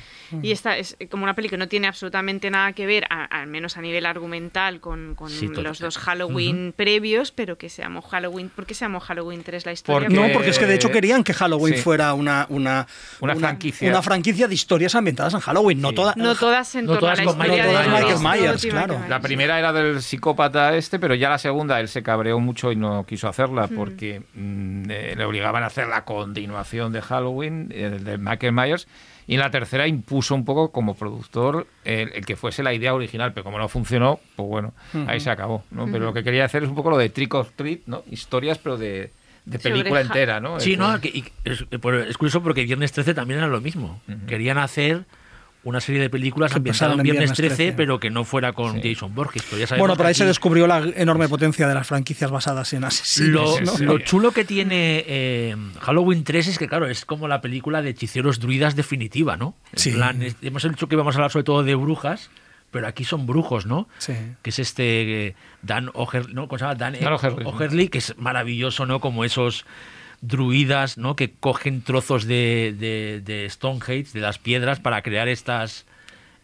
Y 0.42 0.52
esta 0.52 0.76
es 0.76 0.96
como 1.10 1.24
una 1.24 1.34
peli 1.34 1.48
que 1.48 1.56
no 1.56 1.68
tiene 1.68 1.86
absolutamente 1.88 2.50
nada 2.50 2.72
que 2.72 2.86
ver, 2.86 3.04
a- 3.10 3.24
al 3.24 3.46
menos 3.46 3.76
a 3.76 3.80
nivel 3.82 4.06
argumental, 4.06 4.80
con, 4.80 5.14
con 5.14 5.30
Sí, 5.30 5.48
los 5.48 5.78
dos 5.78 5.98
Halloween 5.98 6.72
previos, 6.76 7.32
pero 7.32 7.56
que 7.58 7.68
se 7.68 7.82
llamó 7.82 8.02
Halloween. 8.02 8.48
¿Por 8.48 8.66
qué 8.66 8.74
se 8.74 8.84
llamó 8.84 9.00
Halloween 9.00 9.42
3 9.42 9.66
la 9.66 9.72
historia? 9.72 10.08
Porque- 10.08 10.20
No, 10.28 10.32
porque 10.32 10.50
es 10.50 10.58
que 10.58 10.66
de 10.66 10.74
hecho 10.74 10.90
querían 10.90 11.24
que 11.24 11.32
Halloween 11.34 11.74
Sí. 11.76 11.82
fuera 11.82 12.14
una, 12.14 12.46
una, 12.48 12.86
Una 13.20 13.34
franquicia. 13.36 13.88
una 13.90 14.02
franquicia 14.02 14.46
de 14.48 14.54
historias 14.54 14.94
ambientadas 14.94 15.34
en 15.34 15.40
Halloween, 15.40 15.80
no 15.80 15.92
toda. 15.92 16.14
No 16.16 16.34
todas 16.34 16.74
en 16.74 16.86
No 16.86 16.92
torno 16.92 17.00
todas 17.00 17.18
a 17.20 17.24
la 17.24 17.30
historia 17.30 17.52
Michael 17.52 17.66
de 17.68 17.72
Myers. 17.72 17.88
Michael 17.92 18.18
Myers, 18.20 18.64
Myers, 18.64 18.66
claro. 18.66 19.00
La 19.08 19.20
primera 19.20 19.58
era 19.58 19.72
del 19.72 20.02
psicópata 20.02 20.76
este, 20.76 20.98
pero 20.98 21.14
ya 21.14 21.28
la 21.30 21.38
segunda 21.38 21.80
él 21.80 21.88
se 21.88 22.02
cabreó 22.02 22.38
mucho 22.40 22.72
y 22.72 22.76
no 22.76 23.04
quiso 23.04 23.28
hacerla 23.28 23.68
porque 23.68 24.22
mm, 24.34 24.90
eh, 24.90 25.14
le 25.16 25.24
obligaban 25.24 25.62
a 25.62 25.66
hacer 25.66 25.86
la 25.88 26.04
continuación 26.04 26.92
de 26.92 27.00
Halloween, 27.02 27.68
eh, 27.72 27.98
de 28.02 28.18
Michael 28.18 28.52
Myers. 28.52 28.86
Y 29.30 29.34
en 29.34 29.40
la 29.40 29.50
tercera 29.52 29.86
impuso 29.86 30.34
un 30.34 30.44
poco 30.44 30.72
como 30.72 30.94
productor 30.96 31.68
el, 31.84 32.10
el 32.14 32.26
que 32.26 32.34
fuese 32.34 32.64
la 32.64 32.74
idea 32.74 32.92
original, 32.94 33.32
pero 33.32 33.44
como 33.44 33.58
no 33.58 33.68
funcionó, 33.68 34.18
pues 34.34 34.48
bueno, 34.48 34.74
ahí 35.06 35.20
se 35.20 35.30
acabó. 35.30 35.62
¿no? 35.70 35.86
Pero 35.86 36.04
lo 36.06 36.12
que 36.12 36.24
quería 36.24 36.44
hacer 36.44 36.64
es 36.64 36.68
un 36.68 36.74
poco 36.74 36.90
lo 36.90 36.98
de 36.98 37.10
Trick 37.10 37.32
or 37.34 37.46
Treat, 37.54 37.82
¿no? 37.86 38.02
historias, 38.10 38.58
pero 38.58 38.76
de, 38.76 39.12
de 39.44 39.58
película 39.60 40.00
entera. 40.00 40.40
¿no? 40.40 40.58
Sí, 40.58 40.72
Es 40.72 40.78
no, 40.80 41.00
que- 41.00 41.08
y 41.10 41.24
es, 41.44 41.62
por- 41.80 41.94
es 41.94 42.16
curioso 42.18 42.42
porque 42.42 42.64
Viernes 42.64 42.90
13 42.90 43.14
también 43.14 43.38
era 43.38 43.46
lo 43.46 43.60
mismo. 43.60 44.00
Querían 44.26 44.58
hacer 44.58 45.04
una 45.62 45.80
serie 45.80 46.00
de 46.00 46.08
películas 46.08 46.52
Que 46.52 46.56
ambientadas 46.56 46.96
en 46.96 47.02
Viernes 47.02 47.20
Viernes 47.32 47.36
13, 47.36 47.54
13. 47.56 47.72
pero 47.76 48.00
que 48.00 48.08
no 48.10 48.24
fuera 48.24 48.52
con 48.54 48.80
Sí. 48.80 48.94
Jason 48.94 49.14
Borges. 49.14 49.42
pero 49.48 49.60
ya 49.60 49.66
sabemos 49.66 49.82
Bueno, 49.82 49.96
por 49.96 50.04
que 50.04 50.08
ahí 50.08 50.14
se 50.14 50.24
descubrió 50.24 50.66
la 50.66 50.78
enorme 50.96 51.28
potencia 51.28 51.68
de 51.68 51.74
las 51.74 51.86
franquicias 51.86 52.30
basadas 52.30 52.72
en 52.72 52.84
asesinos. 52.84 53.60
Lo, 53.60 53.66
¿no? 53.66 53.76
sí. 53.76 53.84
lo 53.84 53.98
chulo 53.98 54.32
que 54.32 54.44
tiene 54.44 55.04
eh, 55.06 55.56
Halloween 55.80 56.24
3 56.24 56.48
es 56.48 56.58
que, 56.58 56.66
claro, 56.68 56.86
es 56.86 57.04
como 57.04 57.28
la 57.28 57.40
película 57.42 57.82
de 57.82 57.90
hechiceros 57.90 58.40
druidas 58.40 58.74
definitiva, 58.76 59.36
¿no? 59.36 59.54
En 59.72 59.78
Sí. 59.78 59.90
plan, 59.92 60.22
es- 60.22 60.36
hemos 60.40 60.62
dicho 60.62 60.88
que 60.88 60.94
íbamos 60.94 61.14
a 61.14 61.18
hablar 61.18 61.30
sobre 61.30 61.44
todo 61.44 61.62
de 61.62 61.74
brujas, 61.74 62.30
pero 62.70 62.86
aquí 62.86 63.04
son 63.04 63.26
brujos, 63.26 63.66
¿no? 63.66 63.86
Sí. 63.98 64.14
Que 64.42 64.50
es 64.50 64.58
este 64.60 65.26
eh, 65.26 65.34
Dan 65.60 65.90
O'Herlihy, 65.92 66.32
¿no? 66.34 66.48
¿Cómo 66.48 66.58
se 66.58 66.64
llama? 66.64 66.74
Dan, 66.76 66.94
Dan 66.98 67.12
O'Herlihy. 67.12 67.44
O'Herlihy, 67.46 67.88
que 67.88 67.98
es 67.98 68.14
maravilloso, 68.16 68.86
¿no? 68.86 69.00
Como 69.00 69.24
esos 69.24 69.66
druidas, 70.20 70.98
¿no? 70.98 71.16
Que 71.16 71.32
cogen 71.32 71.82
trozos 71.82 72.26
de, 72.26 72.74
de, 72.78 73.20
de 73.24 73.48
Stonehenge, 73.48 74.12
de 74.12 74.20
las 74.20 74.38
piedras, 74.38 74.80
para 74.80 75.02
crear 75.02 75.28
estas 75.28 75.86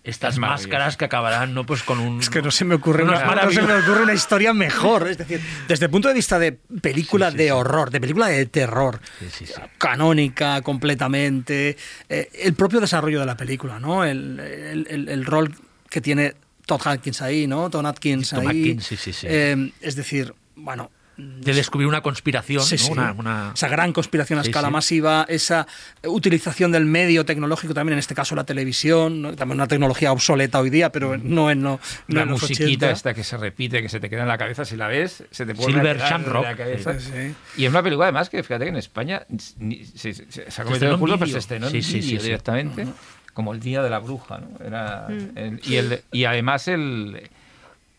estas 0.05 0.39
máscaras 0.39 0.97
que 0.97 1.05
acabarán, 1.05 1.53
¿no? 1.53 1.67
Pues 1.67 1.83
con 1.83 1.99
un... 1.99 2.21
Es 2.21 2.31
que 2.31 2.41
no 2.41 2.53
se 2.53 2.65
me 2.65 2.77
ocurre 2.77 3.03
una, 3.03 3.19
no 3.43 3.51
se 3.51 3.61
me 3.61 3.75
ocurre 3.75 4.05
una 4.05 4.15
historia 4.15 4.53
mejor. 4.55 5.09
Es 5.09 5.19
decir, 5.19 5.41
desde 5.67 5.87
el 5.87 5.91
punto 5.91 6.07
de 6.07 6.15
vista 6.15 6.39
de 6.39 6.53
película 6.53 7.27
Sí, 7.27 7.33
sí, 7.33 7.39
de 7.39 7.45
sí. 7.47 7.51
horror, 7.51 7.91
de 7.91 8.01
película 8.01 8.29
de 8.29 8.47
terror, 8.47 9.01
Sí, 9.19 9.27
sí, 9.33 9.47
sí. 9.47 9.55
canónica 9.79 10.63
completamente, 10.63 11.77
eh, 12.09 12.31
el 12.45 12.55
propio 12.55 12.79
desarrollo 12.81 13.19
de 13.19 13.27
la 13.27 13.37
película, 13.37 13.81
¿no? 13.81 14.05
El, 14.05 14.39
el- 14.39 14.87
el- 14.89 15.09
el 15.09 15.25
rol 15.25 15.53
que 15.91 16.01
tiene 16.01 16.35
Todd 16.67 16.83
Atkins 16.87 17.21
ahí, 17.23 17.49
¿no? 17.49 17.69
Tom 17.69 17.85
Atkins 17.87 18.31
Tom 18.31 18.47
ahí. 18.47 18.61
Atkins, 18.61 18.87
sí, 18.87 18.97
sí, 18.97 19.13
sí. 19.13 19.27
Eh, 19.29 19.73
es 19.81 19.97
decir, 19.97 20.33
bueno, 20.55 20.93
de 21.17 21.55
descubrir 21.55 21.89
una 21.89 22.03
conspiración, 22.03 22.63
Sí, 22.63 22.75
¿no? 22.77 22.83
sí. 22.85 22.93
Una, 22.93 23.13
una- 23.13 23.53
Esa 23.55 23.69
gran 23.69 23.93
conspiración 23.95 24.39
a 24.39 24.43
Sí, 24.43 24.51
escala 24.51 24.69
sí. 24.69 24.73
masiva, 24.73 25.25
esa 25.29 25.67
utilización 26.05 26.73
del 26.73 26.85
medio 26.85 27.25
tecnológico 27.25 27.73
también, 27.73 27.95
en 27.95 28.01
este 28.01 28.15
caso 28.15 28.35
la 28.35 28.45
televisión, 28.45 29.23
¿no? 29.23 29.35
también 29.35 29.57
una 29.59 29.67
tecnología 29.69 30.13
obsoleta 30.13 30.61
hoy 30.61 30.69
día, 30.71 30.93
pero 30.93 31.17
no 31.17 31.51
en, 31.51 31.63
no, 31.63 31.81
no 32.09 32.15
La 32.17 32.23
en 32.23 32.29
los 32.31 32.43
musiquita 32.43 32.87
80. 32.87 32.91
esta 32.91 33.15
que 33.15 33.25
se 33.25 33.37
repite, 33.39 33.81
que 33.81 33.89
se 33.89 33.99
te 34.01 34.11
queda 34.11 34.23
en 34.23 34.29
la 34.29 34.37
cabeza, 34.39 34.65
si 34.65 34.77
la 34.77 34.89
ves, 34.89 35.25
se 35.31 35.47
te 35.47 35.55
puede 35.55 35.73
Silver 35.73 35.99
Shamrock. 35.99 36.45
la 36.45 36.57
cabeza. 36.57 37.01
Sí, 37.01 37.11
sí. 37.13 37.35
Y 37.57 37.65
es 37.65 37.71
una 37.71 37.83
película 37.83 38.07
además 38.07 38.29
que 38.29 38.43
fíjate 38.43 38.65
que 38.65 38.71
en 38.71 38.77
España 38.77 39.23
ni- 39.59 39.85
se, 39.85 40.13
se- 40.13 40.51
se 40.51 40.61
ha 40.61 40.65
cometido 40.65 40.93
el 40.93 40.99
culto, 40.99 41.19
pero 41.19 41.31
se 41.31 41.39
estrenó 41.39 41.67
en 41.69 41.73
Sí, 41.73 41.83
sí, 41.83 41.95
vídeo 41.95 42.11
sí, 42.11 42.17
sí. 42.19 42.23
directamente, 42.25 42.87
como 43.33 43.55
el 43.55 43.61
Día 43.61 43.83
de 43.83 43.89
la 43.91 44.01
Bruja. 44.01 44.39
¿no? 44.39 44.65
Era 44.65 45.07
el- 45.09 45.61
y, 45.65 45.77
el, 45.77 46.03
y 46.13 46.25
además 46.25 46.69
el... 46.69 47.31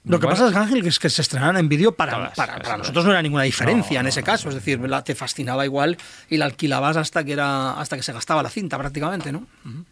Lo 0.08 0.20
que 0.20 0.26
bueno, 0.26 0.40
pasa 0.40 0.50
es 0.50 0.56
Ángel, 0.56 0.82
que 0.84 0.90
es 0.90 1.00
que 1.00 1.10
se 1.10 1.22
estrenaran 1.22 1.58
en 1.58 1.68
vídeo 1.70 1.92
para, 1.94 2.14
Todas, 2.14 2.36
para, 2.36 2.58
para 2.60 2.78
nosotros 2.78 3.06
no 3.06 3.12
era 3.12 3.22
ninguna 3.22 3.44
diferencia 3.44 3.96
No, 3.96 4.00
en 4.00 4.04
no, 4.06 4.10
ese 4.10 4.22
no, 4.22 4.26
caso, 4.26 4.50
es 4.50 4.56
decir, 4.56 4.80
la, 4.80 5.04
te 5.04 5.16
fascinaba 5.16 5.66
igual 5.66 5.98
y 6.30 6.38
la 6.38 6.46
alquilabas 6.46 6.98
hasta 6.98 7.24
que 7.24 7.34
era 7.34 7.80
hasta 7.80 7.96
que 7.98 8.04
se 8.04 8.14
gastaba 8.14 8.42
la 8.44 8.50
cinta 8.50 8.78
prácticamente, 8.78 9.32
¿no? 9.32 9.46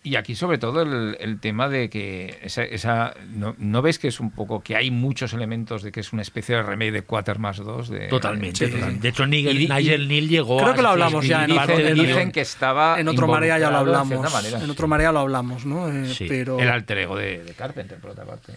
Y 0.04 0.16
aquí 0.16 0.36
sobre 0.36 0.58
todo 0.58 0.82
el, 0.82 1.18
el 1.20 1.40
tema 1.40 1.68
de 1.70 1.90
que 1.90 2.40
esa, 2.42 2.64
esa- 2.64 3.14
no, 3.30 3.56
¿no 3.58 3.82
ves 3.82 4.00
que 4.00 4.08
es 4.08 4.20
un 4.20 4.32
poco 4.32 4.62
que 4.62 4.76
hay 4.76 4.92
muchos 4.92 5.34
elementos 5.34 5.84
de 5.84 5.92
que 5.92 6.00
es 6.00 6.14
una 6.14 6.22
especie 6.22 6.56
de 6.56 6.64
remake 6.64 6.92
de 6.92 7.02
Quatermass 7.04 7.58
2? 7.58 7.90
De, 7.90 8.08
Totalmente, 8.08 8.66
de- 8.66 8.72
totalmente. 8.72 9.02
De 9.02 9.10
hecho, 9.10 9.26
Nigel, 9.28 9.60
Y- 9.62 9.66
y- 9.66 9.68
Nigel 9.68 10.08
Neal 10.08 10.28
llegó 10.30 10.58
Creo 10.58 10.72
a 10.72 10.76
que 10.76 10.82
lo 10.82 10.90
hablamos 10.90 11.28
ya 11.28 11.44
en 11.46 11.52
Dicen, 11.52 11.96
dicen 11.96 12.32
que 12.32 12.42
estaba 12.42 13.00
En 13.00 13.08
otro 13.08 13.28
marea 13.28 13.58
ya 13.60 13.70
lo 13.72 13.78
hablamos, 13.78 14.12
en 14.46 14.62
sí. 14.62 14.70
otro 14.72 14.88
marea 14.88 15.12
lo 15.12 15.20
hablamos, 15.20 15.66
¿no? 15.66 15.90
Eh, 15.90 16.14
Sí. 16.14 16.26
pero 16.30 16.60
El 16.60 16.70
alter 16.70 17.00
ego 17.00 17.16
de, 17.18 17.44
de 17.44 17.54
Carpenter, 17.54 17.98
por 18.00 18.12
otra 18.12 18.24
parte. 18.26 18.54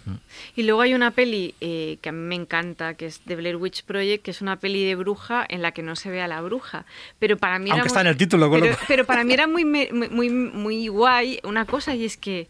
Y 0.56 0.62
luego 0.62 0.80
hay 0.82 0.94
una 0.94 1.10
peli 1.12 1.47
eh, 1.60 1.98
que 2.00 2.08
a 2.08 2.12
mí 2.12 2.18
me 2.18 2.34
encanta, 2.34 2.94
que 2.94 3.06
es 3.06 3.20
The 3.20 3.36
Blair 3.36 3.56
Witch 3.56 3.84
Project, 3.84 4.24
que 4.24 4.30
es 4.30 4.40
una 4.42 4.56
peli 4.56 4.84
de 4.84 4.94
bruja 4.94 5.44
en 5.48 5.62
la 5.62 5.72
que 5.72 5.82
no 5.82 5.96
se 5.96 6.10
ve 6.10 6.20
a 6.22 6.28
la 6.28 6.40
bruja. 6.40 6.84
Pero 7.18 7.36
para 7.36 7.58
mí 7.58 7.66
era 7.70 7.74
Aunque 7.76 7.88
está 7.88 8.00
muy- 8.00 8.06
en 8.08 8.12
el 8.12 8.16
título, 8.16 8.50
pero, 8.88 9.04
para 9.04 9.24
mí 9.24 9.32
era 9.32 9.46
muy, 9.46 9.64
muy, 9.64 10.30
muy 10.30 10.88
guay 10.88 11.40
una 11.44 11.64
cosa, 11.64 11.94
y 11.94 12.04
es 12.04 12.16
que 12.16 12.48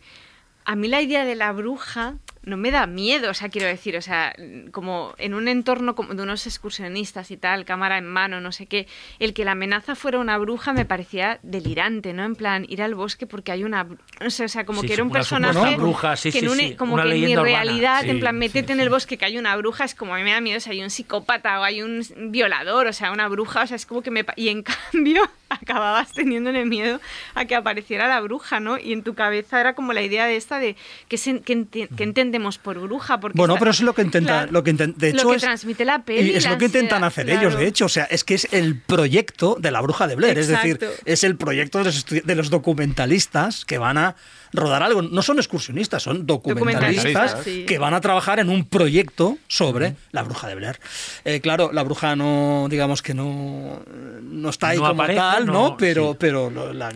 a 0.64 0.76
mí 0.76 0.88
la 0.88 1.00
idea 1.00 1.24
de 1.24 1.34
la 1.34 1.52
bruja 1.52 2.16
no 2.48 2.56
me 2.56 2.70
da 2.70 2.86
miedo, 2.86 3.30
o 3.30 3.34
sea, 3.34 3.48
quiero 3.48 3.68
decir, 3.68 3.96
o 3.96 4.02
sea, 4.02 4.34
como 4.72 5.14
en 5.18 5.34
un 5.34 5.46
entorno 5.48 5.94
como 5.94 6.14
de 6.14 6.22
unos 6.22 6.46
excursionistas 6.46 7.30
y 7.30 7.36
tal, 7.36 7.64
cámara 7.64 7.98
en 7.98 8.06
mano, 8.06 8.40
no 8.40 8.50
sé 8.52 8.66
qué, 8.66 8.86
el 9.18 9.34
que 9.34 9.44
la 9.44 9.52
amenaza 9.52 9.94
fuera 9.94 10.18
una 10.18 10.36
bruja 10.38 10.72
me 10.72 10.84
parecía 10.84 11.38
delirante, 11.42 12.12
¿no? 12.12 12.24
En 12.24 12.34
plan, 12.34 12.64
ir 12.68 12.82
al 12.82 12.94
bosque 12.94 13.26
porque 13.26 13.52
hay 13.52 13.64
una... 13.64 13.86
No 14.20 14.30
sé, 14.30 14.44
o 14.44 14.48
sea, 14.48 14.64
como 14.66 14.80
Sí, 14.80 14.86
que 14.88 14.94
era 14.94 15.02
un 15.02 15.10
una 15.10 15.18
personaje 15.20 15.76
bruja, 15.76 16.16
sí, 16.16 16.32
que 16.32 16.40
sí, 16.40 16.44
en 16.46 16.50
un- 16.50 16.58
sí, 16.58 16.74
como 16.74 16.94
una 16.94 17.04
que 17.04 17.12
en 17.14 17.20
mi 17.24 17.36
realidad, 17.36 18.04
en 18.04 18.18
plan, 18.20 18.34
sí, 18.34 18.38
métete 18.38 18.72
en 18.72 18.80
el 18.80 18.88
bosque 18.88 19.18
que 19.18 19.24
hay 19.24 19.38
una 19.38 19.54
bruja, 19.56 19.84
es 19.84 19.94
como 19.94 20.14
a 20.14 20.18
mí 20.18 20.24
me 20.24 20.32
da 20.32 20.40
miedo 20.40 20.58
si 20.60 20.70
hay 20.70 20.82
un 20.82 20.90
psicópata 20.90 21.60
o 21.60 21.64
hay 21.64 21.82
un 21.82 22.02
violador, 22.30 22.86
o 22.86 22.92
sea, 22.92 23.12
una 23.12 23.28
bruja, 23.28 23.62
o 23.62 23.66
sea, 23.66 23.76
es 23.76 23.86
como 23.86 24.02
que 24.02 24.10
me... 24.10 24.24
Y 24.36 24.48
en 24.48 24.62
cambio 24.92 25.28
acababas 25.50 26.12
teniéndole 26.12 26.64
miedo 26.66 27.00
a 27.34 27.44
que 27.46 27.54
apareciera 27.54 28.06
la 28.06 28.20
bruja, 28.20 28.60
¿no? 28.60 28.78
Y 28.78 28.92
en 28.92 29.02
tu 29.02 29.14
cabeza 29.14 29.58
era 29.60 29.74
como 29.74 29.92
la 29.94 30.02
idea 30.02 30.26
de 30.26 30.36
esta 30.36 30.58
de 30.58 30.76
qué, 31.08 31.16
se- 31.16 31.40
qué 31.40 31.56
enti- 31.56 31.88
qué 31.96 32.04
entendemos 32.04 32.37
por 32.58 32.78
bruja, 32.78 33.18
porque... 33.20 33.36
Bueno, 33.36 33.54
está- 33.54 33.58
pero 33.60 33.70
es 33.72 33.80
lo 33.80 33.94
que 33.94 34.02
intenta, 34.02 34.32
Claro, 34.32 34.52
lo 34.52 34.62
que 34.62 34.72
de 34.72 34.86
lo 34.86 35.06
hecho 35.18 35.30
que 35.30 35.36
es, 35.36 35.42
transmite 35.42 35.84
la 35.84 36.02
peli, 36.02 36.30
y 36.30 36.36
es 36.36 36.48
lo 36.48 36.56
que 36.58 36.66
intentan 36.66 37.02
hacer 37.04 37.26
claro. 37.26 37.40
ellos, 37.40 37.58
de 37.58 37.66
hecho, 37.66 37.86
o 37.86 37.88
sea, 37.88 38.04
es 38.04 38.22
que 38.24 38.34
es 38.34 38.48
el 38.52 38.80
proyecto 38.80 39.56
de 39.60 39.70
la 39.70 39.80
bruja 39.80 40.06
de 40.06 40.14
Blair, 40.14 40.38
es 40.38 40.48
decir, 40.48 40.78
es 41.04 41.24
el 41.24 41.36
proyecto 41.36 41.78
de 41.78 41.84
los, 41.84 42.06
estu- 42.06 42.22
de 42.22 42.34
los 42.34 42.50
documentalistas 42.50 43.64
que 43.64 43.78
van 43.78 43.98
a 43.98 44.16
rodar 44.52 44.82
algo, 44.82 45.02
no 45.02 45.22
son 45.22 45.38
excursionistas, 45.38 46.02
son 46.02 46.26
documentalistas, 46.26 47.04
Documentalistas, 47.04 47.44
sí. 47.44 47.64
que 47.66 47.78
van 47.78 47.94
a 47.94 48.00
trabajar 48.00 48.38
en 48.40 48.48
un 48.48 48.64
proyecto 48.64 49.36
sobre 49.48 49.96
la 50.12 50.22
bruja 50.22 50.48
de 50.48 50.54
Blair. 50.54 50.80
Eh, 51.24 51.40
claro, 51.40 51.70
la 51.72 51.82
bruja 51.82 52.16
no, 52.16 52.66
digamos 52.70 53.02
que 53.02 53.14
no, 53.14 53.82
no 54.22 54.48
está 54.50 54.68
ahí 54.68 54.76
No 54.78 54.82
como 54.88 54.94
aparece, 55.02 55.18
tal, 55.20 55.46
¿no? 55.46 55.52
no, 55.52 55.76
Pero, 55.76 56.12
sí. 56.12 56.16
pero 56.20 56.50
lo- 56.50 56.72
la- 56.72 56.92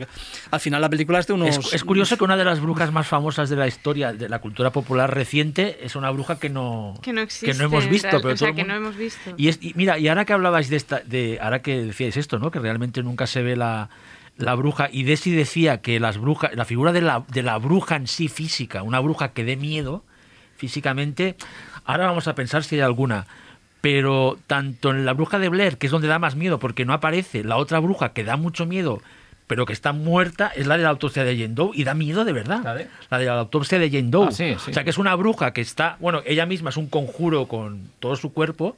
al 0.50 0.60
final 0.60 0.80
la 0.80 0.88
película 0.88 1.18
es 1.18 1.26
de 1.26 1.32
unos... 1.34 1.48
Es, 1.58 1.72
es 1.74 1.84
curioso 1.84 2.16
que 2.16 2.24
una 2.24 2.36
de 2.36 2.44
las 2.44 2.60
brujas 2.60 2.92
más 2.92 3.06
famosas 3.06 3.50
de 3.50 3.56
la 3.56 3.66
historia 3.66 4.12
de 4.12 4.28
la 4.28 4.38
cultura 4.40 4.70
popular 4.70 5.12
reciente 5.14 5.78
es 5.84 5.94
una 5.96 6.10
bruja 6.10 6.38
que 6.38 6.48
no, 6.48 6.94
Que 7.02 7.12
no 7.12 7.20
existe. 7.20 7.46
que 7.52 7.54
no 7.58 7.64
hemos 7.64 7.86
visto. 7.88 8.08
real- 8.08 8.22
pero 8.22 8.34
o 8.34 8.36
sea, 8.36 8.48
todo 8.48 8.56
que 8.56 8.64
no 8.64 8.74
hemos 8.74 8.96
visto. 8.96 9.34
Y, 9.36 9.48
es, 9.48 9.58
y 9.60 9.72
mira, 9.74 9.98
y 9.98 10.08
ahora 10.08 10.24
que 10.24 10.32
hablabais 10.32 10.68
de 10.70 10.76
esta, 10.76 11.00
de 11.00 11.38
ahora 11.40 11.62
que 11.62 11.82
decíais 11.84 12.16
esto, 12.16 12.38
¿no? 12.38 12.50
Que 12.50 12.58
realmente 12.58 13.02
nunca 13.02 13.26
se 13.26 13.42
ve 13.42 13.56
la, 13.56 13.88
la 14.42 14.54
bruja. 14.54 14.88
Y 14.92 15.04
Desi 15.04 15.30
decía 15.30 15.80
que 15.80 16.00
las 16.00 16.18
brujas, 16.18 16.54
la 16.54 16.64
figura 16.64 16.92
de 16.92 17.00
la, 17.00 17.24
de 17.28 17.42
la 17.42 17.58
bruja 17.58 17.96
en 17.96 18.06
sí 18.06 18.28
física, 18.28 18.82
una 18.82 19.00
bruja 19.00 19.32
que 19.32 19.44
dé 19.44 19.56
miedo 19.56 20.04
físicamente. 20.56 21.36
Ahora 21.84 22.06
vamos 22.06 22.28
a 22.28 22.34
pensar 22.34 22.64
si 22.64 22.76
hay 22.76 22.82
alguna. 22.82 23.26
Pero 23.80 24.38
tanto 24.46 24.90
en 24.90 25.04
la 25.04 25.12
bruja 25.12 25.38
de 25.40 25.48
Blair, 25.48 25.76
que 25.76 25.86
es 25.86 25.90
donde 25.90 26.06
da 26.06 26.20
más 26.20 26.36
miedo 26.36 26.58
porque 26.60 26.84
no 26.84 26.92
aparece, 26.92 27.42
la 27.42 27.56
otra 27.56 27.80
bruja 27.80 28.12
que 28.12 28.22
da 28.22 28.36
mucho 28.36 28.64
miedo, 28.64 29.02
pero 29.48 29.66
que 29.66 29.72
está 29.72 29.92
muerta, 29.92 30.52
es 30.54 30.68
la 30.68 30.76
de 30.76 30.84
la 30.84 30.90
autopsia 30.90 31.24
de 31.24 31.36
Jane 31.36 31.54
Doe 31.54 31.72
y 31.74 31.82
da 31.82 31.94
miedo 31.94 32.24
de 32.24 32.32
verdad. 32.32 32.60
¿La 32.62 32.74
de? 32.74 32.86
La 33.10 33.18
de 33.18 33.26
la 33.26 33.38
autopsia 33.40 33.80
de 33.80 33.90
Jane 33.90 34.10
Doe. 34.10 34.28
Ah, 34.28 34.30
sí, 34.30 34.54
sí. 34.64 34.70
O 34.70 34.74
sea, 34.74 34.84
que 34.84 34.90
es 34.90 34.98
una 34.98 35.16
bruja 35.16 35.52
que 35.52 35.60
está, 35.60 35.96
bueno, 35.98 36.22
ella 36.26 36.46
misma 36.46 36.70
es 36.70 36.76
un 36.76 36.86
conjuro 36.86 37.48
con 37.48 37.90
todo 37.98 38.14
su 38.14 38.32
cuerpo, 38.32 38.76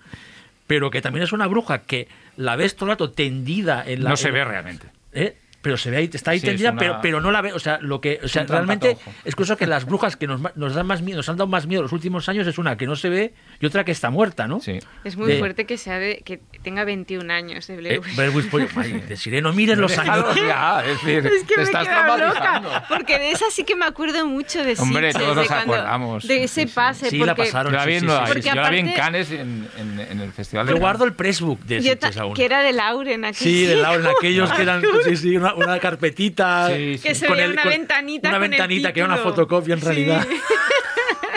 pero 0.66 0.91
que 0.91 1.03
también 1.03 1.23
es 1.23 1.32
una 1.32 1.47
bruja 1.49 1.82
que 1.82 2.09
la 2.39 2.57
ves 2.57 2.74
todo 2.74 2.86
el 2.86 2.93
rato 2.93 3.11
tendida 3.11 3.85
en 3.86 4.05
la... 4.05 4.11
No 4.11 4.16
se 4.16 4.28
en- 4.28 4.35
ve 4.35 4.45
realmente. 4.47 4.86
¿Eh? 5.12 5.36
Pero 5.65 5.77
se 5.77 5.91
ve 5.91 5.97
ahí, 5.97 6.11
está 6.12 6.31
ahí 6.31 6.39
Sí, 6.39 6.47
es 6.47 6.51
tendida, 6.51 6.70
una- 6.70 6.78
pero, 6.78 6.99
pero 7.03 7.20
no 7.20 7.32
la 7.32 7.41
ve. 7.41 7.53
O 7.55 7.59
sea, 7.59 7.78
lo 7.81 8.01
que, 8.01 8.20
o 8.23 8.28
sea, 8.28 8.45
realmente 8.45 8.97
es 9.24 9.35
curioso 9.35 9.57
que 9.57 9.66
las 9.66 9.85
brujas 9.86 10.16
que 10.16 10.27
nos, 10.28 10.41
nos 10.55 10.74
dan 10.74 10.86
más 10.86 11.03
miedo, 11.03 11.16
nos 11.16 11.28
han 11.28 11.36
dado 11.39 11.49
más 11.49 11.66
miedo 11.66 11.82
los 11.82 11.91
últimos 11.93 12.28
años 12.28 12.47
es 12.47 12.59
una 12.59 12.77
que 12.77 12.86
no 12.86 12.95
se 12.95 13.09
ve 13.09 13.35
y 13.61 13.66
otra 13.66 13.82
que 13.85 13.91
está 13.93 14.11
muerta, 14.11 14.47
¿no? 14.47 14.61
Sí. 14.61 14.78
Es 15.03 15.16
muy 15.16 15.32
de- 15.32 15.39
fuerte 15.41 15.65
que 15.65 15.77
sea 15.78 15.99
de, 15.99 16.23
que 16.24 16.39
tenga 16.62 16.85
21 16.85 17.31
años 17.32 17.66
de 17.66 17.77
Blair 17.78 17.95
Eh, 17.95 17.99
Witch. 17.99 18.15
Blair 18.16 18.31
Witch 18.36 18.47
Project, 18.51 18.73
madre, 18.77 19.01
de 19.09 19.16
Sireno, 19.16 19.53
miren 19.53 19.81
los 19.81 19.97
años. 19.99 20.36
Ya, 20.36 20.82
es 20.85 21.03
decir, 21.03 21.27
Es 21.27 21.43
que 21.45 21.55
te 21.55 21.57
me 21.57 21.62
estás 21.62 21.89
loca, 22.20 22.85
porque 22.89 23.19
de 23.19 23.31
esa 23.32 23.47
sí 23.51 23.65
que 23.65 23.74
me 23.74 23.86
acuerdo 23.86 24.27
mucho 24.27 24.62
de 24.62 24.74
Hombre, 24.78 25.12
todos 25.12 25.28
de 25.31 25.35
nos 25.35 25.47
cuando- 25.47 25.74
acordamos. 25.74 26.28
De 26.28 26.45
ese 26.45 26.62
Sí, 26.62 26.69
sí. 26.69 26.74
pase, 26.74 27.11
Sí, 27.11 27.19
la 27.19 27.35
porque 27.35 27.51
pasaron. 27.51 27.73
Yo 27.73 27.78
la 27.78 27.86
vi 27.86 27.99
Sí, 28.01 28.05
en 28.07 28.27
Porque 28.27 28.41
yo 28.43 28.55
la 28.55 28.70
vi 28.70 28.93
Cannes 28.93 29.31
en, 29.31 29.69
en- 29.78 30.01
en 30.01 30.20
el 30.20 30.32
festival 30.32 30.69
Yo 30.69 30.77
guardo 30.77 31.05
el 31.05 31.15
pressbook 31.15 31.61
de 31.62 31.81
Sitges 31.81 32.16
aún. 32.19 32.35
que 32.35 32.45
era 32.45 32.61
de 32.62 32.73
Lauren, 32.74 33.24
Sí, 33.32 33.65
de 33.65 33.77
la, 33.77 33.95
en 33.95 34.07
aquellos 34.07 34.53
que 34.53 34.62
eran 34.62 34.82
sí, 35.05 35.16
sí, 35.16 35.36
una, 35.56 35.66
una 35.66 35.78
carpetita. 35.78 36.68
Sí, 36.68 36.98
sí. 36.98 37.09
Que 37.09 37.14
se 37.14 37.28
veía 37.28 37.48
una 37.48 37.64
ventanita 37.64 38.28
Una 38.28 38.39
con 38.39 38.44
el 38.44 38.51
ventanita 38.51 38.93
que 38.93 39.01
era 39.01 39.09
una 39.09 39.16
fotocopia 39.18 39.74
en 39.74 39.81
Sí. 39.81 39.86
realidad. 39.86 40.26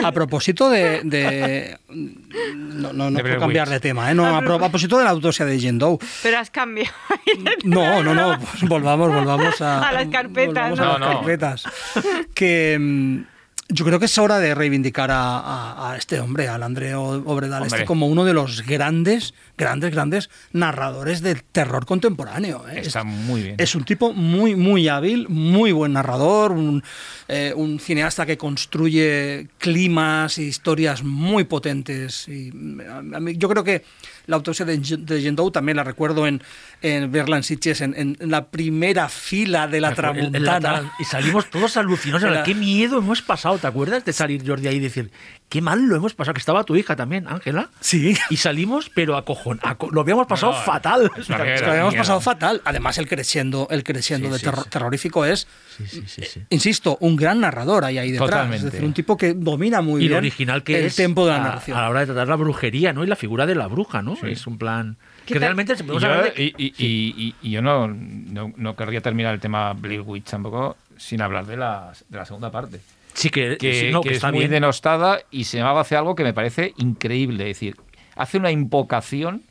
A 0.03 0.11
propósito 0.11 0.69
de. 0.69 1.02
de- 1.03 1.77
no, 1.89 2.94
no, 2.94 3.10
no 3.10 3.19
puedo 3.19 3.39
cambiar 3.39 3.68
de 3.68 3.80
tema, 3.80 4.11
¿eh? 4.11 4.14
No, 4.14 4.27
a, 4.38 4.41
pro- 4.41 4.53
a 4.56 4.60
propósito 4.60 4.95
de 4.99 5.03
la 5.03 5.10
autopsia 5.10 5.44
de 5.44 5.60
Jane 5.60 5.80
Doe. 5.80 5.98
Pero 6.22 6.38
has 6.38 6.52
cambiado. 6.52 6.91
No, 7.64 8.03
no, 8.03 8.14
no, 8.14 8.38
pues 8.39 8.61
volvamos, 8.69 9.11
volvamos 9.11 9.60
a, 9.60 9.80
A 9.89 9.91
las 9.94 10.07
carpetas, 10.10 10.77
¿no? 10.77 10.84
a 10.84 10.88
las 10.88 10.99
No, 10.99 10.99
no. 10.99 11.18
carpetas. 11.18 11.64
Que 12.35 12.77
mm, 12.80 13.22
yo 13.69 13.84
creo 13.85 13.99
que 13.99 14.06
es 14.06 14.18
hora 14.18 14.39
de 14.39 14.56
reivindicar 14.56 15.11
a, 15.11 15.39
a- 15.39 15.91
a 15.91 15.98
este 15.98 16.19
hombre, 16.22 16.48
al 16.48 16.64
André 16.64 16.95
Obredal, 16.95 17.64
este 17.64 17.76
Hombre. 17.76 17.85
como 17.85 18.07
uno 18.07 18.23
de 18.23 18.34
los 18.34 18.65
grandes, 18.65 19.34
grandes, 19.57 19.91
grandes 19.91 20.30
narradores 20.53 21.22
del 21.22 21.44
terror 21.44 21.85
contemporáneo. 21.85 22.64
¿eh? 22.69 22.80
Está 22.81 22.99
Es- 23.02 23.06
muy 23.06 23.44
bien. 23.44 23.56
Es 23.57 23.76
un 23.76 23.84
tipo 23.84 24.14
muy, 24.14 24.56
muy 24.56 24.88
hábil, 24.88 25.27
muy 25.30 25.72
buen 25.73 25.94
narrador, 25.94 26.53
un, 26.53 26.81
eh, 27.27 27.53
un 27.56 27.80
cineasta 27.80 28.26
que 28.26 28.38
construye 28.38 29.48
climas 29.57 30.38
y 30.38 30.44
historias 30.44 31.03
muy 31.03 31.44
potentes. 31.44 32.27
Y 32.30 32.52
mm, 32.53 32.80
a- 32.81 33.18
a 33.18 33.19
mí- 33.19 33.35
yo 33.38 33.49
creo 33.49 33.64
que 33.64 33.84
la 34.28 34.36
autopsia 34.36 34.66
de, 34.66 34.78
de 34.78 35.22
Jane 35.22 35.32
Doe 35.36 35.52
también 35.52 35.78
la 35.78 35.84
recuerdo 35.84 36.28
en, 36.28 36.41
en 36.82 37.12
verla 37.12 37.38
en 37.38 37.44
Sitges, 37.44 37.82
en, 37.82 37.94
en- 37.98 38.18
en 38.20 38.30
la 38.32 38.45
primera 38.45 39.10
fila 39.10 39.68
de 39.68 39.82
la 39.82 39.90
tramontana. 39.95 40.82
tra- 40.84 40.91
y 40.99 41.04
salimos 41.06 41.49
todos 41.49 41.76
alucinados. 41.78 42.22
La- 42.24 42.44
Qué 42.44 42.54
miedo 42.54 42.99
hemos 42.99 43.22
pasado. 43.22 43.58
¿Te 43.58 43.68
acuerdas 43.68 44.06
de 44.06 44.14
salir 44.14 44.44
Jordi 44.48 44.68
ahí 44.68 44.76
y 44.76 44.80
decir, 44.80 45.10
qué 45.49 45.61
mal 45.61 45.86
lo 45.88 45.95
hemos 45.95 46.14
pasado? 46.14 46.34
Que 46.34 46.40
estaba 46.40 46.64
tu 46.64 46.76
hija 46.76 46.95
también, 46.95 47.28
Ángela. 47.28 47.69
Sí. 47.80 48.15
Y 48.30 48.38
salimos, 48.38 48.90
pero 48.94 49.15
acojón. 49.15 49.60
aco- 49.64 49.90
lo 49.91 50.02
habíamos 50.02 50.28
pasado 50.28 50.52
No, 50.53 50.60
fatal. 50.60 51.10
es 51.18 51.30
una 51.30 51.38
Es 51.53 51.60
que 51.61 51.65
lo 51.65 51.72
habíamos 51.72 51.95
pasado 51.95 52.19
fatal. 52.22 52.61
Además, 52.65 52.98
el 52.98 53.07
creciendo, 53.07 53.68
el 53.72 53.84
creciendo 53.84 54.28
Sí, 54.28 54.34
de 54.34 54.40
sí, 54.40 54.45
terror- 54.45 54.64
sí. 54.65 54.69
terrorífico 54.69 55.26
es, 55.26 55.48
Sí, 55.78 55.86
sí, 55.88 56.03
sí, 56.07 56.22
sí. 56.24 56.44
insisto, 56.49 56.98
un 57.02 57.15
gran 57.15 57.40
narrador 57.40 57.86
ahí, 57.86 57.98
ahí 57.98 58.11
detrás. 58.11 58.30
Totalmente. 58.30 58.68
Es 58.68 58.74
decir, 58.74 58.86
un 58.88 58.94
tipo 58.94 59.15
que 59.15 59.34
domina 59.34 59.82
muy 59.82 59.98
Y 60.02 60.07
bien 60.07 60.11
lo 60.14 60.18
original 60.18 60.64
que 60.64 60.80
el 60.80 60.86
es 60.86 60.95
tempo 60.95 61.26
de 61.26 61.32
la 61.32 61.38
a, 61.38 61.44
narración. 61.44 61.78
a 61.78 61.82
la 61.82 61.90
hora 61.90 61.99
de 62.02 62.06
tratar 62.07 62.28
la 62.28 62.36
brujería, 62.36 62.94
¿no? 62.94 63.03
Y 63.03 63.07
la 63.07 63.15
figura 63.15 63.45
de 63.45 63.56
la 63.56 63.68
bruja, 63.68 64.02
¿no? 64.02 64.18
Es 64.24 64.48
un 64.48 64.57
plan 64.57 64.98
¿Qué 65.26 65.34
que 65.34 65.40
realmente 65.40 65.76
se 65.76 65.86
yo, 65.86 65.94
hablar 65.95 66.34
de- 66.34 66.44
y- 66.44 66.53
y- 66.57 66.74
y- 66.78 67.14
y- 67.18 67.36
y 67.41 67.52
yo 67.52 67.61
no, 67.61 67.88
no, 67.88 68.53
no 68.56 68.76
querría 68.76 69.02
terminar 69.02 69.34
el 69.34 69.40
tema 69.40 69.74
Blair 69.74 70.02
Witch 70.02 70.26
tampoco 70.26 70.78
sin 70.98 71.22
hablar 71.22 71.45
de 71.45 71.57
la, 71.57 71.91
de 72.10 72.18
la 72.18 72.26
segunda 72.26 72.49
parte. 72.52 72.80
Sí, 73.18 73.30
que, 73.30 73.57
Que, 73.57 73.89
no, 73.91 74.02
que 74.02 74.10
que 74.10 74.14
es 74.14 74.18
está 74.18 74.30
muy 74.31 74.39
bien. 74.39 74.52
denostada 74.52 75.19
y 75.31 75.45
se 75.45 75.57
llama 75.57 75.80
hace 75.80 75.95
algo 75.95 76.15
que 76.15 76.23
me 76.23 76.34
parece 76.34 76.73
increíble. 76.77 77.49
Es 77.49 77.57
decir, 77.57 77.76
hace 78.15 78.38
una 78.38 78.52
invocación 78.52 79.41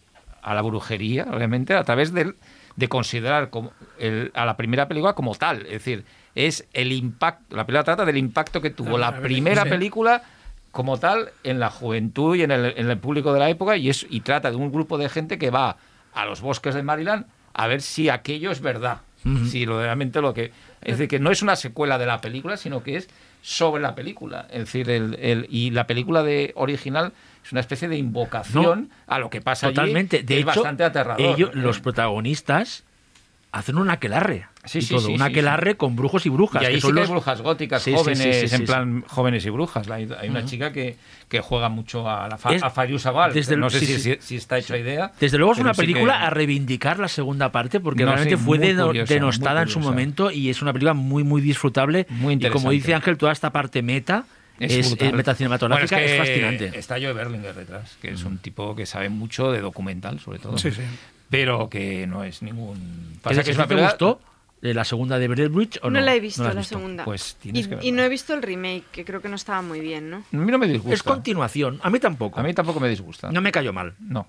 a 0.43 0.55
la 0.55 0.63
brujería, 0.63 1.25
realmente, 1.25 1.75
a 1.75 1.83
través 1.83 2.13
del, 2.13 2.37
de 2.77 2.89
considerar 2.89 3.51
como 3.51 3.73
el- 3.99 4.31
a 4.35 4.45
la 4.47 4.57
primera 4.57 4.87
película 4.87 5.15
como 5.15 5.35
tal. 5.35 5.63
Es 5.67 5.73
decir, 5.73 6.05
es 6.37 6.67
el 6.73 6.93
impacto, 6.93 7.57
la 7.57 7.67
película 7.67 7.83
trata 7.85 8.05
del 8.05 8.17
impacto 8.19 8.61
que 8.61 8.71
tuvo 8.71 8.99
la 8.99 9.21
primera 9.21 9.65
película 9.65 10.23
como 10.71 10.99
tal 10.99 11.31
en 11.43 11.59
la 11.59 11.71
juventud 11.71 12.37
y 12.37 12.43
en 12.43 12.51
el, 12.53 12.75
en 12.77 12.89
el 12.91 12.99
público 12.99 13.33
de 13.33 13.41
la 13.41 13.49
época 13.51 13.77
y, 13.79 13.89
es, 13.89 14.07
y 14.11 14.21
trata 14.21 14.51
de 14.51 14.57
un 14.57 14.71
grupo 14.71 14.99
de 14.99 15.09
gente 15.09 15.39
que 15.39 15.51
va 15.51 15.79
a 16.13 16.25
los 16.27 16.41
bosques 16.43 16.75
de 16.75 16.83
Maryland 16.83 17.25
a 17.55 17.67
ver 17.67 17.81
si 17.83 18.11
aquello 18.11 18.51
es 18.53 18.61
verdad. 18.61 19.01
Si 19.51 19.67
lo 19.67 19.81
realmente 19.83 20.21
lo 20.21 20.33
que. 20.33 20.53
Es 20.83 20.99
decir, 20.99 21.09
que 21.09 21.19
no 21.19 21.33
es 21.33 21.43
una 21.43 21.57
secuela 21.57 21.99
de 21.99 22.07
la 22.07 22.21
película, 22.21 22.57
sino 22.57 22.85
que 22.85 22.97
es 22.99 23.09
sobre 23.49 23.81
la 23.81 23.95
película. 23.95 24.49
Es 24.51 24.59
decir, 24.59 24.91
el, 24.91 25.15
el- 25.21 25.47
y 25.49 25.71
la 25.71 25.87
película 25.87 26.25
de 26.25 26.51
original 26.57 27.13
es 27.45 27.53
una 27.53 27.61
especie 27.61 27.87
de 27.89 27.97
invocación 27.97 28.91
a 29.07 29.21
lo 29.21 29.31
que 29.31 29.41
pasa 29.41 29.69
allí, 29.69 29.77
Totalmente. 29.77 30.19
De 30.19 30.25
que 30.27 30.35
hecho, 30.41 30.51
es 30.51 30.57
bastante 30.57 30.83
aterrador. 30.83 31.21
ellos, 31.25 31.51
¿eh? 31.51 31.53
los 31.55 31.79
protagonistas 31.79 32.83
hacen 33.53 33.79
un 33.79 33.89
aquelarre. 33.91 34.47
Sí, 34.65 34.79
y 34.79 34.83
sí, 34.83 34.95
todo, 34.95 35.07
sí, 35.07 35.13
un 35.13 35.19
sí, 35.19 35.25
aquelarre 35.25 35.77
con 35.77 35.95
brujos 35.97 36.27
y 36.27 36.29
brujas. 36.29 36.61
Y 36.63 36.67
ahí 36.67 36.75
que 36.75 36.81
sí 36.81 36.83
son 36.83 36.95
que 36.95 37.01
hay 37.01 37.03
los- 37.05 37.11
brujas 37.11 37.41
góticas, 37.41 37.83
Sí, 37.83 37.93
sí, 37.93 37.97
jóvenes, 37.97 38.19
sí, 38.41 38.49
sí, 38.49 38.55
en 38.55 38.61
sí, 38.61 38.67
plan 38.67 39.05
jóvenes 39.07 39.47
y 39.47 39.51
brujas. 39.51 39.89
Hay, 39.89 40.09
hay 40.21 40.29
una 40.29 40.45
chica 40.45 40.73
que, 40.73 40.97
que 41.29 41.41
juega 41.41 41.69
mucho 41.69 42.09
a 42.11 42.29
la 42.29 42.37
fa, 42.37 42.53
Es- 42.53 42.63
a 42.63 42.71
desde 43.33 43.55
el- 43.55 43.61
no 43.61 43.71
sé 43.71 43.79
sí, 43.81 43.87
si, 43.87 43.99
sí. 44.01 44.17
si- 44.21 44.37
está 44.37 44.59
hecho 44.59 44.75
a 44.75 44.79
idea. 44.79 45.13
Desde 45.21 45.39
luego 45.39 45.53
es 45.53 45.59
una 45.61 45.73
sí 45.73 45.81
que- 45.83 45.87
película 45.87 46.27
a 46.27 46.31
reivindicar 46.31 46.99
la 46.99 47.09
segunda 47.09 47.53
parte 47.53 47.79
porque 47.81 48.03
No, 48.05 48.11
realmente 48.13 48.37
sí, 48.37 48.45
fue 48.45 48.59
curiosa, 48.89 49.15
denostada 49.15 49.63
en 49.63 49.69
su 49.69 49.79
momento 49.81 50.31
y 50.33 50.51
es 50.51 50.61
una 50.61 50.73
película 50.73 50.95
muy 50.95 51.23
muy 51.23 51.41
disfrutable 51.41 52.07
Muy 52.11 52.17
y 52.17 52.21
como 52.21 52.33
interesante. 52.33 52.71
dice 52.75 52.95
Ángel 52.95 53.17
toda 53.17 53.33
esta 53.33 53.51
parte 53.53 53.83
meta 53.83 54.25
es, 54.59 54.73
es 54.73 54.89
brutal. 54.89 55.13
meta 55.15 55.35
cinematográfica 55.35 55.97
Bueno, 55.97 56.07
es, 56.07 56.13
que 56.13 56.19
fascinante. 56.19 56.79
Está 56.79 56.95
Joe 56.97 57.13
Berlinger 57.13 57.55
detrás, 57.55 57.97
que 58.03 58.11
es 58.11 58.25
un 58.25 58.39
tipo 58.39 58.75
que 58.75 58.85
sabe 58.87 59.09
mucho 59.11 59.53
de 59.53 59.61
documental, 59.61 60.19
sobre 60.19 60.41
todo. 60.41 60.59
Sí, 60.59 60.71
sí. 60.73 60.83
Pero 61.31 61.69
que 61.69 62.07
no 62.07 62.25
es 62.25 62.43
ningún. 62.43 62.77
¿Qué 63.15 63.21
Pasa 63.23 63.43
que 63.43 63.51
es 63.51 63.57
una 63.57 63.65
te 63.65 63.69
película- 63.75 63.91
gustó 63.91 64.21
de 64.63 64.73
la 64.75 64.85
segunda 64.85 65.19
de 65.19 65.29
Bridge 65.29 65.79
o 65.83 65.91
No, 65.91 66.01
no? 66.01 66.07
la 66.07 66.15
he 66.15 66.21
visto, 66.21 66.47
has 66.47 66.55
la 66.55 66.63
segunda. 66.63 67.05
Pues 67.05 67.37
tienes 67.41 67.67
y, 67.67 67.69
que 67.69 67.79
y 67.87 67.93
no 67.93 68.03
he 68.03 68.09
visto 68.09 68.33
el 68.35 68.43
remake, 68.43 68.85
que 68.91 69.05
creo 69.05 69.21
que 69.21 69.29
no 69.29 69.37
estaba 69.37 69.61
muy 69.63 69.81
bien, 69.81 70.09
¿no? 70.11 70.19
A 70.33 70.37
mí 70.37 70.51
no 70.51 70.59
me 70.59 70.67
disgusta. 70.67 70.95
Es 70.95 71.03
continuación. 71.03 71.79
A 71.83 71.91
mí 71.91 71.99
tampoco. 71.99 72.41
A 72.41 72.43
mí 72.43 72.55
tampoco 72.55 72.81
me 72.81 72.89
disgusta. 72.89 73.31
No 73.31 73.41
me 73.41 73.53
cayó 73.53 73.73
mal. 73.73 73.95
No. 74.01 74.27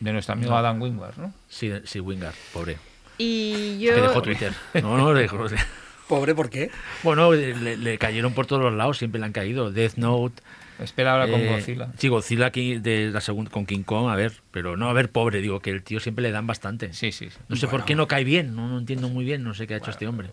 De 0.00 0.12
nuestro 0.12 0.34
amigo 0.34 0.50
No. 0.50 0.58
Adam 0.58 0.80
Wingard, 0.82 1.16
¿no? 1.16 1.32
Sí, 1.48 1.72
sí, 1.84 2.00
Wingard, 2.00 2.34
pobre. 2.52 2.76
Y 3.18 3.78
Que 3.78 3.84
yo... 3.86 4.02
dejó 4.02 4.20
Twitter. 4.20 4.52
No, 4.82 4.96
no, 4.98 5.14
dejó. 5.14 5.46
Pobre, 6.08 6.34
¿por 6.36 6.50
qué? 6.50 6.70
Bueno, 7.02 7.32
le, 7.32 7.76
le 7.76 7.98
cayeron 7.98 8.32
por 8.34 8.46
todos 8.46 8.62
los 8.62 8.74
lados, 8.74 8.98
siempre 8.98 9.18
le 9.18 9.26
han 9.26 9.32
caído. 9.32 9.72
Death 9.72 9.96
Note. 9.96 10.40
Espera 10.78 11.12
ahora 11.12 11.26
con 11.28 11.40
eh, 11.40 11.48
Godzilla. 11.48 11.88
Sí, 11.98 12.08
Godzilla 12.08 12.46
aquí 12.46 12.78
de 12.78 13.10
la 13.10 13.20
segunda 13.22 13.50
con 13.50 13.64
King 13.64 13.82
Kong, 13.82 14.10
a 14.10 14.14
ver, 14.14 14.32
pero 14.50 14.76
no, 14.76 14.88
a 14.90 14.92
ver, 14.92 15.10
pobre, 15.10 15.40
digo 15.40 15.60
que 15.60 15.70
el 15.70 15.82
tío 15.82 16.00
siempre 16.00 16.22
le 16.22 16.30
dan 16.32 16.46
bastante. 16.46 16.92
Sí, 16.92 17.12
sí. 17.12 17.30
sí. 17.30 17.38
No 17.48 17.56
sé 17.56 17.66
por 17.68 17.84
qué 17.84 17.94
no 17.94 18.06
cae 18.06 18.24
bien, 18.24 18.54
no, 18.54 18.68
no 18.68 18.78
entiendo 18.78 19.08
muy 19.08 19.24
bien, 19.24 19.42
no 19.42 19.54
sé 19.54 19.66
qué 19.66 19.74
ha 19.74 19.76
hecho 19.78 19.90
este 19.90 20.06
hombre. 20.06 20.30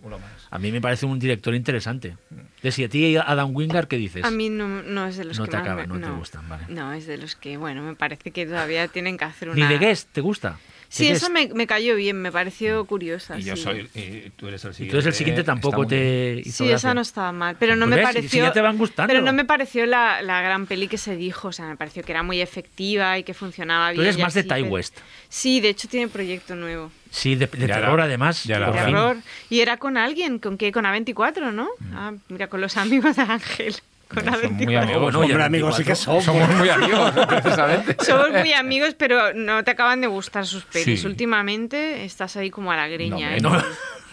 A 0.50 0.60
mí 0.60 0.72
me 0.72 0.82
parece 0.82 1.06
un 1.06 1.18
director 1.20 1.56
interesante. 1.56 2.18
De 2.62 2.72
si 2.72 2.84
a 2.84 2.90
ti 2.90 3.16
Adam 3.16 3.56
Wingard, 3.56 3.88
¿qué 3.88 3.98
dices? 3.98 4.26
A 4.26 4.32
mí 4.32 4.50
no, 4.50 4.68
no 4.84 5.08
es 5.08 5.18
de 5.18 5.26
los 5.26 5.38
No 5.40 5.46
que 5.46 5.52
te 5.52 5.58
más 5.58 5.66
acaba, 5.66 5.82
me- 5.82 5.88
no 5.88 6.00
te 6.00 6.12
gustan, 6.12 6.48
vale. 6.50 6.66
No, 6.68 6.92
es 6.94 7.08
de 7.08 7.18
los 7.18 7.36
que, 7.36 7.58
bueno, 7.58 7.82
me 7.82 7.96
parece 7.96 8.32
que 8.32 8.46
todavía 8.46 8.88
tienen 8.90 9.18
que 9.18 9.26
hacer 9.26 9.50
una... 9.50 9.56
Ni 9.68 9.74
de 9.74 9.80
Guest, 9.80 10.10
¿te 10.12 10.22
gusta? 10.22 10.60
Sí, 10.96 11.08
esa 11.08 11.28
Guest. 11.30 11.50
me, 11.50 11.56
me 11.56 11.66
cayó 11.66 11.96
bien, 11.96 12.22
me 12.22 12.32
pareció 12.32 12.86
curiosa. 12.86 13.40
Y 13.40 13.44
yo 13.44 13.56
sí. 13.56 13.64
soy. 13.64 13.90
Y 13.96 14.30
tú 14.36 14.48
eres 14.48 14.64
el 14.64 14.72
Y 14.72 14.74
siguiente. 14.76 14.92
tú 14.92 14.98
eres 14.98 15.06
el 15.08 15.14
siguiente, 15.14 15.44
tampoco 15.44 15.88
te 15.88 16.42
hizo 16.46 16.58
Sí, 16.64 16.70
gracia. 16.70 16.76
esa 16.90 16.94
no 16.94 17.02
estaba 17.02 17.32
mal, 17.32 17.56
pero 17.60 17.76
no 17.76 17.86
Pues 17.86 17.90
me 17.90 17.96
ves, 17.96 18.06
pareció... 18.06 18.30
si 18.30 18.38
ya 18.38 18.54
te 18.54 18.62
van 18.62 18.78
gustando. 18.78 19.12
Pero 19.12 19.26
no 19.26 19.34
me 19.34 19.44
pareció 19.44 19.88
la, 19.88 20.22
la 20.22 20.42
gran 20.44 20.68
peli 20.68 20.88
que 20.88 21.00
se 21.00 21.16
dijo, 21.16 21.48
o 21.48 21.52
sea, 21.52 21.66
me 21.66 21.78
pareció 21.78 22.04
que 22.04 22.12
era 22.12 22.22
muy 22.22 22.42
efectiva 22.42 23.18
y 23.18 23.24
que 23.24 23.34
funcionaba 23.34 23.90
Tú 23.90 23.94
bien. 24.02 24.06
eres 24.06 24.20
y 24.20 24.22
más 24.22 24.34
de 24.36 24.44
Ty 24.44 24.50
pero- 24.50 24.66
West. 24.68 24.98
Sí, 25.30 25.62
de 25.62 25.70
hecho 25.70 25.88
tiene 25.88 26.08
proyecto 26.10 26.56
nuevo. 26.56 26.92
Sí, 27.10 27.34
de, 27.36 27.48
terror 27.48 28.00
además. 28.00 28.44
ya. 28.44 28.72
Terror. 28.72 29.18
Y 29.50 29.62
era 29.62 29.78
con 29.78 29.98
alguien, 29.98 30.38
¿con 30.38 30.60
qué? 30.60 30.72
Con 30.72 30.86
A24, 30.86 31.52
¿no? 31.54 31.70
Ah, 31.94 32.14
mira, 32.30 32.48
con 32.48 32.62
los 32.62 32.78
amigos 32.78 33.16
de 33.16 33.22
Ángel. 33.24 33.76
Con 34.08 34.24
Son 34.26 34.32
muy 34.56 34.66
A24. 34.76 34.82
amigos. 34.84 35.02
Bueno, 35.02 35.20
Hombre, 35.20 35.44
amigos, 35.44 35.76
sí 35.76 35.84
que 35.84 35.90
24. 35.94 36.22
somos. 36.22 36.24
Somos 36.26 36.58
muy 36.58 36.70
amigos, 36.70 37.12
precisamente. 37.28 37.98
Somos 38.06 38.30
muy 38.32 38.54
amigos, 38.54 38.96
pero 38.98 39.34
no 39.34 39.64
te 39.64 39.72
acaban 39.72 40.02
de 40.02 40.08
gustar 40.08 40.46
sus 40.46 40.64
pelis. 40.66 41.02
Sí. 41.02 41.08
Últimamente 41.08 42.06
estás 42.06 42.36
ahí 42.38 42.50
como 42.52 42.72
a 42.72 42.76
la 42.76 42.88
greña, 42.88 43.38
No, 43.40 43.56
¿eh? 43.58 43.60
no. 43.60 43.64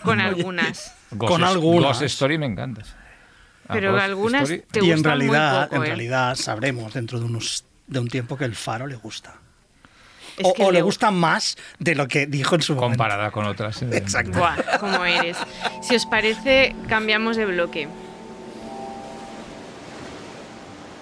con 0.02 0.20
algunas. 0.20 0.94
Ghost 1.10 1.32
Con 1.32 1.44
algunas. 1.44 1.88
Ghost 1.98 2.02
Story 2.02 2.38
me 2.38 2.46
encanta. 2.46 2.82
A 3.68 3.72
Pero 3.74 3.92
Ghost 3.92 4.04
algunas 4.04 4.42
Story- 4.50 4.64
te 4.70 4.84
y 4.84 4.90
en 4.90 4.96
gustan 4.96 5.18
muy 5.18 5.26
realidad, 5.26 5.64
poco, 5.68 5.76
en 5.76 5.82
¿eh? 5.82 5.86
realidad 5.86 6.34
sabremos 6.36 6.94
dentro 6.94 7.18
de 7.18 7.24
unos 7.26 7.64
de 7.86 7.98
un 7.98 8.08
tiempo 8.08 8.36
que 8.36 8.44
el 8.44 8.54
faro 8.54 8.86
le 8.86 8.94
gusta. 8.96 9.34
Es 10.38 10.46
o 10.46 10.54
que 10.54 10.62
o 10.64 10.70
le 10.70 10.78
le- 10.78 10.82
gusta 10.82 11.10
más 11.10 11.56
de 11.78 11.94
lo 11.96 12.08
que 12.08 12.26
dijo 12.26 12.54
en 12.54 12.62
su 12.62 12.74
momento. 12.74 12.90
comparada 12.96 13.30
con 13.32 13.44
otras. 13.44 13.82
Exacto. 13.92 14.38
Buah, 14.38 14.56
cómo 14.78 15.04
eres. 15.04 15.36
Si 15.82 15.94
os 15.96 16.06
parece, 16.06 16.74
cambiamos 16.88 17.36
de 17.36 17.44
bloque. 17.46 17.88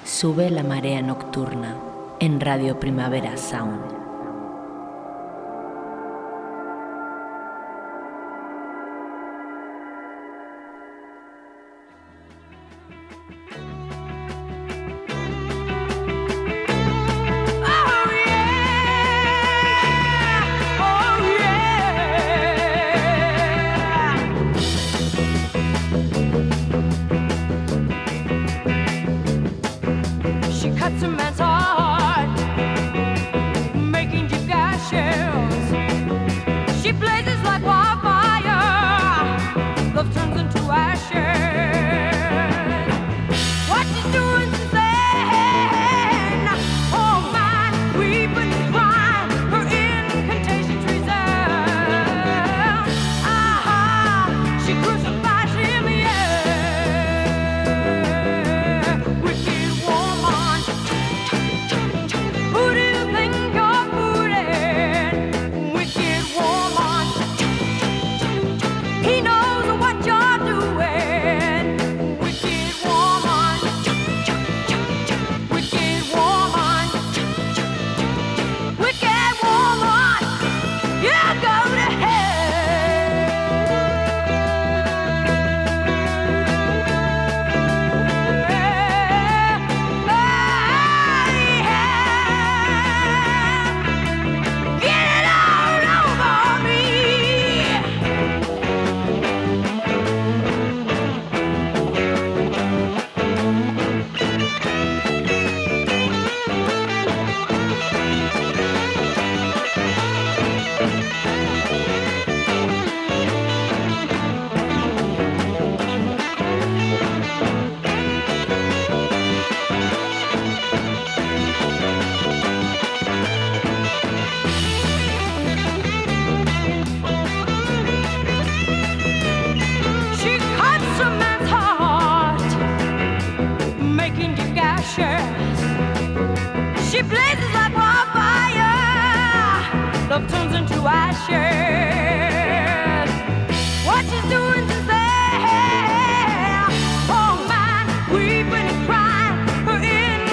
Sube 0.09 0.49
la 0.49 0.63
marea 0.63 1.03
nocturna 1.03 1.77
en 2.19 2.41
Radio 2.41 2.81
Primavera 2.81 3.37
Sound. 3.37 3.98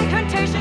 Incantations 0.02 0.56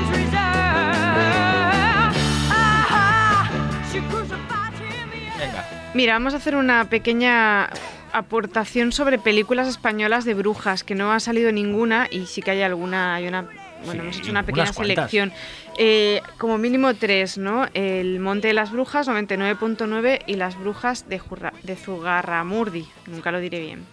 Mira, 5.95 6.13
vamos 6.13 6.33
a 6.33 6.37
hacer 6.37 6.55
una 6.55 6.89
pequeña 6.89 7.69
aportación 8.11 8.91
sobre 8.91 9.17
películas 9.17 9.67
españolas 9.67 10.23
de 10.25 10.35
brujas, 10.35 10.83
que 10.83 10.93
no 10.93 11.11
ha 11.11 11.19
salido 11.19 11.51
ninguna 11.51 12.07
y 12.11 12.27
sí 12.27 12.43
que 12.43 12.51
hay 12.51 12.61
alguna, 12.61 13.15
hay 13.15 13.27
una 13.27 13.47
bueno, 13.85 14.03
hemos 14.03 14.17
hecho 14.17 14.31
una 14.31 14.43
pequeña 14.43 14.65
selección. 14.95 15.31
Eh, 15.77 16.21
como 16.37 16.57
mínimo 16.57 16.93
tres, 16.95 17.37
¿no? 17.37 17.65
El 17.73 18.19
Monte 18.19 18.47
de 18.49 18.53
las 18.53 18.71
Brujas, 18.71 19.07
99.9, 19.07 20.21
y 20.27 20.35
Las 20.35 20.57
Brujas 20.59 21.07
de, 21.09 21.19
Jurra- 21.19 21.53
de 21.63 21.75
Zugarramurdi, 21.75 22.85
nunca 23.07 23.31
lo 23.31 23.39
diré 23.39 23.59
bien. 23.59 23.85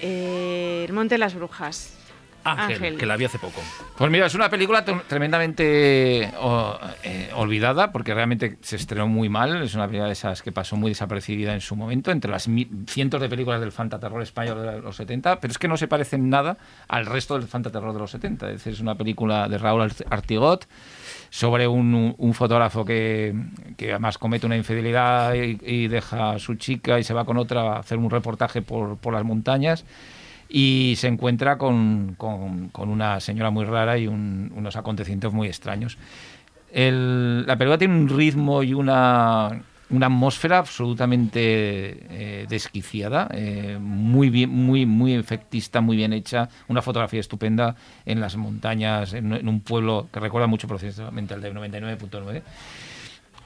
Eh, 0.00 0.84
el 0.86 0.92
Monte 0.92 1.14
de 1.14 1.18
las 1.18 1.34
Brujas. 1.34 1.96
Ángel, 2.44 2.76
Ángel. 2.76 2.96
que 2.98 3.06
la 3.06 3.16
vi 3.16 3.24
hace 3.24 3.38
poco. 3.38 3.60
Pues 3.96 4.10
mira, 4.10 4.26
es 4.26 4.34
una 4.34 4.48
película 4.50 4.84
tre- 4.84 5.02
tremendamente 5.08 6.30
o- 6.40 6.78
eh, 7.02 7.30
olvidada 7.34 7.92
porque 7.92 8.14
realmente 8.14 8.58
se 8.60 8.76
estrenó 8.76 9.06
muy 9.08 9.28
mal. 9.28 9.62
Es 9.62 9.74
una 9.74 9.86
película 9.86 10.06
de 10.06 10.12
esas 10.12 10.42
que 10.42 10.52
pasó 10.52 10.76
muy 10.76 10.90
desapercibida 10.90 11.54
en 11.54 11.60
su 11.60 11.76
momento, 11.76 12.10
entre 12.10 12.30
las 12.30 12.48
cientos 12.86 13.20
de 13.20 13.28
películas 13.28 13.60
del 13.60 13.72
fantaterror 13.72 14.22
español 14.22 14.62
de 14.62 14.80
los 14.80 14.96
70, 14.96 15.40
pero 15.40 15.50
es 15.52 15.58
que 15.58 15.68
no 15.68 15.76
se 15.76 15.88
parece 15.88 16.16
en 16.16 16.28
nada 16.30 16.56
al 16.88 17.06
resto 17.06 17.34
del 17.38 17.48
fantaterror 17.48 17.92
de 17.92 17.98
los 18.00 18.10
70. 18.10 18.46
Es 18.48 18.52
decir, 18.54 18.72
es 18.72 18.80
una 18.80 18.94
película 18.94 19.48
de 19.48 19.58
Raúl 19.58 19.82
Art- 19.82 20.02
Artigot 20.10 20.66
sobre 21.30 21.66
un, 21.66 22.14
un 22.16 22.34
fotógrafo 22.34 22.84
que, 22.84 23.34
que 23.76 23.90
además 23.90 24.18
comete 24.18 24.46
una 24.46 24.56
infidelidad 24.56 25.34
y, 25.34 25.58
y 25.64 25.88
deja 25.88 26.32
a 26.32 26.38
su 26.38 26.54
chica 26.56 26.98
y 26.98 27.04
se 27.04 27.14
va 27.14 27.24
con 27.24 27.36
otra 27.38 27.72
a 27.74 27.78
hacer 27.80 27.98
un 27.98 28.10
reportaje 28.10 28.62
por, 28.62 28.96
por 28.98 29.14
las 29.14 29.24
montañas 29.24 29.84
y 30.48 30.94
se 30.96 31.08
encuentra 31.08 31.58
con, 31.58 32.14
con- 32.16 32.70
una 32.88 33.20
señora 33.20 33.50
muy 33.50 33.64
rara 33.64 33.98
y 33.98 34.06
un- 34.06 34.52
unos 34.54 34.76
acontecimientos 34.76 35.32
muy 35.32 35.48
extraños. 35.48 35.98
El- 36.72 37.46
la 37.46 37.56
película 37.56 37.78
tiene 37.78 37.94
un 37.96 38.08
ritmo 38.08 38.62
y 38.62 38.74
una, 38.74 39.62
una 39.90 40.06
atmósfera 40.06 40.58
absolutamente 40.58 41.40
eh, 42.10 42.46
desquiciada, 42.48 43.28
eh, 43.32 43.78
muy 43.80 44.28
bien, 44.30 44.50
muy, 44.50 44.86
muy 44.86 45.14
efectista, 45.14 45.80
muy 45.80 45.96
bien 45.96 46.12
hecha, 46.12 46.48
una 46.68 46.82
fotografía 46.82 47.20
estupenda 47.20 47.76
en 48.06 48.20
las 48.20 48.36
montañas, 48.36 49.12
en, 49.12 49.32
en 49.32 49.48
un 49.48 49.60
pueblo 49.60 50.08
que 50.12 50.18
recuerda 50.20 50.46
mucho 50.48 50.66
precisamente 50.66 51.34
al 51.34 51.40
de 51.42 51.52
99.9. 51.54 52.42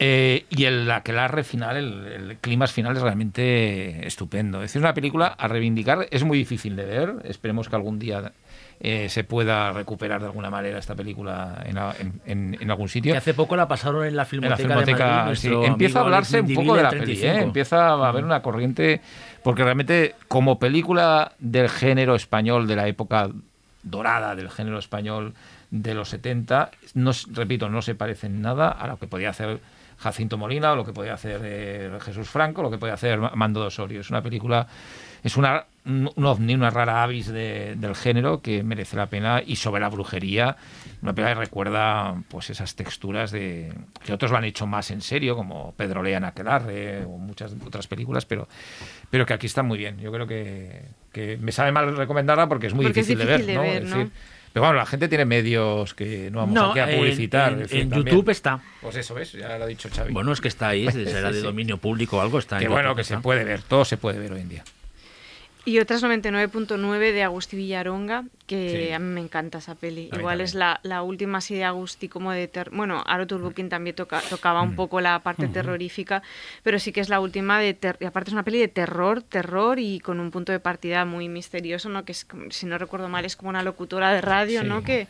Eh, 0.00 0.44
y 0.50 0.64
el 0.64 0.90
aquelarre 0.90 1.42
final, 1.42 1.76
el, 1.76 2.06
el 2.06 2.36
clímax 2.36 2.72
final 2.72 2.96
es 2.96 3.02
realmente 3.02 4.06
estupendo. 4.06 4.58
Es 4.58 4.70
decir, 4.70 4.80
una 4.80 4.94
película 4.94 5.26
a 5.26 5.48
reivindicar, 5.48 6.06
es 6.10 6.24
muy 6.24 6.38
difícil 6.38 6.76
de 6.76 6.84
ver. 6.84 7.14
Esperemos 7.24 7.68
que 7.68 7.76
algún 7.76 7.98
día 7.98 8.32
eh, 8.80 9.08
se 9.08 9.24
pueda 9.24 9.72
recuperar 9.72 10.20
de 10.20 10.26
alguna 10.26 10.50
manera 10.50 10.78
esta 10.78 10.94
película 10.94 11.64
en, 11.66 12.70
algún 12.70 12.88
sitio. 12.88 13.12
Que 13.12 13.18
hace 13.18 13.34
poco 13.34 13.56
la 13.56 13.66
pasaron 13.66 14.04
en 14.04 14.14
la 14.14 14.22
En 14.30 14.40
la 14.48 14.56
Filmoteca, 14.56 14.56
de 14.56 14.56
filmoteca, 14.56 15.06
Madrid. 15.06 15.34
sí. 15.34 15.48
nuestro 15.48 15.64
empieza 15.64 15.98
a 15.98 16.02
hablarse 16.02 16.40
un 16.40 16.54
poco 16.54 16.76
de 16.76 16.82
la 16.84 16.90
Mendivil, 16.90 17.16
peli, 17.16 17.26
¿eh? 17.26 17.30
35. 17.30 17.44
empieza 17.48 17.88
a 17.88 18.08
haber 18.08 18.24
una 18.24 18.40
corriente, 18.40 19.00
porque 19.42 19.64
realmente 19.64 20.14
como 20.28 20.60
película 20.60 21.32
del 21.40 21.68
género 21.68 22.14
español 22.14 22.68
de 22.68 22.76
la 22.76 22.86
época 22.86 23.30
dorada 23.82 24.36
del 24.36 24.48
género 24.48 24.78
español 24.78 25.34
de 25.72 25.94
los 25.94 26.10
70, 26.10 26.70
no, 26.94 27.10
repito, 27.32 27.68
no 27.68 27.82
se 27.82 27.96
parece 27.96 28.28
en 28.28 28.42
nada 28.42 28.68
a 28.68 28.86
lo 28.86 28.96
que 28.96 29.08
podía 29.08 29.30
hacer 29.30 29.58
Jacinto 29.98 30.38
Molina 30.38 30.72
o 30.72 30.76
lo 30.76 30.84
que 30.84 30.92
podía 30.92 31.14
hacer 31.14 31.40
eh, 31.44 31.98
Jesús 32.00 32.28
Franco, 32.28 32.62
lo 32.62 32.70
que 32.70 32.78
podía 32.78 32.94
hacer 32.94 33.18
Ma- 33.18 33.32
Mando 33.34 33.60
de 33.60 33.66
Osorio. 33.66 34.00
Es 34.00 34.10
una 34.10 34.22
película, 34.22 34.66
es 35.24 35.36
una, 35.36 35.64
un 35.84 36.10
un 36.14 36.24
ovni, 36.26 36.54
una 36.54 36.70
rara 36.70 37.02
avis 37.02 37.26
de- 37.26 37.74
del 37.76 37.94
género 37.96 38.40
que 38.40 38.62
merece 38.62 38.96
la 38.96 39.06
pena 39.06 39.42
y 39.44 39.56
sobre 39.56 39.80
la 39.80 39.88
brujería, 39.88 40.56
una 41.02 41.12
película 41.14 41.34
que 41.34 41.40
recuerda 41.40 42.14
pues 42.28 42.50
esas 42.50 42.76
texturas 42.76 43.30
de 43.32 43.72
que 44.04 44.12
otros 44.12 44.30
lo 44.30 44.36
han 44.36 44.44
hecho 44.44 44.66
más 44.66 44.90
en 44.90 45.00
serio, 45.00 45.34
como 45.34 45.72
Pedro 45.76 46.02
Lea 46.02 46.18
en 46.18 46.24
Aquelarre 46.24 47.04
o 47.04 47.16
muchas 47.18 47.54
otras 47.66 47.86
películas, 47.88 48.24
pero, 48.24 48.46
pero 49.10 49.26
que 49.26 49.32
aquí 49.34 49.46
está 49.46 49.62
muy 49.62 49.78
bien. 49.78 49.98
Yo 49.98 50.12
creo 50.12 50.26
que, 50.26 50.82
que 51.12 51.36
me 51.38 51.50
sabe 51.52 51.72
mal 51.72 51.96
recomendarla 51.96 52.46
porque 52.48 52.68
es 52.68 52.74
muy 52.74 52.84
Porque 52.84 53.00
es 53.00 53.06
difícil, 53.08 53.26
de 53.26 53.38
de 53.38 53.46
ver, 53.46 53.56
¿no? 53.56 53.62
ver, 53.62 53.82
Es 53.82 53.88
¿no? 53.90 53.96
decir, 53.98 54.12
pero 54.52 54.64
bueno, 54.66 54.78
la 54.78 54.86
gente 54.86 55.08
tiene 55.08 55.24
medios 55.24 55.94
que 55.94 56.30
no 56.30 56.38
vamos 56.38 56.54
No, 56.54 56.70
aquí 56.70 56.80
a 56.80 56.86
publicitar. 56.96 57.66
en-. 57.70 57.90
YouTube 57.90 58.30
está. 58.30 58.60
Pues 58.80 58.96
eso, 58.96 59.14
¿ves? 59.14 59.32
Ya 59.32 59.56
lo 59.58 59.64
ha 59.64 59.66
dicho 59.66 59.88
Xavi. 59.94 60.12
Bueno, 60.12 60.32
es 60.32 60.40
que 60.40 60.48
está 60.48 60.68
ahí, 60.68 60.86
será 60.92 61.30
de 61.30 61.38
Sí, 61.40 61.44
dominio 61.46 61.78
público 61.78 62.18
o 62.18 62.20
algo. 62.20 62.38
Está 62.38 62.56
en 62.56 62.62
que 62.62 62.68
bueno, 62.68 62.90
YouTube, 62.90 62.96
que 62.98 63.04
se 63.04 63.18
puede 63.18 63.44
ver, 63.44 63.62
todo 63.62 63.84
se 63.84 63.96
puede 63.96 64.18
ver 64.18 64.32
hoy 64.32 64.40
en 64.40 64.48
día. 64.48 64.64
Y 65.64 65.80
otras 65.80 66.02
99.9 66.02 67.12
de 67.12 67.22
Agustí 67.22 67.56
Villaronga, 67.56 68.24
que 68.46 68.86
Sí. 68.88 68.92
a 68.94 68.98
mí 68.98 69.06
me 69.12 69.20
encanta 69.20 69.58
esa 69.58 69.74
peli. 69.74 70.08
A 70.12 70.16
Igual 70.18 70.40
es 70.40 70.54
la, 70.54 70.80
la 70.82 71.02
última 71.02 71.38
así 71.38 71.54
de 71.54 71.64
Agustí 71.64 72.08
como 72.08 72.32
de... 72.32 72.48
ter- 72.48 72.70
Bueno, 72.70 73.02
Aro 73.06 73.26
Turbukin 73.26 73.68
también 73.68 73.94
toca- 73.94 74.22
tocaba 74.30 74.64
Mm. 74.64 74.68
un 74.70 74.76
poco 74.76 75.00
la 75.02 75.18
parte 75.18 75.46
terrorífica, 75.48 76.22
pero 76.62 76.78
sí 76.78 76.90
que 76.92 77.00
es 77.00 77.10
la 77.10 77.20
última 77.20 77.58
de... 77.60 77.74
ter- 77.74 77.98
y 78.00 78.06
aparte 78.06 78.30
es 78.30 78.32
una 78.32 78.44
peli 78.44 78.58
de 78.58 78.68
terror, 78.68 79.20
terror 79.22 79.78
y 79.78 80.00
con 80.00 80.20
un 80.20 80.30
punto 80.30 80.52
de 80.52 80.60
partida 80.60 81.04
muy 81.04 81.28
misterioso, 81.28 81.90
¿no? 81.90 82.04
Que 82.06 82.12
es, 82.12 82.26
si 82.50 82.64
no 82.64 82.78
recuerdo 82.78 83.08
mal, 83.10 83.26
es 83.26 83.36
como 83.36 83.50
una 83.50 83.62
locutora 83.62 84.10
de 84.14 84.22
radio, 84.22 84.62
Sí. 84.62 84.66
¿no? 84.68 84.82
Que, 84.82 85.06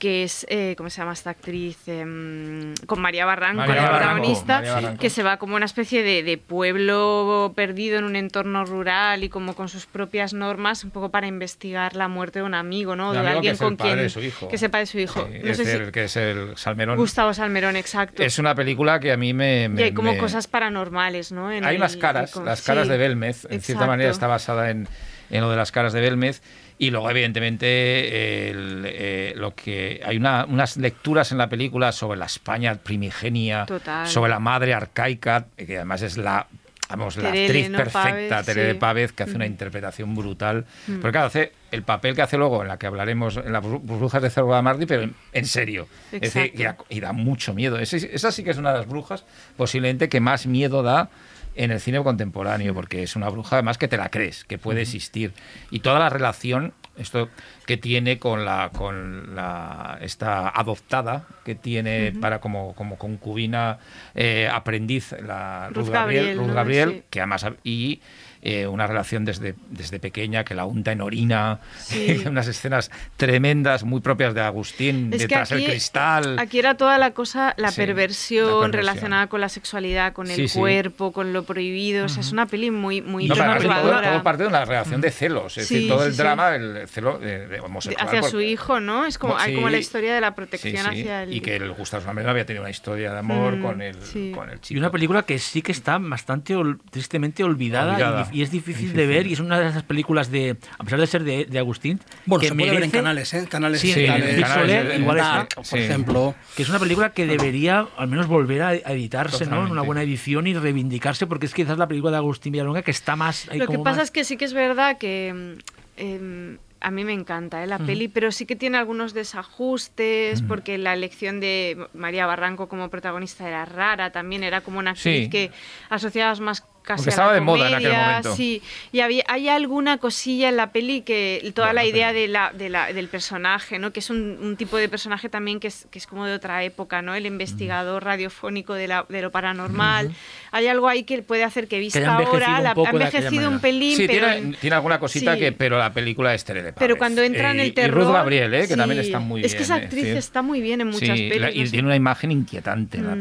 que 0.00 0.24
es, 0.24 0.44
eh, 0.48 0.74
¿cómo 0.76 0.90
se 0.90 1.00
llama 1.00 1.12
esta 1.12 1.30
actriz? 1.30 1.76
Em, 1.86 2.74
con 2.86 3.00
María 3.00 3.24
Barranco, 3.26 3.58
María 3.58 3.76
la 3.76 3.82
Barranco, 3.90 4.14
protagonista, 4.14 4.54
María 4.56 4.72
Barranco. 4.74 5.00
que 5.00 5.10
se 5.10 5.22
va 5.22 5.36
como 5.36 5.54
una 5.54 5.66
especie 5.66 6.02
de, 6.02 6.24
de 6.24 6.38
pueblo 6.38 7.52
perdido 7.54 7.98
en 7.98 8.04
un 8.04 8.16
entorno 8.16 8.64
rural 8.64 9.22
y 9.24 9.28
como 9.28 9.54
con 9.54 9.68
sus 9.68 9.86
propias 9.86 10.32
normas, 10.32 10.84
un 10.84 10.90
poco 10.90 11.10
para 11.10 11.26
investigar 11.26 11.94
la 11.94 12.08
muerte 12.08 12.40
de 12.40 12.44
un 12.44 12.54
amigo, 12.54 12.96
¿no? 12.96 13.12
De 13.12 13.18
alguien 13.18 13.56
con 13.56 13.76
quien 13.76 13.96
de 13.98 14.08
su 14.08 14.20
hijo. 14.20 14.48
que 14.48 14.58
sepa 14.58 14.78
de 14.78 14.86
su 14.86 14.98
hijo. 14.98 15.28
Sí, 15.30 15.38
no 15.44 15.50
es 15.50 15.56
sé 15.58 15.72
el, 15.76 15.86
si 15.86 15.92
que 15.92 16.04
es 16.04 16.16
el 16.16 16.56
Salmerón. 16.56 16.96
Gustavo 16.96 17.34
Salmerón, 17.34 17.76
exacto. 17.76 18.22
Es 18.22 18.38
una 18.38 18.54
película 18.54 18.98
que 19.00 19.12
a 19.12 19.16
mí 19.16 19.34
me... 19.34 19.64
y 19.64 19.68
me- 19.68 19.82
hay 19.84 19.92
como 19.92 20.12
me- 20.12 20.18
cosas 20.18 20.46
paranormales, 20.46 21.30
¿no? 21.30 21.52
En 21.52 21.64
Hay 21.64 21.74
el- 21.76 21.80
unas 21.82 21.96
caras, 21.96 22.34
las 22.36 22.62
caras 22.62 22.86
sí, 22.86 22.92
de 22.92 22.98
Belmez, 22.98 23.46
en 23.50 23.60
cierta 23.60 23.86
manera 23.86 24.10
está 24.10 24.26
basada 24.26 24.70
en, 24.70 24.88
en 25.30 25.40
lo 25.42 25.50
de 25.50 25.56
las 25.56 25.70
caras 25.72 25.92
de 25.92 26.00
Belmez. 26.00 26.42
Y 26.82 26.90
luego, 26.90 27.10
evidentemente, 27.10 28.48
el, 28.50 28.84
eh, 28.86 29.34
lo 29.36 29.54
que 29.54 30.00
hay 30.02 30.16
una- 30.16 30.46
unas 30.48 30.78
lecturas 30.78 31.30
en 31.30 31.36
la 31.36 31.46
película 31.48 31.92
sobre 31.92 32.18
la 32.18 32.24
España 32.24 32.74
primigenia, 32.76 33.66
Total. 33.66 34.06
sobre 34.06 34.30
la 34.30 34.38
madre 34.38 34.72
arcaica, 34.72 35.44
que 35.58 35.76
además 35.76 36.00
es 36.00 36.16
la 36.16 36.46
vamos, 36.88 37.16
la 37.18 37.30
Terele, 37.30 37.44
actriz 37.46 37.70
¿no? 37.70 37.76
perfecta, 37.78 38.28
Pávez, 38.30 38.46
Terele 38.46 38.72
sí. 38.72 38.78
Pávez, 38.78 39.12
que 39.12 39.22
hace 39.22 39.36
una 39.36 39.44
Mm. 39.44 39.48
interpretación 39.48 40.14
brutal. 40.16 40.64
Porque 40.86 41.12
claro, 41.12 41.26
hace 41.28 41.52
el 41.70 41.82
papel 41.84 42.16
que 42.16 42.22
hace 42.22 42.36
luego, 42.36 42.62
en 42.62 42.68
la 42.68 42.78
que 42.78 42.86
hablaremos, 42.88 43.36
en 43.36 43.52
las 43.52 43.62
Bru- 43.62 43.80
brujas 43.80 44.20
de 44.22 44.28
Cerro 44.30 44.56
de 44.56 44.62
Mardi, 44.62 44.86
pero 44.86 45.02
en, 45.02 45.14
en 45.32 45.44
serio. 45.46 45.86
Es 46.10 46.20
decir, 46.34 46.50
y 46.52 46.62
da, 46.64 46.76
y 46.88 46.98
da 46.98 47.12
mucho 47.12 47.54
miedo. 47.54 47.78
Esa, 47.78 47.96
esa 47.98 48.32
sí 48.32 48.42
que 48.42 48.50
es 48.50 48.56
una 48.58 48.72
de 48.72 48.78
las 48.78 48.88
brujas, 48.88 49.24
posiblemente 49.56 50.08
que 50.08 50.18
más 50.18 50.46
miedo 50.48 50.82
da 50.82 51.10
en 51.54 51.70
el 51.70 51.80
cine 51.80 52.02
contemporáneo, 52.02 52.74
porque 52.74 53.02
es 53.02 53.16
una 53.16 53.28
bruja 53.28 53.56
además 53.56 53.78
que 53.78 53.88
te 53.88 53.96
la 53.96 54.08
crees, 54.08 54.44
que 54.44 54.58
puede 54.58 54.82
existir. 54.82 55.32
Y 55.70 55.80
toda 55.80 55.98
la 55.98 56.08
relación 56.08 56.72
esto 56.96 57.28
que 57.66 57.76
tiene 57.76 58.18
con 58.18 58.44
la 58.44 58.70
con 58.76 59.34
la 59.34 59.98
esta 60.02 60.48
adoptada 60.48 61.26
que 61.44 61.54
tiene 61.54 62.12
para 62.12 62.40
como, 62.40 62.74
como 62.74 62.98
concubina 62.98 63.78
eh, 64.14 64.48
aprendiz 64.52 65.12
la 65.12 65.68
Ruth 65.68 65.86
Ruth 65.86 65.92
Gabriel, 65.92 66.24
Gabriel, 66.26 66.38
Ruth. 66.38 66.54
Gabriel, 66.54 67.04
que 67.08 67.20
además 67.20 67.46
y 67.64 68.00
eh, 68.42 68.66
una 68.66 68.86
relación 68.86 69.24
desde, 69.24 69.54
desde 69.70 69.98
pequeña 70.00 70.44
que 70.44 70.54
la 70.54 70.64
unta 70.64 70.92
en 70.92 71.00
orina, 71.02 71.60
Sí. 71.78 72.22
unas 72.26 72.46
escenas 72.48 72.90
tremendas 73.16 73.84
muy 73.84 74.00
propias 74.00 74.34
de 74.34 74.40
Agustín, 74.40 75.10
Es 75.12 75.24
aquí, 75.24 75.34
el 75.54 75.64
cristal. 75.70 76.38
aquí 76.38 76.58
era 76.58 76.74
toda 76.76 76.96
la 76.98 77.10
cosa, 77.12 77.54
la, 77.58 77.70
Sí, 77.70 77.76
perversión, 77.76 78.44
la 78.46 78.50
perversión. 78.52 78.72
relacionada 78.72 79.26
con 79.26 79.40
la 79.40 79.48
sexualidad, 79.48 80.12
con 80.12 80.30
el 80.30 80.48
sí. 80.48 80.58
cuerpo, 80.58 81.12
con 81.12 81.32
lo 81.32 81.42
prohibido. 81.44 82.06
O 82.06 82.08
sea, 82.08 82.20
es 82.22 82.32
una 82.32 82.46
peli 82.46 82.70
muy, 82.70 83.02
muy 83.02 83.26
No, 83.28 83.34
todo, 83.34 84.00
todo 84.02 84.22
parte 84.22 84.42
de 84.44 84.48
una 84.48 84.64
relación 84.64 85.00
de 85.00 85.10
celos, 85.10 85.58
es 85.58 85.66
Sí, 85.66 85.74
decir, 85.74 85.88
todo 85.90 86.00
sí, 86.00 86.06
el 86.06 86.12
sí. 86.12 86.18
drama, 86.18 86.54
el 86.54 86.88
celo 86.88 87.18
eh, 87.22 87.26
de 87.26 87.48
De- 87.48 87.60
homosexual. 87.60 88.06
hacia 88.06 88.20
porque- 88.20 88.30
su 88.30 88.40
hijo, 88.40 88.80
¿no? 88.80 89.04
Es 89.06 89.18
como, 89.18 89.36
hay 89.36 89.54
como 89.54 89.68
la 89.68 89.78
historia 89.78 90.14
de 90.14 90.20
la 90.20 90.34
protección 90.34 90.82
sí, 90.92 91.00
hacia 91.00 91.24
el... 91.24 91.34
Y 91.34 91.40
que 91.40 91.56
el 91.56 91.70
Gustavo 91.72 92.02
Salmerón 92.04 92.30
había 92.30 92.46
tenido 92.46 92.62
una 92.62 92.70
historia 92.70 93.12
de 93.12 93.18
amor 93.18 93.56
Mm, 93.56 93.62
con, 93.62 93.82
el, 93.82 94.00
sí. 94.02 94.32
con 94.34 94.48
el 94.50 94.56
Y 94.56 94.60
chico. 94.60 94.78
una 94.80 94.90
película 94.90 95.22
que 95.24 95.38
sí 95.38 95.62
que 95.62 95.72
está 95.72 95.98
bastante 95.98 96.54
ol- 96.56 96.78
tristemente 96.90 97.44
olvidada, 97.44 97.92
Olvidada. 97.92 98.28
Y, 98.29 98.29
y 98.32 98.42
es 98.42 98.50
difícil, 98.50 98.92
de 98.92 99.06
ver 99.06 99.26
y 99.26 99.32
es 99.32 99.40
una 99.40 99.58
de 99.60 99.68
esas 99.68 99.82
películas 99.82 100.30
de, 100.30 100.56
a 100.78 100.84
pesar 100.84 101.00
de 101.00 101.06
ser 101.06 101.24
de, 101.24 101.44
de 101.46 101.58
Agustín, 101.58 102.00
Bueno, 102.26 102.40
que 102.40 102.48
se 102.48 102.54
puede 102.54 102.70
ver 102.70 102.82
en 102.82 102.90
merece- 102.90 102.92
canales, 102.92 103.34
¿eh? 103.34 103.46
Canales 103.48 103.80
Sí, 103.80 103.92
en 103.96 104.06
canales 104.06 104.98
igual 105.00 105.16
está. 105.18 105.28
Dark, 105.32 105.48
por 105.54 105.64
Sí. 105.66 105.78
ejemplo. 105.78 106.34
que 106.56 106.62
es 106.62 106.68
una 106.68 106.78
película 106.78 107.12
que 107.12 107.26
debería 107.26 107.86
al 107.96 108.08
menos 108.08 108.26
volver 108.26 108.62
a, 108.62 108.74
editarse, 108.74 109.46
¿no? 109.46 109.64
En 109.66 109.72
una 109.72 109.82
buena 109.82 110.02
edición 110.02 110.46
y 110.46 110.54
reivindicarse, 110.54 111.26
porque 111.26 111.46
es 111.46 111.54
quizás 111.54 111.78
la 111.78 111.86
película 111.88 112.10
de 112.12 112.16
Agustín 112.18 112.52
Villalonga 112.52 112.82
que 112.82 112.90
está 112.90 113.16
más... 113.16 113.46
Lo 113.54 113.66
que 113.66 113.78
pasa 113.78 113.96
más- 113.98 114.04
es 114.04 114.10
que 114.10 114.24
sí 114.24 114.36
que 114.36 114.44
es 114.44 114.52
verdad 114.54 114.98
que 114.98 115.32
mm, 115.34 116.00
em, 116.00 116.58
a 116.82 116.90
mí 116.90 117.04
me 117.04 117.12
encanta 117.12 117.62
¿eh? 117.62 117.66
la 117.66 117.78
peli, 117.78 118.08
pero 118.08 118.32
sí 118.32 118.46
que 118.46 118.56
tiene 118.56 118.78
algunos 118.78 119.12
desajustes, 119.60 120.40
porque 120.42 120.78
la 120.78 120.94
elección 120.94 121.38
de 121.40 121.76
María 121.92 122.24
Barranco 122.26 122.68
como 122.68 122.88
protagonista 122.88 123.46
era 123.46 123.64
rara, 123.66 124.10
también 124.12 124.42
era 124.44 124.62
como 124.62 124.78
una 124.78 124.92
actriz 124.92 125.24
Sí. 125.24 125.30
que 125.30 125.50
asociabas 125.90 126.40
más 126.40 126.62
casi 126.82 126.98
Porque 126.98 127.10
a 127.10 127.12
estaba 127.12 127.28
la 127.28 127.34
de 127.34 127.40
moda 127.40 127.68
en 127.68 127.74
aquel 127.74 127.88
comedia, 127.88 128.06
momento. 128.08 128.36
Sí, 128.36 128.62
y 128.92 129.00
había, 129.00 129.24
hay 129.28 129.48
alguna 129.48 129.98
cosilla 129.98 130.48
en 130.48 130.56
la 130.56 130.72
peli 130.72 131.02
que 131.02 131.52
toda 131.54 131.72
la 131.72 131.84
idea 131.84 132.12
de 132.12 132.26
la, 132.28 132.52
de 132.52 132.68
la- 132.68 132.92
del 132.92 133.08
personaje, 133.08 133.78
¿no? 133.78 133.92
Que 133.92 134.00
es 134.00 134.10
un, 134.10 134.38
un 134.42 134.56
tipo 134.56 134.76
de 134.76 134.88
personaje 134.88 135.28
también 135.28 135.60
que 135.60 135.68
es, 135.68 135.86
que 135.90 135.98
es 135.98 136.06
como 136.06 136.26
de 136.26 136.34
otra 136.34 136.64
época, 136.64 137.02
¿no? 137.02 137.14
El 137.14 137.26
investigador 137.26 138.04
radiofónico 138.04 138.74
de, 138.74 138.88
la- 138.88 139.06
de 139.08 139.22
lo 139.22 139.30
paranormal. 139.30 140.12
Hay 140.52 140.66
algo 140.66 140.88
ahí 140.88 141.04
que 141.04 141.22
puede 141.22 141.44
hacer 141.44 141.68
que 141.68 141.78
vista 141.78 141.98
envejecido 141.98 142.32
ahora, 142.32 142.60
la, 142.60 142.70
ha 142.72 142.90
envejecido 142.90 143.48
un 143.50 143.60
pelín, 143.60 143.96
Sí, 143.96 144.06
pero 144.06 144.26
tiene, 144.28 144.36
en- 144.38 144.54
tiene 144.54 144.76
alguna 144.76 144.98
cosita 144.98 145.34
sí. 145.34 145.40
que, 145.40 145.52
pero 145.52 145.78
la 145.78 145.92
película 145.92 146.34
es 146.34 146.44
Tere 146.44 146.62
de 146.62 146.72
pero 146.72 146.96
cuando 146.96 147.22
entra 147.22 147.50
en 147.52 147.60
Eh, 147.60 147.64
el 147.66 147.74
terror... 147.74 148.02
Y 148.02 148.04
Ruth 148.04 148.12
Gabriel, 148.12 148.54
¿eh? 148.54 148.60
que 148.62 148.66
sí. 148.68 148.76
también 148.76 149.00
está 149.00 149.18
muy 149.20 149.40
bien. 149.40 149.46
Es 149.46 149.54
que 149.54 149.62
esa 149.62 149.76
es 149.78 149.84
actriz 149.84 150.02
decir, 150.04 150.18
está 150.18 150.42
muy 150.42 150.60
bien 150.60 150.80
en 150.80 150.88
muchas 150.88 151.18
pelis. 151.18 151.40
la- 151.40 151.50
y 151.50 151.58
no 151.60 151.64
sé. 151.66 151.70
tiene 151.72 151.86
una 151.86 151.96
imagen 151.96 152.30
inquietante 152.32 152.98
en 152.98 153.06
la 153.06 153.14
Mm. 153.16 153.20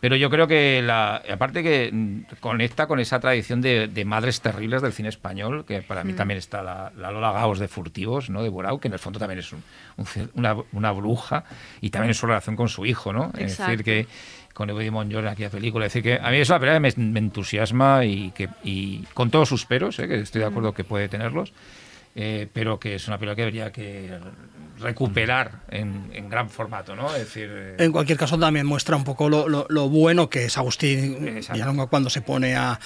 Pero 0.00 0.14
yo 0.16 0.30
creo 0.30 0.46
que, 0.46 0.80
la, 0.82 1.16
aparte 1.30 1.62
que 1.62 1.90
mm, 1.92 2.20
conecta 2.40 2.86
con 2.86 3.00
esa 3.00 3.18
tradición 3.20 3.60
de, 3.60 3.88
de 3.88 4.04
madres 4.04 4.40
terribles 4.40 4.80
del 4.82 4.92
cine 4.92 5.08
español, 5.08 5.64
que 5.66 5.82
para 5.82 6.04
mí 6.04 6.12
Mm. 6.12 6.16
también 6.16 6.38
está 6.38 6.62
la, 6.62 6.92
la 6.96 7.10
Lola 7.10 7.32
Gaos 7.32 7.58
de 7.58 7.66
Furtivos, 7.68 8.30
¿no? 8.30 8.42
de 8.42 8.48
Borau, 8.48 8.78
que 8.78 8.88
en 8.88 8.94
el 8.94 9.00
fondo 9.00 9.18
también 9.18 9.40
es 9.40 9.52
un- 9.52 9.62
una, 10.34 10.56
una 10.72 10.92
bruja, 10.92 11.44
y 11.80 11.90
también 11.90 12.14
su 12.14 12.26
relación 12.26 12.54
con 12.54 12.68
su 12.68 12.86
hijo, 12.86 13.12
¿no? 13.12 13.32
Es 13.36 13.58
decir, 13.58 13.82
que 13.82 14.06
con 14.54 14.70
Eddie 14.70 14.90
Monjol 14.90 15.20
en 15.24 15.28
aquella 15.28 15.50
película. 15.50 15.86
Es 15.86 15.92
decir, 15.94 16.02
que 16.18 16.24
a 16.24 16.30
mí 16.30 16.36
es 16.38 16.48
una 16.48 16.58
película 16.58 16.90
que 16.90 17.00
me, 17.00 17.10
me 17.12 17.18
entusiasma 17.20 18.04
y 18.04 18.30
que 18.32 18.48
y 18.64 19.02
con 19.14 19.30
todos 19.30 19.48
sus 19.48 19.66
peros, 19.66 19.98
¿eh? 20.00 20.08
que 20.08 20.20
estoy 20.20 20.40
de 20.40 20.46
acuerdo 20.48 20.72
que 20.74 20.82
puede 20.84 21.08
tenerlos, 21.08 21.52
eh, 22.16 22.48
pero 22.52 22.78
que 22.80 22.96
es 22.96 23.06
una 23.06 23.18
película 23.18 23.36
que 23.36 23.42
debería 23.42 23.70
que 23.72 24.18
recuperar 24.80 25.60
en, 25.68 26.10
en 26.12 26.28
gran 26.28 26.48
formato, 26.50 26.94
¿no? 26.96 27.08
Es 27.14 27.20
decir, 27.20 27.48
eh, 27.52 27.76
En 27.78 27.92
cualquier 27.92 28.18
caso, 28.18 28.38
también 28.38 28.66
muestra 28.66 28.96
un 28.96 29.04
poco 29.04 29.28
lo, 29.28 29.48
lo- 29.48 29.66
lo 29.68 29.88
bueno 29.88 30.28
que 30.30 30.44
es 30.46 30.56
Agustín. 30.58 31.42
Villalonga 31.52 31.86
cuando 31.86 32.10
se 32.10 32.20
pone 32.22 32.56
a 32.56 32.78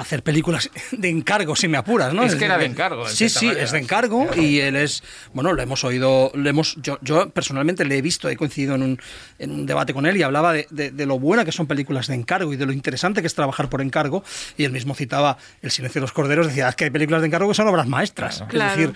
hacer 0.00 0.22
películas 0.22 0.70
de 0.92 1.08
encargo, 1.08 1.54
si 1.56 1.68
me 1.68 1.76
apuras, 1.78 2.12
¿no? 2.14 2.22
Es 2.24 2.34
que 2.34 2.44
era 2.44 2.58
de 2.58 2.66
encargo, 2.66 3.08
en 3.08 3.14
Sí, 3.14 3.28
sí, 3.28 3.46
manera. 3.46 3.64
es 3.64 3.72
de 3.72 3.78
encargo 3.78 4.28
y 4.36 4.60
él 4.60 4.76
es, 4.76 5.02
bueno, 5.32 5.52
lo 5.52 5.62
hemos 5.62 5.84
oído, 5.84 6.30
lo 6.34 6.48
hemos, 6.48 6.76
yo, 6.82 6.98
yo 7.02 7.30
personalmente 7.30 7.84
le 7.84 7.98
he 7.98 8.02
visto, 8.02 8.28
he 8.28 8.36
coincidido 8.36 8.74
en 8.74 8.82
un, 8.82 9.00
en 9.38 9.50
un 9.50 9.66
debate 9.66 9.92
con 9.94 10.06
él 10.06 10.16
y 10.16 10.22
hablaba 10.22 10.52
de, 10.52 10.66
de- 10.70 10.90
de 10.90 11.06
lo 11.06 11.18
buena 11.18 11.44
que 11.44 11.52
son 11.52 11.66
películas 11.66 12.06
de 12.06 12.14
encargo 12.14 12.52
y 12.52 12.56
de 12.56 12.66
lo 12.66 12.72
interesante 12.72 13.20
que 13.20 13.26
es 13.26 13.34
trabajar 13.34 13.68
por 13.68 13.80
encargo 13.82 14.22
y 14.56 14.64
él 14.64 14.72
mismo 14.72 14.94
citaba 14.94 15.38
El 15.62 15.70
silencio 15.70 16.00
de 16.00 16.02
los 16.02 16.12
corderos, 16.12 16.46
decía, 16.46 16.66
"Ah, 16.66 16.70
es 16.70 16.76
que 16.76 16.84
hay 16.84 16.90
películas 16.90 17.20
de 17.22 17.26
encargo 17.28 17.48
que 17.48 17.54
son 17.54 17.68
obras 17.68 17.86
maestras. 17.86 18.44
Claro. 18.48 18.70
Es 18.72 18.76
decir, 18.88 18.94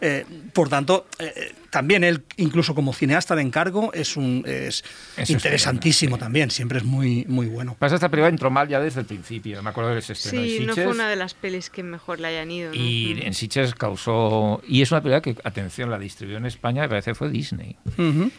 eh, 0.00 0.24
por 0.52 0.68
tanto, 0.68 1.06
eh, 1.18 1.52
también 1.70 2.04
él, 2.04 2.22
incluso 2.36 2.74
como 2.74 2.92
cineasta 2.94 3.34
de 3.36 3.42
encargo, 3.42 3.92
es 3.92 4.16
un 4.16 4.42
es 4.46 4.82
es 5.16 5.30
interesantísimo 5.30 6.16
también, 6.18 6.50
siempre 6.50 6.78
es 6.78 6.84
muy, 6.84 7.24
muy 7.28 7.46
bueno. 7.46 7.76
Pasa 7.78 7.96
esta 7.96 8.08
película 8.08 8.28
entró 8.28 8.50
mal 8.50 8.68
ya 8.68 8.80
desde 8.80 9.00
el 9.00 9.06
principio. 9.06 9.62
Me 9.62 9.70
acuerdo 9.70 9.94
que 9.94 10.00
se 10.02 10.14
estrenó 10.26 10.44
Sí, 10.46 10.56
en 10.58 10.66
no 10.66 10.74
fue 10.74 10.86
una 10.88 11.08
de 11.08 11.16
las 11.16 11.34
pelis 11.34 11.70
que 11.70 11.82
mejor 11.82 12.20
le 12.20 12.28
hayan 12.28 12.50
ido. 12.50 12.68
¿no? 12.70 12.74
Y 12.74 13.14
Mm. 13.16 13.26
en 13.26 13.34
Sitges 13.34 13.74
causó... 13.74 14.60
Y 14.68 14.82
es 14.82 14.90
una 14.92 15.00
película 15.02 15.20
que, 15.22 15.36
atención, 15.44 15.90
la 15.90 15.98
distribuyó 15.98 16.38
en 16.38 16.46
España, 16.46 16.82
me 16.82 16.88
parece 16.88 17.10
que 17.12 17.14
fue 17.14 17.30
Disney. 17.30 17.76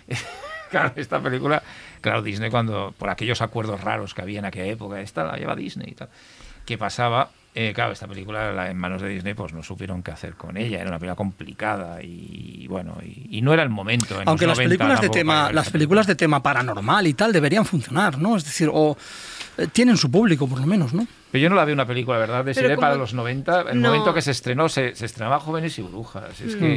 Claro, 0.69 0.91
esta 0.97 1.21
película, 1.21 1.63
claro, 2.01 2.21
Disney 2.21 2.49
cuando, 2.51 2.93
por 2.97 3.09
aquellos 3.09 3.41
acuerdos 3.41 3.79
raros 3.79 4.13
que 4.13 4.21
había 4.21 4.39
en 4.39 4.45
aquella 4.45 4.65
época, 4.65 4.99
esta 4.99 5.23
la 5.23 5.37
lleva 5.37 5.55
Disney 5.55 5.91
y 5.91 5.95
tal. 5.95 6.09
¿Qué 6.65 6.77
pasaba? 6.77 7.29
Eh, 7.55 7.71
claro, 7.73 7.93
esta 7.93 8.05
película 8.05 8.51
la- 8.51 8.69
en 8.69 8.75
manos 8.77 9.01
de 9.01 9.07
Disney 9.07 9.33
pues 9.33 9.53
no 9.53 9.63
supieron 9.63 10.03
qué 10.03 10.11
hacer 10.11 10.33
con 10.33 10.57
ella, 10.57 10.79
era 10.81 10.89
una 10.89 10.99
película 10.99 11.15
complicada 11.15 12.03
y 12.03 12.67
bueno, 12.67 12.97
y, 13.01 13.37
y 13.37 13.41
no 13.41 13.53
era 13.53 13.63
el 13.63 13.69
momento. 13.69 14.19
en 14.21 14.27
Aunque 14.27 14.45
los 14.45 14.57
las 14.57 14.67
90 14.67 14.77
películas 14.77 15.01
de 15.01 15.09
tema, 15.09 15.51
las 15.53 15.69
películas 15.69 16.05
de 16.05 16.15
tema 16.15 16.43
paranormal 16.43 17.07
y 17.07 17.13
tal 17.13 17.31
deberían 17.31 17.65
funcionar, 17.65 18.17
¿no? 18.19 18.35
Es 18.35 18.43
decir, 18.43 18.69
o 18.71 18.97
tienen 19.73 19.97
su 19.97 20.09
público 20.11 20.47
por 20.47 20.59
lo 20.59 20.67
menos, 20.67 20.93
¿no? 20.93 21.07
Pero 21.31 21.41
yo 21.41 21.49
no 21.49 21.55
la 21.55 21.65
vi 21.65 21.73
una 21.73 21.85
película, 21.85 22.17
¿verdad? 22.17 22.45
De 22.45 22.53
serie 22.53 22.77
para 22.77 22.95
los 22.95 23.13
90. 23.13 23.61
El 23.71 23.81
No. 23.81 23.89
momento 23.89 24.13
que 24.13 24.21
se 24.21 24.31
estrenó, 24.31 24.69
se, 24.69 24.95
se 24.95 25.05
estrenaba 25.05 25.39
Jóvenes 25.39 25.77
y 25.77 25.81
Brujas. 25.81 26.39
Es 26.39 26.55
que. 26.55 26.75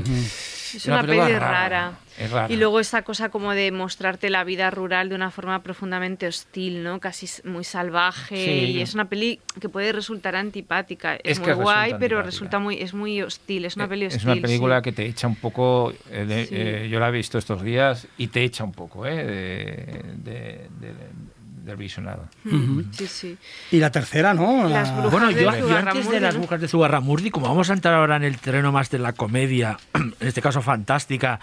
Es 0.72 0.86
una, 0.86 1.02
peli 1.02 1.18
rara. 1.18 1.94
Es 2.18 2.30
rara. 2.30 2.52
Y 2.52 2.56
luego 2.56 2.78
esa 2.78 3.02
cosa 3.02 3.28
como 3.28 3.52
de 3.52 3.72
mostrarte 3.72 4.30
la 4.30 4.44
vida 4.44 4.70
rural 4.70 5.08
de 5.08 5.14
una 5.16 5.30
forma 5.32 5.62
profundamente 5.62 6.26
hostil, 6.28 6.82
¿no? 6.84 7.00
Casi 7.00 7.28
muy 7.44 7.64
salvaje. 7.64 8.36
Sí. 8.44 8.50
Y 8.72 8.80
es 8.80 8.94
una 8.94 9.08
peli 9.08 9.40
que 9.60 9.68
puede 9.68 9.92
resultar 9.92 10.34
antipática. 10.36 11.14
Es, 11.16 11.22
Es 11.24 11.38
muy 11.40 11.46
que 11.48 11.52
guay, 11.54 11.76
resulta 11.76 11.98
pero 11.98 12.16
antipática. 12.18 12.22
resulta 12.22 12.58
muy, 12.60 12.76
es 12.80 12.94
muy 12.94 13.22
hostil. 13.22 13.64
Es 13.64 13.76
una 13.76 13.88
peli 13.88 14.06
hostil. 14.06 14.18
Es 14.20 14.24
una 14.24 14.36
película 14.42 14.78
sí. 14.78 14.82
que 14.84 14.92
te 14.92 15.06
echa 15.06 15.26
un 15.28 15.36
poco. 15.36 15.92
eh, 16.10 16.24
de- 16.24 16.46
Sí. 16.46 16.54
eh, 16.56 16.88
yo 16.90 16.98
la 17.00 17.08
he 17.08 17.12
visto 17.12 17.38
estos 17.38 17.62
días 17.62 18.06
y 18.18 18.28
te 18.28 18.42
echa 18.44 18.62
un 18.64 18.72
poco, 18.72 19.06
¿eh? 19.06 19.24
De, 19.24 19.74
de- 20.16 20.68
de- 20.80 20.94
del 21.64 21.76
visionado. 21.76 22.28
Sí, 22.92 23.06
sí. 23.06 23.38
Y 23.70 23.78
la 23.78 23.90
tercera, 23.90 24.34
¿no? 24.34 24.64
La- 24.68 24.80
Las 24.80 24.92
brujas. 24.94 25.10
Bueno, 25.12 25.26
de 25.28 25.42
yo, 25.42 25.68
yo 25.68 25.76
antes 25.76 26.10
de 26.10 26.20
las 26.20 26.36
brujas 26.36 26.60
de 26.60 26.68
Zugarramurdi, 26.68 27.30
como 27.30 27.48
vamos 27.48 27.70
a 27.70 27.74
entrar 27.74 27.94
ahora 27.94 28.16
en 28.16 28.24
el 28.24 28.38
terreno 28.38 28.72
más 28.72 28.90
de 28.90 28.98
la 28.98 29.12
comedia, 29.12 29.78
en 29.94 30.14
este 30.20 30.42
caso 30.42 30.62
fantástica, 30.62 31.40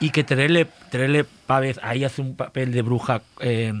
y 0.00 0.10
que 0.10 0.24
Terele, 0.24 0.66
Terele 0.90 1.24
Pávez 1.24 1.78
ahí 1.82 2.04
hace 2.04 2.20
un 2.20 2.36
papel 2.36 2.72
de 2.72 2.82
bruja 2.82 3.22
eh, 3.40 3.72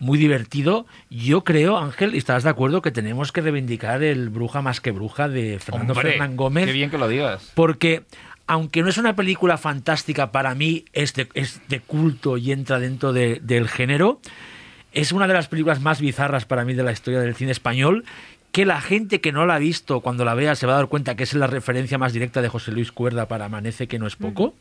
muy 0.00 0.18
divertido, 0.18 0.86
yo 1.10 1.42
creo, 1.44 1.76
Ángel, 1.78 2.14
y 2.14 2.18
estarás 2.18 2.44
de 2.44 2.50
acuerdo, 2.50 2.82
que 2.82 2.90
tenemos 2.92 3.32
que 3.32 3.40
reivindicar 3.40 4.02
el 4.02 4.28
bruja 4.30 4.62
más 4.62 4.80
que 4.80 4.90
bruja 4.92 5.28
de 5.28 5.58
Fernando 5.58 5.92
Hombre, 5.94 6.10
Fernán 6.10 6.36
Gómez. 6.36 6.66
Qué 6.66 6.72
bien 6.72 6.90
que 6.90 6.98
lo 6.98 7.08
digas. 7.08 7.50
Porque, 7.54 8.02
aunque 8.46 8.82
no 8.82 8.88
es 8.88 8.98
una 8.98 9.16
película 9.16 9.58
fantástica, 9.58 10.30
para 10.32 10.54
mí 10.54 10.84
es 10.92 11.14
de, 11.14 11.28
es 11.34 11.60
de 11.68 11.80
culto 11.80 12.36
y 12.36 12.52
entra 12.52 12.78
dentro 12.78 13.12
de- 13.12 13.40
del 13.42 13.68
género, 13.68 14.20
es 14.92 15.12
una 15.12 15.26
de 15.26 15.34
las 15.34 15.48
películas 15.48 15.80
más 15.80 16.00
bizarras 16.00 16.44
para 16.44 16.64
mí 16.64 16.74
de 16.74 16.82
la 16.82 16.92
historia 16.92 17.20
del 17.20 17.34
cine 17.34 17.52
español, 17.52 18.04
que 18.52 18.64
la 18.64 18.80
gente 18.80 19.20
que 19.20 19.30
no 19.32 19.44
la 19.46 19.56
ha 19.56 19.58
visto, 19.58 20.00
cuando 20.00 20.24
la 20.24 20.34
vea, 20.34 20.54
se 20.54 20.66
va 20.66 20.72
a 20.74 20.76
dar 20.76 20.86
cuenta 20.88 21.14
que 21.16 21.22
es 21.24 21.34
la 21.34 21.46
referencia 21.46 21.98
más 21.98 22.12
directa 22.12 22.40
de 22.42 22.48
José 22.48 22.72
Luis 22.72 22.90
Cuerda 22.92 23.28
para 23.28 23.44
Amanece, 23.46 23.86
que 23.86 23.98
no 23.98 24.06
es 24.06 24.16
poco. 24.16 24.54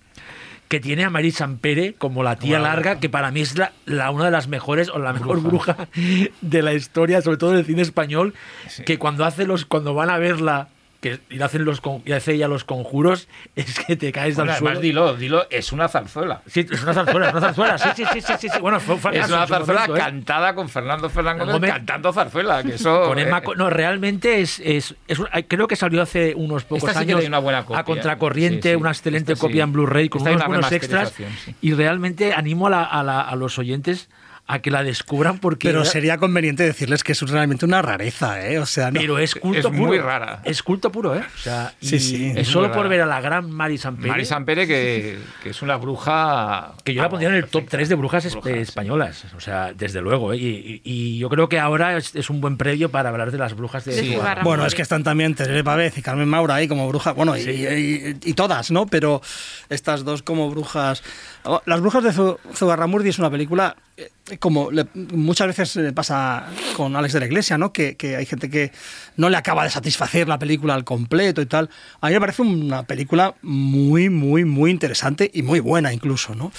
Que 0.68 0.82
tiene 0.82 1.06
a 1.06 1.10
Marí 1.10 1.32
Sampere 1.32 1.94
como 1.94 2.24
la 2.24 2.36
tía 2.36 2.58
Wow. 2.58 2.68
larga, 2.68 2.99
que 2.99 3.08
para 3.08 3.32
mí 3.32 3.40
es 3.40 3.58
la, 3.58 3.72
la- 3.86 4.12
una 4.12 4.26
de 4.26 4.32
las 4.32 4.49
mejores 4.49 4.90
o 4.90 4.99
la 4.99 5.14
mejor 5.14 5.41
bruja 5.41 5.88
de 6.41 6.62
la 6.62 6.74
historia, 6.74 7.22
sobre 7.22 7.38
todo 7.38 7.52
del 7.54 7.66
cine 7.66 7.82
español, 7.82 8.34
Sí. 8.68 8.84
que 8.84 8.98
cuando 8.99 9.24
hace 9.24 9.45
los, 9.45 9.64
cuando 9.66 9.94
van 9.94 10.10
a 10.10 10.18
verla, 10.18 10.68
que 11.02 11.19
y 11.30 11.40
hacen 11.41 11.64
los 11.64 11.82
y 12.06 12.11
hace 12.11 12.34
ella 12.34 12.48
los 12.48 12.64
conjuros, 12.64 13.28
es 13.56 13.80
que 13.80 13.95
te 13.95 14.11
caes 14.11 14.36
Bueno, 14.36 14.52
al 14.52 14.57
suelo. 14.57 14.69
además, 14.72 14.82
dilo, 14.82 15.14
dilo, 15.15 15.48
es 15.49 15.72
una 15.72 15.88
zarzuela. 15.88 16.41
Sí, 16.48 16.65
es 16.72 16.82
una 16.84 16.94
zarzuela, 16.94 17.28
es 17.28 17.34
una 17.34 17.41
zarzuela. 17.41 17.78
Sí, 17.78 17.90
sí, 17.95 18.03
sí, 18.14 18.22
sí, 18.22 18.34
sí, 18.40 18.49
sí. 18.49 18.60
Bueno, 18.60 18.80
fue 18.80 18.95
un 18.95 19.02
fracaso 19.02 19.26
Es 19.26 19.32
una 19.32 19.48
zarzuela 19.48 19.82
momento, 19.82 19.95
¿eh? 19.95 19.99
cantada 19.99 20.56
con 20.56 20.69
Fernando 20.69 21.10
Fernán 21.10 21.38
Gómez 21.40 21.53
Gómez. 21.53 21.72
cantando 21.72 22.11
zarzuela. 22.14 22.64
Que 22.64 22.76
eso, 22.76 23.03
Con 23.07 23.19
Emma 23.19 23.40
eh, 23.40 23.49
no, 23.57 23.69
realmente 23.69 24.41
es, 24.41 24.60
es, 24.60 24.95
es 25.07 25.19
creo 25.48 25.68
que 25.68 25.76
salió 25.76 26.02
hace 26.02 26.34
unos 26.36 26.64
pocos 26.64 26.90
Esta 26.90 26.94
sí 26.99 27.06
años 27.06 27.19
tiene 27.19 27.28
una 27.30 27.40
buena 27.40 27.64
copia. 27.64 27.80
a 27.80 27.84
contracorriente, 27.84 28.69
Sí, 28.69 28.76
sí. 28.76 28.82
una 28.82 28.90
excelente 28.90 29.34
Esta 29.34 29.41
sí. 29.45 29.48
copia 29.48 29.64
en 29.64 29.74
Blu-ray 29.74 30.10
con 30.10 30.19
Esta 30.22 30.32
unos 30.32 30.48
buenos 30.48 30.72
extras. 30.72 31.14
sí. 31.15 31.56
Y 31.61 31.74
realmente 31.74 32.34
animo 32.34 32.68
a, 32.68 32.69
la- 32.72 32.84
a 32.84 33.03
la- 33.03 33.22
a 33.22 33.36
los 33.36 33.57
oyentes 33.60 34.10
a 34.49 34.60
que 34.60 34.72
la 34.72 34.82
descubran 34.84 35.40
porque. 35.40 35.68
Pero 35.68 35.84
sería 35.84 36.18
conveniente 36.18 36.64
decirles 36.64 37.03
que 37.03 37.11
es 37.11 37.22
realmente 37.22 37.65
una 37.65 37.82
rareza, 37.82 38.45
¿eh? 38.48 38.60
O 38.60 38.65
sea, 38.65 38.91
no- 38.91 38.99
Pero 38.99 39.19
es 39.19 39.36
culto 39.36 39.60
Es 39.60 39.65
puro. 39.65 39.78
muy 39.78 39.99
rara. 39.99 40.41
Es 40.45 40.64
culto 40.64 40.91
puro, 40.91 41.15
¿eh? 41.15 41.24
O 41.36 41.38
sea, 41.38 41.74
y 41.82 41.88
Sí, 41.88 41.99
sí. 41.99 42.26
es 42.32 42.38
Es 42.38 42.48
solo 42.48 42.72
por 42.72 42.88
ver 42.88 43.02
a 43.02 43.06
la 43.06 43.19
gran 43.22 43.52
Mari 43.52 43.78
Sampere. 43.78 44.07
Mari 44.10 44.26
Sampere, 44.26 44.65
que, 44.65 45.18
que 45.44 45.49
es 45.49 45.61
una 45.61 45.76
bruja. 45.76 46.74
Que 46.84 46.94
yo 46.94 47.02
la 47.02 47.10
pondría 47.10 47.30
en 47.30 47.36
el 47.36 47.44
top 47.44 47.52
perfecta. 47.64 47.78
3 47.78 47.90
de 47.90 47.95
brujas, 47.95 48.26
es- 48.26 48.34
Brujas, 48.34 48.53
sí. 48.53 48.60
españolas. 48.60 49.26
O 49.36 49.40
sea, 49.41 49.74
desde 49.74 50.02
luego. 50.02 50.32
¿eh? 50.34 50.38
Y, 50.38 50.48
y- 50.48 50.82
y 50.86 51.18
yo 51.18 51.30
creo 51.30 51.49
que 51.49 51.60
ahora 51.60 51.98
es, 51.98 52.15
es 52.15 52.30
un 52.30 52.40
buen 52.40 52.57
previo 52.57 52.90
para 52.90 53.10
hablar 53.10 53.32
de 53.32 53.38
las 53.38 53.53
brujas 53.56 53.84
de. 53.86 53.91
Zugarramurdi. 53.94 54.44
Bueno, 54.44 54.65
es 54.65 54.76
que 54.76 54.82
están 54.82 55.03
también 55.03 55.36
Terele 55.36 55.64
Pávez 55.64 55.98
y 55.98 56.02
Carmen 56.02 56.28
Maura 56.30 56.56
ahí 56.56 56.68
como 56.68 56.88
brujas, 56.88 57.14
bueno, 57.15 57.36
y, 57.38 57.41
y- 57.41 58.18
y 58.24 58.34
todas, 58.34 58.72
¿no? 58.72 58.86
Pero 58.88 59.22
estas 59.69 60.06
dos 60.06 60.24
como 60.24 60.49
brujas... 60.49 61.03
Oh, 61.49 61.61
Las 61.65 61.80
brujas 61.80 62.03
de 62.03 62.11
Zu- 62.11 62.38
Zugarramurdi 62.53 63.10
es 63.10 63.19
una 63.19 63.30
película, 63.32 63.76
eh, 63.95 64.10
como 64.40 64.69
le- 64.72 64.86
muchas 64.94 65.48
veces 65.56 65.94
pasa 65.94 66.45
con 66.76 66.95
Alex 66.95 67.14
de 67.14 67.19
la 67.22 67.26
Iglesia, 67.26 67.57
¿no? 67.57 67.72
Que, 67.72 67.95
que 67.95 68.18
hay 68.18 68.26
gente 68.26 68.49
que 68.49 68.72
no 69.15 69.30
le 69.30 69.38
acaba 69.38 69.64
de 69.64 69.69
satisfacer 69.69 70.28
la 70.28 70.38
película 70.38 70.74
al 70.74 70.84
completo 70.84 71.41
y 71.41 71.45
tal. 71.45 71.69
A 72.02 72.07
mí 72.07 72.14
me 72.14 72.19
parece 72.19 72.41
una 72.41 72.84
película 72.84 73.36
muy, 73.41 74.10
muy, 74.10 74.44
muy 74.45 74.72
interesante 74.72 75.32
y 75.34 75.41
muy 75.41 75.60
buena 75.61 75.94
incluso, 75.94 76.36
¿no? 76.36 76.52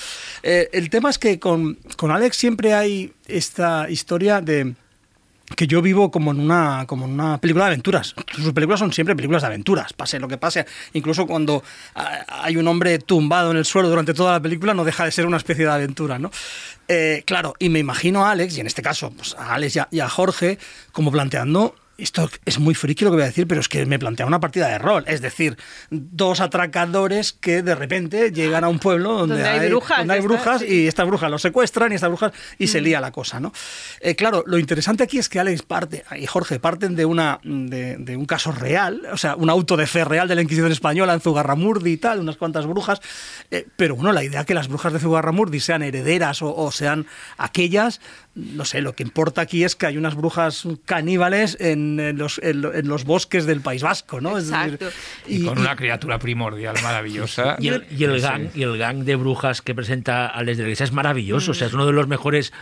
Eh, 0.43 0.71
el 0.73 0.89
tema 0.91 1.11
es 1.11 1.19
que 1.19 1.39
con, 1.39 1.75
con 1.97 2.11
Alex 2.11 2.37
siempre 2.37 2.73
hay 2.75 3.13
esta 3.27 3.91
historia 3.91 4.41
de 4.41 4.75
que 5.57 5.67
yo 5.67 5.83
vivo 5.83 6.11
como 6.11 6.31
en 6.31 6.41
una 6.41 6.85
como 6.87 7.07
en 7.07 7.13
una 7.13 7.39
película 7.39 7.65
de 7.65 7.73
aventuras. 7.73 8.15
Sus 8.35 8.53
películas 8.53 8.81
son 8.81 8.93
siempre 8.93 9.17
películas 9.17 9.43
de 9.43 9.49
aventuras, 9.49 9.93
pase 9.93 10.19
lo 10.19 10.29
que 10.29 10.39
pase. 10.39 10.67
Incluso 10.93 11.27
cuando 11.27 11.63
ah, 11.95 12.25
hay 12.43 12.57
un 12.57 12.69
hombre 12.69 12.99
tumbado 12.99 13.51
en 13.51 13.57
el 13.57 13.65
suelo 13.65 13.89
durante 13.89 14.15
toda 14.15 14.33
la 14.33 14.41
película, 14.41 14.75
no 14.75 14.85
deja 14.85 15.05
de 15.05 15.11
ser 15.11 15.27
una 15.27 15.37
especie 15.37 15.65
de 15.65 15.71
aventura, 15.71 16.19
¿no? 16.19 16.31
Eh, 16.87 17.23
claro, 17.27 17.55
y 17.59 17.69
me 17.69 17.79
imagino 17.79 18.25
a 18.25 18.31
Alex, 18.31 18.57
y 18.57 18.61
en 18.61 18.67
este 18.67 18.83
caso 18.83 19.11
pues, 19.11 19.35
a 19.39 19.55
Alex 19.55 19.77
y 19.77 19.79
a, 19.79 19.89
y 19.91 20.01
a 20.01 20.09
Jorge, 20.09 20.59
como 20.93 21.11
planteando 21.11 21.75
esto 21.99 22.31
es 22.45 22.59
muy 22.59 22.75
friki 22.75 23.05
lo 23.05 23.11
que 23.11 23.17
voy 23.17 23.25
a 23.25 23.27
decir, 23.27 23.47
pero 23.49 23.61
es 23.61 23.69
que 23.69 23.85
me 23.85 23.99
plantea 23.99 24.25
una 24.25 24.39
partida 24.41 24.69
de 24.69 24.79
rol. 24.79 25.05
Es 25.09 25.21
decir, 25.21 25.57
dos 25.91 26.41
atracadores 26.41 27.33
que 27.33 27.63
de 27.63 27.75
repente 27.75 28.31
llegan 28.31 28.63
a 28.65 28.69
un 28.69 28.79
pueblo 28.79 29.15
donde, 29.15 29.35
Donde 29.35 29.49
hay 29.49 29.69
brujas, 29.69 29.99
donde 29.99 30.15
hay 30.15 30.21
brujas 30.21 30.63
y 30.63 30.87
estas 30.87 31.07
brujas 31.09 31.31
los 31.31 31.43
secuestran 31.43 31.91
y 31.93 31.97
estas 31.97 32.09
brujas 32.11 32.33
y 32.59 32.65
Mm. 32.65 32.69
se 32.69 32.81
lía 32.81 33.01
la 33.01 33.11
cosa, 33.11 33.41
¿no? 33.41 33.53
Eh, 34.01 34.15
claro, 34.15 34.45
lo 34.47 34.59
interesante 34.59 35.03
aquí 35.03 35.19
es 35.19 35.29
que 35.29 35.41
Alex 35.41 35.63
parte 35.63 36.05
y 36.17 36.27
Jorge 36.27 36.61
parten 36.61 36.95
de 36.95 37.05
una 37.05 37.41
de, 37.43 37.97
de 37.99 38.17
un 38.17 38.27
caso 38.27 38.53
real, 38.53 39.03
o 39.13 39.17
sea, 39.17 39.35
un 39.35 39.51
auto 39.51 39.77
de 39.77 39.87
fe 39.87 40.05
real 40.05 40.29
de 40.29 40.35
la 40.37 40.43
Inquisición 40.43 40.71
española 40.71 41.15
en 41.15 41.21
Zugarramurdi 41.21 41.91
y 41.93 41.97
tal, 41.97 42.21
unas 42.21 42.37
cuantas 42.37 42.67
brujas, 42.67 43.01
eh, 43.51 43.67
pero 43.77 43.97
bueno, 43.97 44.13
la 44.13 44.23
idea 44.23 44.45
que 44.45 44.55
las 44.55 44.69
brujas 44.69 44.93
de 44.93 45.01
Zugarramurdi 45.01 45.59
sean 45.59 45.83
herederas 45.83 46.43
o, 46.43 46.55
o 46.55 46.71
sean 46.71 47.07
aquellas, 47.39 48.01
no 48.39 48.65
sé, 48.65 48.81
lo 48.81 48.95
que 48.95 49.03
importa 49.03 49.41
aquí 49.41 49.65
es 49.65 49.75
que 49.77 49.87
hay 49.87 49.97
unas 49.97 50.15
brujas 50.15 50.67
caníbales 50.85 51.57
en, 51.61 51.99
en 52.01 52.17
los, 52.19 52.39
en 52.43 52.63
lo- 52.63 52.73
en 52.75 52.87
los 52.89 53.05
bosques 53.05 53.47
del 53.47 53.61
País 53.61 53.83
Vasco, 53.83 54.21
¿no? 54.21 54.39
Es 54.39 54.49
decir, 54.49 54.75
Exacto. 54.75 54.89
Y, 55.27 55.45
con 55.45 55.59
una 55.59 55.75
criatura 55.77 56.19
primordial 56.19 56.77
maravillosa. 56.83 57.57
Y 57.61 57.69
el, 57.69 57.87
y 57.91 58.05
el 58.05 58.17
Sí. 58.17 58.21
gang, 58.27 58.49
y 58.55 58.63
el 58.63 58.79
gang 58.79 58.99
de 59.05 59.17
brujas 59.17 59.61
que 59.63 59.75
presenta 59.75 60.27
Alex 60.27 60.57
de 60.59 60.63
la 60.63 60.69
Iglesia 60.69 60.85
es 60.85 60.93
maravilloso. 60.93 61.51
O 61.51 61.55
sea, 61.55 61.67
es 61.67 61.73
uno 61.75 61.87
de 61.87 61.93
los 61.93 62.07
mejores 62.09 62.53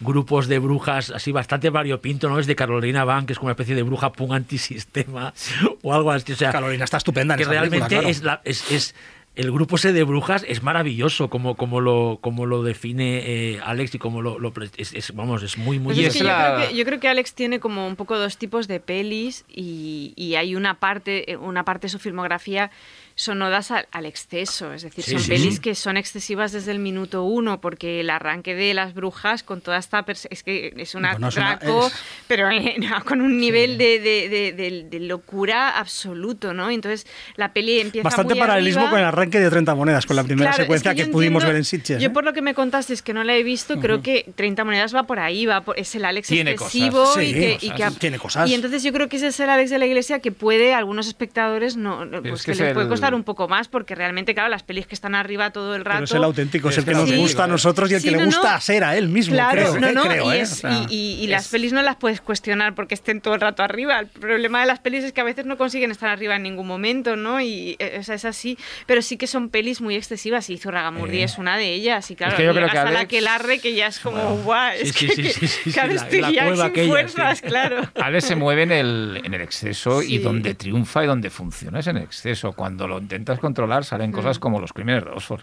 grupos 0.00 0.48
de 0.48 0.58
brujas, 0.58 1.10
así 1.10 1.30
bastante 1.32 1.70
variopinto, 1.70 2.28
¿no? 2.28 2.38
Es 2.40 2.46
de 2.48 2.56
Carolina 2.56 3.04
Van, 3.04 3.24
que 3.24 3.32
es 3.34 3.38
como 3.38 3.46
una 3.46 3.52
especie 3.52 3.74
de 3.76 3.82
bruja 3.84 4.12
punk 4.12 4.32
antisistema 4.32 5.32
o 5.82 5.94
algo 5.94 6.10
así. 6.10 6.32
O 6.32 6.36
sea, 6.36 6.50
Carolina 6.52 6.84
está 6.84 6.96
estupenda 6.96 7.34
en 7.34 7.38
que 7.38 7.42
esa 7.44 7.50
película, 7.52 7.88
realmente 7.88 7.94
claro. 7.94 8.08
es, 8.08 8.22
la, 8.22 8.40
es, 8.44 8.70
es- 8.70 8.94
el 9.34 9.50
grupo 9.50 9.76
ese 9.76 9.92
de 9.94 10.04
brujas 10.04 10.44
es 10.46 10.62
maravilloso 10.62 11.30
como, 11.30 11.54
como, 11.56 11.80
lo, 11.80 12.18
como 12.20 12.44
lo 12.44 12.62
define 12.62 13.22
eh, 13.54 13.60
Alex 13.64 13.94
y 13.94 13.98
como 13.98 14.20
lo, 14.20 14.38
lo 14.38 14.52
pre- 14.52 14.68
es, 14.76 14.92
es- 14.92 15.14
vamos 15.14 15.42
es 15.42 15.56
muy 15.56 15.78
muy 15.78 15.94
Pues 15.94 16.06
es 16.06 16.12
que 16.12 16.18
yo, 16.18 16.24
creo 16.26 16.68
que, 16.68 16.76
yo 16.76 16.84
creo 16.84 17.00
que 17.00 17.08
Alex 17.08 17.34
tiene 17.34 17.58
como 17.58 17.86
un 17.86 17.96
poco 17.96 18.18
dos 18.18 18.36
tipos 18.36 18.68
de 18.68 18.78
pelis 18.80 19.44
y, 19.48 20.12
y 20.16 20.34
hay 20.34 20.54
una 20.54 20.74
parte, 20.74 21.38
una 21.40 21.64
parte 21.64 21.86
de 21.86 21.90
su 21.90 21.98
filmografía 21.98 22.70
son 23.14 23.42
odas 23.42 23.70
al, 23.70 23.86
al 23.92 24.06
exceso, 24.06 24.72
es 24.72 24.82
decir, 24.82 25.04
Sí, 25.04 25.10
son 25.12 25.20
sí, 25.20 25.28
pelis 25.30 25.54
sí. 25.56 25.60
que 25.60 25.74
son 25.74 25.96
excesivas 25.96 26.52
desde 26.52 26.72
el 26.72 26.78
minuto 26.78 27.24
uno, 27.24 27.60
porque 27.60 28.00
el 28.00 28.10
arranque 28.10 28.54
de 28.54 28.74
las 28.74 28.94
brujas 28.94 29.42
con 29.42 29.60
toda 29.60 29.78
esta 29.78 30.04
es 30.30 30.42
que 30.42 30.72
es 30.76 30.94
un 30.94 31.02
Bueno, 31.02 31.28
es 31.28 31.36
una- 31.36 31.50
atraco, 31.52 31.86
es- 31.88 31.92
pero 32.26 32.50
eh, 32.50 32.76
no, 32.78 33.04
con 33.04 33.20
un 33.20 33.38
nivel 33.38 33.78
de, 33.78 33.98
de- 34.00 34.28
de- 34.28 34.52
de- 34.52 34.86
de 34.90 35.00
locura 35.00 35.78
absoluto, 35.78 36.54
¿no? 36.54 36.70
Entonces 36.70 37.06
la 37.36 37.52
peli 37.52 37.80
empieza 37.80 38.04
Bastante 38.04 38.34
muy 38.34 38.40
paralelismo 38.40 38.80
arriba. 38.82 38.90
con 38.90 38.98
el 39.00 39.04
arranque 39.06 39.40
de 39.40 39.50
30 39.50 39.74
monedas, 39.74 40.06
con 40.06 40.16
la 40.16 40.24
primera 40.24 40.50
Claro, 40.50 40.64
secuencia 40.64 40.90
es 40.92 40.96
que, 40.96 41.06
pudimos 41.06 41.42
entiendo- 41.42 41.46
ver 41.48 41.56
en 41.56 41.64
Sitges. 41.64 42.00
Yo 42.00 42.06
¿eh? 42.08 42.10
por 42.10 42.24
lo 42.24 42.32
que 42.32 42.42
me 42.42 42.54
contaste 42.54 42.92
es 42.94 43.02
que 43.02 43.12
no 43.12 43.24
la 43.24 43.34
he 43.36 43.42
visto, 43.42 43.78
creo 43.78 44.02
que 44.02 44.32
30 44.34 44.64
monedas 44.64 44.94
va 44.94 45.04
por 45.04 45.18
ahí, 45.20 45.46
va 45.46 45.60
por, 45.62 45.78
es 45.78 45.94
el 45.94 46.04
Alex 46.04 46.28
Tiene 46.28 46.52
excesivo 46.52 47.04
cosas. 47.04 47.22
y, 47.22 47.26
Sí, 47.26 47.32
que, 47.34 47.54
cosas, 47.54 47.62
y 47.64 47.70
que- 47.94 48.00
tiene 48.00 48.18
cosas. 48.18 48.48
Y 48.50 48.54
entonces 48.54 48.82
yo 48.82 48.92
creo 48.92 49.08
que 49.08 49.16
ese 49.16 49.28
es 49.28 49.40
el 49.40 49.50
Alex 49.50 49.70
de 49.70 49.78
la 49.78 49.86
iglesia 49.86 50.20
que 50.20 50.32
puede 50.32 50.74
a 50.74 50.78
algunos 50.78 51.06
espectadores 51.06 51.76
no, 51.76 52.04
no, 52.04 52.22
pues 52.22 52.34
es 52.40 52.46
que, 52.46 52.52
que 52.52 52.58
les 52.58 52.68
es 52.68 52.74
puede 52.74 52.86
un 53.14 53.24
poco 53.24 53.48
más 53.48 53.68
porque 53.68 53.94
realmente 53.94 54.34
claro 54.34 54.48
las 54.48 54.62
pelis 54.62 54.86
que 54.86 54.94
están 54.94 55.14
arriba 55.14 55.50
todo 55.50 55.74
el 55.74 55.84
rato. 55.84 55.98
Pero 55.98 56.04
es 56.04 56.12
el 56.12 56.24
auténtico, 56.24 56.68
es 56.70 56.78
el 56.78 56.84
que 56.84 56.92
nos 56.92 57.08
Sí. 57.08 57.16
gusta 57.16 57.44
a 57.44 57.46
nosotros 57.46 57.90
y 57.90 57.94
el 57.94 58.00
Sí, 58.00 58.10
que 58.10 58.16
le 58.16 58.24
gusta 58.24 58.54
no. 58.54 58.60
ser 58.60 58.84
a 58.84 58.96
él 58.96 59.08
mismo, 59.08 59.34
Claro, 59.34 59.52
creo. 59.72 59.80
no, 59.80 59.86
¿eh? 59.88 59.92
no, 59.92 60.02
Creo, 60.04 60.32
y, 60.32 60.36
¿eh? 60.36 60.40
es- 60.40 60.52
O 60.52 60.56
sea, 60.56 60.86
y- 60.88 60.94
y- 60.94 61.24
y 61.24 61.26
las 61.26 61.46
es- 61.46 61.50
pelis 61.50 61.72
no 61.72 61.82
las 61.82 61.96
puedes 61.96 62.20
cuestionar 62.20 62.74
porque 62.74 62.94
estén 62.94 63.20
todo 63.20 63.34
el 63.34 63.40
rato 63.40 63.62
arriba. 63.62 63.98
El 63.98 64.06
problema 64.06 64.60
de 64.60 64.66
las 64.66 64.78
pelis 64.80 65.04
es 65.04 65.12
que 65.12 65.20
a 65.20 65.24
veces 65.24 65.44
no 65.46 65.56
consiguen 65.58 65.90
estar 65.90 66.08
arriba 66.08 66.36
en 66.36 66.42
ningún 66.44 66.66
momento, 66.66 67.16
¿no? 67.16 67.40
Y 67.40 67.76
eh, 67.78 67.96
o 68.00 68.02
sea, 68.02 68.14
es 68.14 68.24
así. 68.24 68.56
Pero 68.86 69.02
sí 69.02 69.16
que 69.16 69.26
son 69.26 69.48
pelis 69.48 69.80
muy 69.80 69.96
excesivas 69.96 70.48
y 70.50 70.58
Zurragamurdi 70.58 71.18
Eh. 71.18 71.24
es 71.24 71.38
una 71.38 71.56
de 71.56 71.72
ellas. 71.72 72.10
Y 72.10 72.16
claro, 72.16 72.32
Es 72.32 72.36
que 72.38 72.44
yo 72.44 72.52
creo 72.54 72.68
que 72.68 72.78
a 72.78 72.90
la 72.90 73.06
que 73.06 73.20
larre 73.20 73.58
que 73.58 73.74
ya 73.74 73.88
es 73.88 73.98
como, 73.98 74.36
guau, 74.44 74.72
es 74.74 74.92
sí, 74.92 75.06
que, 75.06 75.14
sí, 75.14 75.22
que- 75.22 75.32
sí, 75.32 75.46
sí, 75.48 75.72
que 75.72 75.80
ahora 75.80 75.92
sí, 75.92 75.96
la- 75.98 76.02
estoy 76.04 76.20
la 76.20 76.30
ya 76.30 76.70
sin 76.74 76.88
fuerzas, 76.88 77.40
claro. 77.42 77.82
Alex 77.94 78.24
se 78.26 78.36
mueve 78.36 78.62
en 78.62 78.72
el, 78.72 79.20
en 79.24 79.34
el 79.34 79.40
exceso 79.40 80.02
y 80.02 80.18
donde 80.18 80.54
triunfa 80.54 81.04
y 81.04 81.06
donde 81.06 81.30
funciona 81.30 81.80
es 81.80 81.86
en 81.86 81.96
exceso. 81.96 82.52
Cuando 82.52 82.86
lo 82.94 82.98
intentas 83.00 83.38
controlar 83.38 83.84
salen 83.84 84.12
cosas 84.12 84.38
como 84.38 84.60
los 84.60 84.72
crímenes 84.72 85.04
de 85.04 85.10
Oxford. 85.10 85.42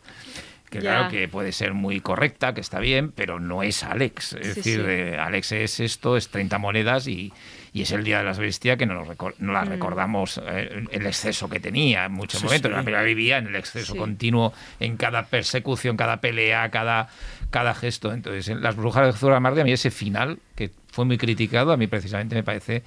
Que 0.69 0.77
Mm. 0.77 0.81
Claro 0.81 1.09
que 1.09 1.27
puede 1.27 1.51
ser 1.51 1.73
muy 1.73 1.99
correcta, 1.99 2.53
que 2.53 2.61
está 2.61 2.79
bien, 2.79 3.11
pero 3.11 3.39
no 3.39 3.63
es 3.63 3.83
Alex. 3.83 4.33
Es 4.33 4.47
Sí, 4.49 4.53
decir, 4.53 4.75
sí. 4.81 4.85
eh, 4.87 5.17
Alex 5.19 5.51
es 5.53 5.79
esto, 5.79 6.15
es 6.15 6.29
30 6.29 6.59
monedas 6.59 7.07
y, 7.07 7.33
y 7.73 7.81
es 7.81 7.91
el 7.91 8.03
Día 8.03 8.19
de 8.19 8.23
las 8.23 8.37
Bestias 8.37 8.77
que 8.77 8.85
no, 8.85 8.93
no 8.93 9.15
Mm. 9.39 9.51
la 9.51 9.65
recordamos 9.65 10.39
eh, 10.45 10.85
el 10.91 11.07
exceso 11.07 11.49
que 11.49 11.59
tenía 11.59 12.05
en 12.05 12.11
muchos 12.11 12.43
momentos. 12.43 12.69
La 12.69 12.77
película 12.83 13.01
vivía 13.01 13.39
en 13.39 13.47
el 13.47 13.55
exceso 13.55 13.93
Sí. 13.93 13.97
continuo 13.97 14.53
en 14.79 14.95
cada 14.95 15.23
persecución, 15.25 15.97
cada 15.97 16.17
pelea, 16.21 16.69
cada, 16.69 17.09
cada 17.49 17.73
gesto. 17.73 18.13
Entonces, 18.13 18.47
en 18.49 18.61
Las 18.61 18.75
Brujas 18.75 19.07
de 19.07 19.13
Zuramardi, 19.19 19.61
a 19.61 19.63
mí 19.63 19.71
ese 19.71 19.89
final, 19.89 20.37
que 20.55 20.69
fue 20.91 21.03
muy 21.03 21.17
criticado, 21.17 21.71
a 21.71 21.77
mí 21.77 21.87
precisamente 21.87 22.35
me 22.35 22.43
parece 22.43 22.83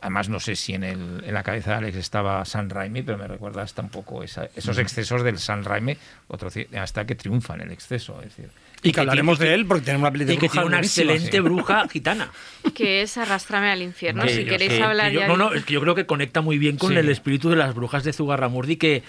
Además, 0.00 0.28
no 0.28 0.38
sé 0.40 0.56
si 0.56 0.74
en, 0.74 0.84
el, 0.84 1.24
en 1.24 1.32
la 1.34 1.42
cabeza 1.42 1.70
de 1.72 1.76
Alex 1.78 1.96
estaba 1.96 2.44
San 2.44 2.68
Raimi, 2.70 3.02
pero 3.02 3.16
me 3.18 3.26
recuerda 3.26 3.62
hasta 3.62 3.82
un 3.82 3.88
poco 3.88 4.22
esa- 4.22 4.48
esos 4.54 4.76
excesos 4.78 5.22
del 5.22 5.38
San 5.38 5.64
Raimi, 5.64 5.96
otro, 6.28 6.50
hasta 6.80 7.06
que 7.06 7.14
triunfa 7.14 7.54
en 7.54 7.62
el 7.62 7.72
exceso. 7.72 8.18
Es 8.20 8.36
decir, 8.36 8.50
y 8.82 8.92
que 8.92 9.00
hablaremos 9.00 9.38
de 9.38 9.54
él 9.54 9.64
porque 9.66 9.84
tenemos 9.86 10.02
una 10.02 10.12
peli 10.12 10.24
de 10.26 10.34
y 10.34 10.36
que 10.36 10.40
brujas 10.46 10.52
tiene 10.52 10.66
una 10.66 10.78
excelente 10.78 11.40
bruja 11.40 11.88
gitana. 11.88 12.30
Que 12.74 13.02
es 13.02 13.16
Arrastrame 13.16 13.70
al 13.70 13.80
infierno. 13.82 14.22
Que 14.22 14.28
si 14.28 14.44
yo- 14.44 14.50
queréis 14.50 14.72
que- 14.72 14.82
hablar 14.82 15.10
yo- 15.12 15.20
ya. 15.20 15.28
No, 15.28 15.36
no, 15.36 15.52
es 15.54 15.64
que 15.64 15.72
yo 15.74 15.80
creo 15.80 15.94
que 15.94 16.04
conecta 16.06 16.40
muy 16.42 16.58
bien 16.58 16.76
con 16.76 16.90
Sí. 16.92 16.96
el 16.98 17.08
espíritu 17.08 17.48
de 17.48 17.56
las 17.56 17.74
brujas 17.74 18.04
de 18.04 18.12
Zugarramurdi, 18.12 18.76
que 18.76 19.02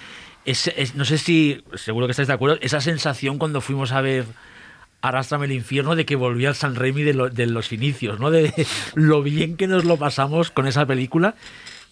es, 0.46 0.68
es- 0.78 0.96
no 0.96 1.04
sé 1.04 1.18
si, 1.18 1.64
seguro 1.76 2.08
que 2.08 2.12
estáis 2.12 2.30
de 2.30 2.34
acuerdo, 2.34 2.58
esa 2.62 2.80
sensación 2.80 3.38
cuando 3.38 3.60
fuimos 3.60 3.92
a 3.92 4.00
ver 4.02 4.24
Arrástrame 5.02 5.46
el 5.46 5.52
infierno 5.52 5.96
de 5.96 6.06
que 6.06 6.16
volvía 6.16 6.50
al 6.50 6.56
San 6.56 6.76
Raimi 6.76 7.04
de, 7.04 7.14
lo- 7.14 7.30
de 7.30 7.46
los 7.46 7.72
inicios, 7.72 8.20
¿no? 8.20 8.32
De 8.32 8.52
lo 8.96 9.22
bien 9.24 9.56
que 9.58 9.68
nos 9.68 9.86
lo 9.86 9.98
pasamos 9.98 10.50
con 10.52 10.68
esa 10.68 10.86
película, 10.86 11.36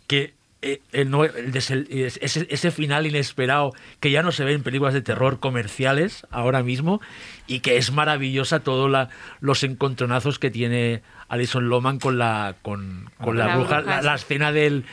que 0.08 0.34
eh, 0.62 0.82
el 0.92 1.14
ese, 1.54 2.48
ese 2.50 2.72
final 2.72 3.06
inesperado 3.06 3.74
que 4.00 4.10
ya 4.10 4.24
no 4.24 4.32
se 4.32 4.44
ve 4.44 4.54
en 4.54 4.64
películas 4.64 4.94
de 4.96 5.02
terror 5.04 5.40
comerciales 5.40 6.26
ahora 6.32 6.64
mismo 6.64 7.02
y 7.46 7.60
que 7.60 7.78
es 7.78 7.92
maravillosa 7.92 8.62
todos 8.62 8.92
los 9.40 9.64
encontronazos 9.64 10.40
que 10.40 10.50
tiene 10.50 11.04
Alison 11.28 11.68
Loman 11.70 12.00
con 12.00 12.18
la 12.18 12.56
con, 12.62 13.10
con 13.22 13.38
la, 13.38 13.48
La 13.48 13.56
bruja, 13.58 13.80
bruja, 13.82 13.96
la, 13.98 14.02
la 14.02 14.16
escena 14.16 14.52
del 14.52 14.86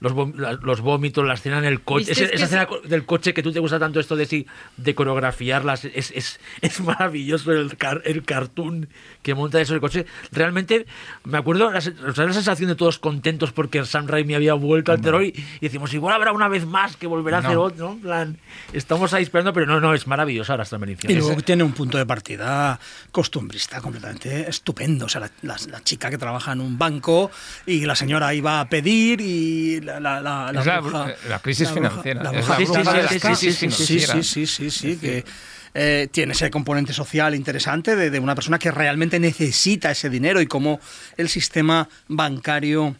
los, 0.00 0.14
la- 0.38 0.52
los 0.54 0.80
vómitos, 0.80 1.26
la 1.26 1.34
escena 1.34 1.58
en 1.58 1.64
el 1.64 1.82
coche, 1.82 2.12
ese- 2.12 2.24
Es 2.24 2.30
esa 2.30 2.34
es- 2.36 2.42
escena 2.42 2.66
co- 2.66 2.80
del 2.80 3.04
coche 3.04 3.34
que 3.34 3.42
tú 3.42 3.52
te 3.52 3.58
gusta 3.60 3.78
tanto 3.78 4.00
esto 4.00 4.16
de 4.16 4.24
sí, 4.24 4.46
de 4.78 4.94
coreografiarlas, 4.94 5.84
es, 5.84 6.10
es, 6.12 6.40
es 6.62 6.80
maravilloso 6.80 7.52
el, 7.52 7.76
car- 7.76 8.00
el 8.06 8.22
cartoon 8.24 8.88
que 9.22 9.34
monta 9.34 9.60
eso 9.60 9.74
el 9.74 9.80
coche. 9.80 10.06
Realmente 10.32 10.86
me 11.24 11.36
acuerdo 11.38 11.70
la, 11.70 11.80
se- 11.82 11.92
la 11.94 12.14
sensación 12.32 12.68
de 12.70 12.76
todos 12.76 12.98
contentos 12.98 13.52
porque 13.52 13.84
Sam 13.84 14.06
Raimi 14.06 14.34
había 14.34 14.54
vuelto 14.54 14.92
al 14.92 15.00
terror 15.02 15.22
y, 15.22 15.34
y 15.36 15.60
decimos, 15.60 15.92
igual 15.92 16.14
habrá 16.14 16.32
una 16.32 16.48
vez 16.48 16.64
más 16.64 16.96
que 16.96 17.06
volverá 17.06 17.38
a 17.38 17.40
hacer 17.40 17.54
No. 17.56 17.62
otro, 17.62 17.88
¿no? 17.88 17.92
En 17.94 18.00
plan, 18.00 18.38
estamos 18.72 19.12
ahí 19.12 19.24
esperando, 19.24 19.52
pero 19.52 19.66
no, 19.66 19.80
no, 19.80 19.92
es 19.92 20.06
maravilloso 20.06 20.52
ahora 20.52 20.62
esta 20.62 20.78
Y 21.08 21.14
luego 21.14 21.36
tiene 21.42 21.62
un 21.62 21.72
punto 21.72 21.98
de 21.98 22.06
partida 22.06 22.80
costumbrista 23.12 23.80
completamente 23.82 24.48
estupendo. 24.48 25.06
O 25.06 25.08
sea, 25.08 25.20
la, 25.20 25.30
chica 25.82 26.10
que 26.10 26.18
trabaja 26.18 26.52
en 26.52 26.60
un 26.60 26.78
banco 26.78 27.30
y 27.66 27.84
la 27.86 27.94
señora 27.96 28.32
iba 28.34 28.60
a 28.60 28.68
pedir 28.68 29.20
y 29.20 29.80
la, 29.80 30.00
la, 30.00 30.20
la, 30.20 30.50
Es 30.60 30.66
la 30.66 30.80
bruja- 30.80 31.14
la 31.28 31.38
crisis 31.40 31.68
bruja- 31.70 31.74
financiera. 31.74 32.22
La 32.22 32.30
bruja 32.32 32.56
crisis 32.56 32.76
sí, 33.38 33.52
sí, 33.52 33.52
financiera. 33.56 34.14
sí, 34.14 34.22
sí, 34.22 34.46
sí, 34.46 34.70
sí, 34.70 34.96
que 34.96 35.24
eh, 35.74 36.08
tiene 36.10 36.32
ese 36.32 36.50
componente 36.50 36.92
social 36.92 37.34
interesante 37.34 37.94
de, 37.96 38.10
de 38.10 38.18
una 38.18 38.34
persona 38.34 38.58
que 38.58 38.70
realmente 38.70 39.20
necesita 39.20 39.90
ese 39.90 40.10
dinero 40.10 40.40
y 40.40 40.46
cómo 40.46 40.80
el 41.16 41.28
sistema 41.28 41.88
bancario 42.08 42.96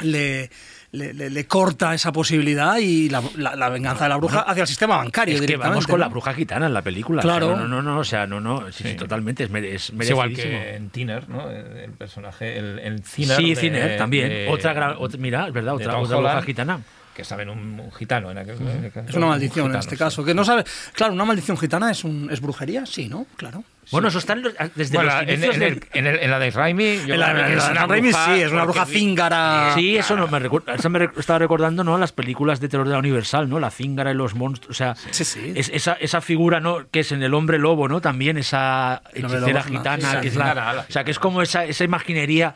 le, 0.00 0.50
le, 0.92 1.12
le- 1.12 1.30
le 1.30 1.46
corta 1.46 1.94
esa 1.94 2.12
posibilidad 2.12 2.76
y 2.78 3.08
la, 3.08 3.22
la- 3.36 3.56
la 3.56 3.68
venganza 3.68 4.04
de 4.04 4.10
la 4.10 4.16
bruja 4.16 4.40
hacia 4.40 4.62
el 4.62 4.66
sistema 4.68 4.96
bancario 4.98 5.34
Es 5.34 5.40
que 5.42 5.56
vamos 5.56 5.86
con 5.86 5.94
¿no? 5.94 5.98
la 5.98 6.08
bruja 6.08 6.32
gitana 6.34 6.66
en 6.66 6.74
la 6.74 6.82
película. 6.82 7.22
Claro. 7.22 7.48
O 7.48 7.56
sea, 7.56 7.58
no, 7.62 7.68
no, 7.68 7.82
no, 7.82 7.98
o 7.98 8.04
sea, 8.04 8.26
no, 8.26 8.40
no, 8.40 8.66
sí, 8.72 8.82
sí, 8.84 8.88
Sí. 8.90 8.94
totalmente, 8.96 9.44
es, 9.44 9.50
mere- 9.50 9.74
es 9.74 9.90
es 9.90 10.10
igual 10.10 10.32
que 10.34 10.76
en 10.76 10.90
Tiner, 10.90 11.28
¿no? 11.28 11.50
El, 11.50 11.90
personaje, 11.92 12.58
el, 12.58 12.78
el 12.78 13.02
Thinner 13.02 13.36
Sí, 13.36 13.50
de- 13.54 13.56
Ciner 13.60 13.96
también. 13.98 14.28
de- 14.28 14.48
otra 14.48 14.72
gran, 14.72 14.94
otra- 14.98 15.18
mira, 15.18 15.46
es 15.48 15.52
verdad, 15.52 15.74
otra, 15.74 15.98
otra 15.98 16.16
bruja 16.18 16.42
gitana. 16.42 16.80
Que 17.16 17.24
saben 17.24 17.48
un, 17.48 17.80
un 17.80 17.92
gitano 17.92 18.30
en 18.30 18.36
aquel, 18.36 18.56
en 18.60 18.84
aquel- 18.92 19.08
Es 19.08 19.14
una 19.14 19.24
un 19.26 19.30
maldición 19.32 19.64
en 19.66 19.70
gitano, 19.72 19.78
este 19.80 19.94
sí. 19.94 19.98
caso. 19.98 20.22
Que 20.22 20.34
no 20.34 20.44
sabe. 20.44 20.64
Claro, 20.92 21.14
una 21.14 21.24
maldición 21.24 21.56
gitana 21.56 21.90
es, 21.90 22.04
un, 22.04 22.28
es 22.30 22.42
brujería, 22.42 22.84
sí, 22.84 23.08
¿no? 23.08 23.26
Claro. 23.36 23.64
Bueno, 23.90 24.08
eso 24.08 24.18
está 24.18 24.32
en 24.34 24.42
los- 24.42 24.52
desde 24.74 24.96
Bueno, 24.98 25.12
los 25.12 25.22
en, 25.22 25.28
en 25.30 25.40
del- 25.60 25.84
en 25.94 26.06
el- 26.08 26.18
en 26.18 26.30
la 26.30 26.38
de 26.40 26.50
Raimi, 26.50 26.98
yo 27.06 27.14
En 27.14 27.20
la- 27.20 27.30
en 27.30 27.56
la- 27.56 27.70
una 27.70 27.82
en 27.84 27.88
Raimi 27.88 28.08
bruja 28.10 28.24
sí, 28.34 28.42
es 28.42 28.52
una 28.52 28.64
bruja 28.64 28.84
cíngara. 28.84 29.72
Sí, 29.76 29.96
eso 29.96 30.14
no 30.16 30.26
me 30.28 30.38
recuerda. 30.40 30.74
Eso 30.74 30.90
me 30.90 31.08
estaba 31.16 31.38
recordando, 31.38 31.84
¿no? 31.84 31.96
Las 31.96 32.12
películas 32.12 32.60
de 32.60 32.68
terror 32.68 32.86
de 32.86 32.92
la 32.92 32.98
Universal, 32.98 33.48
¿no? 33.48 33.58
La 33.60 33.70
cíngara 33.70 34.10
y 34.10 34.14
los 34.14 34.34
monstruos. 34.34 34.70
O 34.72 34.74
sea, 34.76 34.94
Sí, 35.12 35.24
sí. 35.24 35.52
es- 35.54 35.70
esa, 35.70 35.92
esa 35.94 36.20
figura, 36.20 36.60
¿no? 36.60 36.86
Que 36.90 37.00
es 37.00 37.12
en 37.12 37.22
el 37.22 37.32
hombre 37.32 37.58
lobo, 37.58 37.88
¿no? 37.88 38.00
También 38.02 38.36
esa 38.36 39.00
hechicera 39.14 39.40
lobo 39.40 39.62
gitana, 39.62 40.10
sí, 40.12 40.16
que 40.20 40.28
es 40.28 40.36
la 40.36 40.52
la, 40.52 40.72
la 40.74 40.80
o 40.82 40.92
sea, 40.92 41.04
que 41.04 41.12
es 41.12 41.18
como 41.18 41.40
esa, 41.40 41.64
esa 41.64 41.84
imaginería 41.84 42.54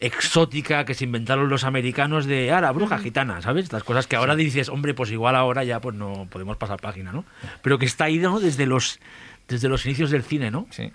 exótica 0.00 0.84
que 0.84 0.94
se 0.94 1.04
inventaron 1.04 1.48
los 1.48 1.64
americanos 1.64 2.26
de 2.26 2.52
ah, 2.52 2.60
la 2.60 2.72
bruja 2.72 2.98
gitana, 2.98 3.40
¿sabes? 3.40 3.64
Estas 3.64 3.84
cosas 3.84 4.06
que 4.06 4.16
ahora 4.16 4.36
dices, 4.36 4.68
hombre, 4.68 4.94
pues 4.94 5.10
igual 5.10 5.36
ahora 5.36 5.64
ya 5.64 5.80
pues 5.80 5.94
no 5.94 6.26
podemos 6.30 6.56
pasar 6.56 6.80
página, 6.80 7.12
¿no? 7.12 7.24
Pero 7.62 7.78
que 7.78 7.86
está 7.86 8.04
ahí 8.04 8.18
¿no? 8.18 8.40
desde 8.40 8.66
los 8.66 9.00
desde 9.48 9.68
los 9.68 9.84
inicios 9.86 10.10
del 10.10 10.22
cine, 10.22 10.50
¿no? 10.50 10.66
Sí. 10.70 10.90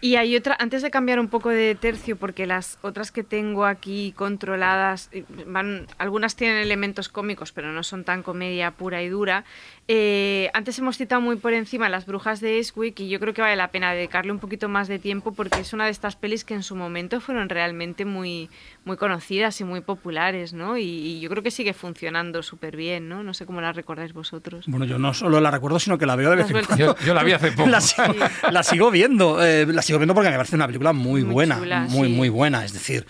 Y 0.00 0.16
hay 0.16 0.36
otra, 0.36 0.56
antes 0.60 0.82
de 0.82 0.90
cambiar 0.90 1.18
un 1.18 1.28
poco 1.28 1.50
de 1.50 1.74
tercio, 1.74 2.16
porque 2.16 2.46
las 2.46 2.78
otras 2.82 3.10
que 3.10 3.24
tengo 3.24 3.64
aquí 3.64 4.12
controladas, 4.16 5.08
eh, 5.12 5.24
van, 5.46 5.86
algunas 5.98 6.36
tienen 6.36 6.58
elementos 6.58 7.08
cómicos, 7.08 7.52
pero 7.52 7.72
no 7.72 7.82
son 7.82 8.04
tan 8.04 8.22
comedia 8.22 8.70
pura 8.70 9.02
y 9.02 9.08
dura. 9.08 9.44
Eh, 9.88 10.50
antes 10.54 10.78
hemos 10.78 10.96
citado 10.96 11.20
muy 11.20 11.36
por 11.36 11.52
encima 11.52 11.88
Las 11.88 12.06
Brujas 12.06 12.40
de 12.40 12.58
Eastwick 12.58 12.98
y 13.00 13.08
yo 13.08 13.20
creo 13.20 13.34
que 13.34 13.42
vale 13.42 13.56
la 13.56 13.70
pena 13.70 13.92
dedicarle 13.92 14.32
un 14.32 14.40
poquito 14.40 14.68
más 14.68 14.88
de 14.88 14.98
tiempo 14.98 15.32
porque 15.32 15.60
es 15.60 15.72
una 15.72 15.84
de 15.84 15.92
estas 15.92 16.16
pelis 16.16 16.44
que 16.44 16.54
en 16.54 16.64
su 16.64 16.74
momento 16.74 17.20
fueron 17.20 17.48
realmente 17.48 18.04
muy, 18.04 18.50
muy 18.84 18.96
conocidas 18.96 19.60
y 19.60 19.64
muy 19.64 19.80
populares, 19.80 20.52
¿no? 20.52 20.76
Y, 20.76 20.82
y 20.84 21.20
yo 21.20 21.28
creo 21.28 21.42
que 21.42 21.50
sigue 21.50 21.72
funcionando 21.72 22.42
súper 22.42 22.76
bien, 22.76 23.08
¿no? 23.08 23.22
No 23.22 23.34
sé 23.34 23.46
cómo 23.46 23.60
la 23.60 23.72
recordáis 23.72 24.12
vosotros. 24.12 24.66
Bueno, 24.68 24.86
yo 24.86 24.98
no 24.98 25.14
solo 25.14 25.40
la 25.40 25.50
recuerdo, 25.50 25.78
sino 25.78 25.98
que 25.98 26.06
la 26.06 26.16
veo 26.16 26.30
de 26.30 26.36
vez 26.36 26.50
en 26.50 26.64
cuando. 26.64 26.76
Yo, 26.76 26.96
yo 27.04 27.14
la 27.14 27.22
vi 27.22 27.32
hace 27.32 27.52
poco. 27.56 27.68
La 27.68 27.80
la 28.50 28.62
sigo 28.62 28.90
viendo, 28.90 29.44
eh, 29.44 29.66
la 29.66 29.82
sigo 29.82 29.98
viendo 29.98 30.14
porque 30.14 30.30
me 30.30 30.36
parece 30.36 30.56
una 30.56 30.66
película 30.66 30.92
muy, 30.92 31.22
Muy 31.24 31.32
buena, 31.32 31.58
chula, 31.58 31.80
muy, 31.88 32.08
sí. 32.08 32.14
muy 32.14 32.28
buena. 32.28 32.64
Es 32.64 32.72
decir, 32.72 33.06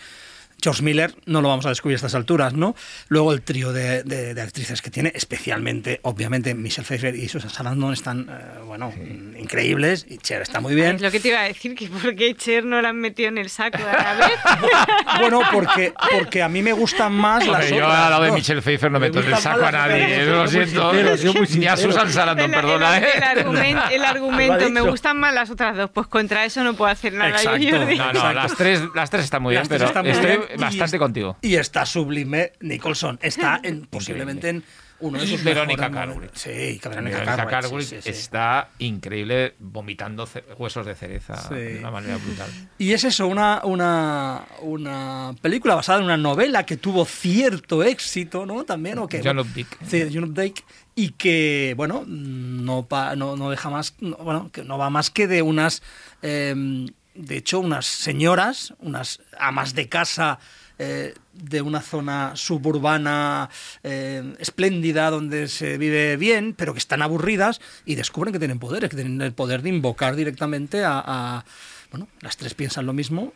George 0.66 0.82
Miller 0.82 1.14
no 1.26 1.42
lo 1.42 1.48
vamos 1.48 1.64
a 1.66 1.68
descubrir 1.68 1.94
a 1.94 1.98
estas 1.98 2.16
alturas, 2.16 2.52
¿no? 2.54 2.74
Luego 3.06 3.32
el 3.32 3.42
trío 3.42 3.72
de, 3.72 4.02
de- 4.02 4.34
de 4.34 4.42
actrices 4.42 4.82
que 4.82 4.90
tiene, 4.90 5.12
especialmente, 5.14 6.00
obviamente, 6.02 6.54
Michelle 6.56 6.84
Pfeiffer 6.84 7.14
y 7.14 7.28
Susan 7.28 7.50
Sarandon 7.50 7.92
están, 7.92 8.28
eh, 8.28 8.58
bueno, 8.64 8.92
increíbles 9.38 10.06
y 10.08 10.18
Cher 10.18 10.42
está 10.42 10.60
muy 10.60 10.74
bien. 10.74 10.96
Es 10.96 11.02
lo 11.02 11.10
que 11.12 11.20
te 11.20 11.28
iba 11.28 11.40
a 11.40 11.44
decir, 11.44 11.74
que 11.76 11.86
por 11.88 12.16
qué 12.16 12.34
Cher 12.34 12.64
no 12.64 12.82
la 12.82 12.88
han 12.88 12.96
metido 13.00 13.28
en 13.28 13.38
el 13.38 13.48
saco 13.48 13.78
a 13.78 13.92
la 13.92 14.14
vez. 14.14 14.38
Bueno, 15.20 15.40
porque, 15.52 15.94
porque 16.12 16.42
a 16.42 16.48
mí 16.48 16.62
me 16.62 16.72
gustan 16.72 17.12
más 17.12 17.46
las 17.46 17.68
yo 17.70 17.76
otras 17.76 17.98
al 17.98 18.10
lado 18.10 18.24
de. 18.24 18.32
Michelle 18.32 18.60
Pfeiffer 18.60 18.90
no 18.90 18.98
Me 19.00 19.06
meto 19.08 19.20
en 19.20 19.32
el 19.32 19.36
saco 19.38 19.64
a 19.64 19.72
nadie, 19.72 20.22
eh, 20.22 20.26
lo 20.26 20.46
siento. 20.48 20.92
Ni 21.56 21.66
a. 21.66 21.76
Susan 21.76 22.10
Sarandon, 22.12 22.50
perdona, 22.50 22.98
el, 22.98 23.04
¿eh? 23.04 23.08
el 23.16 23.22
argumento, 23.22 23.82
el 23.90 24.04
argumento, 24.04 24.70
me 24.70 24.80
gustan 24.80 25.18
más 25.18 25.32
las 25.32 25.50
otras 25.50 25.76
dos, 25.76 25.90
pues 25.90 26.06
contra 26.08 26.44
eso 26.44 26.62
no 26.64 26.74
puedo 26.74 26.90
hacer 26.90 27.12
nada. 27.12 27.30
yo, 27.42 27.52
Exacto. 27.76 28.12
No, 28.12 28.24
no, 28.24 28.32
las 28.32 28.54
tres, 28.56 28.82
las 28.94 29.10
tres 29.10 29.24
están 29.24 29.42
muy 29.42 29.52
bien, 29.52 29.60
Las 29.62 29.68
tres 29.68 29.78
pero 29.80 29.88
están 29.88 30.04
muy 30.04 30.12
estoy 30.12 30.55
y 30.60 30.64
bastante 30.64 30.96
es- 30.96 31.00
contigo. 31.00 31.36
Y 31.42 31.56
está 31.56 31.86
sublime 31.86 32.52
Nicholson. 32.60 33.18
Está 33.22 33.60
en, 33.62 33.82
posiblemente 33.86 34.48
en 34.48 34.64
uno 34.98 35.18
de 35.18 35.26
sus 35.26 35.44
Verónica 35.44 35.90
Cartwright. 35.90 36.34
Sí, 36.34 36.48
Verónica, 36.48 36.88
Verónica 36.88 37.24
Cartwright, 37.26 37.50
Cartwright 37.50 37.86
sí, 37.86 37.96
sí, 37.96 38.02
sí. 38.02 38.08
está 38.08 38.70
increíble 38.78 39.54
vomitando 39.58 40.26
huesos 40.56 40.86
de 40.86 40.94
cereza 40.94 41.36
Sí. 41.48 41.54
de 41.54 41.78
una 41.80 41.90
manera 41.90 42.16
brutal. 42.16 42.48
Y 42.78 42.92
es 42.94 43.04
eso, 43.04 43.26
una, 43.26 43.60
una, 43.64 44.46
una 44.62 45.34
película 45.42 45.74
basada 45.74 45.98
en 45.98 46.06
una 46.06 46.16
novela 46.16 46.64
que 46.64 46.78
tuvo 46.78 47.04
cierto 47.04 47.82
éxito, 47.84 48.46
¿no? 48.46 48.64
También, 48.64 48.98
¿o 48.98 49.06
qué? 49.06 49.20
John 49.22 49.38
Updike. 49.38 49.76
Sí, 49.86 50.02
John 50.12 50.24
Updike. 50.24 50.64
Y 50.94 51.10
que, 51.10 51.74
bueno, 51.76 52.04
no, 52.06 52.86
pa- 52.86 53.16
no, 53.16 53.36
no 53.36 53.50
deja 53.50 53.68
más, 53.68 53.96
no- 54.00 54.16
bueno, 54.16 54.48
que 54.50 54.64
no 54.64 54.78
va 54.78 54.88
más 54.88 55.10
que 55.10 55.26
de 55.26 55.42
unas, 55.42 55.82
eh, 56.22 56.86
de 57.18 57.36
hecho, 57.36 57.60
unas 57.60 57.86
señoras, 57.86 58.74
unas 58.80 59.20
amas 59.38 59.74
de 59.74 59.88
casa 59.88 60.38
eh, 60.78 61.14
de 61.32 61.62
una 61.62 61.80
zona 61.80 62.32
suburbana 62.36 63.48
eh, 63.82 64.34
espléndida 64.38 65.10
donde 65.10 65.48
se 65.48 65.78
vive 65.78 66.16
bien, 66.16 66.54
pero 66.56 66.72
que 66.74 66.78
están 66.78 67.00
aburridas 67.02 67.60
y 67.86 67.94
descubren 67.94 68.32
que 68.32 68.38
tienen 68.38 68.58
poderes, 68.58 68.90
que 68.90 68.96
tienen 68.96 69.20
el 69.22 69.32
poder 69.32 69.62
de 69.62 69.70
invocar 69.70 70.16
directamente 70.16 70.84
a, 70.84 71.02
a- 71.04 71.44
bueno, 71.90 72.08
las 72.20 72.36
tres 72.36 72.54
piensan 72.54 72.84
lo 72.84 72.92
mismo 72.92 73.32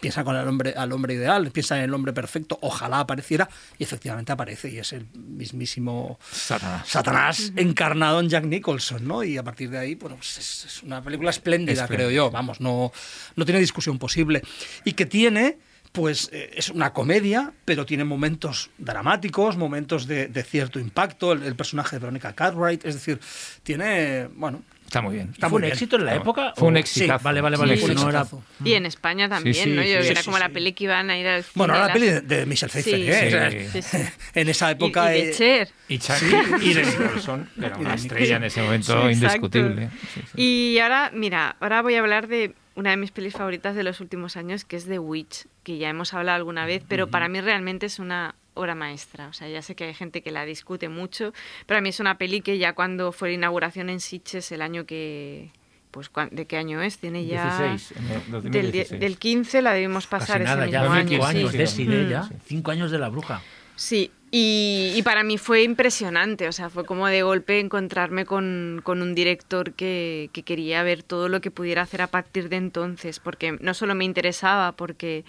piensan 0.00 0.24
con 0.24 0.36
el 0.36 0.46
hombre, 0.46 0.74
al 0.76 0.92
hombre 0.92 1.14
ideal, 1.14 1.50
piensan 1.50 1.78
en 1.78 1.84
el 1.84 1.94
hombre 1.94 2.12
perfecto, 2.12 2.58
ojalá 2.62 3.00
apareciera, 3.00 3.48
y 3.78 3.84
efectivamente 3.84 4.32
aparece, 4.32 4.68
y 4.70 4.78
es 4.78 4.92
el 4.92 5.06
mismísimo 5.14 6.18
Satanás. 6.30 6.88
Satanás 6.88 7.52
encarnado 7.56 8.20
en 8.20 8.28
Jack 8.28 8.44
Nicholson, 8.44 9.06
¿no? 9.06 9.22
Y 9.24 9.36
a 9.36 9.42
partir 9.42 9.70
de 9.70 9.78
ahí, 9.78 9.94
bueno, 9.94 10.16
pues 10.16 10.38
es, 10.38 10.64
es 10.64 10.82
una 10.82 11.02
película 11.02 11.30
espléndida, 11.30 11.82
Espléndida. 11.82 11.96
creo 11.96 12.10
yo, 12.10 12.30
vamos, 12.30 12.60
no, 12.60 12.92
no 13.36 13.44
tiene 13.44 13.60
discusión 13.60 13.98
posible. 13.98 14.42
Y 14.84 14.92
que 14.92 15.06
tiene, 15.06 15.58
pues 15.92 16.28
eh, 16.32 16.50
es 16.54 16.68
una 16.70 16.92
comedia, 16.92 17.52
pero 17.64 17.84
tiene 17.86 18.04
momentos 18.04 18.70
dramáticos, 18.78 19.56
momentos 19.56 20.06
de, 20.06 20.28
de 20.28 20.42
cierto 20.42 20.78
impacto, 20.78 21.32
el, 21.32 21.42
el 21.42 21.56
personaje 21.56 21.96
de 21.96 22.00
Verónica 22.00 22.32
Cartwright, 22.32 22.84
es 22.84 22.94
decir, 22.94 23.20
tiene, 23.62 24.28
bueno, 24.34 24.62
Está 24.90 25.02
muy 25.02 25.14
bien. 25.14 25.28
Está 25.32 25.48
¿Fue 25.48 25.50
muy 25.50 25.56
un 25.58 25.60
bien. 25.62 25.72
éxito 25.72 25.94
en 25.96 26.04
la 26.04 26.16
época? 26.16 26.52
Fue 26.56 26.66
un 26.66 26.74
o- 26.74 26.78
exitazo. 26.80 27.18
Sí, 27.20 27.24
vale, 27.24 27.40
vale, 27.40 27.56
Sí. 27.56 27.60
vale. 27.60 27.76
No 27.94 28.08
era- 28.08 28.20
exitazo. 28.22 28.42
Y 28.64 28.72
en 28.72 28.86
España 28.86 29.28
también, 29.28 29.54
sí, 29.54 29.70
¿no? 29.70 29.82
Yo 29.82 30.02
sí, 30.02 30.08
era 30.08 30.20
sí, 30.20 30.24
como 30.24 30.38
la 30.40 30.46
sí. 30.48 30.52
peli 30.52 30.72
que 30.72 30.84
iban 30.84 31.10
a 31.10 31.16
ir 31.16 31.28
al 31.28 31.44
bueno, 31.54 31.76
era 31.76 31.86
la 31.86 31.92
peli 31.92 32.06
de, 32.08 32.44
Michelle 32.46 32.72
Pfeiffer, 32.72 32.94
Sí, 32.96 33.08
¿eh? 33.08 33.20
sí, 33.20 33.26
O 33.26 33.30
sea, 33.30 33.50
sí, 33.50 33.82
sí. 33.82 34.12
en 34.40 34.48
esa 34.48 34.68
Y, 34.68 34.72
época... 34.72 35.16
y 35.16 35.22
de 35.22 35.30
eh, 35.30 35.32
Cher. 35.32 35.68
Y, 35.88 35.98
Chuck, 35.98 36.16
y 36.60 36.74
de 36.74 36.84
Nicholson 36.84 37.48
era 37.56 37.76
una 37.76 37.94
estrella 37.94 38.36
en 38.38 38.44
ese 38.44 38.62
momento 38.62 39.06
Sí, 39.06 39.12
indiscutible. 39.12 39.90
Sí, 40.12 40.20
sí. 40.34 40.42
Y 40.42 40.78
ahora, 40.80 41.12
mira, 41.14 41.54
ahora 41.60 41.82
voy 41.82 41.94
a 41.94 42.00
hablar 42.00 42.26
de 42.26 42.56
una 42.74 42.90
de 42.90 42.96
mis 42.96 43.12
pelis 43.12 43.34
favoritas 43.34 43.76
de 43.76 43.84
los 43.84 44.00
últimos 44.00 44.36
años, 44.36 44.64
que 44.64 44.74
es 44.74 44.86
The 44.86 44.98
Witch, 44.98 45.46
que 45.62 45.78
ya 45.78 45.88
hemos 45.88 46.14
hablado 46.14 46.36
alguna 46.36 46.66
vez, 46.66 46.82
pero 46.88 47.06
para 47.10 47.28
mí 47.28 47.40
realmente 47.40 47.86
es 47.86 48.00
una 48.00 48.34
obra 48.54 48.74
maestra. 48.74 49.28
O 49.28 49.32
sea, 49.32 49.48
ya 49.48 49.62
sé 49.62 49.74
que 49.74 49.84
hay 49.84 49.94
gente 49.94 50.22
que 50.22 50.30
la 50.30 50.44
discute 50.44 50.88
mucho, 50.88 51.32
pero 51.66 51.78
a 51.78 51.80
mí 51.80 51.88
es 51.90 52.00
una 52.00 52.18
peli 52.18 52.40
que 52.40 52.58
ya 52.58 52.72
cuando 52.74 53.12
fue 53.12 53.28
la 53.30 53.34
inauguración 53.34 53.88
en 53.90 54.00
Sitges 54.00 54.50
el 54.52 54.62
año 54.62 54.84
que... 54.86 55.50
Pues, 55.90 56.08
¿cuán- 56.08 56.28
¿de 56.30 56.46
qué 56.46 56.56
año 56.56 56.80
es? 56.82 56.98
Tiene 56.98 57.26
ya... 57.26 57.66
16, 57.68 57.94
en 57.98 58.04
el 58.04 58.42
Del, 58.50 58.72
die- 58.72 58.84
2016. 58.84 59.00
del 59.00 59.18
15 59.18 59.62
la 59.62 59.72
debimos 59.72 60.06
pasar 60.06 60.38
Casi 60.38 60.44
nada, 60.44 60.62
ese 60.64 60.72
ya 60.72 60.82
mismo 60.82 60.94
cinco 61.08 61.24
año. 61.26 61.48
años 61.48 61.70
sí. 61.70 61.86
ya. 62.08 62.28
Cinco 62.46 62.70
años 62.70 62.90
de 62.92 62.98
la 62.98 63.08
bruja. 63.08 63.42
Sí, 63.74 64.12
y, 64.30 64.92
y 64.94 65.02
para 65.02 65.24
mí 65.24 65.36
fue 65.38 65.64
impresionante, 65.64 66.46
o 66.46 66.52
sea, 66.52 66.70
fue 66.70 66.84
como 66.84 67.08
de 67.08 67.22
golpe 67.22 67.58
encontrarme 67.58 68.24
con, 68.24 68.82
con 68.84 69.02
un 69.02 69.14
director 69.16 69.72
que, 69.72 70.30
que 70.32 70.44
quería 70.44 70.82
ver 70.84 71.02
todo 71.02 71.28
lo 71.28 71.40
que 71.40 71.50
pudiera 71.50 71.82
hacer 71.82 72.02
a 72.02 72.06
partir 72.06 72.48
de 72.50 72.56
entonces, 72.56 73.18
porque 73.18 73.56
no 73.60 73.74
solo 73.74 73.96
me 73.96 74.04
interesaba, 74.04 74.70
porque 74.72 75.24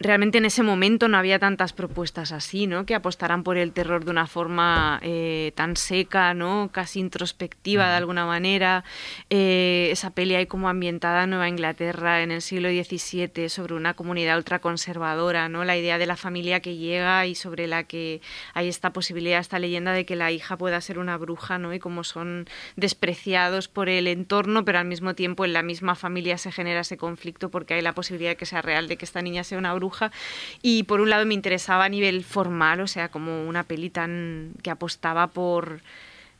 realmente 0.00 0.38
en 0.38 0.44
ese 0.44 0.62
momento 0.62 1.08
no 1.08 1.18
había 1.18 1.38
tantas 1.38 1.72
propuestas 1.72 2.32
así, 2.32 2.66
¿no? 2.66 2.86
Que 2.86 2.94
apostaran 2.94 3.42
por 3.42 3.56
el 3.56 3.72
terror 3.72 4.04
de 4.04 4.10
una 4.10 4.26
forma 4.26 5.00
eh, 5.02 5.52
tan 5.56 5.76
seca, 5.76 6.34
¿no? 6.34 6.70
Casi 6.72 7.00
introspectiva 7.00 7.88
de 7.88 7.96
alguna 7.96 8.24
manera. 8.24 8.84
Eh, 9.28 9.88
esa 9.90 10.10
peli 10.10 10.36
ahí 10.36 10.46
como 10.46 10.68
ambientada 10.68 11.24
en 11.24 11.30
Nueva 11.30 11.48
Inglaterra 11.48 12.22
en 12.22 12.30
el 12.30 12.42
siglo 12.42 12.68
XVII 12.68 13.48
sobre 13.48 13.74
una 13.74 13.94
comunidad 13.94 14.36
ultraconservadora, 14.36 15.48
¿no? 15.48 15.64
La 15.64 15.76
idea 15.76 15.98
de 15.98 16.06
la 16.06 16.16
familia 16.16 16.60
que 16.60 16.76
llega 16.76 17.26
y 17.26 17.34
sobre 17.34 17.66
la 17.66 17.84
que 17.84 18.20
hay 18.54 18.68
esta 18.68 18.92
posibilidad, 18.92 19.40
esta 19.40 19.58
leyenda 19.58 19.92
de 19.92 20.06
que 20.06 20.14
la 20.14 20.30
hija 20.30 20.56
pueda 20.56 20.80
ser 20.80 20.98
una 20.98 21.16
bruja, 21.16 21.58
¿no? 21.58 21.74
Y 21.74 21.80
como 21.80 22.04
son 22.04 22.46
despreciados 22.76 23.66
por 23.66 23.88
el 23.88 24.06
entorno, 24.06 24.64
pero 24.64 24.78
al 24.78 24.86
mismo 24.86 25.14
tiempo 25.14 25.44
en 25.44 25.52
la 25.52 25.62
misma 25.62 25.96
familia 25.96 26.38
se 26.38 26.52
genera 26.52 26.80
ese 26.80 26.96
conflicto 26.96 27.50
porque 27.50 27.74
hay 27.74 27.82
la 27.82 27.94
posibilidad 27.94 28.30
de 28.30 28.36
que 28.36 28.46
sea 28.46 28.62
real, 28.62 28.86
de 28.86 28.96
que 28.96 29.04
esta 29.04 29.22
niña 29.22 29.42
sea 29.42 29.58
una 29.58 29.74
bruja. 29.74 29.87
Y 30.62 30.84
por 30.84 31.00
un 31.00 31.10
lado 31.10 31.26
me 31.26 31.34
interesaba 31.34 31.84
a 31.84 31.88
nivel 31.88 32.24
formal, 32.24 32.80
o 32.80 32.86
sea, 32.86 33.08
como 33.08 33.44
una 33.44 33.64
peli 33.64 33.90
tan 33.90 34.52
que 34.62 34.70
apostaba 34.70 35.28
por 35.28 35.80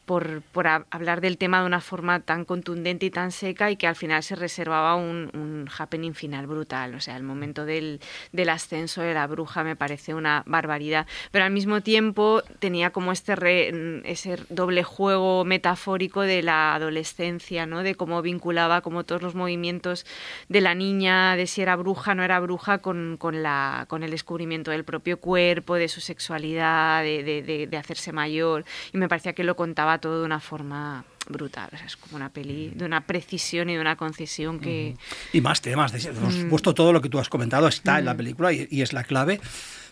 por, 0.09 0.41
por 0.53 0.67
a- 0.67 0.87
hablar 0.91 1.21
del 1.21 1.37
tema 1.37 1.61
de 1.61 1.67
una 1.67 1.83
forma 1.83 2.21
tan 2.21 2.47
contundente 2.47 3.05
y 3.07 3.11
tan 3.11 3.31
seca 3.31 3.71
y 3.71 3.77
que 3.77 3.87
al 3.87 3.95
final 3.95 4.23
se 4.23 4.35
reservaba 4.35 4.97
un, 4.97 5.31
un 5.35 5.69
happening 5.79 6.15
final 6.15 6.47
brutal. 6.47 6.95
O 6.95 7.01
sea, 7.01 7.17
el 7.17 7.23
momento 7.23 7.67
del, 7.67 8.01
del 8.33 8.49
ascenso 8.49 9.03
de 9.03 9.13
la 9.13 9.27
bruja 9.27 9.63
me 9.65 9.77
parece 9.77 10.15
una 10.15 10.43
barbaridad. 10.47 11.07
Pero 11.31 11.45
al 11.45 11.51
mismo 11.53 11.83
tiempo 11.83 12.43
tenía 12.59 12.89
como 12.91 13.13
este 13.13 13.37
re- 13.37 14.01
ese 14.11 14.39
doble 14.49 14.83
juego 14.83 15.45
metafórico 15.45 16.23
de 16.23 16.43
la 16.43 16.75
adolescencia, 16.75 17.67
¿no? 17.67 17.83
De 17.83 17.95
cómo 17.95 18.23
vinculaba 18.23 18.81
como 18.81 19.05
todos 19.05 19.21
los 19.21 19.35
movimientos 19.35 20.07
de 20.49 20.63
la 20.63 20.75
niña, 20.75 21.37
de 21.37 21.47
si 21.47 21.61
era 21.61 21.77
bruja 21.77 22.13
o 22.13 22.15
no 22.15 22.23
era 22.23 22.41
bruja, 22.41 22.79
con, 22.79 23.17
con, 23.19 23.43
la, 23.43 23.85
con 23.89 24.03
el 24.03 24.11
descubrimiento 24.11 24.71
del 24.71 24.85
propio 24.85 25.21
cuerpo, 25.21 25.75
de 25.75 25.89
su 25.89 26.01
sexualidad, 26.01 27.03
de, 27.03 27.23
de- 27.23 27.43
de- 27.43 27.67
de 27.67 27.77
hacerse 27.77 28.11
mayor. 28.13 28.65
Y 28.95 28.97
me 28.97 29.07
parecía 29.09 29.35
que 29.35 29.45
lo 29.45 29.55
contaba 29.55 29.98
todo 29.99 30.21
de 30.21 30.27
una 30.27 30.41
forma 30.41 31.05
brutal. 31.29 31.69
O 31.73 31.77
sea, 31.77 31.87
es 31.87 31.97
como 31.97 32.17
una 32.17 32.31
peli 32.31 32.71
de 32.75 32.85
una 32.85 33.03
precisión 33.07 33.69
y 33.71 33.75
de 33.75 33.81
una 33.81 33.97
concisión 33.97 34.61
que... 34.61 34.97
Y 35.33 35.41
más 35.41 35.61
temas, 35.61 35.93
de- 35.93 36.01
por 36.13 36.31
Mm. 36.33 36.43
supuesto 36.43 36.75
todo 36.75 36.93
lo 36.93 37.01
que 37.03 37.09
tú 37.09 37.19
has 37.19 37.29
comentado 37.29 37.69
está 37.69 37.99
en 37.99 38.05
la 38.07 38.17
película 38.17 38.53
y, 38.53 38.67
y 38.71 38.83
es 38.83 38.93
la 38.93 39.05
clave, 39.05 39.41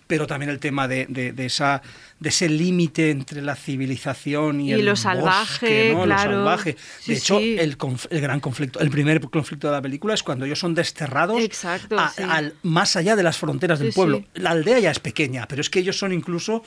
pero 0.07 0.27
también 0.27 0.51
el 0.51 0.61
tema 0.61 0.87
de, 0.89 1.05
de- 1.09 1.33
de 1.33 1.47
esa, 1.47 1.83
de 2.21 2.29
ese 2.29 2.49
límite 2.49 3.11
entre 3.11 3.43
la 3.43 3.55
civilización 3.57 4.61
y, 4.61 4.69
Y 4.69 4.73
el 4.73 4.85
lo 4.85 4.93
bosque, 4.93 5.03
salvaje, 5.03 5.93
¿no? 5.93 5.99
Lo 5.99 6.05
claro. 6.05 6.31
salvaje. 6.33 6.73
De 6.73 6.79
Sí, 7.01 7.13
hecho, 7.15 7.39
sí. 7.39 7.57
El, 7.59 7.77
el 8.11 8.21
gran 8.21 8.41
conflicto, 8.41 8.79
el 8.81 8.91
primer 8.91 9.21
conflicto 9.21 9.67
de 9.67 9.73
la 9.75 9.83
película 9.83 10.15
es 10.15 10.23
cuando 10.23 10.45
ellos 10.45 10.59
son 10.59 10.75
desterrados 10.75 11.43
Exacto, 11.43 11.99
a- 11.99 12.11
sí. 12.11 12.23
al, 12.27 12.55
más 12.63 12.97
allá 12.97 13.17
de 13.17 13.23
las 13.23 13.37
fronteras 13.37 13.79
del 13.79 13.93
pueblo. 13.93 14.25
La 14.35 14.51
aldea 14.51 14.79
ya 14.79 14.91
es 14.91 15.01
pequeña, 15.01 15.47
pero 15.49 15.61
es 15.61 15.69
que 15.71 15.81
ellos 15.81 15.99
son 15.99 16.13
incluso 16.13 16.63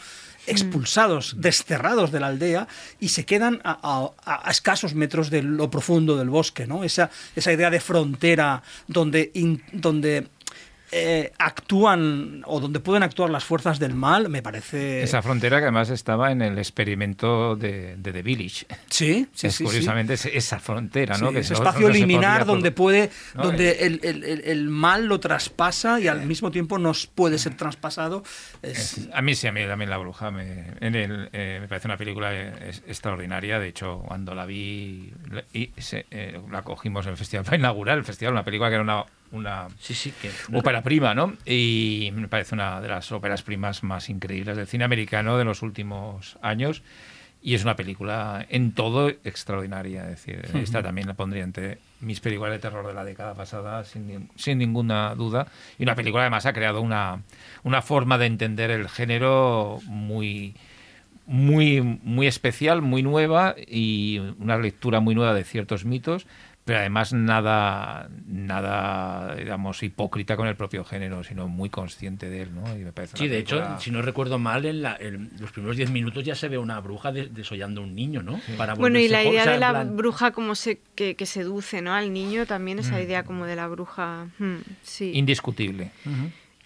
expulsados, 0.47 1.35
desterrados 1.37 2.11
de 2.11 2.19
la 2.19 2.27
aldea 2.27 2.67
y 2.99 3.09
se 3.09 3.25
quedan 3.25 3.61
a, 3.63 3.79
a- 4.25 4.41
a 4.47 4.51
escasos 4.51 4.93
metros 4.95 5.29
de 5.29 5.41
lo 5.43 5.69
profundo 5.69 6.17
del 6.17 6.29
bosque, 6.29 6.65
¿no? 6.67 6.83
Esa, 6.83 7.09
esa 7.35 7.51
idea 7.53 7.69
de 7.69 7.79
frontera 7.79 8.63
donde, 8.87 9.31
in- 9.33 9.63
donde 9.71 10.27
eh, 10.91 11.31
actúan 11.37 12.41
o 12.45 12.59
donde 12.59 12.79
pueden 12.79 13.03
actuar 13.03 13.29
las 13.29 13.43
fuerzas 13.43 13.79
del 13.79 13.93
mal, 13.93 14.29
me 14.29 14.41
parece... 14.41 15.03
Esa 15.03 15.21
frontera 15.21 15.57
que 15.59 15.63
además 15.63 15.89
estaba 15.89 16.31
en 16.31 16.41
el 16.41 16.57
experimento 16.57 17.55
de, 17.55 17.95
de 17.97 18.11
The 18.13 18.21
Village. 18.23 18.65
Sí, 18.89 19.27
sí, 19.33 19.47
es 19.47 19.55
sí, 19.55 19.63
curiosamente 19.63 20.13
es- 20.15 20.25
esa 20.25 20.59
frontera, 20.59 21.17
¿no? 21.17 21.31
Que 21.31 21.39
ese 21.39 21.53
no- 21.53 21.59
espacio 21.59 21.87
no 21.87 21.93
liminar 21.93 22.45
donde 22.45 22.71
puede, 22.71 23.09
¿no? 23.35 23.43
donde 23.43 23.71
el, 23.85 23.99
el- 24.03 24.23
el- 24.23 24.41
el 24.45 24.69
mal 24.69 25.05
lo 25.05 25.19
traspasa 25.19 25.99
y 25.99 26.07
al 26.07 26.25
mismo 26.25 26.51
tiempo 26.51 26.77
nos 26.79 27.07
puede 27.07 27.37
ser 27.37 27.55
traspasado. 27.55 28.23
Es- 28.61 29.07
A 29.13 29.21
mí 29.21 29.35
sí, 29.35 29.47
a 29.47 29.51
mí 29.51 29.61
también 29.65 29.89
La 29.89 29.97
Bruja 29.97 30.31
me, 30.31 30.65
en 30.81 30.95
eh, 30.95 31.57
me 31.61 31.67
parece 31.67 31.87
una 31.87 31.97
película 31.97 32.29
eh, 32.33 32.71
extraordinaria. 32.87 33.59
De 33.59 33.67
hecho, 33.67 34.03
cuando 34.07 34.33
la 34.35 34.45
vi 34.45 35.11
la- 35.31 35.43
y 35.53 35.71
se- 35.77 36.05
eh, 36.11 36.39
la 36.51 36.61
cogimos 36.63 37.05
en 37.05 37.11
el 37.11 37.17
festival 37.17 37.45
para 37.45 37.57
inaugurar 37.57 37.97
el 37.97 38.03
festival, 38.03 38.33
una 38.33 38.43
película 38.43 38.69
que 38.69 38.75
era 38.75 38.83
una, 38.83 39.03
una 39.31 39.67
Sí, 39.79 39.93
sí, 39.93 40.13
que. 40.21 40.31
ópera 40.53 40.81
prima, 40.81 41.13
¿no? 41.13 41.33
Y 41.45 42.11
me 42.13 42.27
parece 42.27 42.55
una 42.55 42.81
de 42.81 42.87
las 42.87 43.11
óperas 43.11 43.41
primas 43.43 43.83
más 43.83 44.09
increíbles 44.09 44.57
del 44.57 44.67
cine 44.67 44.83
americano 44.83 45.37
de 45.37 45.45
los 45.45 45.61
últimos 45.61 46.37
años. 46.41 46.83
Y 47.41 47.55
es 47.55 47.63
una 47.63 47.77
película 47.77 48.45
en 48.49 48.73
todo 48.73 49.07
extraordinaria. 49.07 50.03
Es 50.09 50.25
decir, 50.25 50.45
esta 50.55 50.83
también 50.83 51.07
la 51.07 51.13
pondría 51.13 51.43
entre 51.43 51.79
mis 52.01 52.19
películas 52.19 52.51
de 52.51 52.59
terror 52.59 52.85
de 52.85 52.93
la 52.93 53.05
década 53.05 53.33
pasada, 53.33 53.85
sin, 53.85 54.29
sin 54.35 54.57
ninguna 54.57 55.15
duda. 55.15 55.47
Y 55.77 55.83
una 55.83 55.95
película 55.95 56.23
además 56.23 56.45
ha 56.45 56.51
creado 56.51 56.81
una, 56.81 57.21
una 57.63 57.81
forma 57.81 58.17
de 58.17 58.25
entender 58.25 58.71
el 58.71 58.89
género 58.89 59.79
muy, 59.85 60.53
muy, 61.29 61.81
muy 61.81 62.27
especial, 62.27 62.81
muy 62.81 63.03
nueva 63.03 63.55
y 63.55 64.19
una 64.39 64.57
lectura 64.57 64.99
muy 64.99 65.13
nueva 65.13 65.35
de 65.35 65.43
ciertos 65.43 65.85
mitos, 65.85 66.25
pero 66.69 66.81
además 66.81 67.13
nada, 67.13 68.07
nada, 68.27 69.33
digamos, 69.35 69.81
hipócrita 69.81 70.37
con 70.37 70.47
el 70.47 70.55
propio 70.55 70.83
género, 70.85 71.23
sino 71.23 71.47
muy 71.47 71.71
consciente 71.71 72.29
de 72.29 72.43
él, 72.43 72.53
¿no? 72.53 72.75
Y 72.77 72.83
me 72.83 72.91
parece 72.91 73.17
Sí, 73.17 73.27
de 73.27 73.39
hecho, 73.39 73.79
si 73.79 73.89
no 73.89 74.03
recuerdo 74.03 74.37
mal, 74.37 74.65
en, 74.65 74.83
la- 74.83 74.95
en 74.99 75.31
los 75.39 75.51
primeros 75.51 75.77
10 75.77 75.89
minutos 75.89 76.23
ya 76.23 76.35
se 76.35 76.47
ve 76.47 76.59
una 76.59 76.79
bruja 76.79 77.11
de- 77.11 77.25
desollando 77.29 77.81
a 77.81 77.85
un 77.85 77.95
niño, 77.95 78.21
¿no? 78.21 78.39
Para 78.55 78.75
Bueno, 78.75 78.99
y 78.99 79.07
la 79.07 79.23
idea 79.23 79.45
sea, 79.45 79.53
de 79.53 79.59
la 79.59 79.71
plan- 79.71 79.97
bruja 79.97 80.29
como 80.29 80.53
se, 80.53 80.79
que, 80.93 81.15
que 81.15 81.25
seduce 81.25 81.81
¿no? 81.81 81.95
al 81.95 82.13
niño, 82.13 82.45
también 82.45 82.77
Mm. 82.77 82.81
esa 82.81 83.01
idea 83.01 83.23
como 83.23 83.47
de 83.47 83.55
la 83.55 83.67
bruja. 83.67 84.27
hmm, 84.37 84.57
sí. 84.83 85.11
indiscutible. 85.15 85.89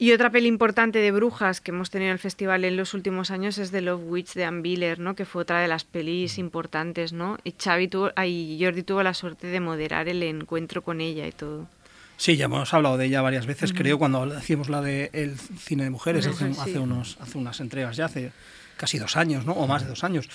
Y 0.03 0.11
otra 0.11 0.31
peli 0.31 0.49
importante 0.49 0.99
de 0.99 1.11
brujas 1.13 1.61
que 1.61 1.71
hemos 1.71 1.89
tenido 1.89 2.09
en 2.09 2.15
el 2.15 2.19
festival 2.19 2.65
en 2.65 2.75
los 2.75 2.93
últimos 2.93 3.31
años 3.31 3.57
es 3.57 3.71
The 3.71 3.80
Love 3.80 4.01
Witch 4.03 4.34
de 4.34 4.43
Ann 4.43 4.61
Biller, 4.61 4.99
¿no? 4.99 5.15
que 5.15 5.23
fue 5.23 5.43
otra 5.43 5.61
de 5.61 5.69
las 5.69 5.85
pelis 5.85 6.38
importantes, 6.38 7.13
¿no? 7.13 7.38
Y 7.45 7.53
Xavi 7.53 7.88
tuvo, 7.88 8.11
ay, 8.17 8.59
Jordi 8.61 8.84
tuvo 8.84 9.01
la 9.01 9.13
suerte 9.13 9.47
de 9.47 9.61
moderar 9.61 10.09
el 10.09 10.21
encuentro 10.23 10.81
con 10.81 10.99
ella 10.99 11.25
y 11.25 11.31
todo. 11.31 11.69
Sí, 12.17 12.35
ya 12.35 12.45
hemos 12.45 12.73
hablado 12.73 12.97
de 12.97 13.05
ella 13.05 13.21
varias 13.21 13.45
veces, 13.45 13.71
creo, 13.71 13.97
cuando 13.97 14.25
decimos 14.25 14.67
la 14.67 14.81
de 14.81 15.09
el 15.13 15.38
cine 15.39 15.85
de 15.85 15.89
mujeres, 15.89 16.27
hace, 16.27 16.47
Mujeres, 16.47 16.57
sí. 16.57 16.61
hace 16.71 16.80
unos, 16.80 17.17
hace 17.21 17.38
unas 17.38 17.61
entregas 17.61 17.95
ya, 17.95 18.03
hace 18.03 18.34
casi 18.75 18.99
dos 18.99 19.15
años, 19.15 19.45
¿no? 19.45 19.53
O 19.53 19.67
más 19.67 19.84
de 19.84 19.88
dos 19.88 20.03
años. 20.03 20.27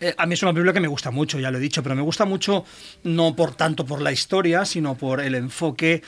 Eh, 0.00 0.14
a 0.16 0.24
mí 0.24 0.34
es 0.34 0.42
una 0.44 0.52
película 0.52 0.72
que 0.72 0.78
me 0.78 0.86
gusta 0.86 1.10
mucho, 1.10 1.40
ya 1.40 1.50
lo 1.50 1.58
he 1.58 1.60
dicho, 1.60 1.82
pero 1.82 1.96
me 1.96 2.02
gusta 2.02 2.26
mucho 2.26 2.64
no 3.02 3.34
por 3.34 3.56
tanto 3.56 3.84
por 3.84 4.02
la 4.02 4.12
historia, 4.12 4.64
sino 4.64 4.94
por 4.94 5.20
el 5.20 5.34
enfoque 5.34 6.00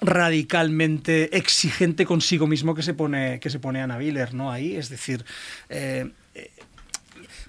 radicalmente 0.00 1.36
exigente 1.36 2.04
consigo 2.06 2.46
mismo 2.46 2.74
que 2.74 2.82
se 2.82 2.94
pone 2.94 3.40
que 3.40 3.50
se 3.50 3.58
pone 3.58 3.80
Anna 3.80 3.98
Biller, 3.98 4.34
¿no? 4.34 4.50
Ahí, 4.52 4.76
es 4.76 4.88
decir, 4.88 5.24
eh, 5.68 6.10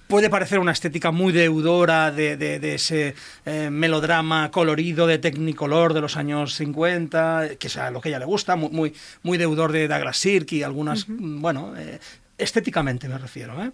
puede 0.07 0.29
parecer 0.29 0.59
una 0.59 0.71
estética 0.71 1.11
muy 1.11 1.33
deudora 1.33 2.11
de, 2.11 2.37
de- 2.37 2.59
de 2.59 2.75
ese 2.75 3.15
eh, 3.45 3.69
melodrama 3.71 4.51
colorido 4.51 5.07
de 5.07 5.17
Technicolor 5.17 5.93
de 5.93 6.01
los 6.01 6.15
años 6.17 6.53
50, 6.55 7.49
que 7.59 7.67
es 7.67 7.77
a 7.77 7.89
lo 7.91 8.01
que 8.01 8.09
ella 8.09 8.19
le 8.19 8.25
gusta, 8.25 8.55
muy, 8.55 8.69
muy, 8.69 8.93
muy 9.23 9.37
deudor 9.37 9.71
de 9.71 9.87
Douglas 9.87 10.17
Sirk 10.17 10.51
y 10.53 10.63
algunas, 10.63 11.09
mm, 11.09 11.41
bueno, 11.41 11.73
eh, 11.75 11.99
estéticamente 12.37 13.07
me 13.09 13.17
refiero. 13.17 13.61
¿eh? 13.63 13.71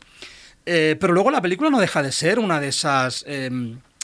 Eh, 0.65 0.95
pero 0.99 1.11
luego 1.13 1.31
la 1.31 1.41
película 1.41 1.69
no 1.69 1.79
deja 1.79 2.01
de 2.01 2.11
ser 2.11 2.39
una 2.39 2.59
de 2.59 2.67
esas... 2.69 3.25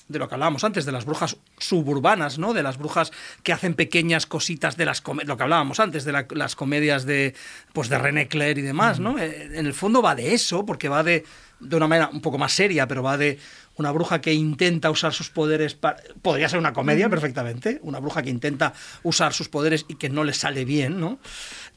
de 0.07 0.19
lo 0.19 0.27
que 0.27 0.35
hablábamos 0.35 0.63
antes, 0.63 0.85
de 0.85 0.91
las 0.91 1.05
brujas 1.05 1.37
suburbanas, 1.57 2.39
¿no? 2.39 2.53
De 2.53 2.63
las 2.63 2.77
brujas 2.77 3.11
que 3.43 3.53
hacen 3.53 3.73
pequeñas 3.73 4.25
cositas 4.25 4.77
de 4.77 4.85
las 4.85 5.03
lo 5.25 5.37
que 5.37 5.43
hablábamos 5.43 5.79
antes, 5.79 6.05
de 6.05 6.11
la- 6.11 6.27
las 6.31 6.55
comedias 6.55 7.05
de 7.05 7.33
pues 7.73 7.89
de 7.89 7.97
René 7.97 8.27
Clair 8.27 8.57
y 8.57 8.61
demás, 8.61 8.99
¿no? 8.99 9.17
Eh, 9.19 9.49
en 9.53 9.65
el 9.65 9.73
fondo 9.73 10.01
va 10.01 10.15
de 10.15 10.33
eso, 10.33 10.65
porque 10.65 10.89
va 10.89 11.03
de 11.03 11.23
de 11.59 11.75
una 11.75 11.87
manera 11.87 12.11
un 12.13 12.21
poco 12.21 12.37
más 12.37 12.53
seria, 12.53 12.87
pero 12.87 13.01
va 13.01 13.17
de 13.17 13.39
una 13.77 13.89
bruja 13.91 14.21
que 14.21 14.31
intenta 14.31 14.91
usar 14.91 15.11
sus 15.11 15.31
poderes 15.31 15.73
para... 15.73 15.97
Podría 16.21 16.47
ser 16.49 16.59
una 16.59 16.71
comedia 16.71 17.09
perfectamente, 17.09 17.79
una 17.81 17.97
bruja 17.99 18.21
que 18.21 18.29
intenta 18.29 18.73
usar 19.01 19.33
sus 19.33 19.49
poderes 19.49 19.83
y 19.87 19.95
que 19.95 20.07
no 20.09 20.23
le 20.23 20.33
sale 20.33 20.65
bien, 20.65 20.99
¿no? 20.99 21.17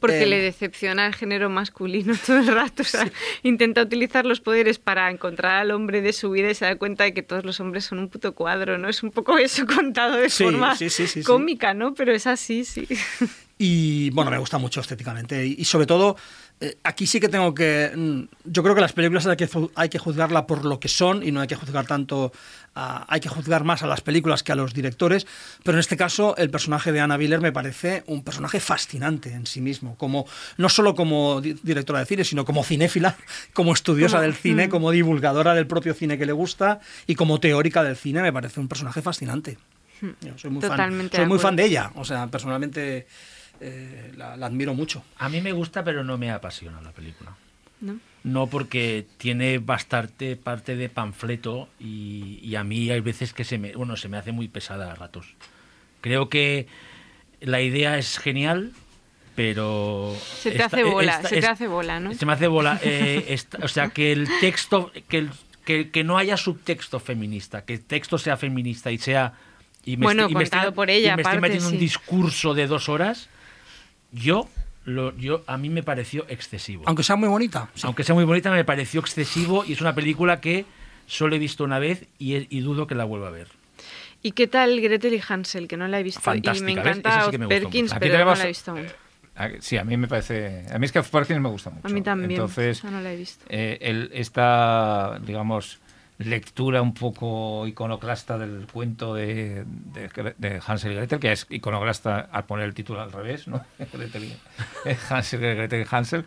Porque 0.01 0.23
Eh, 0.23 0.25
le 0.25 0.41
decepciona 0.41 1.05
el 1.07 1.15
género 1.15 1.49
masculino 1.49 2.13
todo 2.27 2.39
el 2.39 2.47
rato. 2.47 2.81
O 2.81 2.85
sea, 2.85 3.09
intenta 3.43 3.81
utilizar 3.83 4.25
los 4.25 4.41
poderes 4.41 4.79
para 4.79 5.09
encontrar 5.09 5.57
al 5.61 5.71
hombre 5.71 6.01
de 6.01 6.11
su 6.11 6.31
vida 6.31 6.49
y 6.49 6.55
se 6.55 6.65
da 6.65 6.75
cuenta 6.75 7.05
de 7.05 7.13
que 7.13 7.21
todos 7.23 7.45
los 7.45 7.59
hombres 7.61 7.85
son 7.85 7.99
un 7.99 8.09
puto 8.09 8.33
cuadro, 8.35 8.77
¿no? 8.77 8.89
Es 8.89 9.03
un 9.03 9.11
poco 9.11 9.37
eso 9.37 9.65
contado 9.73 10.17
de 10.17 10.29
Sí, 10.29 10.43
forma 10.43 10.75
sí. 10.75 11.23
cómica, 11.23 11.73
¿no? 11.73 11.93
Pero 11.93 12.11
es 12.11 12.27
así, 12.27 12.65
sí. 12.65 12.85
Y 13.63 14.09
bueno, 14.09 14.31
me 14.31 14.39
gusta 14.39 14.57
mucho 14.57 14.81
estéticamente. 14.81 15.45
Y, 15.45 15.55
y 15.59 15.65
sobre 15.65 15.85
todo, 15.85 16.15
eh, 16.59 16.77
aquí 16.83 17.05
sí 17.05 17.19
que 17.19 17.29
tengo 17.29 17.53
que. 17.53 17.91
mm, 17.95 18.21
Yo 18.45 18.63
creo 18.63 18.73
que 18.73 18.81
las 18.81 18.91
películas 18.93 19.27
hay 19.27 19.37
que, 19.37 19.47
hay 19.75 19.87
que 19.89 19.99
juzgarla 19.99 20.47
por 20.47 20.65
lo 20.65 20.79
que 20.79 20.87
son 20.87 21.21
y 21.21 21.31
no 21.31 21.41
hay 21.41 21.47
que 21.47 21.55
juzgar 21.55 21.85
tanto. 21.85 22.31
a- 22.73 23.05
hay 23.13 23.19
que 23.19 23.27
juzgar 23.29 23.63
más 23.65 23.83
a 23.83 23.87
las 23.87 23.99
películas 24.01 24.41
que 24.41 24.51
a 24.51 24.55
los 24.55 24.73
directores. 24.73 25.27
Pero 25.63 25.75
en 25.75 25.81
este 25.81 25.95
caso, 25.97 26.35
el 26.37 26.49
personaje 26.49 26.91
de 26.91 27.01
Anna 27.01 27.17
Biller 27.17 27.39
me 27.41 27.51
parece 27.51 28.03
un 28.07 28.23
personaje 28.23 28.59
fascinante 28.61 29.31
en 29.33 29.45
sí 29.45 29.61
mismo. 29.61 29.95
Como, 29.97 30.25
no 30.57 30.69
solo 30.69 30.95
como 30.95 31.39
di- 31.41 31.55
directora 31.61 31.99
de 31.99 32.05
cine, 32.07 32.23
sino 32.23 32.45
como 32.45 32.63
cinéfila, 32.63 33.15
como 33.53 33.73
estudiosa 33.73 34.15
Como- 34.17 34.23
del 34.23 34.33
cine, 34.33 34.67
mm. 34.67 34.69
como 34.71 34.89
divulgadora 34.89 35.53
del 35.53 35.67
propio 35.67 35.93
cine 35.93 36.17
que 36.17 36.25
le 36.25 36.31
gusta 36.31 36.79
y 37.05 37.13
como 37.15 37.39
teórica 37.39 37.83
del 37.83 37.95
cine. 37.95 38.21
Me 38.23 38.33
parece 38.33 38.59
un 38.59 38.67
personaje 38.69 39.01
fascinante. 39.03 39.57
Yo 40.21 40.35
soy 40.35 40.49
muy 40.49 40.61
Totalmente 40.61 41.17
fan, 41.17 41.25
soy 41.25 41.29
muy 41.29 41.37
fan 41.37 41.55
de 41.55 41.65
ella. 41.65 41.91
O 41.93 42.03
sea, 42.05 42.25
personalmente 42.25 43.05
eh, 43.61 44.11
la, 44.17 44.35
la 44.37 44.45
admiro 44.47 44.73
mucho. 44.73 45.03
A 45.17 45.29
mí 45.29 45.39
me 45.41 45.51
gusta, 45.51 45.83
pero 45.83 46.03
no 46.03 46.17
me 46.17 46.31
apasiona 46.31 46.81
la 46.81 46.91
película. 46.91 47.35
¿no? 47.79 47.99
No, 48.23 48.47
porque 48.47 49.07
tiene 49.17 49.57
bastante 49.59 50.35
parte 50.35 50.75
de 50.75 50.89
panfleto 50.89 51.67
y, 51.79 52.39
y 52.43 52.55
a 52.55 52.63
mí 52.63 52.91
hay 52.91 52.99
veces 53.01 53.33
que 53.33 53.43
se 53.43 53.57
me, 53.57 53.73
bueno, 53.73 53.95
se 53.97 54.07
me 54.09 54.17
hace 54.17 54.31
muy 54.31 54.47
pesada 54.47 54.91
a 54.91 54.95
ratos. 54.95 55.33
Creo 56.01 56.29
que 56.29 56.67
la 57.39 57.61
idea 57.61 57.97
es 57.97 58.19
genial, 58.19 58.71
pero... 59.35 60.15
Se 60.37 60.49
te 60.51 60.55
esta- 60.57 60.65
hace 60.67 60.83
bola, 60.83 61.15
esta- 61.15 61.29
se 61.29 61.35
te 61.35 61.39
es- 61.39 61.45
hace 61.45 61.67
bola, 61.67 61.99
¿no? 61.99 62.13
Se 62.13 62.25
me 62.25 62.33
hace 62.33 62.47
bola. 62.47 62.79
eh, 62.83 63.25
esta- 63.29 63.59
o 63.63 63.67
sea, 63.67 63.89
que 63.89 64.11
el 64.11 64.27
texto, 64.39 64.91
que, 65.07 65.17
el- 65.19 65.31
que, 65.65 65.89
que 65.89 66.03
no 66.03 66.17
haya 66.17 66.37
subtexto 66.37 66.99
feminista, 66.99 67.65
que 67.65 67.73
el 67.75 67.81
texto 67.83 68.17
sea 68.17 68.37
feminista 68.37 68.91
y 68.91 68.97
sea... 68.97 69.33
Y 69.83 69.97
me 69.97 70.05
Bueno, 70.05 70.23
estoy- 70.23 70.31
y 70.33 70.35
me 70.35 70.43
contado 70.43 70.63
estoy- 70.69 70.75
por 70.75 70.89
ella, 70.91 71.13
y 71.13 71.15
me 71.15 71.21
estoy 71.23 71.37
aparte, 71.37 71.41
metiendo 71.41 71.69
sí. 71.69 71.73
un 71.75 71.79
discurso 71.79 72.53
de 72.53 72.67
dos 72.67 72.87
horas, 72.89 73.29
yo... 74.11 74.47
Lo, 74.83 75.15
yo, 75.15 75.43
a 75.45 75.57
mí 75.59 75.69
me 75.69 75.83
pareció 75.83 76.25
excesivo. 76.27 76.83
Aunque 76.87 77.03
sea 77.03 77.15
muy 77.15 77.29
bonita. 77.29 77.69
sí. 77.75 77.81
Aunque 77.85 78.03
sea 78.03 78.15
muy 78.15 78.23
bonita, 78.23 78.49
me 78.49 78.65
pareció 78.65 78.99
excesivo 78.99 79.63
y 79.63 79.73
es 79.73 79.81
una 79.81 79.93
película 79.93 80.41
que 80.41 80.65
solo 81.05 81.35
he 81.35 81.39
visto 81.39 81.63
una 81.63 81.77
vez 81.77 82.07
y, 82.17 82.47
y 82.49 82.61
dudo 82.61 82.87
que 82.87 82.95
la 82.95 83.03
vuelva 83.03 83.27
a 83.27 83.29
ver. 83.29 83.47
¿Y 84.23 84.31
qué 84.31 84.47
tal 84.47 84.81
Gretel 84.81 85.13
y 85.13 85.21
Hansel? 85.27 85.67
Que 85.67 85.77
no 85.77 85.87
la 85.87 85.99
he 85.99 86.03
visto. 86.03 86.19
Fantástica, 86.19 86.71
y 86.71 86.73
me 86.73 86.81
encanta 86.81 87.09
Esa 87.11 87.25
sí 87.25 87.31
que 87.31 87.37
me 87.37 87.47
Perkins, 87.47 87.93
pero 87.99 88.25
no 88.25 88.33
la 88.35 88.43
he 88.43 88.47
visto 88.47 88.71
aún. 88.71 88.79
eh, 88.79 88.91
a- 89.35 89.49
Sí, 89.61 89.77
a 89.77 89.83
mí 89.83 89.95
me 89.97 90.07
parece. 90.07 90.65
A 90.73 90.79
mí 90.79 90.85
es 90.87 90.91
que 90.91 91.03
Perkins 91.03 91.39
me 91.39 91.49
gusta 91.49 91.69
mucho. 91.69 91.87
A 91.87 91.91
mí 91.91 92.01
también. 92.01 92.31
Entonces, 92.31 92.83
no 92.83 93.01
la 93.01 93.13
he 93.13 93.17
visto. 93.17 93.45
eh, 93.49 93.77
el- 93.81 94.09
esta, 94.13 95.19
digamos, 95.23 95.77
lectura 96.25 96.81
un 96.81 96.93
poco 96.93 97.67
iconoclasta 97.67 98.37
del 98.37 98.67
cuento 98.71 99.13
de, 99.15 99.65
Hansel 100.65 100.93
y 100.93 100.95
Gretel, 100.95 101.19
que 101.19 101.31
es 101.31 101.47
iconoclasta 101.49 102.29
al 102.31 102.45
poner 102.45 102.65
el 102.65 102.73
título 102.73 103.01
al 103.01 103.11
revés, 103.11 103.47
¿no? 103.47 103.63
Gretel 103.93 104.33
eh, 104.85 104.97
Hansel, 105.09 105.39
Gretel 105.39 105.81
y 105.81 105.95
Hansel, 105.95 106.25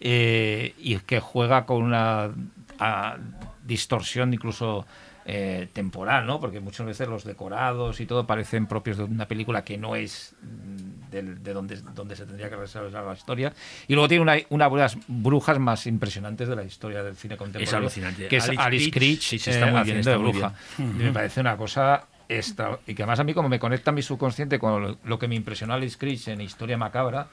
eh, 0.00 0.74
y 0.78 0.98
que 0.98 1.20
juega 1.20 1.66
con 1.66 1.82
una 1.82 2.30
ah, 2.78 3.16
distorsión 3.64 4.32
incluso 4.34 4.86
eh, 5.28 5.68
temporal, 5.72 6.24
¿no? 6.24 6.38
Porque 6.38 6.60
muchas 6.60 6.86
veces 6.86 7.08
los 7.08 7.24
decorados 7.24 8.00
y 8.00 8.06
todo 8.06 8.26
parecen 8.26 8.66
propios 8.66 8.96
de 8.96 9.04
una 9.04 9.26
película 9.26 9.64
que 9.64 9.76
no 9.76 9.96
es 9.96 10.34
mm, 10.40 11.10
de 11.10 11.52
donde, 11.52 11.76
donde 11.94 12.14
se 12.14 12.26
tendría 12.26 12.48
que 12.48 12.56
desarrollar 12.56 13.04
la 13.04 13.14
historia. 13.14 13.52
Y 13.88 13.94
luego 13.94 14.06
tiene 14.08 14.22
una, 14.22 14.36
una 14.50 14.68
de 14.68 14.76
las 14.76 14.96
brujas 15.08 15.58
más 15.58 15.86
impresionantes 15.86 16.48
de 16.48 16.54
la 16.56 16.62
historia 16.62 17.02
del 17.02 17.16
cine 17.16 17.36
contemporáneo. 17.36 17.78
alucinante. 17.78 18.28
Que 18.28 18.36
es 18.36 18.48
Alice 18.48 18.62
Alice 18.62 18.90
Creech, 18.90 19.18
Creech, 19.18 19.20
sí, 19.22 19.38
sí, 19.40 19.50
está 19.50 19.66
muy 19.66 19.82
bien, 19.82 19.98
está 19.98 20.12
de 20.12 20.18
muy 20.18 20.30
bruja. 20.30 20.54
bien. 20.78 20.90
Y 21.00 21.04
Me 21.04 21.12
parece 21.12 21.40
una 21.40 21.56
cosa 21.56 22.04
esta, 22.28 22.78
y 22.86 22.94
que 22.94 23.02
además 23.02 23.20
a 23.20 23.24
mí 23.24 23.34
como 23.34 23.48
me 23.48 23.58
conecta 23.58 23.92
mi 23.92 24.02
subconsciente 24.02 24.58
con 24.58 24.82
lo, 24.82 24.98
lo 25.04 25.18
que 25.18 25.28
me 25.28 25.34
impresionó 25.36 25.74
Alice 25.74 25.96
Cris 25.98 26.28
en 26.28 26.40
Historia 26.40 26.76
Macabra, 26.76 27.28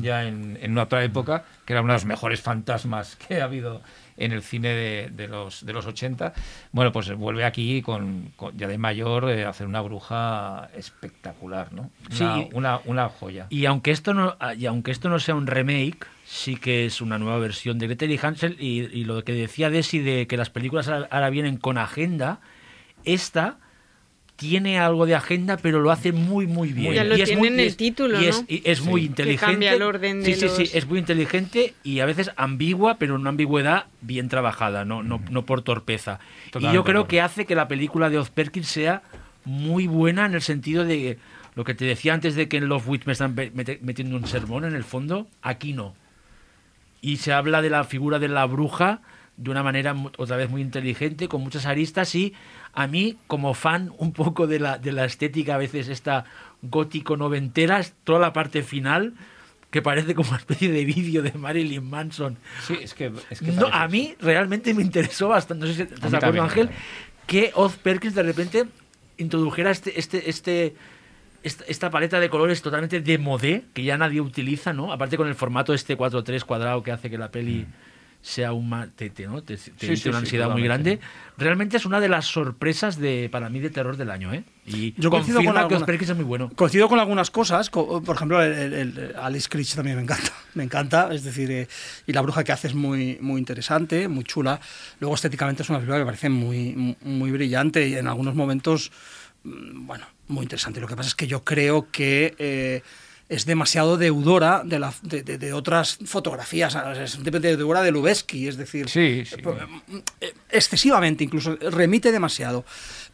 ya 0.00 0.24
en, 0.24 0.58
en 0.60 0.78
otra 0.78 1.02
época, 1.04 1.44
que 1.64 1.72
era 1.72 1.82
uno 1.82 1.92
de 1.92 1.96
los 1.96 2.04
mejores 2.04 2.40
fantasmas 2.40 3.16
que 3.16 3.40
ha 3.40 3.44
habido 3.44 3.82
en 4.16 4.32
el 4.32 4.42
cine 4.42 4.68
de, 4.68 5.10
de 5.12 5.28
los, 5.28 5.64
de 5.66 5.72
los 5.72 5.86
80, 5.86 6.32
bueno, 6.72 6.92
pues 6.92 7.12
vuelve 7.14 7.44
aquí 7.44 7.82
con, 7.82 8.32
con- 8.36 8.56
ya 8.56 8.66
de 8.68 8.78
mayor 8.78 9.28
eh, 9.30 9.44
hacer 9.44 9.66
una 9.66 9.80
bruja 9.80 10.68
espectacular, 10.74 11.72
¿no? 11.72 11.90
Una, 12.10 12.34
Sí. 12.36 12.48
una, 12.52 12.80
una 12.86 13.08
joya. 13.08 13.46
Y 13.50 13.66
aunque 13.66 13.90
esto 13.90 14.14
no, 14.14 14.36
y 14.56 14.66
aunque 14.66 14.90
esto 14.90 15.08
no 15.08 15.18
sea 15.18 15.34
un 15.34 15.46
remake, 15.46 16.06
sí 16.24 16.56
que 16.56 16.86
es 16.86 17.00
una 17.00 17.18
nueva 17.18 17.38
versión 17.38 17.78
de 17.78 17.86
Gretel 17.86 18.10
y 18.10 18.18
Hansel. 18.22 18.56
Y, 18.58 18.82
y 18.98 19.04
lo 19.04 19.22
que 19.24 19.32
decía 19.32 19.70
Desi 19.70 19.98
de 19.98 20.26
que 20.26 20.36
las 20.36 20.50
películas 20.50 20.88
ahora 20.88 21.08
ahora 21.10 21.30
vienen 21.30 21.56
con 21.58 21.78
agenda, 21.78 22.40
esta 23.04 23.58
tiene 24.36 24.78
algo 24.78 25.06
de 25.06 25.14
agenda, 25.14 25.56
pero 25.56 25.80
lo 25.80 25.90
hace 25.90 26.12
muy, 26.12 26.46
muy 26.46 26.72
bien. 26.72 26.92
Ya 26.94 27.04
lo 27.04 27.16
Y 27.16 27.22
es 27.22 27.26
tiene 27.28 27.38
muy- 27.40 27.48
en 27.48 27.60
el 27.60 27.66
es- 27.68 27.76
título, 27.76 28.20
y 28.20 28.26
es, 28.26 28.38
¿no? 28.40 28.44
y 28.48 28.62
es 28.64 28.82
muy 28.82 29.00
Sí. 29.00 29.06
inteligente. 29.06 29.46
Que 29.46 29.52
cambia 29.52 29.72
el 29.72 29.82
orden 29.82 30.20
de 30.22 30.26
sí, 30.26 30.34
sí, 30.34 30.48
sí, 30.50 30.62
los- 30.64 30.74
es 30.74 30.86
muy 30.86 30.98
inteligente 30.98 31.74
y 31.82 32.00
a 32.00 32.04
veces 32.06 32.30
ambigua, 32.36 32.96
pero 32.98 33.14
una 33.14 33.30
ambigüedad 33.30 33.86
bien 34.02 34.28
trabajada, 34.28 34.84
no, 34.84 35.02
no, 35.02 35.20
no 35.30 35.46
por 35.46 35.62
torpeza. 35.62 36.20
y 36.58 36.72
yo 36.72 36.84
creo 36.84 37.06
que 37.08 37.20
hace 37.20 37.46
que 37.46 37.54
la 37.54 37.66
película 37.68 38.10
de 38.10 38.18
Oz 38.18 38.30
Perkins 38.30 38.68
sea 38.68 39.02
muy 39.46 39.86
buena 39.86 40.26
en 40.26 40.34
el 40.34 40.42
sentido 40.42 40.84
de 40.84 41.18
lo 41.54 41.64
que 41.64 41.74
te 41.74 41.84
decía 41.86 42.12
antes 42.12 42.34
de 42.34 42.48
que 42.48 42.58
en 42.58 42.68
Love 42.68 42.88
Witch 42.88 43.06
me 43.06 43.12
están 43.12 43.34
metiendo 43.34 44.16
un 44.16 44.26
sermón 44.26 44.64
en 44.66 44.74
el 44.74 44.84
fondo, 44.84 45.26
aquí 45.40 45.72
no. 45.72 45.94
Y 47.00 47.16
se 47.18 47.32
habla 47.32 47.62
de 47.62 47.70
la 47.70 47.84
figura 47.84 48.18
de 48.18 48.28
la 48.28 48.44
bruja 48.46 49.00
de 49.36 49.50
una 49.50 49.62
manera 49.62 49.94
otra 50.16 50.36
vez 50.36 50.48
muy 50.48 50.62
inteligente, 50.62 51.28
con 51.28 51.42
muchas 51.42 51.66
aristas 51.66 52.14
y 52.14 52.32
a 52.72 52.86
mí 52.86 53.18
como 53.26 53.54
fan 53.54 53.92
un 53.98 54.12
poco 54.12 54.46
de 54.46 54.60
la, 54.60 54.78
de 54.78 54.92
la 54.92 55.04
estética 55.04 55.56
a 55.56 55.58
veces 55.58 55.88
esta 55.88 56.24
gótico 56.62 57.16
noventera, 57.16 57.82
toda 58.04 58.18
la 58.18 58.32
parte 58.32 58.62
final 58.62 59.14
que 59.70 59.82
parece 59.82 60.14
como 60.14 60.30
una 60.30 60.38
especie 60.38 60.70
de 60.70 60.84
vídeo 60.84 61.22
de 61.22 61.32
Marilyn 61.32 61.84
Manson. 61.84 62.38
Sí, 62.62 62.78
es 62.80 62.94
que, 62.94 63.12
es 63.30 63.40
que 63.40 63.52
No, 63.52 63.66
parece 63.66 63.76
a 63.76 63.86
mí 63.88 64.14
realmente 64.20 64.72
me 64.72 64.82
interesó 64.82 65.28
bastante, 65.28 65.66
no 65.66 65.72
sé 65.72 65.76
si 65.76 65.82
estás 65.82 66.00
mí 66.00 66.10
de 66.10 66.16
acuerdo 66.16 66.20
también, 66.20 66.44
Ángel, 66.44 66.70
que 67.26 67.50
Oz 67.54 67.76
Perkins 67.76 68.14
de 68.14 68.22
repente 68.22 68.64
introdujera 69.18 69.70
este, 69.70 69.98
este, 69.98 70.30
este, 70.30 70.76
esta, 71.42 71.64
esta 71.64 71.90
paleta 71.90 72.20
de 72.20 72.30
colores 72.30 72.62
totalmente 72.62 73.00
de 73.00 73.18
modé, 73.18 73.64
que 73.74 73.82
ya 73.82 73.98
nadie 73.98 74.20
utiliza, 74.20 74.72
¿no? 74.72 74.92
Aparte 74.92 75.16
con 75.16 75.28
el 75.28 75.34
formato 75.34 75.74
este 75.74 75.98
4-3 75.98 76.44
cuadrado 76.44 76.82
que 76.82 76.92
hace 76.92 77.10
que 77.10 77.18
la 77.18 77.30
peli 77.30 77.66
sea 78.28 78.52
un 78.52 78.90
te, 78.96 79.08
te, 79.10 79.24
¿no? 79.28 79.40
te, 79.44 79.56
te 79.56 79.62
Sí, 79.78 79.96
sí, 79.96 80.08
una 80.08 80.18
sí, 80.18 80.24
ansiedad 80.24 80.50
muy 80.50 80.62
totalmente. 80.62 80.96
grande. 80.96 81.00
Realmente 81.38 81.76
es 81.76 81.86
una 81.86 82.00
de 82.00 82.08
las 82.08 82.24
sorpresas 82.26 82.98
de 82.98 83.28
para 83.30 83.48
mí 83.50 83.60
de 83.60 83.70
terror 83.70 83.96
del 83.96 84.10
año, 84.10 84.34
¿eh? 84.34 84.42
Y 84.66 85.00
Yo 85.00 85.10
coincido 85.10 85.44
con 85.44 85.52
que 85.54 85.58
alguna- 85.60 85.86
Perkins 85.86 86.10
es 86.10 86.16
muy 86.16 86.24
bueno. 86.24 86.50
Coincido 86.56 86.88
con 86.88 86.98
algunas 86.98 87.30
cosas, 87.30 87.70
co- 87.70 88.02
por 88.02 88.16
ejemplo, 88.16 88.42
el, 88.42 88.52
el- 88.52 88.72
el 88.98 89.16
Alice 89.16 89.48
Critch 89.48 89.76
también 89.76 89.96
me 89.96 90.02
encanta, 90.02 90.32
me 90.54 90.64
encanta, 90.64 91.14
es 91.14 91.22
decir, 91.22 91.48
eh, 91.52 91.68
y 92.08 92.12
la 92.12 92.20
bruja 92.20 92.42
que 92.42 92.50
hace 92.50 92.66
es 92.66 92.74
muy, 92.74 93.16
muy 93.20 93.38
interesante, 93.38 94.08
muy 94.08 94.24
chula. 94.24 94.58
Luego 94.98 95.14
estéticamente 95.14 95.62
es 95.62 95.68
una 95.70 95.78
película 95.78 95.98
que 95.98 96.04
me 96.04 96.06
parece 96.06 96.28
muy, 96.28 96.96
muy 97.02 97.30
brillante 97.30 97.86
y 97.86 97.94
en 97.94 98.08
algunos 98.08 98.34
momentos, 98.34 98.90
mm, 99.44 99.86
bueno, 99.86 100.04
muy 100.26 100.42
interesante. 100.42 100.80
Lo 100.80 100.88
que 100.88 100.96
pasa 100.96 101.08
es 101.10 101.14
que 101.14 101.28
yo 101.28 101.44
creo 101.44 101.88
que 101.92 102.34
eh, 102.38 102.82
es 103.28 103.44
demasiado 103.44 103.96
deudora 103.96 104.62
de, 104.64 104.78
la, 104.78 104.92
de, 105.02 105.22
de- 105.22 105.38
de 105.38 105.52
otras 105.52 105.98
fotografías, 106.06 106.76
es 107.00 107.22
deudora 107.24 107.82
de 107.82 107.90
Lubeski, 107.90 108.46
es 108.46 108.56
decir, 108.56 108.88
Sí, 108.88 109.24
sí. 109.26 109.36
eh, 110.20 110.32
excesivamente 110.50 111.24
incluso 111.24 111.56
remite 111.56 112.12
demasiado 112.12 112.64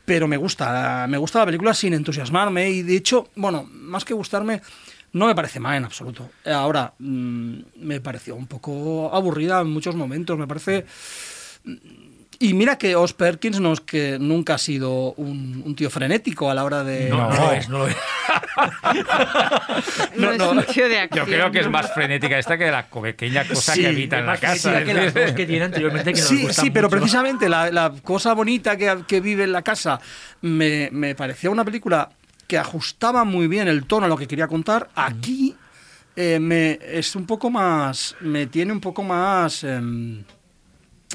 pero 0.05 0.27
me 0.27 0.37
gusta 0.37 1.07
me 1.09 1.17
gusta 1.17 1.39
la 1.39 1.47
película 1.47 1.73
sin 1.75 1.95
entusiasmarme 1.95 2.69
y 2.71 2.83
de 2.83 2.97
hecho 2.97 3.29
bueno 3.37 3.63
más 3.73 4.05
que 4.05 4.13
gustarme 4.15 4.61
no 5.13 5.27
me 5.27 5.35
parece 5.35 5.61
mal 5.61 5.77
en 5.77 5.85
absoluto 5.85 6.29
ahora 6.45 6.93
mm, 6.99 7.59
me 7.77 8.01
pareció 8.01 8.35
un 8.35 8.49
poco 8.49 9.15
aburrida 9.15 9.61
en 9.61 9.71
muchos 9.71 9.95
momentos 9.95 10.37
me 10.37 10.49
parece 10.49 10.85
y 12.41 12.55
mira 12.55 12.77
que 12.79 12.97
Os 12.97 13.13
Perkins 13.13 13.61
no 13.61 13.73
es 13.73 13.81
que 13.81 14.19
nunca 14.19 14.55
ha 14.55 14.59
sido 14.59 15.13
un, 15.13 15.63
un 15.65 15.77
tío 15.77 15.89
frenético 15.89 16.51
a 16.51 16.55
la 16.55 16.65
hora 16.65 16.83
de 16.83 17.09
No, 17.09 17.29
no, 17.29 17.35
no. 17.37 17.47
lo 17.47 17.53
es, 17.53 17.69
no 17.69 17.79
lo 17.79 17.87
es. 17.87 17.97
No, 20.17 20.31
es 20.33 20.41
un 20.43 20.63
tío 20.65 20.89
de 20.89 20.99
acción. 21.01 21.27
Yo 21.27 21.33
creo 21.33 21.51
que 21.51 21.61
es 21.61 21.67
¿no? 21.67 21.73
más 21.73 21.93
frenética 21.93 22.39
esta 22.39 22.57
que 22.59 22.71
la 22.71 22.87
pequeña 22.87 23.47
cosa 23.47 23.75
Sí, 23.75 23.81
que 23.81 23.87
habita 23.89 24.17
en 24.19 24.23
Es 24.23 24.27
la 24.27 24.37
casa. 24.37 24.71
frenética 24.71 24.85
que 24.85 24.91
es 24.91 24.97
las 25.05 25.15
decir, 25.15 25.29
dos 25.29 25.37
que 25.37 25.47
tiene 25.47 25.65
anteriormente 25.65 26.13
que 26.13 26.21
nos 26.21 26.29
Sí, 26.29 26.43
gustan 26.43 26.65
sí, 26.65 26.71
pero 26.71 26.89
mucho. 26.89 26.97
precisamente 26.99 27.49
la, 27.49 27.71
la 27.71 27.93
cosa 28.03 28.35
bonita 28.35 28.77
que, 28.77 29.05
que 29.07 29.21
vive 29.21 29.45
en 29.45 29.53
la 29.53 29.63
casa 29.63 30.01
me, 30.43 30.89
me 30.93 31.15
parecía 31.15 31.51
una 31.51 31.65
película 31.65 32.09
que 32.47 32.59
ajustaba 32.59 33.25
muy 33.25 33.47
bien 33.49 33.69
el 33.69 33.85
tono 33.87 34.07
a 34.07 34.09
lo 34.09 34.17
que 34.17 34.27
quería 34.27 34.47
contar. 34.49 34.91
Aquí 34.95 35.55
eh, 36.17 36.39
me 36.39 36.79
es 36.83 37.17
un 37.17 37.25
poco 37.27 37.49
más, 37.51 38.15
me 38.21 38.47
tiene 38.47 38.73
un 38.73 38.81
poco 38.81 39.03
más, 39.03 39.65
em, 39.65 40.21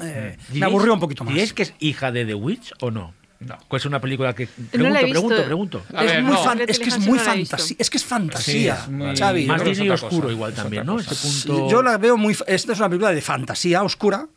eh, 0.02 0.38
me 0.50 0.56
¿Diréis- 0.56 0.64
aburrió 0.66 0.94
un 0.96 1.00
poquito 1.00 1.24
más. 1.24 1.34
¿Diréis 1.34 1.54
que 1.54 1.64
es 1.64 1.74
hija 1.80 2.12
de 2.12 2.26
The 2.26 2.34
Witch 2.34 2.72
o 2.82 2.90
no? 2.92 3.14
No. 3.40 3.56
Pues 3.68 3.82
es 3.84 3.86
una 3.86 4.02
película 4.02 4.34
que... 4.34 4.48
No 4.74 4.90
la 4.90 5.00
Pregunto, 5.00 5.00
he 5.00 5.04
visto. 5.06 5.12
pregunto, 5.28 5.44
pregunto. 5.46 5.84
Es, 5.90 6.12
ver, 6.12 6.24
muy 6.24 6.32
no. 6.34 6.44
fan- 6.44 6.62
es 6.68 6.80
que 6.80 6.90
es 6.90 7.00
muy 7.00 7.18
no 7.20 7.24
fantasía, 7.24 7.76
es 7.80 7.90
que 7.90 7.98
es 7.98 8.04
fantasía, 8.06 8.76
Sí, 8.78 8.82
es 8.84 8.90
muy- 8.90 9.16
Xavi. 9.16 9.46
Más 9.46 9.64
Disney 9.64 9.90
oscuro 9.92 10.22
cosa, 10.24 10.32
igual 10.34 10.54
también, 10.54 10.86
¿no? 10.86 11.00
Este 11.00 11.14
Sí, 11.14 11.48
punto... 11.48 11.70
Yo 11.70 11.84
la 11.84 11.98
veo 12.00 12.18
muy. 12.18 12.36
Esta 12.48 12.74
es 12.74 12.80
una 12.80 12.90
película 12.90 13.12
de 13.12 13.22
fantasía 13.22 13.84
oscura 13.84 14.28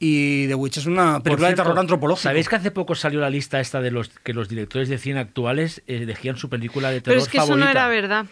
y 0.00 0.46
The 0.46 0.54
Witch 0.54 0.78
es 0.78 0.86
una 0.86 1.20
película 1.20 1.48
cierto, 1.48 1.62
de 1.62 1.66
terror 1.68 1.78
antropológico. 1.78 2.22
¿Sabéis 2.22 2.48
que 2.48 2.56
hace 2.56 2.70
poco 2.70 2.94
salió 2.94 3.20
la 3.20 3.28
lista 3.30 3.60
esta 3.60 3.80
de 3.82 3.90
los 3.90 4.08
que 4.08 4.32
los 4.32 4.48
directores 4.48 4.88
de 4.88 4.96
cine 4.98 5.20
actuales 5.20 5.82
eh, 5.86 5.98
elegían 6.02 6.36
su 6.36 6.48
película 6.48 6.90
de 6.90 7.00
terror 7.00 7.16
Pero 7.16 7.22
es 7.22 7.28
que 7.28 7.36
eso 7.38 7.46
favorita? 7.48 7.64
no 7.66 7.70
era 7.70 7.88
verdad. 7.88 8.26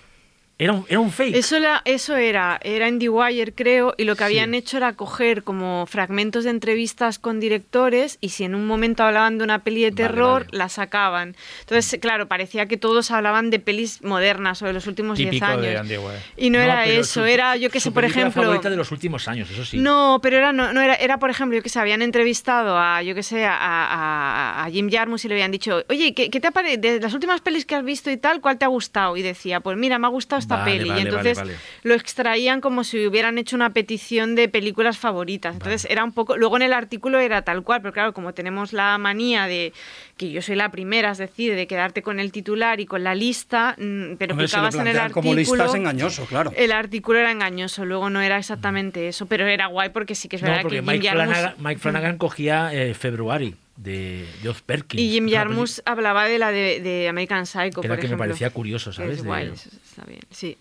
Era 0.59 0.73
un, 0.73 0.87
era 0.89 1.01
un 1.01 1.11
fake. 1.13 1.37
Eso 1.37 1.57
era, 1.59 1.83
eso 1.85 2.17
era, 2.17 2.59
era 2.63 2.89
IndieWire 2.89 3.53
creo, 3.55 3.93
y 3.99 4.05
lo 4.05 4.15
que 4.17 4.21
Sí. 4.21 4.25
habían 4.25 4.55
hecho 4.55 4.79
era 4.79 4.95
coger 4.95 5.43
como 5.43 5.85
fragmentos 5.85 6.45
de 6.45 6.51
entrevistas 6.51 7.19
con 7.19 7.41
directores 7.41 8.17
y 8.23 8.31
si 8.31 8.45
en 8.45 8.55
un 8.55 8.67
momento 8.67 9.03
hablaban 9.05 9.37
de 9.37 9.45
una 9.45 9.63
peli 9.65 9.83
de 9.83 9.93
terror, 9.93 10.47
vale. 10.47 10.57
la 10.57 10.71
sacaban. 10.71 11.37
Entonces, 11.61 12.01
claro, 12.01 12.27
parecía 12.27 12.65
que 12.65 12.79
todos 12.79 13.11
hablaban 13.11 13.51
de 13.51 13.59
pelis 13.59 14.03
modernas 14.03 14.63
o 14.63 14.67
de 14.67 14.73
los 14.73 14.87
últimos 14.87 15.19
10 15.19 15.31
Típico 15.31 15.59
de 15.61 15.77
años. 15.77 15.91
Weir. 15.91 16.21
Y 16.39 16.49
no, 16.49 16.59
era 16.59 16.87
eso, 16.87 17.21
su- 17.21 17.25
era, 17.27 17.57
yo 17.57 17.69
que 17.69 17.79
sé, 17.79 17.91
por 17.91 18.07
ejemplo... 18.07 18.43
favorita 18.43 18.71
de 18.71 18.77
los 18.77 18.91
últimos 18.93 19.29
años, 19.29 19.51
eso 19.51 19.63
sí. 19.63 19.77
No, 19.77 20.21
pero 20.23 20.39
era, 20.39 20.55
no, 20.55 20.73
no 20.73 20.81
era, 20.81 20.95
era, 20.95 21.19
por 21.19 21.29
ejemplo, 21.29 21.55
yo 21.59 21.63
que 21.63 21.69
sé, 21.69 21.81
habían 21.81 22.01
entrevistado 22.01 22.79
a, 22.79 23.03
yo 23.03 23.15
que 23.15 23.23
sé, 23.23 23.45
a, 23.45 23.55
a- 23.59 24.65
a 24.65 24.71
Jim 24.71 24.91
Jarmusch 24.91 25.27
y 25.27 25.29
le 25.29 25.35
habían 25.35 25.51
dicho, 25.53 25.83
oye, 25.91 26.15
¿qué, 26.15 26.31
qué 26.31 26.41
te 26.41 26.47
ha 26.47 26.51
parecido? 26.51 26.81
De 26.81 26.99
las 27.01 27.13
últimas 27.13 27.43
pelis 27.43 27.67
que 27.67 27.75
has 27.75 27.85
visto 27.85 28.11
y 28.11 28.17
tal, 28.17 28.41
¿cuál 28.41 28.57
te 28.57 28.65
ha 28.65 28.69
gustado? 28.69 29.19
Y 29.19 29.23
decía, 29.23 29.61
pues 29.61 29.77
mira, 29.77 29.99
me 29.99 30.07
ha 30.07 30.11
gustado 30.11 30.39
esta 30.47 30.57
Vale, 30.57 30.73
peli. 30.79 30.89
vale, 30.89 31.01
y 31.01 31.05
entonces 31.05 31.39
vale. 31.39 31.55
lo 31.83 31.95
extraían 31.95 32.61
como 32.61 32.85
si 32.85 33.07
hubieran 33.07 33.37
hecho 33.39 33.57
una 33.57 33.71
petición 33.71 34.35
de 34.35 34.49
películas 34.49 34.97
favoritas. 34.99 35.55
Entonces 35.55 35.87
era 35.91 36.05
un 36.05 36.13
poco, 36.13 36.37
luego 36.37 36.57
en 36.57 36.63
el 36.63 36.73
artículo 36.73 37.19
era 37.19 37.43
tal 37.43 37.63
cual, 37.63 37.83
pero 37.83 37.93
claro, 37.93 38.13
como 38.15 38.33
tenemos 38.33 38.73
la 38.73 38.97
manía 38.99 39.47
de 39.47 39.73
que 40.17 40.31
yo 40.31 40.41
soy 40.41 40.57
la 40.57 40.71
primera, 40.71 41.11
es 41.11 41.19
decir, 41.19 41.55
de 41.55 41.67
quedarte 41.67 42.03
con 42.03 42.21
el 42.21 42.33
titular 42.33 42.81
y 42.81 42.87
con 42.87 43.05
la 43.05 43.15
lista, 43.15 43.75
mm, 43.79 44.15
pero 44.19 44.33
Hombre, 44.33 44.47
picabas 44.47 44.75
en 44.77 44.87
el 44.87 44.99
artículo. 44.99 45.23
como 45.23 45.35
lista 45.35 45.65
es 45.67 45.75
engañoso, 45.75 46.25
claro. 46.27 46.53
El 46.57 46.73
artículo 46.73 47.19
era 47.19 47.31
engañoso, 47.33 47.85
luego 47.85 48.09
no 48.09 48.21
era 48.21 48.39
exactamente 48.39 49.09
eso, 49.09 49.27
pero 49.27 49.47
era 49.47 49.67
guay 49.67 49.91
porque 49.91 50.15
sí 50.15 50.29
que 50.29 50.37
es 50.37 50.43
No, 50.43 50.49
verdad 50.51 50.71
que 50.71 50.81
Mike 50.81 51.11
Flanagan, 51.11 51.55
Mike 51.59 51.81
Flanagan 51.81 52.19
cogía 52.19 52.71
eh, 52.73 52.95
February 52.95 53.55
de, 53.77 54.27
de 54.43 54.49
Oz 54.49 54.63
Perkins. 54.63 55.03
y 55.03 55.11
Jim 55.11 55.27
Es 55.29 55.35
Jarmusch 55.35 55.81
hablaba 55.85 56.25
de 56.27 56.39
la 56.39 56.51
de, 56.51 56.81
de 56.81 57.09
American 57.09 57.47
Psycho, 57.47 57.81
Que 57.83 57.87
era 57.87 57.97
por 57.97 58.03
que 58.05 58.09
me 58.09 58.17
parecía 58.17 58.51
curioso, 58.51 58.91
Que 58.91 58.97
¿sabes? 58.97 59.11
Es 59.19 59.23
De- 59.23 59.29
guay, 59.29 59.51
eso 59.53 59.69
está 59.85 60.05
bien, 60.05 60.21
sí. 60.31 60.57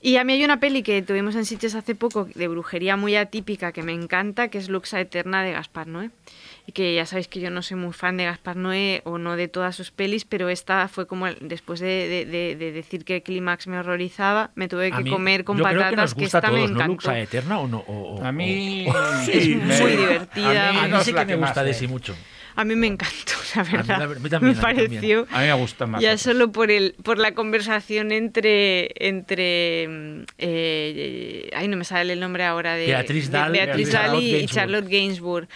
Y 0.00 0.16
a 0.16 0.24
mí 0.24 0.32
hay 0.34 0.44
una 0.44 0.60
peli 0.60 0.82
que 0.82 1.02
tuvimos 1.02 1.34
en 1.36 1.44
sitios 1.44 1.74
hace 1.74 1.94
poco 1.94 2.28
de 2.34 2.48
brujería 2.48 2.96
muy 2.96 3.16
atípica 3.16 3.72
que 3.72 3.82
me 3.82 3.92
encanta, 3.92 4.48
que 4.48 4.58
es 4.58 4.68
Luxa 4.68 5.00
Eterna 5.00 5.42
de 5.42 5.52
Gaspar 5.52 5.86
Noé. 5.86 6.10
Y 6.66 6.72
que 6.72 6.94
ya 6.94 7.04
sabéis 7.06 7.26
que 7.26 7.40
yo 7.40 7.50
no 7.50 7.62
soy 7.62 7.76
muy 7.78 7.92
fan 7.92 8.16
de 8.16 8.24
Gaspar 8.26 8.54
Noé 8.54 9.00
o 9.04 9.18
no 9.18 9.34
de 9.34 9.48
todas 9.48 9.74
sus 9.74 9.90
pelis, 9.90 10.24
pero 10.24 10.48
esta 10.48 10.86
fue 10.86 11.06
como 11.08 11.26
el- 11.26 11.38
después 11.40 11.80
de, 11.80 11.86
de- 12.08 12.26
de- 12.26 12.54
de 12.54 12.70
decir 12.70 13.04
que 13.04 13.16
el 13.16 13.22
clímax 13.22 13.66
me 13.66 13.78
horrorizaba, 13.78 14.50
me 14.54 14.68
tuve 14.68 14.92
que 14.92 15.02
mí- 15.02 15.10
comer 15.10 15.42
con 15.44 15.56
yo 15.56 15.64
patatas 15.64 15.82
creo 15.86 15.90
que 15.90 15.96
nos 15.96 16.14
gusta 16.14 16.38
a 16.38 16.40
esta 16.40 16.50
me 16.52 16.58
todos, 16.58 16.70
¿no? 16.72 16.86
Luxa 16.86 17.18
Eterna 17.18 17.58
o 17.58 17.66
no. 17.66 17.78
O- 17.88 18.16
o- 18.20 18.24
A 18.24 18.30
mí. 18.30 18.86
Sí, 19.24 19.56
me- 19.56 19.80
muy 19.80 19.90
divertida. 19.96 20.68
A 20.68 20.72
mí, 20.72 20.78
A 20.78 20.82
mí 20.84 20.88
no 20.90 21.02
sí 21.02 21.10
es 21.10 21.16
la 21.16 21.26
que 21.26 21.32
me 21.34 21.40
más 21.40 21.50
gusta 21.50 21.62
me- 21.62 21.66
Desi 21.68 21.88
mucho. 21.88 22.14
A 22.56 22.64
mí 22.64 22.74
me 22.76 22.86
encantó, 22.88 23.32
la 23.56 23.62
mí 23.64 23.70
la 23.72 23.76
verdad. 23.82 24.08
ver- 24.08 24.18
a 24.18 24.20
mí 24.20 24.28
también, 24.30 24.56
me 24.56 24.68
a 24.68 24.72
mí 24.72 24.76
también. 24.76 24.90
pareció. 24.90 25.26
A 25.30 25.40
mí 25.40 25.46
me 25.46 25.52
gusta 25.54 25.86
más. 25.86 26.00
Ya 26.02 26.16
solo 26.18 26.52
por 26.52 26.70
el 26.70 26.94
por 27.02 27.18
la 27.18 27.32
conversación 27.34 28.12
entre 28.12 28.90
entre 28.96 30.24
eh, 30.38 31.50
ay 31.54 31.68
no 31.68 31.76
me 31.76 31.84
sale 31.84 32.12
el 32.12 32.20
nombre 32.20 32.44
ahora 32.44 32.74
de 32.74 32.86
Beatriz 32.86 33.30
de 33.30 33.38
Dahl 33.38 33.52
Beatriz 33.52 33.88
y 33.88 33.92
Dahl 33.92 34.02
Charlotte 34.02 34.22
y, 34.22 34.26
y 34.26 34.32
Gainsbourg. 34.32 34.54
Charlotte 34.54 34.88
Gainsbourg 34.88 35.48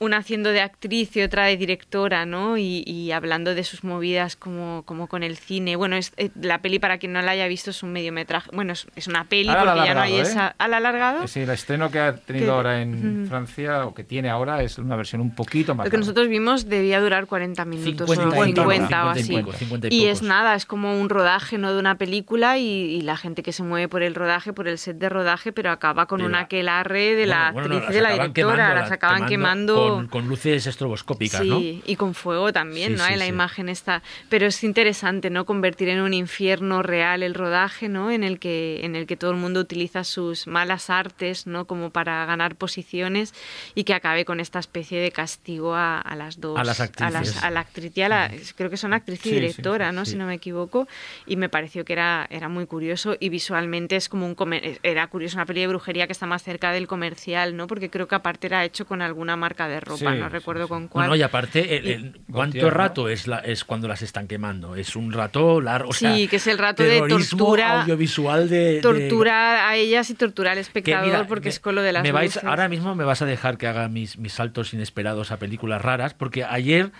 una 0.00 0.16
haciendo 0.16 0.50
de 0.50 0.60
actriz 0.60 1.14
y 1.16 1.22
otra 1.22 1.44
de 1.44 1.56
directora, 1.56 2.26
¿no? 2.26 2.56
Y, 2.58 2.82
y 2.86 3.12
hablando 3.12 3.54
de 3.54 3.62
sus 3.64 3.84
movidas 3.84 4.34
como, 4.34 4.82
como 4.86 5.06
con 5.06 5.22
el 5.22 5.36
cine. 5.36 5.76
Bueno, 5.76 5.94
es, 5.96 6.12
eh, 6.16 6.30
la 6.40 6.58
peli, 6.58 6.78
para 6.78 6.98
quien 6.98 7.12
no 7.12 7.22
la 7.22 7.30
haya 7.32 7.46
visto, 7.46 7.70
es 7.70 7.82
un 7.82 7.92
mediometraje. 7.92 8.50
Bueno, 8.52 8.72
es, 8.72 8.86
es 8.96 9.06
una 9.06 9.24
peli 9.24 9.48
Ahora 9.50 9.74
porque 9.74 9.88
ya 9.88 9.94
no 9.94 10.00
hay 10.00 10.14
¿eh? 10.14 10.20
esa. 10.22 10.54
¿Al 10.58 10.74
alargado? 10.74 11.28
Sí, 11.28 11.40
el 11.40 11.50
estreno 11.50 11.90
que 11.90 12.00
ha 12.00 12.16
tenido 12.16 12.46
Que- 12.46 12.50
ahora 12.52 12.82
en. 12.82 13.26
Francia, 13.28 13.84
o 13.86 13.94
que 13.94 14.02
tiene 14.02 14.28
ahora, 14.30 14.62
es 14.62 14.78
una 14.78 14.96
versión 14.96 15.20
un 15.20 15.34
poquito 15.34 15.74
más 15.74 15.84
Lo 15.84 15.90
que 15.90 15.96
larga. 15.98 16.06
nosotros 16.06 16.28
vimos 16.28 16.68
debía 16.68 17.00
durar 17.00 17.26
40 17.26 17.64
minutos 17.66 18.08
50 18.10 18.38
o 18.38 18.44
y 18.44 18.46
50, 18.48 18.88
tanto, 18.88 19.06
o 19.06 19.10
así. 19.10 19.22
50 19.24 19.50
y 19.50 19.58
50 19.58 19.88
y 19.88 20.00
y 20.00 20.06
es 20.06 20.22
nada, 20.22 20.54
es 20.54 20.64
como 20.66 20.98
un 20.98 21.08
rodaje 21.10 21.58
no 21.58 21.72
de 21.72 21.78
una 21.78 21.96
película 21.96 22.56
y, 22.58 22.64
y 22.64 23.02
la 23.02 23.16
gente 23.18 23.42
que 23.42 23.52
se 23.52 23.62
mueve 23.62 23.86
por 23.88 24.02
el 24.02 24.14
rodaje, 24.14 24.52
por 24.54 24.66
el 24.66 24.78
set 24.78 24.96
de 24.96 25.08
rodaje, 25.10 25.52
pero 25.52 25.70
acaba 25.70 26.06
con 26.06 26.20
De 26.20 26.24
una 26.26 26.38
la- 26.38 26.44
aquelarre 26.44 27.14
de 27.14 27.26
la 27.26 27.52
Bueno, 27.52 27.68
bueno, 27.68 27.68
no, 27.68 27.76
actriz 27.80 27.94
de 27.96 28.02
la 28.02 28.12
directora, 28.12 28.32
quemando, 28.56 28.74
las 28.80 28.90
acaban 28.92 29.26
quemando. 29.26 29.89
Con, 29.96 30.06
con 30.08 30.28
luces 30.28 30.66
estroboscópicas, 30.66 31.40
sí, 31.42 31.48
¿no? 31.48 31.60
y 31.60 31.96
con 31.96 32.14
fuego 32.14 32.52
también, 32.52 32.92
Sí, 32.92 32.98
¿no? 32.98 33.04
sí, 33.06 33.12
Hay 33.12 33.18
la 33.18 33.26
imagen 33.26 33.68
está, 33.68 34.02
pero 34.28 34.46
es 34.46 34.62
interesante, 34.64 35.30
¿no? 35.30 35.44
Convertir 35.46 35.88
en 35.88 36.00
un 36.00 36.14
infierno 36.14 36.82
real 36.82 37.22
el 37.22 37.34
rodaje, 37.34 37.88
¿no? 37.88 38.10
En 38.10 38.24
el 38.24 38.38
que 38.38 38.80
en 38.84 38.96
el 38.96 39.06
que 39.06 39.16
todo 39.16 39.30
el 39.30 39.36
mundo 39.36 39.60
utiliza 39.60 40.04
sus 40.04 40.46
malas 40.46 40.90
artes, 40.90 41.46
¿no? 41.46 41.66
Como 41.66 41.90
para 41.90 42.24
ganar 42.26 42.56
posiciones 42.56 43.34
y 43.74 43.84
que 43.84 43.94
acabe 43.94 44.24
con 44.24 44.40
esta 44.40 44.58
especie 44.58 45.00
de 45.00 45.10
castigo 45.12 45.74
a, 45.74 46.00
a 46.00 46.16
las 46.16 46.40
dos, 46.40 46.58
A 46.58 46.64
las 46.64 46.80
actrices. 46.80 47.42
a 47.42 47.50
la 47.50 47.60
actriz 47.60 47.92
y 47.96 48.02
a 48.02 48.08
la, 48.08 48.30
creo 48.56 48.70
que 48.70 48.76
son 48.76 48.92
actriz 48.92 49.24
y 49.26 49.30
directora, 49.32 49.92
¿no? 49.92 50.04
Si 50.04 50.16
no 50.16 50.26
me 50.26 50.34
equivoco, 50.34 50.86
y 51.26 51.36
me 51.36 51.48
pareció 51.48 51.84
que 51.84 51.92
era 51.94 52.26
era 52.30 52.48
muy 52.48 52.66
curioso 52.66 53.16
y 53.18 53.28
visualmente 53.28 53.96
es 53.96 54.08
como 54.08 54.26
un 54.26 54.34
comer- 54.34 54.78
era 54.82 55.06
curioso 55.08 55.36
una 55.36 55.46
peli 55.46 55.60
de 55.60 55.66
brujería 55.68 56.06
que 56.06 56.12
está 56.12 56.26
más 56.26 56.42
cerca 56.42 56.72
del 56.72 56.86
comercial, 56.86 57.56
¿no? 57.56 57.66
Porque 57.66 57.90
creo 57.90 58.06
que 58.08 58.14
aparte 58.14 58.46
era 58.46 58.64
hecho 58.64 58.86
con 58.86 59.02
alguna 59.02 59.36
marca 59.36 59.68
de 59.68 59.79
ropa, 59.80 60.12
Sí, 60.12 60.18
no 60.18 60.28
recuerdo 60.28 60.64
sí. 60.64 60.68
con 60.68 60.88
cuál. 60.88 61.08
no, 61.08 61.16
y 61.16 61.22
aparte, 61.22 61.76
el- 61.76 61.86
el- 61.88 62.02
Gautier, 62.02 62.24
¿cuánto 62.32 62.58
¿no? 62.62 62.70
rato 62.70 63.08
es, 63.08 63.26
la, 63.26 63.38
es 63.38 63.64
cuando 63.64 63.88
las 63.88 64.02
están 64.02 64.26
quemando? 64.28 64.76
Es 64.76 64.96
un 64.96 65.12
rato 65.12 65.60
largo. 65.60 65.90
O 65.90 65.92
sea, 65.92 66.14
Sí, 66.14 66.28
que 66.28 66.36
es 66.36 66.46
el 66.46 66.58
rato 66.58 66.82
de 66.82 67.00
tortura- 67.08 67.82
audiovisual 67.82 68.48
de. 68.48 68.74
de- 68.74 68.80
tortura 68.80 69.68
a 69.68 69.76
ellas 69.76 70.10
y 70.10 70.14
tortura 70.14 70.52
al 70.52 70.58
espectador 70.58 71.06
mira, 71.06 71.26
porque 71.26 71.44
me- 71.44 71.50
es 71.50 71.60
con 71.60 71.74
lo 71.74 71.82
de 71.82 71.92
las 71.92 72.02
me 72.02 72.12
vais. 72.12 72.36
Ahora 72.44 72.68
mismo 72.68 72.94
me 72.94 73.04
vas 73.04 73.22
a 73.22 73.26
dejar 73.26 73.58
que 73.58 73.66
haga 73.66 73.88
mis, 73.88 74.18
mis 74.18 74.32
saltos 74.32 74.72
inesperados 74.74 75.30
a 75.32 75.38
películas 75.38 75.80
raras, 75.82 76.14
porque 76.14 76.44
ayer. 76.44 76.92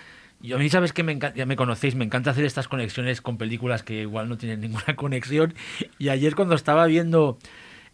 Yo, 0.43 0.57
a 0.57 0.59
mí 0.59 0.71
sabes 0.71 0.95
que 0.95 1.03
me 1.03 1.13
encanta, 1.13 1.37
ya 1.37 1.45
me 1.45 1.55
conocéis, 1.55 1.95
me 1.97 2.03
encanta 2.07 2.31
hacer 2.31 2.47
estas 2.47 2.67
conexiones 2.67 3.21
con 3.21 3.37
películas 3.37 3.83
que 3.83 4.01
igual 4.01 4.27
no 4.31 4.39
tienen 4.39 4.63
ninguna 4.63 4.85
conexión. 4.97 5.53
Y 5.99 6.09
ayer 6.09 6.35
cuando 6.35 6.55
estaba 6.55 6.87
viendo 6.87 7.37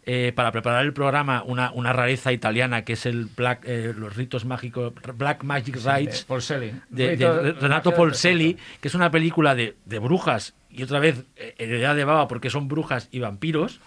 eh, 0.09 0.31
para 0.33 0.53
preparar 0.53 0.85
el 0.85 0.93
programa 0.93 1.43
una, 1.45 1.69
una 1.73 1.91
rareza 1.91 2.31
italiana 2.31 2.85
que 2.85 2.93
es 2.93 3.05
el 3.05 3.25
Black, 3.25 3.65
eh, 3.65 3.93
los 3.93 4.15
ritos 4.15 4.45
mágicos, 4.45 4.93
Black 5.17 5.43
Magic 5.43 5.75
Rites, 5.75 6.25
de, 6.89 7.55
Renato 7.59 7.93
Polselli, 7.93 8.57
que 8.79 8.87
es 8.87 8.95
una 8.95 9.11
película 9.11 9.53
de, 9.53 9.75
de 9.83 9.99
brujas 9.99 10.55
y 10.71 10.81
otra 10.83 10.99
vez 10.99 11.25
eh, 11.35 11.55
heredad 11.57 11.93
de 11.93 12.05
baba 12.05 12.29
porque 12.29 12.49
son 12.49 12.69
brujas 12.69 13.09
y 13.11 13.19
vampiros. 13.19 13.81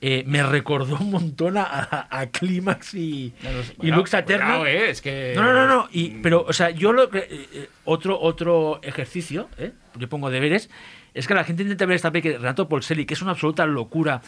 eh, 0.00 0.22
me 0.26 0.42
recordó 0.42 0.96
un 1.00 1.10
montón 1.10 1.56
a, 1.56 2.06
a, 2.10 2.26
Clímax 2.26 2.94
y, 2.94 3.32
y 3.80 3.90
Lux 3.90 4.10
cuidado, 4.10 4.66
eh, 4.66 4.90
es 4.90 5.00
que... 5.00 5.32
No, 5.34 5.42
no, 5.42 5.54
no, 5.54 5.66
no. 5.66 5.88
Y, 5.92 6.10
pero, 6.22 6.44
o 6.46 6.52
sea, 6.52 6.70
yo 6.70 6.92
lo 6.92 7.08
que. 7.08 7.26
eh, 7.28 7.68
otro, 7.84 8.20
otro 8.20 8.80
ejercicio, 8.82 9.48
¿eh? 9.58 9.72
yo 9.96 10.08
pongo 10.08 10.30
deberes, 10.30 10.70
es 11.14 11.26
que 11.26 11.34
la 11.34 11.44
gente 11.44 11.62
intenta 11.62 11.86
ver 11.86 11.96
esta 11.96 12.10
película 12.10 12.34
de 12.34 12.38
Renato 12.38 12.68
Polselli, 12.68 13.06
que 13.06 13.14
es 13.14 13.22
una 13.22 13.30
absoluta 13.32 13.64
locura, 13.66 14.20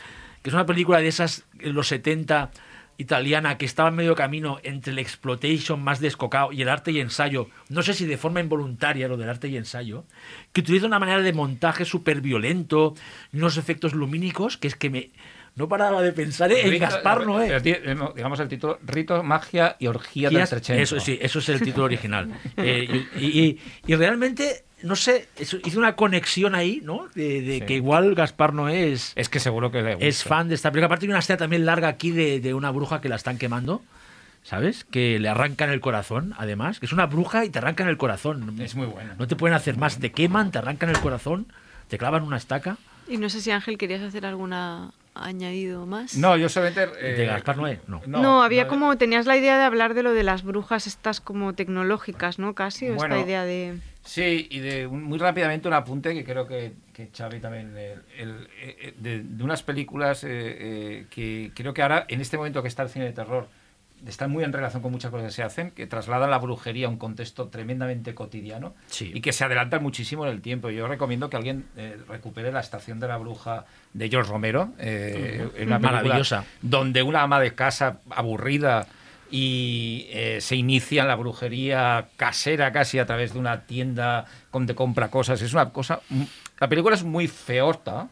que 0.46 0.50
es 0.50 0.54
una 0.54 0.64
película 0.64 1.00
de 1.00 1.08
esas, 1.08 1.44
en 1.58 1.74
los 1.74 1.88
70, 1.88 2.52
italiana, 2.98 3.58
que 3.58 3.64
estaba 3.64 3.88
en 3.88 3.96
medio 3.96 4.14
camino 4.14 4.60
entre 4.62 4.92
el 4.92 5.00
exploitation 5.00 5.82
más 5.82 5.98
descocado 5.98 6.52
y 6.52 6.62
el 6.62 6.68
arte 6.68 6.92
y 6.92 7.00
ensayo, 7.00 7.48
no 7.68 7.82
sé 7.82 7.94
si 7.94 8.06
de 8.06 8.16
forma 8.16 8.38
involuntaria 8.38 9.08
lo 9.08 9.16
del 9.16 9.28
arte 9.28 9.48
y 9.48 9.56
ensayo, 9.56 10.04
que 10.52 10.60
utiliza 10.60 10.86
una 10.86 11.00
manera 11.00 11.20
de 11.20 11.32
montaje 11.32 11.84
súper 11.84 12.20
violento 12.20 12.94
unos 13.32 13.56
efectos 13.56 13.92
lumínicos 13.92 14.56
que 14.56 14.68
es 14.68 14.76
que 14.76 14.88
me. 14.88 15.10
No 15.56 15.68
paraba 15.68 16.02
de 16.02 16.12
pensar 16.12 16.52
en 16.52 16.70
Rito- 16.70 16.80
Gaspar 16.84 17.26
Noé. 17.26 17.48
pero, 17.48 17.62
tío, 17.62 17.76
Digamos 18.14 18.38
el 18.40 18.48
título, 18.48 18.78
Rito, 18.86 19.22
Magia 19.22 19.76
y 19.78 19.86
Orgía 19.86 20.28
del 20.30 20.46
Trecento. 20.48 20.82
Eso 20.82 21.00
sí, 21.00 21.18
eso 21.20 21.38
es 21.38 21.48
el 21.48 21.60
título 21.62 21.86
original. 21.86 22.30
Eh, 22.58 23.06
y, 23.18 23.26
y- 23.26 23.58
y 23.86 23.94
realmente, 23.94 24.64
no 24.82 24.94
sé, 24.96 25.28
eso- 25.38 25.56
hice 25.64 25.78
una 25.78 25.96
conexión 25.96 26.54
ahí, 26.54 26.80
¿no? 26.84 27.08
De, 27.14 27.40
de 27.40 27.54
Sí. 27.60 27.66
que 27.66 27.74
igual 27.74 28.14
Gaspar 28.14 28.52
Noé 28.52 28.92
es, 28.92 29.12
Es 29.16 29.28
que 29.30 29.40
seguro 29.40 29.70
que 29.70 29.80
le 29.82 29.94
gusta. 29.94 30.06
es 30.06 30.24
fan 30.24 30.48
de 30.48 30.54
esta 30.56 30.70
película. 30.70 30.86
Aparte 30.86 31.06
hay 31.06 31.10
una 31.10 31.20
escena 31.20 31.38
también 31.38 31.64
larga 31.64 31.88
aquí 31.88 32.10
de, 32.10 32.38
de 32.40 32.52
una 32.52 32.70
bruja 32.70 33.00
que 33.00 33.08
la 33.08 33.16
están 33.16 33.38
quemando, 33.38 33.82
¿sabes? 34.42 34.84
Que 34.84 35.18
le 35.18 35.28
arrancan 35.30 35.70
el 35.70 35.80
corazón, 35.80 36.34
además. 36.36 36.80
Que 36.80 36.86
es 36.86 36.92
una 36.92 37.06
bruja 37.06 37.46
y 37.46 37.48
te 37.48 37.58
arrancan 37.60 37.88
el 37.88 37.96
corazón. 37.96 38.60
Es 38.60 38.74
muy 38.74 38.86
buena. 38.86 39.14
No 39.18 39.26
te 39.26 39.36
pueden 39.36 39.56
hacer 39.56 39.78
más. 39.78 39.98
Te 39.98 40.12
queman, 40.12 40.50
te 40.50 40.58
arrancan 40.58 40.90
el 40.90 40.98
corazón, 41.00 41.50
te 41.88 41.96
clavan 41.96 42.24
una 42.24 42.36
estaca. 42.36 42.76
Y 43.08 43.16
no 43.16 43.30
sé 43.30 43.40
si 43.40 43.50
Ángel 43.50 43.78
querías 43.78 44.02
hacer 44.02 44.26
alguna 44.26 44.90
añadido 45.24 45.86
más. 45.86 46.16
No, 46.16 46.36
yo 46.36 46.48
solamente... 46.48 46.84
eh, 47.00 47.14
¿De 47.14 47.26
Gaspar 47.26 47.56
Noé? 47.56 47.80
No. 47.86 48.00
No, 48.06 48.42
había 48.42 48.64
no, 48.64 48.68
como, 48.70 48.96
tenías 48.98 49.26
la 49.26 49.36
idea 49.36 49.58
de 49.58 49.64
hablar 49.64 49.94
de 49.94 50.02
lo 50.02 50.12
de 50.12 50.22
las 50.22 50.42
brujas 50.42 50.86
estas 50.86 51.20
como 51.20 51.54
tecnológicas, 51.54 52.38
¿no? 52.38 52.54
Casi, 52.54 52.88
Bueno. 52.90 53.14
esta 53.14 53.26
idea 53.26 53.44
de... 53.44 53.78
Sí, 54.04 54.46
y 54.50 54.60
de 54.60 54.86
un- 54.86 55.02
muy 55.02 55.18
rápidamente 55.18 55.66
un 55.66 55.74
apunte 55.74 56.14
que 56.14 56.24
creo 56.24 56.46
que, 56.46 56.72
que 56.92 57.10
Xavi 57.16 57.40
también... 57.40 57.76
el- 57.76 58.02
el- 58.18 58.48
eh, 58.60 58.94
de, 58.98 59.22
de 59.22 59.44
unas 59.44 59.62
películas 59.62 60.22
eh, 60.24 60.28
eh, 60.30 61.06
que 61.10 61.50
creo 61.54 61.74
que 61.74 61.82
ahora, 61.82 62.04
en 62.08 62.20
este 62.20 62.36
momento 62.36 62.62
que 62.62 62.68
está 62.68 62.82
el 62.84 62.88
cine 62.88 63.06
de 63.06 63.12
terror, 63.12 63.48
están 64.10 64.30
muy 64.30 64.44
en 64.44 64.52
relación 64.52 64.82
con 64.82 64.92
muchas 64.92 65.10
cosas 65.10 65.26
que 65.26 65.32
se 65.32 65.42
hacen, 65.42 65.70
que 65.70 65.86
trasladan 65.86 66.30
la 66.30 66.38
brujería 66.38 66.86
a 66.86 66.90
un 66.90 66.96
contexto 66.98 67.48
tremendamente 67.48 68.14
cotidiano 68.14 68.74
Sí. 68.86 69.10
y 69.14 69.20
que 69.20 69.32
se 69.32 69.44
adelantan 69.44 69.82
muchísimo 69.82 70.26
en 70.26 70.32
el 70.32 70.40
tiempo. 70.40 70.70
Yo 70.70 70.86
recomiendo 70.88 71.28
que 71.30 71.36
alguien 71.36 71.66
eh, 71.76 71.96
recupere 72.08 72.52
La 72.52 72.60
Estación 72.60 73.00
de 73.00 73.08
la 73.08 73.16
Bruja 73.16 73.64
de 73.92 74.08
George 74.08 74.30
Romero, 74.30 74.70
eh, 74.78 75.48
una 75.64 75.78
Maravillosa. 75.78 76.44
donde 76.62 77.02
una 77.02 77.22
ama 77.22 77.40
de 77.40 77.54
casa 77.54 77.98
aburrida 78.10 78.86
y 79.30 80.06
eh, 80.10 80.38
se 80.40 80.54
inicia 80.56 81.02
en 81.02 81.08
la 81.08 81.16
brujería 81.16 82.08
casera 82.16 82.72
casi 82.72 82.98
a 82.98 83.06
través 83.06 83.32
de 83.32 83.38
una 83.40 83.66
tienda 83.66 84.24
donde 84.52 84.74
compra 84.74 85.08
cosas. 85.10 85.42
Es 85.42 85.52
una 85.52 85.70
cosa... 85.70 86.00
La 86.60 86.68
película 86.68 86.94
es 86.94 87.02
muy 87.04 87.26
feorta, 87.28 88.08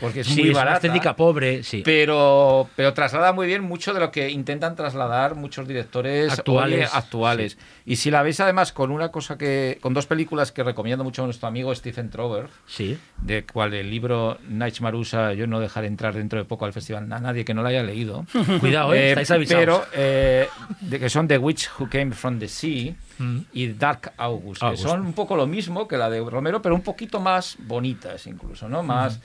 porque 0.00 0.20
es 0.20 0.26
Sí, 0.26 0.40
muy 0.40 0.42
es 0.50 0.54
una 0.56 0.64
barata. 0.64 0.86
estética 0.86 1.16
pobre, 1.16 1.62
sí. 1.62 1.82
Pero, 1.84 2.68
pero 2.76 2.92
traslada 2.94 3.32
muy 3.32 3.46
bien 3.46 3.62
mucho 3.62 3.92
de 3.94 4.00
lo 4.00 4.10
que 4.10 4.30
intentan 4.30 4.76
trasladar 4.76 5.34
muchos 5.34 5.66
directores 5.68 6.32
Actuales, 6.32 6.94
actuales. 6.94 7.58
Y 7.86 7.96
si 7.96 8.10
la 8.10 8.22
veis 8.22 8.40
además 8.40 8.72
con 8.72 8.90
una 8.90 9.10
cosa 9.10 9.38
que, 9.38 9.78
con 9.80 9.94
dos 9.94 10.06
películas 10.06 10.52
que 10.52 10.62
recomiendo 10.62 11.04
mucho 11.04 11.22
a 11.22 11.24
nuestro 11.26 11.48
amigo 11.48 11.74
Stephen 11.74 12.10
Trover, 12.10 12.48
Sí. 12.66 12.98
de 13.22 13.44
cual 13.44 13.74
el 13.74 13.90
libro 13.90 14.38
Night 14.48 14.80
Marusa 14.80 15.32
yo 15.34 15.46
no 15.46 15.60
dejaré 15.60 15.86
entrar 15.86 16.14
dentro 16.14 16.38
de 16.38 16.44
poco 16.44 16.64
al 16.64 16.72
festival 16.72 17.10
a 17.12 17.18
nadie 17.20 17.44
que 17.44 17.54
no 17.54 17.62
lo 17.62 17.68
haya 17.68 17.82
leído. 17.82 18.26
Cuidado, 18.60 18.92
¿eh? 18.94 18.98
Eh, 18.98 19.08
Estáis 19.10 19.30
avisados. 19.30 19.60
Pero 19.64 19.84
eh, 19.94 20.48
de 20.80 20.98
que 21.00 21.08
son 21.10 21.26
The 21.28 21.38
Witch 21.38 21.68
Who 21.78 21.88
Came 21.90 22.12
from 22.12 22.38
the 22.38 22.48
Sea 22.48 22.94
Mm. 23.20 23.38
y 23.52 23.66
Dark 23.72 24.12
August, 24.16 24.62
August. 24.62 24.84
que 24.84 24.88
son 24.88 25.00
un 25.04 25.12
poco 25.12 25.34
lo 25.34 25.44
mismo 25.48 25.88
que 25.88 25.96
la 25.96 26.08
de 26.08 26.20
Romero, 26.20 26.62
pero 26.62 26.76
un 26.76 26.82
poquito 26.82 27.18
más 27.18 27.56
bonitas 27.58 28.28
incluso, 28.28 28.68
¿no? 28.68 28.84
Más 28.84 29.18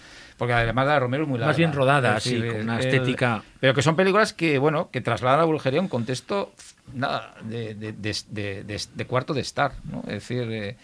porque 0.44 0.54
además 0.54 0.88
la 0.88 0.94
de 0.94 1.00
Romero 1.00 1.24
es 1.24 1.30
muy 1.30 1.40
larga. 1.40 1.50
Más 1.50 1.58
bien 1.58 1.74
rodada, 1.74 2.20
sí, 2.20 2.42
con 2.42 2.62
una 2.62 2.80
el- 2.80 2.86
estética- 2.86 3.44
pero 3.60 3.74
que 3.74 3.82
son 3.82 3.96
películas 3.96 4.34
que, 4.34 4.58
bueno, 4.58 4.90
que 4.92 5.02
trasladan 5.02 5.40
la 5.40 5.46
brujería 5.46 5.80
a 5.80 5.84
un 5.84 5.90
contexto 5.90 6.54
nada, 6.94 7.34
de, 7.44 7.74
de- 7.76 7.94
de- 7.94 8.64
de- 8.64 9.06
cuarto 9.06 9.34
de 9.34 9.42
estar, 9.42 9.72
¿no? 9.90 10.00
Es 10.02 10.14
decir, 10.28 10.44
eh, 10.52 10.76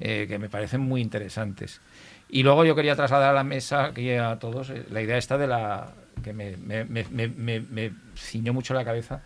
eh, 0.00 0.26
que 0.28 0.38
me 0.38 0.48
parecen 0.48 0.80
muy 0.80 1.00
interesantes. 1.00 1.80
Y 2.28 2.42
luego 2.42 2.64
yo 2.64 2.74
quería 2.74 2.96
trasladar 2.96 3.30
a 3.30 3.32
la 3.34 3.44
mesa 3.44 3.84
aquí 3.84 4.10
a 4.12 4.38
todos 4.38 4.70
eh, 4.70 4.84
la 4.90 5.00
idea 5.02 5.16
esta 5.18 5.38
de 5.38 5.46
la 5.46 5.92
que 6.22 6.32
me, 6.32 6.56
me, 6.56 6.84
me, 6.84 7.04
me- 7.10 7.28
me- 7.28 7.60
me 7.60 7.92
ciñó 8.16 8.52
mucho 8.52 8.74
la 8.74 8.84
cabeza, 8.84 9.22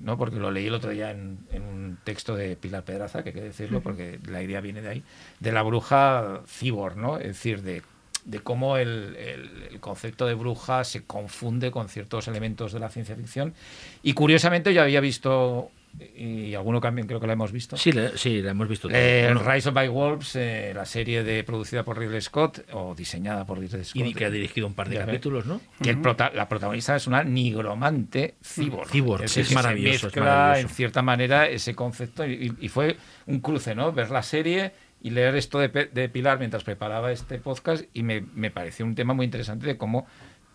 ¿no? 0.00 0.16
porque 0.18 0.36
lo 0.36 0.50
leí 0.50 0.66
el 0.66 0.74
otro 0.74 0.90
día 0.90 1.10
en, 1.10 1.38
en 1.50 1.62
un 1.62 1.98
texto 2.04 2.36
de 2.36 2.54
Pilar 2.56 2.84
Pedraza, 2.84 3.22
que 3.22 3.30
hay 3.30 3.34
que 3.34 3.40
decirlo, 3.42 3.80
porque 3.80 4.20
la 4.28 4.42
idea 4.42 4.60
viene 4.60 4.82
de 4.82 4.88
ahí, 4.88 5.02
de 5.40 5.52
la 5.52 5.62
bruja 5.62 6.42
cibor, 6.46 6.96
¿no? 6.96 7.16
es 7.18 7.28
decir, 7.28 7.62
de, 7.62 7.82
de 8.26 8.40
cómo 8.40 8.76
el, 8.76 9.16
el- 9.16 9.68
el 9.70 9.80
concepto 9.80 10.26
de 10.26 10.34
bruja 10.34 10.84
se 10.84 11.04
confunde 11.04 11.70
con 11.70 11.88
ciertos 11.88 12.28
elementos 12.28 12.72
de 12.72 12.80
la 12.80 12.88
ciencia 12.90 13.16
ficción. 13.16 13.54
Y 14.02 14.12
curiosamente 14.12 14.74
yo 14.74 14.82
había 14.82 15.00
visto, 15.00 15.70
y 16.14 16.52
alguno 16.54 16.80
también 16.80 17.06
creo 17.06 17.20
que 17.20 17.26
lo 17.26 17.32
hemos 17.32 17.52
visto, 17.52 17.76
Sí, 17.76 17.92
le- 17.92 18.18
sí, 18.18 18.42
la 18.42 18.50
hemos 18.50 18.68
visto 18.68 18.88
eh, 18.92 19.30
Bueno, 19.32 19.48
Rise 19.50 19.68
of 19.68 19.74
by 19.74 19.88
Wolves, 19.88 20.34
eh, 20.36 20.72
la 20.74 20.84
serie 20.84 21.22
de, 21.22 21.42
producida 21.44 21.84
por 21.84 21.98
Ridley 21.98 22.20
Scott, 22.20 22.64
o 22.72 22.94
diseñada 22.94 23.46
por 23.46 23.58
Ridley 23.60 23.84
Scott. 23.84 24.04
y 24.04 24.12
que 24.12 24.24
ha 24.26 24.30
dirigido 24.30 24.66
un 24.66 24.74
par 24.74 24.88
de 24.88 24.96
capítulos, 24.98 25.46
¿no? 25.46 25.60
Que 25.80 25.90
el 25.90 26.00
prota- 26.02 26.32
la 26.34 26.48
protagonista 26.48 26.96
es 26.96 27.06
una 27.06 27.22
nigromante 27.22 28.34
cyborg. 28.42 28.88
Cyborg, 28.90 29.22
Es 29.24 29.36
es 29.36 29.44
que 29.46 29.48
se 29.50 29.54
maravilloso, 29.54 29.94
es 29.96 30.02
mezcla, 30.04 30.22
maravilloso. 30.24 30.68
en 30.68 30.74
cierta 30.74 31.02
manera 31.02 31.48
ese 31.48 31.74
concepto 31.74 32.26
y, 32.26 32.54
y 32.60 32.68
fue 32.68 32.96
un 33.26 33.40
cruce, 33.40 33.74
¿no? 33.74 33.92
Ver 33.92 34.10
la 34.10 34.22
serie 34.22 34.72
y 35.06 35.10
leer 35.10 35.36
esto 35.36 35.60
de, 35.60 35.68
de 35.68 36.08
Pilar 36.08 36.40
mientras 36.40 36.64
preparaba 36.64 37.12
este 37.12 37.38
podcast 37.38 37.84
y 37.94 38.02
me, 38.02 38.22
me 38.34 38.50
pareció 38.50 38.84
un 38.84 38.96
tema 38.96 39.14
muy 39.14 39.24
interesante 39.24 39.64
de 39.64 39.76
cómo 39.76 40.04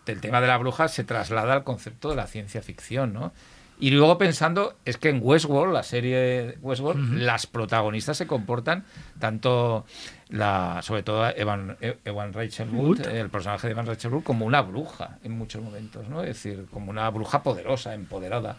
el 0.04 0.20
tema 0.20 0.42
de 0.42 0.46
la 0.46 0.58
bruja 0.58 0.88
se 0.88 1.04
traslada 1.04 1.54
al 1.54 1.64
concepto 1.64 2.10
de 2.10 2.16
la 2.16 2.26
ciencia 2.26 2.60
ficción, 2.60 3.14
¿no? 3.14 3.32
Y 3.80 3.92
luego 3.92 4.18
pensando, 4.18 4.76
es 4.84 4.98
que 4.98 5.08
en 5.08 5.20
Westworld, 5.22 5.72
la 5.72 5.82
serie 5.82 6.58
Westworld, 6.60 7.14
las 7.14 7.46
protagonistas 7.46 8.18
se 8.18 8.26
comportan 8.26 8.84
tanto, 9.18 9.86
la, 10.28 10.80
sobre 10.82 11.02
todo 11.02 11.26
Evan, 11.30 11.78
Evan 12.04 12.34
Rachel 12.34 12.68
Wood, 12.68 13.06
el 13.06 13.30
personaje 13.30 13.68
de 13.68 13.72
Evan 13.72 13.86
Rachel 13.86 14.12
Wood, 14.12 14.22
como 14.22 14.44
una 14.44 14.60
bruja 14.60 15.16
en 15.24 15.32
muchos 15.32 15.62
momentos, 15.62 16.06
¿no? 16.10 16.20
Es 16.20 16.42
decir, 16.42 16.66
como 16.70 16.90
una 16.90 17.08
bruja 17.08 17.42
poderosa, 17.42 17.94
empoderada. 17.94 18.58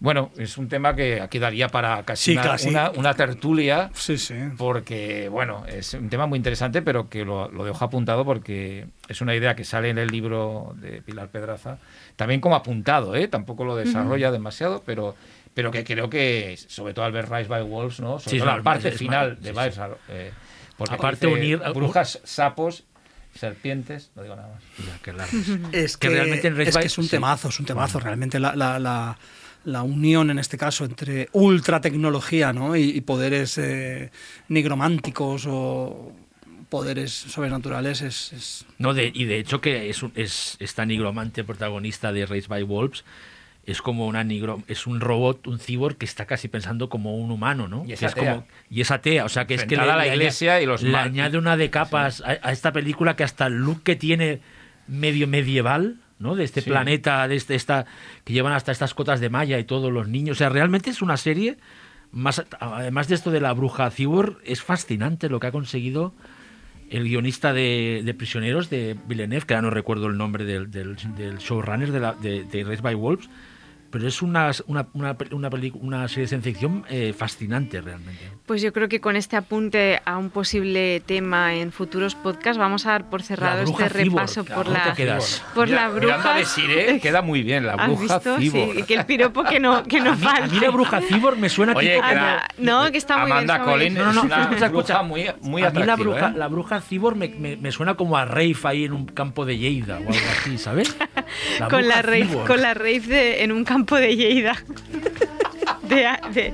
Bueno, 0.00 0.30
es 0.36 0.58
un 0.58 0.68
tema 0.68 0.94
que 0.94 1.20
aquí 1.20 1.38
daría 1.38 1.68
para 1.68 2.02
casi 2.02 2.24
Sí, 2.24 2.32
una, 2.32 2.42
casi. 2.42 2.68
una- 2.68 2.90
una 2.90 3.14
tertulia, 3.14 3.90
Sí, 3.94 4.18
sí. 4.18 4.34
porque, 4.58 5.28
bueno, 5.30 5.64
es 5.66 5.94
un 5.94 6.08
tema 6.10 6.26
muy 6.26 6.36
interesante, 6.36 6.82
pero 6.82 7.08
que 7.08 7.24
lo, 7.24 7.48
lo 7.50 7.64
dejo 7.64 7.84
apuntado 7.84 8.24
porque 8.24 8.86
es 9.08 9.20
una 9.20 9.34
idea 9.34 9.54
que 9.54 9.64
sale 9.64 9.88
en 9.90 9.98
el 9.98 10.08
libro 10.08 10.74
de 10.76 11.00
Pilar 11.00 11.28
Pedraza, 11.28 11.78
también 12.16 12.40
como 12.40 12.54
apuntado, 12.56 13.14
¿eh? 13.14 13.28
tampoco 13.28 13.64
lo 13.64 13.76
desarrolla 13.76 14.30
demasiado, 14.30 14.82
pero, 14.84 15.14
pero 15.54 15.70
que 15.70 15.84
creo 15.84 16.10
que, 16.10 16.58
sobre 16.66 16.92
todo 16.92 17.04
al 17.06 17.12
ver 17.12 17.30
Rise 17.30 17.48
by 17.48 17.62
Wolves, 17.62 18.00
¿no? 18.00 18.18
sobre 18.18 18.30
Sí, 18.32 18.38
todo 18.38 18.50
es 18.50 18.56
la 18.56 18.62
parte 18.62 18.88
es 18.88 18.96
final 18.98 19.28
mar- 19.28 19.38
de 19.38 19.50
sí, 19.52 19.56
sí. 19.58 19.64
Rise, 19.64 19.80
eh, 20.10 20.32
porque 20.76 20.94
Aparte 20.96 21.28
unir- 21.28 21.72
brujas, 21.72 22.20
sapos, 22.24 22.82
serpientes, 23.34 24.10
no 24.16 24.22
digo 24.22 24.36
nada 24.36 24.48
más. 24.54 24.62
Ya, 25.04 25.12
largo. 25.12 25.68
Es 25.72 25.96
Que 25.96 26.08
que, 26.08 26.14
realmente 26.14 26.48
en 26.48 26.60
es, 26.60 26.68
que 26.68 26.74
by- 26.74 26.86
es 26.86 26.98
un 26.98 27.04
sí. 27.04 27.10
temazo, 27.10 27.48
es 27.48 27.58
un 27.60 27.66
temazo. 27.66 28.00
Realmente 28.00 28.38
la, 28.38 28.54
la, 28.54 28.78
la, 28.78 29.16
la 29.64 29.82
unión 29.82 30.30
en 30.30 30.38
este 30.38 30.58
caso 30.58 30.84
entre 30.84 31.28
ultra 31.32 31.80
tecnología 31.80 32.52
¿no? 32.52 32.76
y, 32.76 32.82
y 32.90 33.00
poderes 33.00 33.56
eh, 33.58 34.10
nigrománticos 34.48 35.46
o 35.48 36.12
poderes 36.68 37.12
sobrenaturales 37.12 38.02
es, 38.02 38.32
es- 38.32 38.66
No, 38.78 38.94
de, 38.94 39.10
y 39.14 39.24
de 39.24 39.38
hecho 39.38 39.60
que 39.60 39.88
es, 39.90 40.02
un- 40.02 40.12
es 40.14 40.56
esta 40.60 40.84
nigromante 40.86 41.44
protagonista 41.44 42.12
de 42.12 42.26
Race 42.26 42.46
by 42.48 42.62
Wolves 42.62 43.04
es 43.66 43.80
como 43.80 44.06
una 44.06 44.22
nigro, 44.24 44.62
es 44.68 44.86
un 44.86 45.00
robot, 45.00 45.46
un 45.46 45.58
cyborg 45.58 45.96
que 45.96 46.04
está 46.04 46.26
casi 46.26 46.48
pensando 46.48 46.90
como 46.90 47.16
un 47.16 47.30
humano, 47.30 47.66
¿no? 47.66 47.84
Y 47.86 47.92
es 47.92 48.00
Que 48.00 48.06
atea. 48.06 48.32
como 48.34 48.46
y 48.68 48.82
es 48.82 48.90
atea, 48.90 49.24
o 49.24 49.30
sea 49.30 49.46
que 49.46 49.54
es 49.54 49.64
que 49.64 49.76
a 49.76 49.86
la 49.86 50.06
iglesia 50.06 50.60
y 50.60 50.66
los 50.66 50.82
le 50.82 50.94
añade 50.98 51.38
una 51.38 51.56
de 51.56 51.70
capas 51.70 52.20
a, 52.20 52.36
a 52.42 52.52
esta 52.52 52.72
película 52.72 53.16
que 53.16 53.24
hasta 53.24 53.46
el 53.46 53.54
look 53.54 53.82
que 53.82 53.96
tiene 53.96 54.40
medio 54.86 55.26
medieval, 55.26 55.96
¿no? 56.24 56.34
De 56.34 56.42
este 56.42 56.60
Sí. 56.62 56.70
planeta, 56.70 57.28
de 57.28 57.36
este, 57.36 57.54
esta 57.54 57.86
que 58.24 58.32
llevan 58.32 58.52
hasta 58.54 58.72
estas 58.72 58.94
cotas 58.94 59.20
de 59.20 59.30
malla 59.30 59.60
y 59.60 59.64
todos 59.64 59.92
los 59.92 60.08
niños, 60.08 60.36
o 60.36 60.38
sea, 60.38 60.48
realmente 60.48 60.90
es 60.90 61.00
una 61.02 61.16
serie 61.16 61.56
más 62.10 62.44
además 62.60 63.06
de 63.08 63.14
esto 63.16 63.30
de 63.30 63.40
la 63.40 63.52
bruja 63.52 63.90
cyborg 63.90 64.38
es 64.44 64.62
fascinante 64.62 65.28
lo 65.28 65.38
que 65.40 65.48
ha 65.48 65.52
conseguido 65.52 66.12
el 66.90 67.04
guionista 67.04 67.52
de, 67.52 68.02
de 68.04 68.14
Prisioneros 68.14 68.70
de 68.70 68.96
Villeneuve, 69.08 69.46
que 69.46 69.54
ahora 69.54 69.62
no 69.68 69.70
recuerdo 69.70 70.06
el 70.06 70.16
nombre 70.16 70.44
del, 70.44 70.70
del, 70.70 70.96
del 71.16 71.38
showrunner 71.38 71.90
de, 71.92 72.00
la, 72.00 72.12
de, 72.12 72.44
de 72.44 72.62
Race 72.64 72.82
by 72.82 72.94
Wolves, 72.94 73.28
pero 73.94 74.08
es 74.08 74.22
una, 74.22 74.50
una, 74.66 74.88
una, 74.92 75.16
una, 75.30 75.48
una 75.80 76.08
serie 76.08 76.22
de 76.22 76.26
ciencia 76.26 76.40
ficción 76.52 76.84
eh, 76.90 77.14
fascinante 77.16 77.80
realmente. 77.80 78.28
Pues 78.44 78.60
yo 78.60 78.72
creo 78.72 78.88
que 78.88 79.00
con 79.00 79.14
este 79.14 79.36
apunte 79.36 80.02
a 80.04 80.18
un 80.18 80.30
posible 80.30 80.98
tema 81.06 81.54
en 81.54 81.70
futuros 81.70 82.16
podcasts 82.16 82.58
vamos 82.58 82.86
a 82.86 82.90
dar 82.90 83.08
por 83.08 83.22
cerrado 83.22 83.62
este 83.62 83.88
repaso 83.88 84.44
por 84.44 84.64
¿cómo 84.66 84.76
te 84.96 85.04
la 85.06 85.18
por 85.54 85.68
Mira, 85.68 85.82
la 85.82 85.88
bruja. 85.90 86.34
a 86.34 86.36
Desiree, 86.38 86.98
queda 86.98 87.22
muy 87.22 87.44
bien, 87.44 87.64
la 87.66 87.74
¿Has 87.74 87.86
bruja. 87.86 88.20
Sí, 88.40 88.50
que 88.84 88.94
el 88.94 89.06
piropo 89.06 89.44
que 89.44 89.60
no 89.60 89.84
que 89.84 90.00
no 90.00 90.10
A 90.10 90.16
mí, 90.16 90.26
a 90.26 90.28
falta. 90.28 90.46
mí 90.48 90.58
la 90.58 90.70
bruja 90.70 91.00
cyborg 91.00 91.38
me 91.38 91.48
suena 91.48 91.72
Oye, 91.74 91.94
tipo 91.94 92.08
que 92.08 92.14
la- 92.16 92.48
no, 92.58 92.90
que 92.90 92.98
está 92.98 93.16
muy 93.18 93.26
bien, 93.26 93.36
Amanda 93.38 93.54
está 93.54 93.64
muy 93.70 93.78
bien. 93.78 93.94
Collins 93.94 93.98
No, 93.98 94.04
no, 94.04 94.10
es 94.10 94.16
no, 94.16 94.22
una 94.34 94.42
escucha, 94.42 94.66
escucha. 94.66 94.94
bruja 94.94 95.02
muy, 95.04 95.26
muy 95.40 95.62
a 95.62 95.70
mí 95.70 95.82
la 95.84 95.94
bruja, 95.94 96.28
¿eh? 96.30 96.32
la 96.36 96.48
bruja 96.48 96.80
cyborg 96.80 97.16
me, 97.16 97.28
me, 97.28 97.56
me 97.56 97.70
suena 97.70 97.94
como 97.94 98.16
a 98.16 98.24
Rave 98.24 98.56
ahí 98.64 98.84
en 98.86 98.92
un 98.92 99.06
campo 99.06 99.44
de 99.46 99.56
Lleida 99.56 99.94
o 99.98 99.98
algo 99.98 100.10
así, 100.40 100.58
¿sabes? 100.58 100.96
La 101.58 101.68
con 101.68 101.86
la 101.88 102.02
rave, 102.02 102.28
con 102.46 102.60
la 102.60 102.74
rave 102.74 103.00
de- 103.00 103.42
en 103.44 103.52
un 103.52 103.64
campo 103.64 103.96
de 103.96 104.16
Lleida. 104.16 104.56
De, 105.82 106.06
de, 106.32 106.52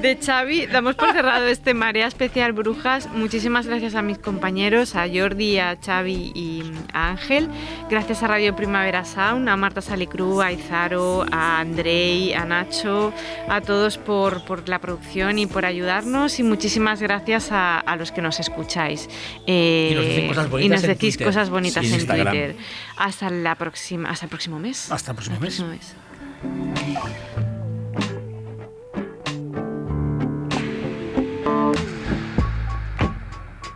de 0.00 0.16
Xavi, 0.16 0.66
damos 0.66 0.94
por 0.94 1.12
cerrado 1.12 1.46
este 1.48 1.74
Marea 1.74 2.06
Especial 2.06 2.52
Brujas. 2.52 3.08
Muchísimas 3.12 3.66
gracias 3.66 3.94
a 3.96 4.02
mis 4.02 4.18
compañeros, 4.18 4.94
a 4.94 5.06
Jordi, 5.12 5.58
a 5.58 5.76
Xavi 5.84 6.32
y 6.34 6.62
a 6.92 7.10
Ángel. 7.10 7.48
Gracias 7.90 8.22
a 8.22 8.28
Radio 8.28 8.54
Primavera 8.54 9.04
Sound, 9.04 9.48
a 9.48 9.56
Marta 9.56 9.80
Salicru, 9.80 10.40
a 10.40 10.52
Izaro, 10.52 11.24
a 11.32 11.58
Andrei, 11.60 12.32
a 12.32 12.44
Nacho, 12.44 13.12
a 13.48 13.60
todos 13.60 13.98
por, 13.98 14.44
por 14.44 14.68
la 14.68 14.78
producción 14.78 15.38
y 15.38 15.46
por 15.46 15.64
ayudarnos. 15.66 16.38
Y 16.38 16.44
muchísimas 16.44 17.02
gracias 17.02 17.50
a, 17.50 17.78
a 17.80 17.96
los 17.96 18.12
que 18.12 18.22
nos 18.22 18.38
escucháis. 18.38 19.08
Eh, 19.46 19.90
Y 19.92 19.94
nos 19.96 20.06
decís 20.06 20.28
cosas 20.28 20.46
y 20.46 20.50
bonitas 20.50 20.84
en 20.84 20.96
Twitter. 20.98 21.26
cosas 21.26 21.50
bonitas 21.50 21.84
Sí, 21.86 21.94
en. 21.94 22.06
Twitter. 22.06 22.56
Hasta, 22.96 23.30
la 23.30 23.56
próxima, 23.56 24.10
hasta 24.10 24.26
el 24.26 24.30
próximo 24.30 24.58
mes. 24.60 24.92
Hasta 24.92 25.10
el 25.10 25.16
próximo 25.16 25.40
mes. 25.40 25.60
mes. 25.60 25.94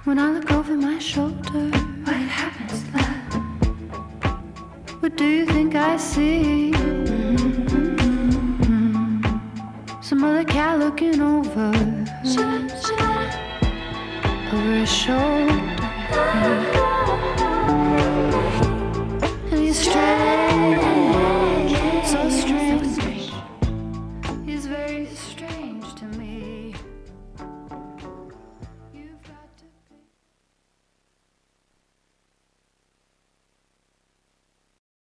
When 0.04 0.18
I 0.18 0.30
look 0.30 0.50
over 0.52 0.76
my 0.76 0.98
shoulder, 0.98 1.70
what 2.04 2.16
happens, 2.16 2.84
love? 2.92 3.32
What 5.00 5.16
do 5.16 5.24
you 5.24 5.46
think 5.46 5.74
I 5.74 5.96
see? 5.96 6.72
Mm-hmm. 7.92 8.82
Some 10.02 10.22
other 10.24 10.44
cat 10.44 10.78
looking 10.80 11.20
over, 11.22 11.72
over 14.52 14.74
his 14.80 14.92
shoulder, 14.92 15.58
and 19.50 19.58
he's 19.58 19.78
straight. 19.78 21.01